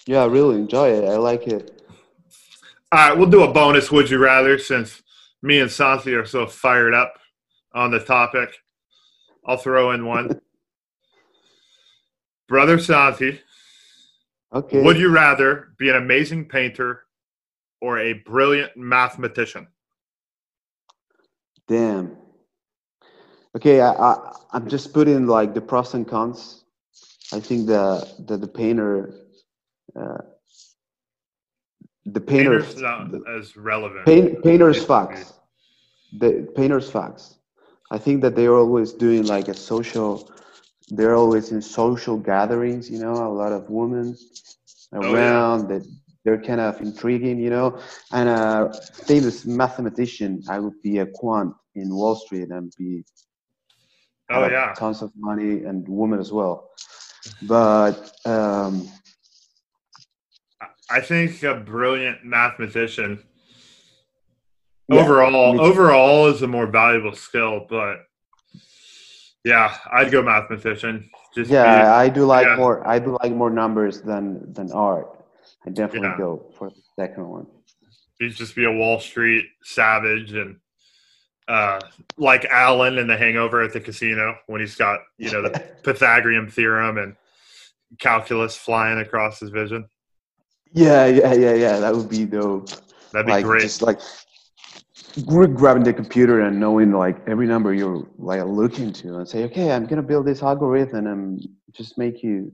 yeah, 0.06 0.22
I 0.22 0.26
really 0.26 0.56
enjoy 0.56 0.90
it. 0.90 1.04
I 1.04 1.16
like 1.16 1.46
it. 1.46 1.82
All 2.92 3.08
right, 3.08 3.16
we'll 3.16 3.30
do 3.30 3.44
a 3.44 3.52
bonus 3.52 3.90
would 3.90 4.10
you 4.10 4.18
rather 4.18 4.58
since 4.58 5.02
me 5.42 5.60
and 5.60 5.70
Santi 5.70 6.14
are 6.14 6.26
so 6.26 6.46
fired 6.46 6.92
up 6.92 7.14
on 7.74 7.90
the 7.90 8.00
topic. 8.00 8.54
I'll 9.46 9.56
throw 9.56 9.92
in 9.92 10.04
one. 10.04 10.42
Brother 12.48 12.78
Santi, 12.78 13.40
Okay. 14.52 14.82
would 14.82 14.96
you 14.96 15.08
rather 15.08 15.72
be 15.78 15.88
an 15.88 15.96
amazing 15.96 16.46
painter 16.46 17.02
or 17.80 17.98
a 17.98 18.12
brilliant 18.14 18.76
mathematician? 18.76 19.66
Damn. 21.68 22.16
Okay, 23.56 23.80
I, 23.80 23.90
I 23.90 24.32
I'm 24.52 24.68
just 24.68 24.92
putting 24.92 25.26
like 25.26 25.54
the 25.54 25.60
pros 25.60 25.94
and 25.94 26.06
cons. 26.06 26.64
I 27.32 27.40
think 27.40 27.66
the 27.66 28.06
the, 28.26 28.36
the 28.36 28.46
painter, 28.46 29.14
uh, 29.98 30.18
the 32.04 32.20
painter, 32.20 32.60
Painter's 32.60 32.80
not 32.80 33.10
the 33.10 33.24
as 33.28 33.56
relevant. 33.56 34.06
paint, 34.06 34.44
painter's 34.44 34.84
facts. 34.84 35.32
The 36.18 36.48
painter's 36.54 36.88
facts. 36.88 37.36
I 37.90 37.98
think 37.98 38.22
that 38.22 38.36
they're 38.36 38.54
always 38.54 38.92
doing 38.92 39.26
like 39.26 39.48
a 39.48 39.54
social. 39.54 40.30
They're 40.88 41.14
always 41.14 41.52
in 41.52 41.60
social 41.62 42.16
gatherings. 42.16 42.90
You 42.90 42.98
know, 43.00 43.14
a 43.14 43.32
lot 43.32 43.52
of 43.52 43.68
women 43.68 44.16
Oh, 44.92 45.02
yeah. 45.02 45.12
around 45.12 45.68
that. 45.68 45.86
They're 46.24 46.42
kind 46.42 46.60
of 46.60 46.80
intriguing, 46.80 47.38
you 47.38 47.50
know. 47.50 47.78
And 48.12 48.28
a 48.28 48.72
famous 49.06 49.46
mathematician, 49.46 50.42
I 50.48 50.58
would 50.58 50.82
be 50.82 50.98
a 50.98 51.06
quant 51.06 51.54
in 51.76 51.94
Wall 51.94 52.16
Street 52.16 52.50
and 52.50 52.72
be 52.76 53.04
Oh 54.28 54.48
yeah, 54.48 54.74
tons 54.74 55.02
of 55.02 55.12
money 55.16 55.62
and 55.62 55.86
women 55.88 56.18
as 56.18 56.32
well. 56.32 56.70
But 57.42 58.10
um, 58.24 58.88
I 60.90 61.00
think 61.00 61.42
a 61.44 61.54
brilliant 61.54 62.24
mathematician 62.24 63.22
yeah, 64.88 65.00
overall 65.00 65.60
overall 65.60 66.26
is 66.26 66.42
a 66.42 66.48
more 66.48 66.66
valuable 66.66 67.14
skill, 67.14 67.66
but 67.68 67.98
yeah, 69.46 69.76
I'd 69.92 70.10
go 70.10 70.22
mathematician. 70.22 71.08
Just 71.32 71.50
yeah, 71.50 71.82
be- 71.82 71.88
I 71.88 72.08
do 72.08 72.26
like 72.26 72.46
yeah. 72.46 72.56
more. 72.56 72.86
I 72.86 72.98
do 72.98 73.16
like 73.22 73.32
more 73.32 73.48
numbers 73.50 74.00
than 74.00 74.52
than 74.52 74.72
art. 74.72 75.08
I 75.64 75.70
definitely 75.70 76.08
Yeah. 76.08 76.18
go 76.18 76.52
for 76.58 76.70
the 76.70 76.82
second 76.98 77.28
one. 77.28 77.46
He'd 78.18 78.34
just 78.34 78.56
be 78.56 78.64
a 78.64 78.72
Wall 78.72 78.98
Street 78.98 79.44
savage 79.62 80.32
and 80.32 80.56
uh, 81.46 81.78
like 82.16 82.44
Alan 82.46 82.98
in 82.98 83.06
The 83.06 83.16
Hangover 83.16 83.62
at 83.62 83.72
the 83.72 83.80
casino 83.80 84.36
when 84.48 84.60
he's 84.60 84.74
got 84.74 84.98
you 85.16 85.30
know 85.30 85.42
the 85.42 85.50
Pythagorean 85.84 86.48
theorem 86.50 86.98
and 86.98 87.14
calculus 88.00 88.56
flying 88.56 88.98
across 88.98 89.38
his 89.38 89.50
vision. 89.50 89.88
Yeah, 90.72 91.06
yeah, 91.06 91.34
yeah, 91.34 91.54
yeah. 91.54 91.78
That 91.78 91.94
would 91.94 92.08
be 92.08 92.24
dope. 92.24 92.68
That'd 93.12 93.26
be 93.26 93.32
like 93.32 93.44
great. 93.44 93.62
just 93.62 93.80
like 93.80 94.00
grabbing 95.24 95.82
the 95.82 95.92
computer 95.92 96.42
and 96.42 96.60
knowing 96.60 96.92
like 96.92 97.16
every 97.26 97.46
number 97.46 97.72
you're 97.72 98.06
like 98.18 98.42
looking 98.44 98.92
to 98.92 99.16
and 99.16 99.28
say, 99.28 99.44
okay, 99.44 99.72
I'm 99.72 99.86
gonna 99.86 100.02
build 100.02 100.26
this 100.26 100.42
algorithm 100.42 101.06
and 101.06 101.48
just 101.72 101.96
make 101.98 102.22
you 102.22 102.52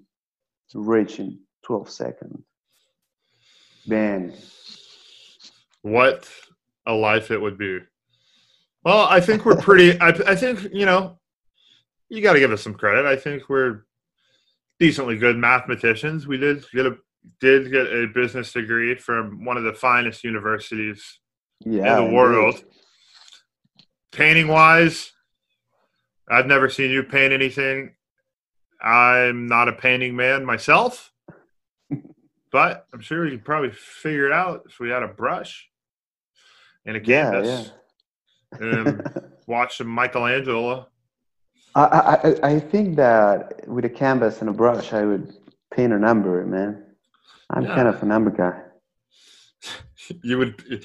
rich 0.75 1.19
in 1.19 1.39
12 1.65 1.91
seconds. 1.91 2.43
Man, 3.87 4.33
what 5.83 6.29
a 6.87 6.93
life 6.93 7.31
it 7.31 7.41
would 7.41 7.59
be. 7.59 7.81
Well, 8.85 9.07
I 9.07 9.21
think 9.21 9.45
we're 9.45 9.57
pretty. 9.57 10.01
I, 10.01 10.09
I 10.09 10.37
think 10.37 10.69
you 10.73 10.87
know, 10.87 11.19
you 12.09 12.23
got 12.23 12.35
to 12.35 12.41
give 12.41 12.53
us 12.53 12.63
some 12.63 12.75
credit. 12.75 13.07
I 13.07 13.17
think 13.17 13.49
we're 13.49 13.85
decently 14.79 15.17
good 15.17 15.37
mathematicians. 15.37 16.27
We 16.27 16.39
did 16.39 16.65
get 16.73 16.87
a 16.87 16.97
did 17.41 17.71
get 17.71 17.87
a 17.87 18.07
business 18.15 18.53
degree 18.53 18.95
from 18.97 19.45
one 19.45 19.57
of 19.57 19.65
the 19.65 19.73
finest 19.73 20.25
universities 20.25 21.21
yeah. 21.65 21.99
in 21.99 22.05
the 22.07 22.13
world. 22.15 22.63
Painting 24.13 24.49
wise, 24.49 25.13
I've 26.29 26.47
never 26.47 26.69
seen 26.69 26.91
you 26.91 27.03
paint 27.03 27.33
anything. 27.33 27.95
I'm 28.83 29.47
not 29.47 29.69
a 29.69 29.73
painting 29.73 30.17
man 30.17 30.45
myself, 30.45 31.13
but 32.53 32.87
I'm 32.93 33.01
sure 33.01 33.25
you 33.25 33.33
could 33.39 33.45
probably 33.45 33.71
figure 33.71 34.27
it 34.27 34.33
out 34.33 34.65
if 34.69 34.79
we 34.81 34.91
had 34.91 35.03
a 35.03 35.09
brush 35.09 35.69
and 36.85 36.97
a 36.97 37.01
Yeah, 37.05 37.31
canvas 37.31 37.71
and 38.61 39.09
watch 39.47 39.79
some 39.79 39.87
Michelangelo. 39.89 40.89
I, 41.75 41.85
I, 41.85 42.29
I- 42.29 42.55
I 42.55 42.61
think 42.61 42.97
that 42.97 43.67
with 43.67 43.85
a 43.87 43.89
canvas 43.89 44.41
and 44.41 44.51
a 44.51 44.53
brush, 44.53 44.93
I 44.93 45.05
would 45.07 45.33
paint 45.73 45.93
a 45.95 45.99
number, 45.99 46.45
man. 46.45 46.85
I'm 47.49 47.63
Yeah. 47.65 47.75
kind 47.75 47.89
of 47.89 48.03
a 48.03 48.07
number 48.07 48.31
guy. 48.31 48.61
You 50.23 50.37
would. 50.39 50.85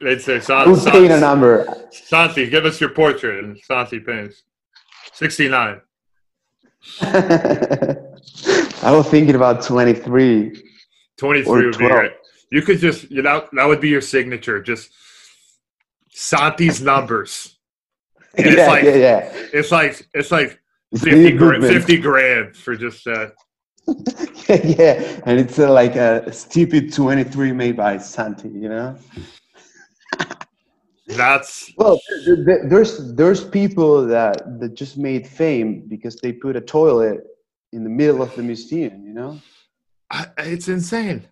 They'd 0.00 0.20
say, 0.20 0.38
Santi, 0.40 0.70
would 0.70 0.92
paint 0.92 1.12
a 1.12 1.18
number. 1.20 1.66
Santi, 1.90 2.48
give 2.48 2.64
us 2.64 2.80
your 2.80 2.90
portrait. 2.90 3.44
And 3.44 3.58
Santi 3.58 3.98
paints. 4.00 4.44
69. 5.14 5.80
I 7.00 7.96
was 8.92 9.08
thinking 9.08 9.34
about 9.34 9.62
23. 9.62 10.62
23 11.16 11.50
Or 11.50 11.64
would 11.66 11.78
be 11.78 11.88
12. 11.88 12.12
You 12.50 12.62
could 12.62 12.78
just, 12.78 13.10
you 13.10 13.22
know, 13.22 13.46
that 13.52 13.64
would 13.66 13.80
be 13.80 13.88
your 13.88 14.00
signature. 14.00 14.62
Just 14.62 14.90
Santi's 16.10 16.80
numbers. 16.80 17.54
And 18.36 18.46
it's 18.46 18.56
yeah, 18.58 18.66
like- 18.68 18.84
yeah, 18.84 18.94
yeah. 18.94 19.32
It's 19.52 19.72
like, 19.72 20.06
it's 20.14 20.30
like 20.30 20.60
It's 20.92 21.02
50 21.02 21.16
really 21.18 21.32
grand, 21.36 21.62
good, 21.62 21.72
man. 21.72 21.80
50 21.80 21.96
grand 21.98 22.56
for 22.56 22.76
just 22.76 23.04
that. 23.06 23.32
yeah, 24.48 25.20
and 25.24 25.40
it's 25.40 25.58
uh, 25.58 25.72
like 25.72 25.96
a 25.96 26.30
stupid 26.32 26.92
23 26.92 27.52
made 27.52 27.76
by 27.76 27.96
Santi, 27.98 28.48
you 28.50 28.68
know? 28.68 28.96
That's, 31.16 31.72
Well, 31.78 31.98
th- 32.24 32.44
th- 32.46 32.60
there's 32.66 33.14
there's 33.14 33.42
people 33.42 34.06
that 34.06 34.60
that 34.60 34.74
just 34.74 34.96
made 34.98 35.26
fame 35.26 35.84
because 35.88 36.16
they 36.16 36.32
put 36.32 36.54
a 36.54 36.60
toilet 36.60 37.20
in 37.72 37.82
the 37.82 37.90
middle 37.90 38.20
of 38.22 38.34
the 38.36 38.42
museum, 38.42 39.04
you 39.06 39.14
know? 39.14 39.40
I- 40.10 40.28
it's 40.38 40.68
insane. 40.68 41.22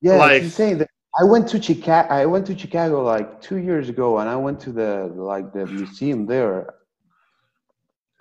Yeah, 0.00 0.16
Like- 0.16 0.42
it's 0.42 0.58
insane. 0.58 0.86
I 1.20 1.24
went 1.24 1.48
to 1.48 1.60
Chicago. 1.60 2.08
I 2.08 2.24
went 2.24 2.46
to 2.46 2.56
Chicago 2.56 3.02
like 3.02 3.40
two 3.42 3.56
years 3.58 3.88
ago, 3.88 4.18
and 4.20 4.28
I 4.30 4.36
went 4.36 4.58
to 4.60 4.72
the 4.72 5.10
like 5.14 5.52
the 5.52 5.66
museum 5.66 6.24
there, 6.26 6.74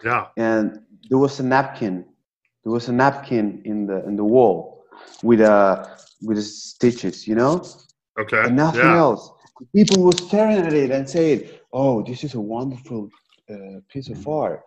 Yeah. 0.04 0.28
and 0.38 0.82
there 1.10 1.20
was 1.20 1.40
a 1.40 1.44
napkin. 1.44 2.04
There 2.64 2.74
was 2.74 2.90
a 2.90 2.92
napkin 2.94 3.62
in 3.64 3.86
the 3.86 4.04
in 4.08 4.16
the 4.18 4.26
wall 4.26 4.84
with 5.24 5.40
uh 5.42 5.86
with 6.22 6.38
the 6.38 6.44
stitches, 6.44 7.28
you 7.28 7.36
know, 7.36 7.64
Okay. 8.20 8.44
and 8.46 8.56
nothing 8.56 8.82
yeah. 8.82 8.98
else. 8.98 9.32
People 9.76 10.04
were 10.04 10.12
staring 10.14 10.58
at 10.58 10.74
it 10.74 10.92
and 10.92 11.08
saying, 11.10 11.50
"Oh, 11.74 12.02
this 12.04 12.24
is 12.24 12.34
a 12.36 12.40
wonderful 12.40 13.10
uh, 13.50 13.80
piece 13.92 14.10
of 14.10 14.26
art." 14.28 14.62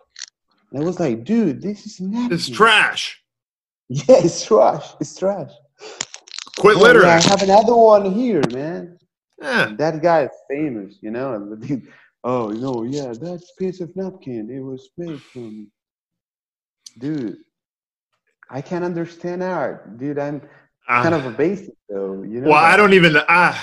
And 0.71 0.81
I 0.81 0.85
was 0.85 0.99
like, 0.99 1.23
"Dude, 1.23 1.61
this 1.61 1.85
is 1.85 1.99
napkin." 1.99 2.33
It's 2.33 2.49
trash. 2.49 3.19
Yeah, 3.89 4.15
it's 4.27 4.45
trash. 4.45 4.85
It's 5.01 5.15
trash. 5.19 5.51
Quit 6.57 6.77
Yeah, 6.77 6.83
littering. 6.83 7.05
yeah, 7.07 7.17
I 7.23 7.29
have 7.29 7.41
another 7.43 7.75
one 7.75 8.11
here, 8.11 8.41
man. 8.51 8.97
Yeah. 9.41 9.73
that 9.77 10.01
guy 10.01 10.23
is 10.23 10.31
famous, 10.49 10.95
you 11.01 11.11
know. 11.11 11.33
And 11.33 11.51
the 11.51 11.57
dude, 11.67 11.87
oh 12.23 12.47
no, 12.49 12.83
yeah, 12.83 13.11
that 13.25 13.41
piece 13.59 13.81
of 13.81 13.93
napkin, 13.95 14.49
it 14.49 14.61
was 14.61 14.89
made 14.97 15.21
from. 15.21 15.67
Dude, 16.97 17.37
I 18.49 18.61
can't 18.61 18.85
understand 18.85 19.43
art, 19.43 19.97
dude. 19.97 20.17
I'm 20.19 20.39
kind 20.87 21.13
Uh, 21.13 21.17
of 21.17 21.25
a 21.25 21.31
basic 21.31 21.73
though, 21.89 22.23
you 22.23 22.39
know. 22.41 22.49
well, 22.51 22.63
I 22.63 22.77
don't 22.77 22.93
even. 22.93 23.17
Uh, 23.17 23.55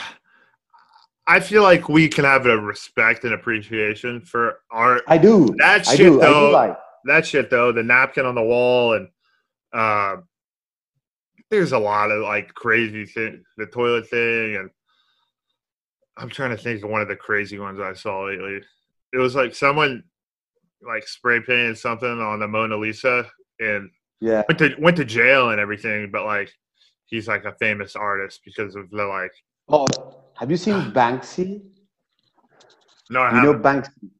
I 1.30 1.38
feel 1.40 1.62
like 1.62 1.88
we 1.88 2.08
can 2.08 2.24
have 2.24 2.46
a 2.46 2.58
respect 2.58 3.22
and 3.24 3.34
appreciation 3.34 4.20
for 4.20 4.60
art. 4.70 5.02
I 5.06 5.16
do. 5.16 5.54
That 5.58 5.86
I 5.86 5.94
shit 5.94 6.06
do. 6.06 6.20
I 6.20 6.24
though. 6.26 6.46
do 6.48 6.52
like. 6.52 6.76
that 7.04 7.24
shit 7.26 7.50
though, 7.50 7.70
the 7.70 7.84
napkin 7.84 8.26
on 8.26 8.34
the 8.34 8.42
wall 8.42 8.94
and 8.94 9.08
uh, 9.72 10.16
there's 11.50 11.70
a 11.72 11.78
lot 11.78 12.10
of 12.10 12.22
like 12.22 12.52
crazy 12.54 13.06
thing, 13.06 13.44
the 13.56 13.66
toilet 13.66 14.08
thing, 14.08 14.56
and 14.56 14.70
I'm 16.16 16.28
trying 16.30 16.50
to 16.50 16.56
think 16.56 16.82
of 16.82 16.90
one 16.90 17.00
of 17.00 17.06
the 17.08 17.14
crazy 17.16 17.58
ones 17.58 17.78
I 17.78 17.92
saw 17.94 18.24
lately. 18.24 18.60
It 19.12 19.18
was 19.18 19.34
like 19.36 19.54
someone 19.54 20.02
like 20.86 21.06
spray 21.06 21.40
painted 21.40 21.78
something 21.78 22.08
on 22.20 22.40
the 22.40 22.48
Mona 22.48 22.76
Lisa 22.76 23.30
and 23.60 23.88
Yeah. 24.20 24.42
went 24.48 24.58
to 24.58 24.74
went 24.80 24.96
to 24.96 25.04
jail 25.04 25.50
and 25.50 25.60
everything, 25.60 26.10
but 26.10 26.24
like 26.24 26.52
he's 27.06 27.28
like 27.28 27.44
a 27.44 27.52
famous 27.60 27.94
artist 27.94 28.40
because 28.44 28.74
of 28.74 28.90
the 28.90 29.04
like. 29.04 29.32
Oh, 29.68 29.86
have 30.40 30.50
you 30.50 30.56
seen 30.56 30.92
Banksy? 30.94 31.62
No, 33.10 33.20
I 33.22 33.30
You 33.30 33.40
know 33.40 33.52
haven't. 33.52 33.62
Banksy. 33.62 34.10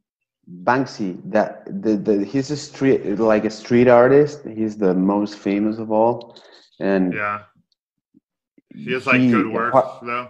Banksy. 0.64 1.20
That 1.32 1.64
the, 1.82 1.96
the 1.96 2.24
he's 2.24 2.50
a 2.50 2.56
street 2.56 3.18
like 3.18 3.44
a 3.44 3.50
street 3.50 3.88
artist. 3.88 4.46
He's 4.46 4.76
the 4.76 4.94
most 4.94 5.36
famous 5.38 5.78
of 5.78 5.90
all, 5.92 6.36
and 6.80 7.14
yeah, 7.14 7.44
he 8.74 8.92
has 8.92 9.06
like 9.06 9.20
he- 9.20 9.30
good 9.30 9.46
work 9.48 9.74
uh, 9.74 9.82
though. 10.02 10.28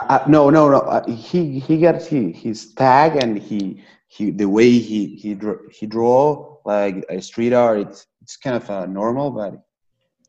Uh, 0.00 0.24
no, 0.28 0.50
no, 0.50 0.68
no. 0.70 0.78
Uh, 0.80 1.06
he 1.10 1.58
he 1.58 1.80
got 1.80 2.02
he, 2.02 2.32
his 2.32 2.74
tag 2.74 3.16
and 3.22 3.38
he 3.38 3.82
he 4.08 4.30
the 4.30 4.48
way 4.48 4.70
he 4.78 5.16
he 5.16 5.34
draw, 5.34 5.56
he 5.70 5.86
draw 5.86 6.58
like 6.64 7.04
a 7.10 7.20
street 7.20 7.52
art. 7.52 7.78
It's 7.80 8.06
it's 8.22 8.36
kind 8.36 8.56
of 8.56 8.70
uh, 8.70 8.86
normal, 8.86 9.30
but 9.30 9.64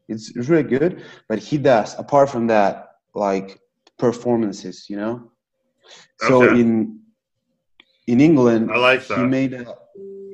it's, 0.07 0.35
it's 0.35 0.49
really 0.49 0.63
good. 0.63 1.03
But 1.29 1.39
he 1.39 1.57
does 1.57 1.97
apart 1.99 2.29
from 2.29 2.47
that 2.47 2.91
like 3.13 3.59
performances, 3.97 4.85
you 4.89 4.97
know. 4.97 5.31
So 6.19 6.43
Okay. 6.43 6.59
in 6.61 6.99
in 8.07 8.21
England, 8.21 8.71
I 8.71 8.77
like 8.77 9.01
he 9.01 9.23
made 9.23 9.53
a, 9.53 9.65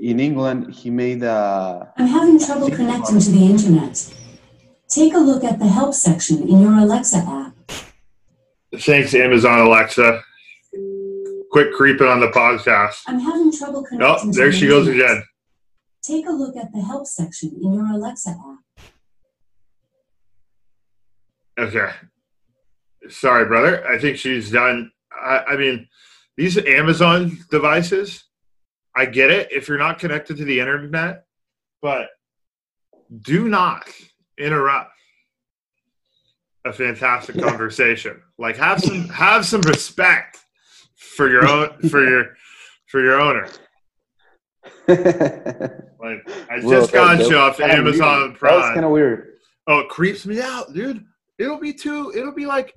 in 0.02 0.19
England 0.19 0.73
he 0.73 0.90
made 0.90 1.23
a 1.23 1.91
I'm 1.98 2.07
having 2.07 2.40
trouble 2.40 2.69
connecting 2.69 3.19
to 3.19 3.31
the 3.31 3.45
internet. 3.53 3.95
Take 4.90 5.14
a 5.15 5.19
look 5.19 5.44
at 5.44 5.57
the 5.60 5.68
help 5.68 5.94
section 5.94 6.48
in 6.48 6.61
your 6.61 6.73
Alexa 6.77 7.18
app. 7.18 7.53
Thanks, 8.77 9.14
Amazon 9.15 9.60
Alexa. 9.60 10.22
Quit 11.52 11.73
creeping 11.73 12.07
on 12.07 12.19
the 12.19 12.27
podcast. 12.30 12.98
I'm 13.07 13.19
having 13.19 13.52
trouble 13.52 13.80
Oh, 13.81 13.90
connecting 13.90 14.31
to 14.34 14.38
there 14.38 14.52
the 14.52 14.57
she 14.57 14.68
goes 14.68 14.88
internet. 14.88 15.11
again. 15.11 15.23
Take 16.03 16.26
a 16.27 16.31
look 16.31 16.56
at 16.57 16.72
the 16.73 16.81
help 16.81 17.06
section 17.07 17.49
in 17.61 17.73
your 17.73 17.85
Alexa 17.85 18.31
app. 18.31 18.60
Okay. 21.60 21.90
Sorry, 23.10 23.46
brother. 23.46 23.86
I 23.88 23.98
think 23.98 24.18
she's 24.18 24.52
done. 24.52 24.92
I, 25.12 25.40
I 25.50 25.58
mean, 25.58 25.88
these 26.38 26.58
Amazon 26.58 27.38
devices, 27.52 28.24
I 28.96 29.06
get 29.06 29.32
it 29.32 29.52
if 29.52 29.68
you're 29.68 29.78
not 29.78 30.00
connected 30.00 30.38
to 30.38 30.46
the 30.46 30.60
internet, 30.60 31.26
but 31.82 32.10
do 33.22 33.50
not 33.50 33.88
interrupt 34.38 34.92
a 36.66 36.74
fantastic 36.74 37.40
conversation. 37.40 38.22
Like 38.38 38.58
have 38.58 38.80
some 38.82 39.10
have 39.10 39.46
some 39.46 39.62
respect 39.62 40.38
for 40.96 41.30
your 41.30 41.48
own 41.48 41.78
for 41.90 42.08
your 42.08 42.36
for 42.88 43.02
your 43.02 43.20
owner. 43.20 43.50
Like 46.04 46.30
I 46.52 46.60
just 46.60 46.92
got 46.92 47.20
you 47.30 47.38
off 47.38 47.62
Amazon 47.62 48.22
weird. 48.24 48.38
Prime. 48.38 48.74
kind 48.74 48.86
of 48.86 48.92
weird. 48.92 49.38
Oh, 49.68 49.80
it 49.80 49.88
creeps 49.88 50.26
me 50.26 50.42
out, 50.42 50.74
dude. 50.74 51.06
It'll 51.40 51.60
be 51.60 51.72
too. 51.72 52.12
It'll 52.14 52.34
be 52.34 52.46
like 52.46 52.74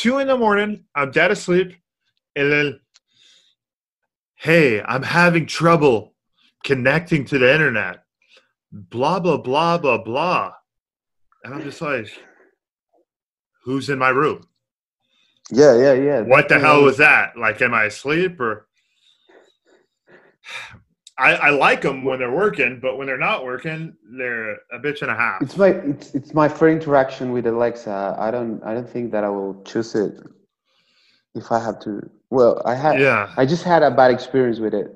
two 0.00 0.18
in 0.18 0.28
the 0.28 0.36
morning. 0.36 0.84
I'm 0.94 1.10
dead 1.10 1.30
asleep, 1.30 1.76
and 2.34 2.50
then, 2.50 2.80
hey, 4.34 4.80
I'm 4.80 5.02
having 5.02 5.46
trouble 5.46 6.14
connecting 6.64 7.26
to 7.26 7.38
the 7.38 7.52
internet. 7.52 8.04
Blah 8.72 9.20
blah 9.20 9.36
blah 9.36 9.76
blah 9.78 9.98
blah, 9.98 10.52
and 11.44 11.52
I'm 11.52 11.62
just 11.62 11.82
like, 11.82 12.08
who's 13.64 13.90
in 13.90 13.98
my 13.98 14.08
room? 14.08 14.46
Yeah, 15.50 15.76
yeah, 15.76 15.92
yeah. 15.92 16.20
What 16.22 16.48
the 16.48 16.58
hell 16.58 16.84
was 16.84 16.98
that? 16.98 17.36
Like, 17.36 17.60
am 17.60 17.74
I 17.74 17.84
asleep 17.84 18.40
or? 18.40 18.68
I, 21.20 21.34
I 21.34 21.50
like 21.50 21.82
them 21.82 22.04
when 22.04 22.18
they're 22.18 22.32
working, 22.34 22.80
but 22.80 22.96
when 22.98 23.06
they're 23.06 23.18
not 23.18 23.44
working, 23.44 23.94
they're 24.18 24.52
a 24.72 24.78
bitch 24.80 25.02
and 25.02 25.10
a 25.10 25.14
half. 25.16 25.42
It's 25.42 25.56
my 25.56 25.68
it's 25.68 26.14
it's 26.14 26.34
my 26.34 26.48
first 26.48 26.72
interaction 26.72 27.32
with 27.32 27.46
Alexa. 27.46 28.16
I 28.18 28.30
don't 28.30 28.62
I 28.64 28.74
don't 28.74 28.88
think 28.88 29.12
that 29.12 29.24
I 29.24 29.28
will 29.28 29.62
choose 29.64 29.94
it 29.94 30.14
if 31.34 31.52
I 31.52 31.60
have 31.60 31.80
to. 31.80 32.10
Well, 32.30 32.62
I 32.64 32.74
had 32.74 33.00
Yeah, 33.00 33.32
I 33.36 33.46
just 33.46 33.64
had 33.64 33.82
a 33.82 33.90
bad 33.90 34.10
experience 34.12 34.58
with 34.60 34.74
it. 34.74 34.88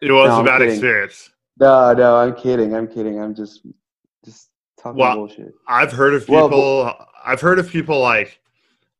it 0.00 0.12
was 0.12 0.28
No, 0.28 0.40
a 0.40 0.44
bad 0.44 0.62
experience. 0.62 1.30
No, 1.60 1.92
no, 1.94 2.16
I'm 2.16 2.34
kidding. 2.34 2.74
I'm 2.74 2.88
kidding. 2.88 3.20
I'm 3.20 3.34
just 3.34 3.66
just 4.24 4.50
talking 4.78 5.00
Well, 5.00 5.12
bullshit. 5.12 5.54
I've 5.68 5.92
heard 5.92 6.14
of 6.14 6.26
Well, 6.28 6.48
people. 6.48 6.94
I've 7.24 7.40
heard 7.40 7.58
of 7.58 7.70
people 7.70 8.00
like 8.00 8.40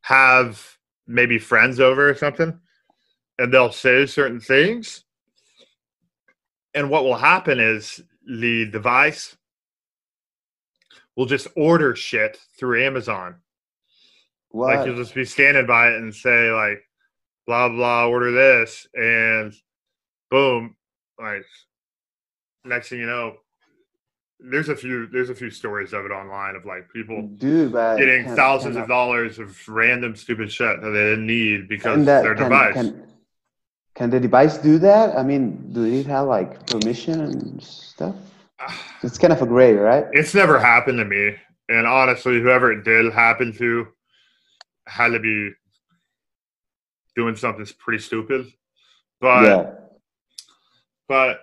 have 0.02 0.78
maybe 1.06 1.38
friends 1.38 1.80
over 1.80 2.08
or 2.10 2.14
something, 2.14 2.60
and 3.38 3.52
they'll 3.54 3.72
say 3.72 4.06
certain 4.06 4.40
things, 4.40 5.03
and 6.74 6.90
what 6.90 7.04
will 7.04 7.16
happen 7.16 7.60
is 7.60 8.02
the 8.26 8.66
device 8.66 9.36
will 11.16 11.26
just 11.26 11.46
order 11.56 11.94
shit 11.94 12.38
through 12.58 12.84
Amazon. 12.84 13.36
What? 14.50 14.76
Like 14.76 14.86
you'll 14.86 14.96
just 14.96 15.14
be 15.14 15.24
standing 15.24 15.66
by 15.66 15.88
it 15.88 15.96
and 15.96 16.14
say 16.14 16.50
like, 16.50 16.82
blah 17.46 17.68
blah, 17.68 18.06
order 18.06 18.32
this, 18.32 18.86
and 18.94 19.52
boom, 20.30 20.76
like 21.20 21.44
next 22.64 22.88
thing 22.88 23.00
you 23.00 23.06
know, 23.06 23.36
there's 24.40 24.68
a 24.68 24.76
few 24.76 25.06
there's 25.08 25.30
a 25.30 25.34
few 25.34 25.50
stories 25.50 25.92
of 25.92 26.04
it 26.04 26.10
online 26.10 26.56
of 26.56 26.64
like 26.64 26.88
people 26.92 27.22
Dude, 27.22 27.72
getting 27.72 28.34
thousands 28.34 28.76
of 28.76 28.88
dollars 28.88 29.38
of 29.38 29.56
random 29.68 30.14
stupid 30.16 30.52
shit 30.52 30.80
that 30.80 30.90
they 30.90 31.04
didn't 31.04 31.26
need 31.26 31.68
because 31.68 32.04
that 32.06 32.22
their 32.22 32.34
can, 32.34 32.44
device. 32.44 32.74
can 32.74 33.06
can 33.94 34.10
the 34.10 34.18
device 34.20 34.58
do 34.58 34.78
that? 34.78 35.16
I 35.16 35.22
mean, 35.22 35.72
do 35.72 35.84
it 35.84 36.06
have 36.06 36.26
like 36.26 36.66
permission 36.66 37.20
and 37.20 37.62
stuff? 37.62 38.14
Ah. 38.60 38.82
It's 39.02 39.18
kind 39.18 39.32
of 39.32 39.40
a 39.42 39.46
gray, 39.46 39.74
right? 39.74 40.06
it's 40.12 40.34
never 40.34 40.58
happened 40.58 40.98
to 40.98 41.04
me, 41.04 41.34
and 41.68 41.86
honestly, 41.86 42.40
whoever 42.40 42.72
it 42.72 42.84
did 42.84 43.12
happen 43.12 43.52
to 43.54 43.86
had 44.86 45.08
to 45.08 45.18
be 45.18 45.50
doing 47.16 47.36
something 47.36 47.66
pretty 47.78 48.02
stupid. 48.02 48.46
But 49.20 49.44
yeah. 49.44 49.70
but 51.08 51.40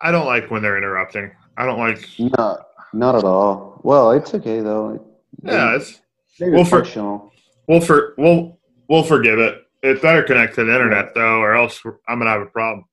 I- 0.00 0.10
don't 0.10 0.26
like 0.26 0.50
when 0.50 0.62
they're 0.62 0.78
interrupting. 0.78 1.30
I 1.56 1.66
don't 1.66 1.78
like. 1.78 2.08
No, 2.18 2.58
not 2.92 3.14
at 3.14 3.24
all. 3.24 3.80
Well, 3.84 4.12
it's 4.12 4.32
okay 4.34 4.60
though. 4.60 5.04
Yeah, 5.42 5.76
it's 5.76 6.00
well, 6.40 6.64
for- 6.64 6.78
functional. 6.84 7.32
we'll 7.66 7.80
for 7.80 8.14
we'll 8.16 8.58
we'll 8.88 9.02
forgive 9.02 9.38
it. 9.38 9.57
It 9.82 10.02
better 10.02 10.22
connect 10.22 10.56
to 10.56 10.64
the 10.64 10.72
internet 10.72 11.14
though, 11.14 11.38
or 11.40 11.54
else 11.54 11.80
I'm 12.08 12.18
gonna 12.18 12.30
have 12.30 12.42
a 12.42 12.46
problem. 12.46 12.84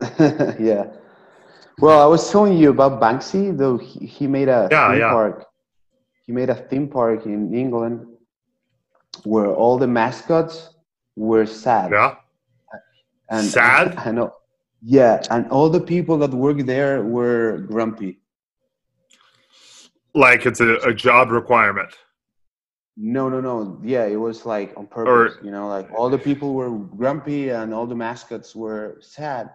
yeah. 0.60 0.86
Well, 1.78 2.00
I 2.00 2.06
was 2.06 2.30
telling 2.30 2.56
you 2.56 2.70
about 2.70 3.00
Banksy, 3.00 3.56
though 3.56 3.78
he, 3.78 4.06
he 4.06 4.26
made 4.26 4.48
a 4.48 4.68
Yeah, 4.70 4.90
theme 4.90 4.98
yeah. 5.00 5.08
park. 5.10 5.46
He 6.26 6.32
made 6.32 6.50
a 6.50 6.54
theme 6.54 6.88
park 6.88 7.26
in 7.26 7.54
England 7.54 8.06
where 9.24 9.46
all 9.46 9.78
the 9.78 9.86
mascots 9.86 10.70
were 11.16 11.46
sad. 11.46 11.92
Yeah, 11.92 12.16
And 13.30 13.42
Sad? 13.44 13.94
I 13.98 14.12
know. 14.12 14.34
Yeah, 14.82 15.22
and 15.30 15.48
all 15.50 15.70
the 15.70 15.80
people 15.80 16.18
that 16.18 16.30
work 16.30 16.58
there 16.58 17.02
were 17.02 17.58
grumpy. 17.70 18.20
like 20.14 20.46
it's 20.46 20.60
a, 20.60 20.74
a 20.76 20.94
job 20.94 21.30
requirement. 21.30 21.90
No, 22.96 23.28
no, 23.28 23.40
no. 23.40 23.80
Yeah, 23.82 24.04
it 24.06 24.16
was 24.16 24.46
like 24.46 24.72
on 24.76 24.86
purpose. 24.86 25.36
you 25.42 25.50
know, 25.50 25.68
like 25.68 25.90
all 25.92 26.08
the 26.08 26.18
people 26.18 26.54
were 26.54 26.70
grumpy 26.70 27.50
and 27.50 27.74
all 27.74 27.86
the 27.86 27.96
mascots 27.96 28.54
were 28.54 28.98
sad. 29.00 29.50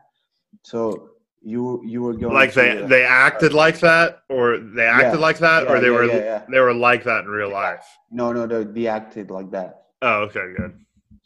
So 0.64 1.12
you 1.42 1.82
you 1.86 2.02
were 2.02 2.14
going 2.14 2.34
Like 2.34 2.54
they 2.54 2.76
to- 2.76 2.86
they 2.88 3.04
acted 3.04 3.54
like 3.54 3.80
that, 3.80 4.24
or 4.30 4.58
they 4.58 4.86
acted 4.86 5.20
Yeah. 5.20 5.26
like 5.28 5.38
that, 5.40 5.68
or 5.70 5.80
they 5.80 5.88
yeah, 5.88 5.94
were 5.94 6.06
yeah, 6.06 6.16
yeah. 6.18 6.46
they 6.52 6.60
were 6.60 6.74
like 6.74 7.04
that 7.06 7.24
in 7.24 7.30
real 7.30 7.50
life. 7.52 7.86
no, 8.12 8.34
no, 8.34 8.46
they, 8.46 8.64
they 8.66 8.88
acted 8.88 9.32
like 9.32 9.50
that. 9.52 9.84
Oh, 10.02 10.24
okay, 10.28 10.54
good. 10.58 10.74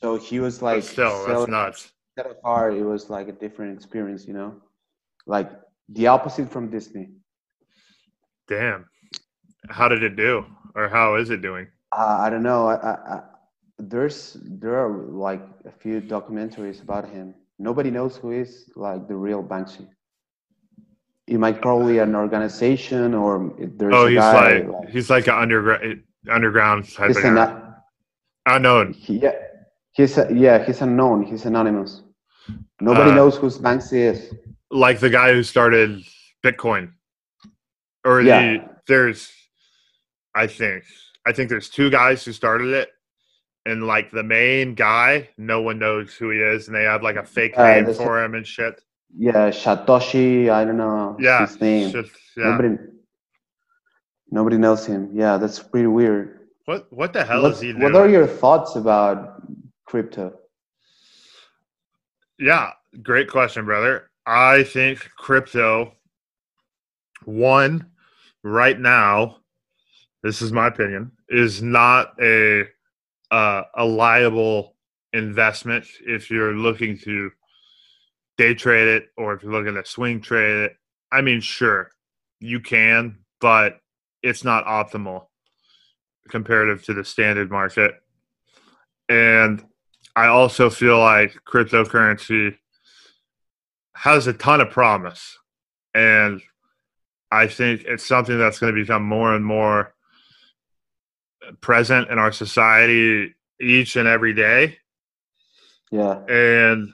So 0.01 0.17
he 0.17 0.39
was 0.39 0.59
But 0.59 0.65
like 0.75 0.83
still, 0.83 1.25
that's 1.25 1.47
nuts. 1.49 1.91
instead 2.15 2.29
of 2.31 2.41
car, 2.43 2.69
it 2.71 2.83
was 2.83 3.09
like 3.09 3.27
a 3.27 3.31
different 3.31 3.75
experience, 3.77 4.27
you 4.27 4.33
know, 4.33 4.61
like 5.25 5.49
the 5.89 6.05
opposite 6.07 6.47
from 6.51 6.69
Disney. 6.69 7.09
Damn. 8.47 8.85
How 9.69 9.87
did 9.87 10.03
it 10.03 10.15
do, 10.15 10.45
or 10.75 10.89
how 10.89 11.15
is 11.15 11.29
it 11.31 11.41
doing? 11.41 11.67
Uh, 11.95 12.17
I 12.21 12.29
don't 12.29 12.43
know. 12.43 12.67
I, 12.69 12.75
I, 13.15 13.21
there's 13.79 14.37
there 14.41 14.75
are 14.75 14.89
like 15.27 15.41
a 15.65 15.71
few 15.71 16.01
documentaries 16.01 16.81
about 16.81 17.07
him. 17.09 17.35
Nobody 17.59 17.91
knows 17.91 18.17
who 18.17 18.31
is 18.31 18.69
like 18.75 19.07
the 19.07 19.15
real 19.15 19.43
Banksy. 19.43 19.87
It 21.27 21.37
might 21.39 21.61
probably 21.61 21.99
an 21.99 22.15
organization 22.15 23.13
or 23.13 23.53
there's 23.77 23.93
Oh, 23.95 24.07
a 24.07 24.09
he's 24.09 24.19
guy. 24.19 24.59
like 24.61 24.89
he's 24.89 25.09
like 25.09 25.27
an 25.27 25.35
underground 25.35 26.03
underground 26.29 26.89
type 26.91 27.09
he's 27.09 27.17
of 27.17 27.25
an, 27.25 27.35
guy. 27.35 27.61
unknown. 28.47 28.93
he, 28.93 29.19
yeah, 29.19 29.33
he's 29.91 30.17
a, 30.17 30.27
yeah, 30.33 30.63
he's 30.63 30.81
unknown. 30.81 31.23
He's 31.23 31.45
anonymous. 31.45 32.01
Nobody 32.81 33.11
Uh, 33.11 33.15
knows 33.15 33.37
who 33.37 33.47
Banksy 33.49 33.99
is. 34.11 34.33
like 34.71 34.99
the 34.99 35.09
guy 35.09 35.33
who 35.33 35.43
started 35.43 36.01
Bitcoin, 36.43 36.91
or 38.03 38.21
Yeah. 38.21 38.39
the 38.57 38.69
there's, 38.87 39.31
I 40.35 40.47
think 40.47 40.83
I 41.25 41.31
think 41.31 41.49
there's 41.49 41.69
two 41.69 41.89
guys 41.89 42.23
who 42.25 42.33
started 42.33 42.69
it, 42.73 42.89
and 43.65 43.87
like 43.87 44.11
the 44.11 44.23
main 44.23 44.75
guy, 44.75 45.29
no 45.37 45.61
one 45.61 45.79
knows 45.79 46.13
who 46.13 46.29
he 46.31 46.39
is, 46.39 46.67
and 46.67 46.75
they 46.75 46.83
have 46.83 47.01
like 47.03 47.15
a 47.15 47.23
fake 47.25 47.53
Uh, 47.57 47.63
name 47.63 47.93
for 47.93 48.23
him 48.23 48.35
and 48.35 48.45
shit. 48.45 48.81
Yeah, 49.17 49.49
Satoshi. 49.49 50.49
I 50.49 50.65
don't 50.65 50.77
know 50.77 51.15
Yeah, 51.19 51.45
his 51.45 51.59
name. 51.61 51.91
Shit, 51.91 52.05
yeah. 52.35 52.43
Nobody, 52.51 52.77
nobody 54.31 54.57
knows 54.57 54.85
him. 54.85 55.09
Yeah, 55.13 55.37
that's 55.37 55.59
pretty 55.59 55.87
weird. 55.87 56.39
what 56.65 56.91
what 56.91 57.13
the 57.13 57.23
hell 57.23 57.43
What, 57.43 57.53
is 57.53 57.59
he 57.61 57.73
what 57.73 57.95
are 57.95 58.09
your 58.09 58.25
thoughts 58.27 58.75
about 58.75 59.41
crypto? 59.85 60.33
Yeah, 62.39 62.71
great 63.01 63.29
question, 63.29 63.65
brother. 63.65 64.09
I 64.25 64.63
think 64.63 65.09
crypto, 65.17 65.93
one, 67.25 67.85
right 68.43 68.79
now, 68.79 69.37
this 70.23 70.41
is 70.41 70.51
my 70.51 70.67
opinion, 70.67 71.11
is 71.29 71.61
not 71.61 72.13
a 72.21 72.63
uh, 73.29 73.63
a 73.75 73.85
liable 73.85 74.75
investment 75.11 75.85
if 76.05 76.31
you're 76.31 76.53
looking 76.53 76.97
to 76.99 77.31
day 78.37 78.53
trade 78.53 78.87
it 78.87 79.09
or 79.17 79.33
if 79.33 79.43
you're 79.43 79.51
looking 79.51 79.75
to 79.75 79.85
swing 79.85 80.21
trade 80.21 80.65
it. 80.65 80.77
I 81.11 81.21
mean, 81.21 81.41
sure, 81.41 81.91
you 82.39 82.59
can, 82.59 83.19
but 83.39 83.79
it's 84.23 84.43
not 84.43 84.65
optimal 84.65 85.27
comparative 86.29 86.83
to 86.85 86.93
the 86.93 87.03
standard 87.03 87.51
market. 87.51 87.95
And 89.09 89.63
I 90.15 90.27
also 90.27 90.69
feel 90.69 90.99
like 90.99 91.37
cryptocurrency 91.45 92.57
has 93.95 94.27
a 94.27 94.33
ton 94.33 94.61
of 94.61 94.69
promise. 94.69 95.37
And 95.93 96.41
I 97.31 97.47
think 97.47 97.83
it's 97.85 98.05
something 98.05 98.37
that's 98.37 98.59
going 98.59 98.73
to 98.73 98.81
become 98.81 99.03
more 99.03 99.35
and 99.35 99.45
more 99.45 99.93
present 101.61 102.09
in 102.09 102.19
our 102.19 102.31
society 102.31 103.33
each 103.61 103.95
and 103.95 104.07
every 104.07 104.33
day. 104.33 104.77
Yeah, 105.91 106.19
And 106.27 106.91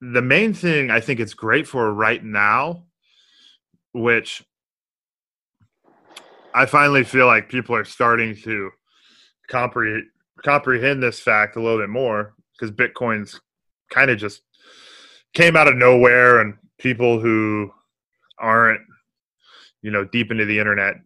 the 0.00 0.22
main 0.22 0.54
thing 0.54 0.90
I 0.90 1.00
think 1.00 1.20
it's 1.20 1.34
great 1.34 1.66
for 1.66 1.92
right 1.92 2.22
now, 2.22 2.84
which 3.92 4.44
I 6.54 6.66
finally 6.66 7.04
feel 7.04 7.26
like 7.26 7.48
people 7.48 7.74
are 7.74 7.84
starting 7.84 8.36
to 8.44 8.70
comprehend 9.48 10.04
comprehend 10.44 11.02
this 11.02 11.18
fact 11.18 11.56
a 11.56 11.60
little 11.60 11.78
bit 11.78 11.88
more 11.88 12.34
because 12.52 12.70
Bitcoin's 12.70 13.40
kind 13.90 14.10
of 14.10 14.18
just 14.18 14.42
came 15.34 15.56
out 15.56 15.66
of 15.66 15.76
nowhere 15.76 16.40
and 16.40 16.54
people 16.78 17.18
who 17.18 17.72
aren't 18.38 18.80
you 19.82 19.90
know 19.90 20.04
deep 20.04 20.30
into 20.30 20.44
the 20.44 20.58
internet 20.58 20.96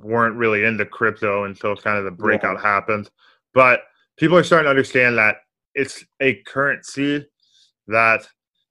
weren't 0.00 0.36
really 0.36 0.64
into 0.64 0.84
crypto 0.86 1.44
until 1.44 1.76
kind 1.76 1.98
of 1.98 2.04
the 2.04 2.10
breakout 2.10 2.60
happened. 2.60 3.10
But 3.54 3.82
people 4.16 4.36
are 4.36 4.44
starting 4.44 4.66
to 4.66 4.70
understand 4.70 5.18
that 5.18 5.36
it's 5.74 6.04
a 6.20 6.34
currency 6.46 7.26
that 7.88 8.26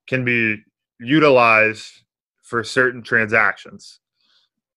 can 0.07 0.23
be 0.25 0.63
utilized 0.99 1.85
for 2.43 2.63
certain 2.63 3.01
transactions. 3.03 3.99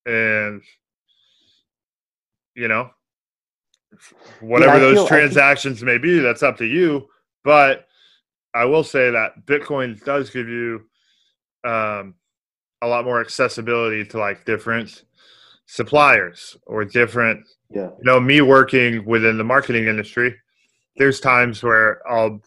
And 0.06 0.62
you 2.54 2.68
know 2.68 2.90
whatever 4.40 4.72
I 4.72 4.78
those 4.78 4.94
feel- 4.94 5.04
I 5.04 5.08
think- 5.08 5.20
transactions 5.20 5.82
may 5.82 5.98
be 5.98 6.18
that's 6.20 6.42
up 6.42 6.56
to 6.58 6.66
you. 6.66 7.08
But 7.44 7.86
i 8.52 8.64
will 8.64 8.82
say 8.82 9.10
that 9.10 9.46
bitcoin 9.46 10.02
does 10.04 10.28
give 10.30 10.48
you 10.48 10.82
um, 11.64 12.14
a 12.82 12.86
lot 12.88 13.04
more 13.04 13.20
accessibility 13.20 14.04
to 14.06 14.18
like 14.18 14.44
different 14.44 15.04
suppliers 15.70 16.56
or 16.66 16.84
different 16.84 17.46
Yeah. 17.70 17.90
You 17.98 18.04
know, 18.04 18.18
me 18.18 18.40
working 18.40 19.04
within 19.04 19.38
the 19.38 19.44
marketing 19.44 19.86
industry, 19.86 20.34
there's 20.96 21.20
times 21.20 21.62
where 21.62 22.02
I'll 22.10 22.40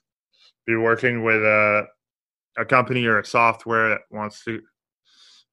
be 0.67 0.75
working 0.75 1.23
with 1.23 1.41
a 1.41 1.87
a 2.57 2.65
company 2.65 3.05
or 3.05 3.19
a 3.19 3.25
software 3.25 3.89
that 3.89 4.01
wants 4.11 4.43
to 4.43 4.61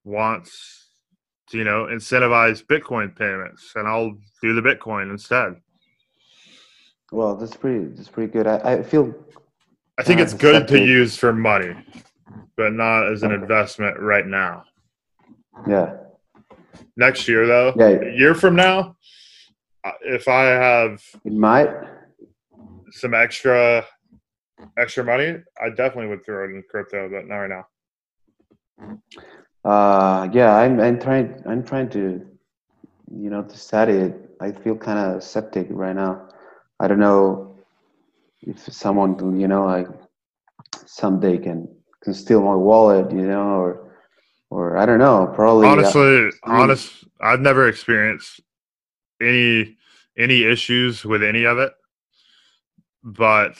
wants 0.04 0.50
to, 1.50 1.58
you 1.58 1.64
know, 1.64 1.84
incentivize 1.86 2.64
Bitcoin 2.64 3.16
payments 3.16 3.72
and 3.76 3.86
I'll 3.86 4.12
do 4.42 4.54
the 4.54 4.60
Bitcoin 4.62 5.10
instead. 5.10 5.54
Well, 7.12 7.36
that's 7.36 7.56
pretty. 7.56 7.86
That's 7.86 8.08
pretty 8.08 8.32
good. 8.32 8.46
I, 8.46 8.56
I 8.72 8.82
feel. 8.82 9.14
I 9.98 10.02
think 10.02 10.18
it's 10.20 10.34
good 10.34 10.66
to 10.68 10.78
use 10.78 11.16
for 11.16 11.32
money, 11.32 11.74
but 12.56 12.72
not 12.72 13.10
as 13.12 13.22
an 13.22 13.32
Okay. 13.32 13.42
investment 13.42 13.98
right 14.00 14.26
now. 14.26 14.64
Yeah. 15.68 15.96
Next 16.96 17.28
year, 17.28 17.46
though, 17.46 17.72
Yeah. 17.76 17.88
a 17.88 18.12
year 18.16 18.34
from 18.34 18.56
now, 18.56 18.96
uh, 19.84 19.92
if 20.02 20.28
I 20.28 20.42
have 20.44 21.02
It 21.24 21.32
might. 21.32 21.70
some 22.92 23.14
extra 23.14 23.84
extra 24.76 25.04
money, 25.04 25.36
I 25.60 25.70
definitely 25.70 26.08
would 26.08 26.24
throw 26.24 26.44
it 26.44 26.50
in 26.50 26.62
crypto, 26.70 27.08
but 27.08 27.26
not 27.26 27.36
right 27.36 27.50
now. 27.50 27.66
Uh, 29.64 30.28
yeah. 30.32 30.56
I'm. 30.56 30.80
I'm 30.80 30.98
trying. 30.98 31.42
I'm 31.46 31.62
trying 31.64 31.88
to. 31.90 32.26
You 33.12 33.28
know, 33.30 33.42
to 33.42 33.56
study 33.56 33.94
it. 33.94 34.30
I 34.40 34.52
feel 34.52 34.76
kind 34.76 34.98
of 34.98 35.22
septic 35.22 35.66
right 35.70 35.94
now. 35.96 36.28
I 36.78 36.86
don't 36.88 37.00
know 37.00 37.56
if 38.40 38.58
someone, 38.72 39.38
you 39.38 39.48
know, 39.48 39.64
like 39.66 39.88
someday 40.86 41.36
can 41.38 41.68
can 42.02 42.14
steal 42.14 42.40
my 42.40 42.54
wallet, 42.54 43.10
you 43.10 43.26
know, 43.26 43.48
or 43.60 43.89
or 44.50 44.76
I 44.76 44.86
don't 44.86 44.98
know. 44.98 45.32
Probably. 45.34 45.66
uh, 45.68 45.72
Honestly, 45.72 46.02
mean- 46.22 46.32
honest, 46.44 47.04
I've 47.20 47.40
never 47.40 47.68
experienced 47.68 48.40
any 49.20 49.76
any 50.18 50.44
issues 50.44 51.04
with 51.04 51.22
any 51.22 51.44
of 51.44 51.58
it, 51.58 51.72
but 53.02 53.54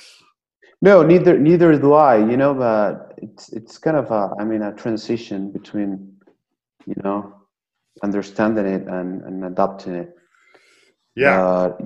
No, 0.82 1.02
neither 1.02 1.38
neither 1.38 1.78
do 1.78 1.92
I. 1.94 2.16
You 2.18 2.36
know, 2.36 2.54
but 2.54 3.14
it's 3.18 3.50
it's 3.52 3.78
kind 3.78 3.96
of 3.96 4.10
a 4.10 4.34
I 4.38 4.44
mean 4.44 4.62
a 4.62 4.72
transition 4.74 5.52
between, 5.52 6.16
you 6.86 6.94
know, 7.04 7.34
understanding 8.02 8.66
it 8.66 8.86
and, 8.88 9.22
and 9.22 9.44
adopting 9.44 9.94
it. 9.94 10.16
yeah, 11.14 11.40
Uh, 11.40 11.76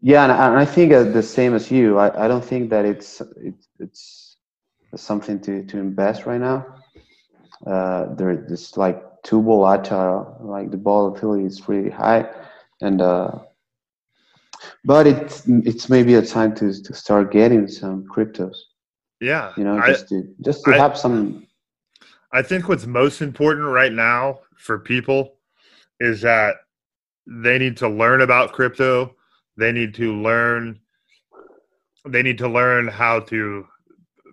yeah, 0.00 0.24
and, 0.24 0.32
and 0.32 0.58
I 0.58 0.64
think 0.64 0.92
uh, 0.92 1.04
the 1.04 1.22
same 1.22 1.54
as 1.54 1.70
you. 1.70 1.98
I, 1.98 2.24
I 2.24 2.28
don't 2.28 2.44
think 2.44 2.70
that 2.70 2.84
it's 2.84 3.22
it's 3.36 3.68
it's 3.78 4.36
something 4.96 5.40
to, 5.40 5.64
to 5.64 5.78
invest 5.78 6.26
right 6.26 6.40
now. 6.40 6.81
Uh, 7.66 8.14
there 8.14 8.30
is 8.30 8.76
like 8.76 9.02
too 9.22 9.42
volatile. 9.42 10.36
Like 10.40 10.70
the 10.70 10.76
volatility 10.76 11.44
is 11.44 11.68
really 11.68 11.90
high, 11.90 12.28
and 12.80 13.00
uh, 13.00 13.38
but 14.84 15.06
it's 15.06 15.42
it's 15.46 15.88
maybe 15.88 16.14
a 16.14 16.22
time 16.22 16.54
to 16.56 16.82
to 16.82 16.94
start 16.94 17.32
getting 17.32 17.68
some 17.68 18.04
cryptos. 18.06 18.56
yeah. 19.20 19.52
You 19.56 19.64
know, 19.64 19.78
I, 19.78 19.88
just 19.88 20.08
to 20.08 20.34
just 20.44 20.64
to 20.64 20.72
I- 20.72 20.78
have 20.78 20.98
some. 20.98 21.46
I 22.34 22.42
think 22.42 22.68
what's 22.68 22.86
most 22.86 23.20
important 23.20 23.66
right 23.66 23.92
now 23.92 24.40
for 24.56 24.78
people 24.78 25.34
is 26.00 26.22
that 26.22 26.54
they 27.26 27.58
need 27.58 27.76
to 27.76 27.88
learn 27.88 28.22
about 28.22 28.52
crypto. 28.52 29.14
They 29.58 29.70
need 29.70 29.94
to 29.96 30.14
learn 30.14 30.80
they 32.08 32.22
need 32.22 32.38
to 32.38 32.48
learn 32.48 32.88
how 32.88 33.20
to 33.20 33.66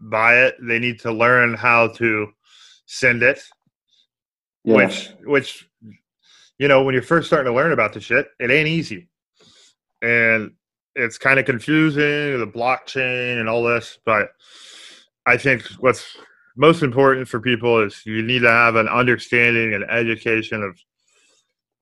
buy 0.02 0.38
it. 0.38 0.56
They 0.62 0.80
need 0.80 1.00
to 1.02 1.12
learn 1.12 1.54
how 1.54 1.88
to 1.90 2.34
send 2.90 3.22
it. 3.22 3.40
Yeah, 4.64 4.76
Which 4.76 5.10
which 5.24 5.70
you 6.58 6.68
know, 6.68 6.84
when 6.84 6.94
you're 6.94 7.04
first 7.04 7.28
starting 7.28 7.50
to 7.52 7.56
learn 7.56 7.72
about 7.72 7.94
the 7.94 8.02
shit, 8.02 8.28
it 8.40 8.52
ain't 8.52 8.68
easy. 8.68 9.08
And 10.02 10.52
it's 10.96 11.18
kind 11.18 11.40
of 11.40 11.46
confusing, 11.46 12.38
the 12.40 12.52
blockchain 12.54 13.40
and 13.40 13.48
all 13.48 13.64
this, 13.64 13.98
but 14.06 14.30
I 15.26 15.38
think 15.38 15.64
what's 15.80 16.18
most 16.58 16.84
important 16.84 17.28
for 17.30 17.40
people 17.40 17.82
is 17.82 18.02
you 18.06 18.22
need 18.22 18.40
to 18.40 18.50
have 18.50 18.76
an 18.76 18.90
understanding 18.90 19.74
and 19.74 19.90
education 19.90 20.64
of 20.64 20.78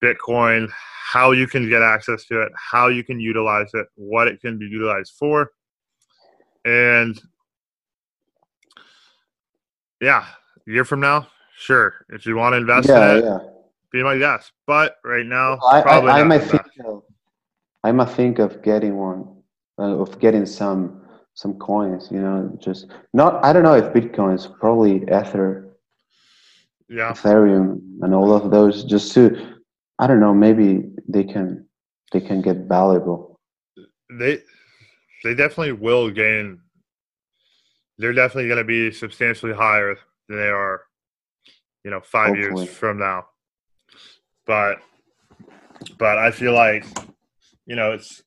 Bitcoin, 0.04 0.70
how 1.12 1.32
you 1.32 1.48
can 1.48 1.68
get 1.68 1.82
access 1.82 2.24
to 2.26 2.42
it, 2.42 2.52
how 2.54 2.86
you 2.88 3.02
can 3.02 3.18
utilize 3.18 3.70
it, 3.74 3.86
what 3.96 4.28
it 4.28 4.40
can 4.40 4.58
be 4.58 4.66
utilized 4.66 5.14
for. 5.18 5.50
And 6.64 7.20
yeah, 10.00 10.26
year 10.68 10.84
from 10.84 11.00
now, 11.00 11.26
sure. 11.58 11.94
If 12.10 12.26
you 12.26 12.36
want 12.36 12.52
to 12.52 12.58
invest 12.58 12.88
yeah, 12.88 13.12
in 13.12 13.18
it, 13.18 13.24
yeah. 13.24 13.38
be 13.90 14.02
my 14.02 14.18
guest. 14.18 14.52
But 14.66 14.96
right 15.04 15.26
now, 15.26 15.58
I, 15.66 15.82
probably 15.82 16.10
I, 16.10 16.16
I 16.16 16.18
not 16.20 16.28
might 16.28 16.42
think 16.42 16.62
of, 16.84 17.02
I 17.84 17.92
might 17.92 18.10
think 18.10 18.38
of 18.38 18.62
getting 18.62 18.96
one, 18.96 19.36
uh, 19.78 19.96
of 19.96 20.18
getting 20.18 20.46
some 20.46 21.02
some 21.34 21.54
coins. 21.54 22.08
You 22.10 22.20
know, 22.20 22.58
just 22.60 22.86
not. 23.12 23.44
I 23.44 23.52
don't 23.52 23.62
know 23.62 23.74
if 23.74 23.92
bitcoins, 23.92 24.52
probably 24.58 25.02
Ether, 25.04 25.76
Yeah, 26.88 27.12
Ethereum, 27.12 27.80
and 28.02 28.14
all 28.14 28.32
of 28.32 28.50
those. 28.50 28.84
Just 28.84 29.12
to, 29.14 29.56
I 29.98 30.06
don't 30.06 30.20
know. 30.20 30.34
Maybe 30.34 30.90
they 31.08 31.24
can 31.24 31.66
they 32.12 32.20
can 32.20 32.42
get 32.42 32.68
valuable. 32.68 33.40
they 34.10 34.42
they 35.24 35.34
definitely 35.34 35.72
will 35.72 36.10
gain. 36.10 36.60
They're 38.00 38.12
definitely 38.12 38.46
going 38.46 38.58
to 38.58 38.64
be 38.64 38.92
substantially 38.92 39.52
higher 39.52 39.96
they 40.28 40.48
are, 40.48 40.82
you 41.84 41.90
know, 41.90 42.00
five 42.00 42.36
Hopefully. 42.36 42.66
years 42.66 42.74
from 42.74 42.98
now. 42.98 43.26
But 44.46 44.78
but 45.98 46.18
I 46.18 46.30
feel 46.30 46.52
like, 46.52 46.84
you 47.66 47.76
know, 47.76 47.92
it's 47.92 48.22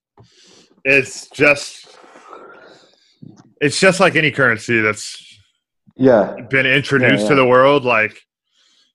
it's 0.83 1.29
just 1.29 1.97
it's 3.59 3.79
just 3.79 3.99
like 3.99 4.15
any 4.15 4.31
currency 4.31 4.81
that's 4.81 5.39
Yeah, 5.95 6.35
been 6.49 6.65
introduced 6.65 7.23
Yeah, 7.23 7.29
to 7.29 7.35
the 7.35 7.45
world. 7.45 7.85
Like 7.85 8.19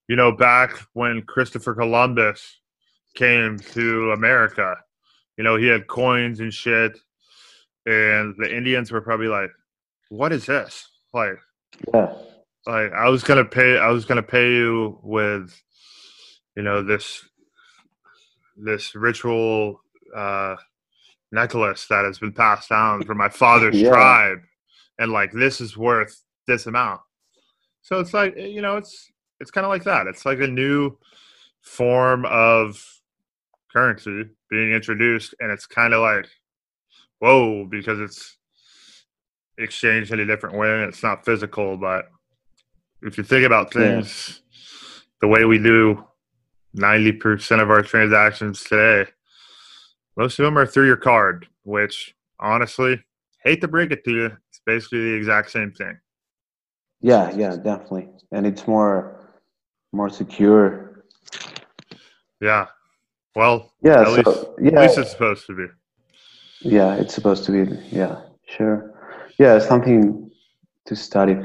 you 0.09 0.15
know 0.17 0.31
back 0.31 0.79
when 0.93 1.23
christopher 1.23 1.75
columbus 1.75 2.61
came 3.17 3.59
to 3.59 4.13
america 4.13 4.77
you 5.37 5.43
know 5.43 5.57
he 5.57 5.67
had 5.67 5.87
coins 5.89 6.39
and 6.41 6.53
shit. 6.55 6.97
And 7.87 8.35
the 8.39 8.53
indians 8.53 8.91
were 8.91 9.01
probably 9.01 9.29
like 9.29 9.51
what 10.09 10.33
is 10.33 10.47
this? 10.47 10.89
Like 11.13 11.39
yeah, 11.93 12.13
like 12.67 12.93
i 12.93 13.09
was 13.09 13.23
gonna 13.23 13.45
pay 13.45 13.79
i 13.79 13.89
was 13.89 14.05
gonna 14.05 14.23
pay 14.23 14.53
you 14.53 14.99
with 15.03 15.55
you 16.57 16.63
know 16.63 16.83
this 16.83 17.25
this 18.57 18.95
ritual 18.95 19.81
uh 20.17 20.57
necklace 21.33 21.87
that 21.89 22.05
has 22.05 22.19
been 22.19 22.33
passed 22.33 22.69
down 22.69 23.05
from 23.05 23.19
my 23.19 23.29
father's 23.29 23.77
Yeah. 23.81 23.89
tribe. 23.91 24.39
And 24.99 25.13
like 25.13 25.33
this 25.33 25.61
is 25.61 25.77
worth 25.77 26.23
this 26.47 26.67
amount. 26.67 27.01
So 27.83 28.01
it's 28.01 28.15
like 28.15 28.37
you 28.37 28.63
know 28.63 28.77
it's 28.77 29.11
it's 29.41 29.51
kind 29.51 29.65
of 29.65 29.71
like 29.71 29.85
that. 29.85 30.07
It's 30.07 30.25
like 30.25 30.41
a 30.41 30.47
new 30.47 30.97
form 31.61 32.25
of 32.27 32.83
currency 33.73 34.25
being 34.51 34.73
introduced. 34.73 35.35
And 35.41 35.51
it's 35.53 35.67
kind 35.67 35.93
of 35.95 36.01
like 36.01 36.27
whoa 37.19 37.67
because 37.67 38.01
it's 38.01 38.37
exchanged 39.59 40.13
in 40.13 40.21
a 40.21 40.27
different 40.27 40.57
way. 40.57 40.73
And 40.73 40.85
it's 40.89 41.03
not 41.03 41.25
physical 41.25 41.77
but 41.77 42.07
if 43.03 43.19
you 43.19 43.25
think 43.25 43.45
about 43.47 43.75
Yeah. 43.75 43.81
things 44.01 44.41
the 45.21 45.29
way 45.29 45.45
we 45.45 45.59
do 45.59 46.05
90% 46.77 47.61
of 47.63 47.71
our 47.71 47.83
transactions 47.83 48.63
today 48.65 49.11
most 50.17 50.39
of 50.39 50.45
them 50.45 50.59
are 50.59 50.67
through 50.67 50.87
your 50.87 50.97
card 50.97 51.47
which 51.63 52.15
honestly 52.41 53.03
hate 53.43 53.61
to 53.61 53.69
break 53.69 53.91
it 53.91 54.05
to 54.05 54.11
you 54.13 54.27
it's 54.49 54.61
basically 54.67 55.01
the 55.11 55.15
exact 55.17 55.51
same 55.51 55.73
thing 55.73 55.99
yeah, 57.03 57.31
yeah, 57.37 57.57
definitely. 57.57 58.09
And 58.33 58.47
it's 58.47 58.67
more 58.67 59.21
more 59.93 60.09
secure. 60.09 61.05
yeah 62.41 62.67
well 63.35 63.73
Yeah, 63.83 64.01
at 64.01 64.09
so 64.09 64.13
least, 64.15 64.47
yeah, 64.61 64.73
at 64.73 64.83
least 64.83 64.99
it's 64.99 65.11
supposed 65.11 65.47
to 65.47 65.55
be 65.55 65.67
Yeah, 66.63 66.95
it's 66.95 67.15
supposed 67.15 67.45
to 67.45 67.53
be. 67.53 67.79
Yeah, 67.95 68.23
sure. 68.47 68.95
Yeah, 69.39 69.59
something 69.59 70.31
to 70.87 70.97
study. 70.97 71.37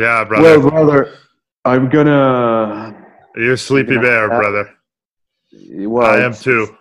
Yeah 0.00 0.24
brother 0.24 0.58
Well, 0.60 0.70
brother, 0.70 1.14
I'm 1.64 1.88
gonna. 1.88 3.06
you're 3.36 3.52
a 3.54 3.58
sleepy 3.58 3.94
gonna- 3.96 4.06
bear 4.06 4.28
brother 4.28 4.74
Well, 5.52 6.06
i 6.06 6.18
am 6.24 6.34
too 6.34 6.76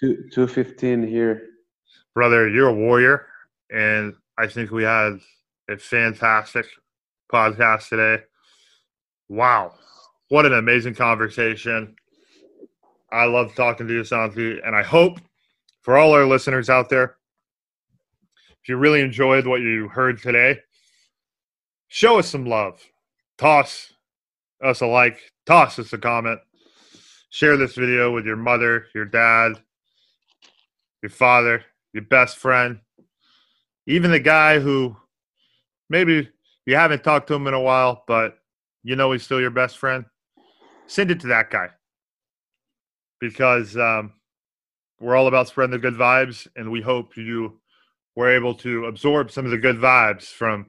Two 0.00 0.28
two 0.32 0.46
fifteen 0.48 1.06
here. 1.06 1.50
brother, 2.14 2.48
you're 2.48 2.68
a 2.68 2.74
warrior, 2.74 3.26
and 3.70 4.12
I 4.36 4.48
think 4.48 4.70
we 4.72 4.82
had 4.82 5.20
a 5.70 5.76
fantastic 5.78 6.66
podcast 7.32 7.88
today. 7.90 8.24
Wow, 9.28 9.74
what 10.30 10.46
an 10.46 10.52
amazing 10.54 10.94
conversation! 10.96 11.94
I 13.12 13.26
love 13.26 13.54
talking 13.54 13.86
to 13.86 13.92
you, 13.94 14.02
Santi, 14.04 14.58
and 14.64 14.74
I 14.74 14.82
hope 14.82 15.20
for 15.82 15.96
all 15.96 16.12
our 16.12 16.26
listeners 16.26 16.68
out 16.68 16.88
there, 16.88 17.16
if 18.62 18.68
you 18.68 18.76
really 18.76 19.00
enjoyed 19.00 19.46
what 19.46 19.60
you 19.60 19.86
heard 19.88 20.20
today, 20.20 20.58
show 21.88 22.18
us 22.18 22.28
some 22.28 22.46
love. 22.46 22.80
Toss 23.38 23.92
us 24.62 24.80
a 24.80 24.86
like, 24.86 25.18
toss 25.46 25.78
us 25.78 25.92
a 25.92 25.98
comment, 25.98 26.40
share 27.30 27.56
this 27.56 27.74
video 27.74 28.12
with 28.12 28.26
your 28.26 28.36
mother, 28.36 28.86
your 28.94 29.04
dad, 29.04 29.52
your 31.02 31.10
father, 31.10 31.64
your 31.92 32.04
best 32.04 32.38
friend, 32.38 32.80
even 33.86 34.10
the 34.10 34.20
guy 34.20 34.58
who 34.58 34.96
maybe 35.90 36.28
you 36.66 36.76
haven't 36.76 37.04
talked 37.04 37.26
to 37.28 37.34
him 37.34 37.46
in 37.46 37.54
a 37.54 37.60
while, 37.60 38.04
but 38.06 38.38
you 38.82 38.96
know 38.96 39.12
he's 39.12 39.22
still 39.22 39.40
your 39.40 39.50
best 39.50 39.78
friend, 39.78 40.04
send 40.86 41.10
it 41.10 41.20
to 41.20 41.26
that 41.28 41.50
guy. 41.50 41.68
Because 43.20 43.76
um, 43.76 44.12
we're 45.00 45.16
all 45.16 45.28
about 45.28 45.48
spreading 45.48 45.72
the 45.72 45.78
good 45.78 45.94
vibes, 45.94 46.46
and 46.56 46.70
we 46.70 46.80
hope 46.80 47.16
you 47.16 47.60
were 48.16 48.30
able 48.30 48.54
to 48.54 48.86
absorb 48.86 49.30
some 49.30 49.44
of 49.44 49.50
the 49.50 49.58
good 49.58 49.76
vibes 49.76 50.24
from 50.24 50.66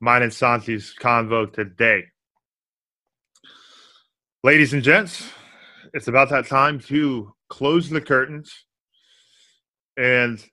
mine 0.00 0.22
and 0.22 0.32
Santi's 0.32 0.94
convo 1.00 1.52
today. 1.52 2.04
Ladies 4.42 4.72
and 4.72 4.82
gents, 4.82 5.28
it's 5.92 6.08
about 6.08 6.30
that 6.30 6.46
time 6.46 6.78
to 6.80 7.32
close 7.48 7.88
the 7.88 8.00
curtains. 8.00 8.52
And 9.96 10.44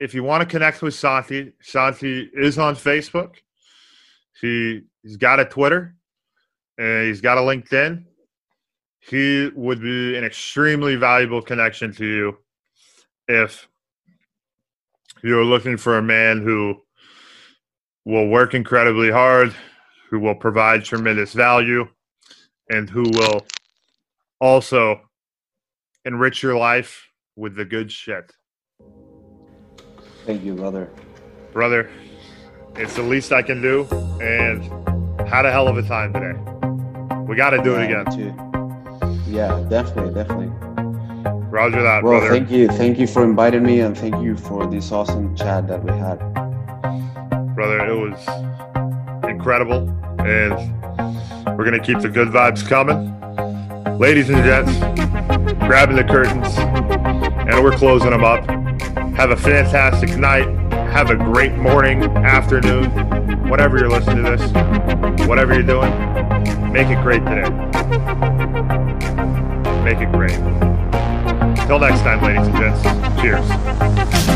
if 0.00 0.14
you 0.14 0.22
want 0.22 0.42
to 0.42 0.46
connect 0.46 0.82
with 0.82 0.94
Santi, 0.94 1.52
Santi 1.60 2.30
is 2.34 2.58
on 2.58 2.74
Facebook. 2.74 3.34
He, 4.40 4.82
he's 5.02 5.16
got 5.16 5.40
a 5.40 5.44
Twitter 5.44 5.94
and 6.78 7.06
he's 7.06 7.20
got 7.20 7.38
a 7.38 7.40
LinkedIn. 7.40 8.04
He 9.00 9.50
would 9.54 9.80
be 9.80 10.16
an 10.16 10.24
extremely 10.24 10.96
valuable 10.96 11.40
connection 11.40 11.92
to 11.94 12.04
you 12.04 12.38
if 13.28 13.68
you're 15.22 15.44
looking 15.44 15.76
for 15.76 15.98
a 15.98 16.02
man 16.02 16.42
who 16.42 16.82
will 18.06 18.28
work 18.28 18.54
incredibly 18.54 19.10
hard, 19.10 19.52
who 20.08 20.20
will 20.20 20.34
provide 20.34 20.84
tremendous 20.84 21.34
value, 21.34 21.86
and 22.70 22.88
who 22.88 23.02
will 23.02 23.44
also 24.40 25.00
enrich 26.04 26.42
your 26.42 26.56
life 26.56 27.08
with 27.34 27.56
the 27.56 27.64
good 27.64 27.90
shit. 27.90 28.32
Thank 30.24 30.44
you, 30.44 30.54
brother. 30.54 30.88
Brother, 31.52 31.90
it's 32.76 32.94
the 32.94 33.02
least 33.02 33.32
I 33.32 33.42
can 33.42 33.60
do, 33.60 33.86
and 34.20 34.62
had 35.28 35.44
a 35.44 35.50
hell 35.50 35.66
of 35.66 35.76
a 35.76 35.82
time 35.82 36.12
today. 36.12 36.38
We 37.28 37.34
got 37.34 37.50
to 37.50 37.62
do 37.62 37.74
it 37.74 37.90
again. 37.90 38.04
too. 38.06 38.32
Yeah, 39.28 39.66
definitely, 39.68 40.14
definitely. 40.14 40.52
Roger 41.48 41.82
that, 41.82 42.04
Well, 42.04 42.20
brother. 42.20 42.28
thank 42.28 42.50
you, 42.50 42.68
thank 42.68 42.98
you 42.98 43.08
for 43.08 43.24
inviting 43.24 43.64
me, 43.64 43.80
and 43.80 43.98
thank 43.98 44.22
you 44.22 44.36
for 44.36 44.66
this 44.66 44.92
awesome 44.92 45.34
chat 45.34 45.66
that 45.66 45.82
we 45.82 45.90
had. 45.90 46.45
Brother. 47.56 47.86
It 47.86 47.98
was 47.98 49.24
incredible, 49.24 49.88
and 50.20 50.52
we're 51.56 51.64
gonna 51.64 51.82
keep 51.82 52.00
the 52.00 52.08
good 52.10 52.28
vibes 52.28 52.68
coming. 52.68 53.14
Ladies 53.98 54.28
and 54.28 54.44
gents, 54.44 54.76
grabbing 55.66 55.96
the 55.96 56.04
curtains, 56.04 56.54
and 56.58 57.64
we're 57.64 57.76
closing 57.76 58.10
them 58.10 58.24
up. 58.24 58.44
Have 59.16 59.30
a 59.30 59.36
fantastic 59.36 60.18
night. 60.18 60.46
Have 60.92 61.08
a 61.08 61.16
great 61.16 61.54
morning, 61.54 62.02
afternoon, 62.04 62.90
whatever 63.48 63.78
you're 63.78 63.88
listening 63.88 64.22
to 64.24 64.36
this, 64.36 65.26
whatever 65.26 65.54
you're 65.54 65.62
doing. 65.62 65.90
Make 66.72 66.88
it 66.88 67.02
great 67.02 67.24
today. 67.24 67.48
Make 69.82 69.98
it 69.98 70.12
great. 70.12 70.36
Till 71.66 71.78
next 71.78 72.00
time, 72.02 72.22
ladies 72.22 72.46
and 72.48 72.56
gents. 72.56 72.82
Cheers. 73.22 74.35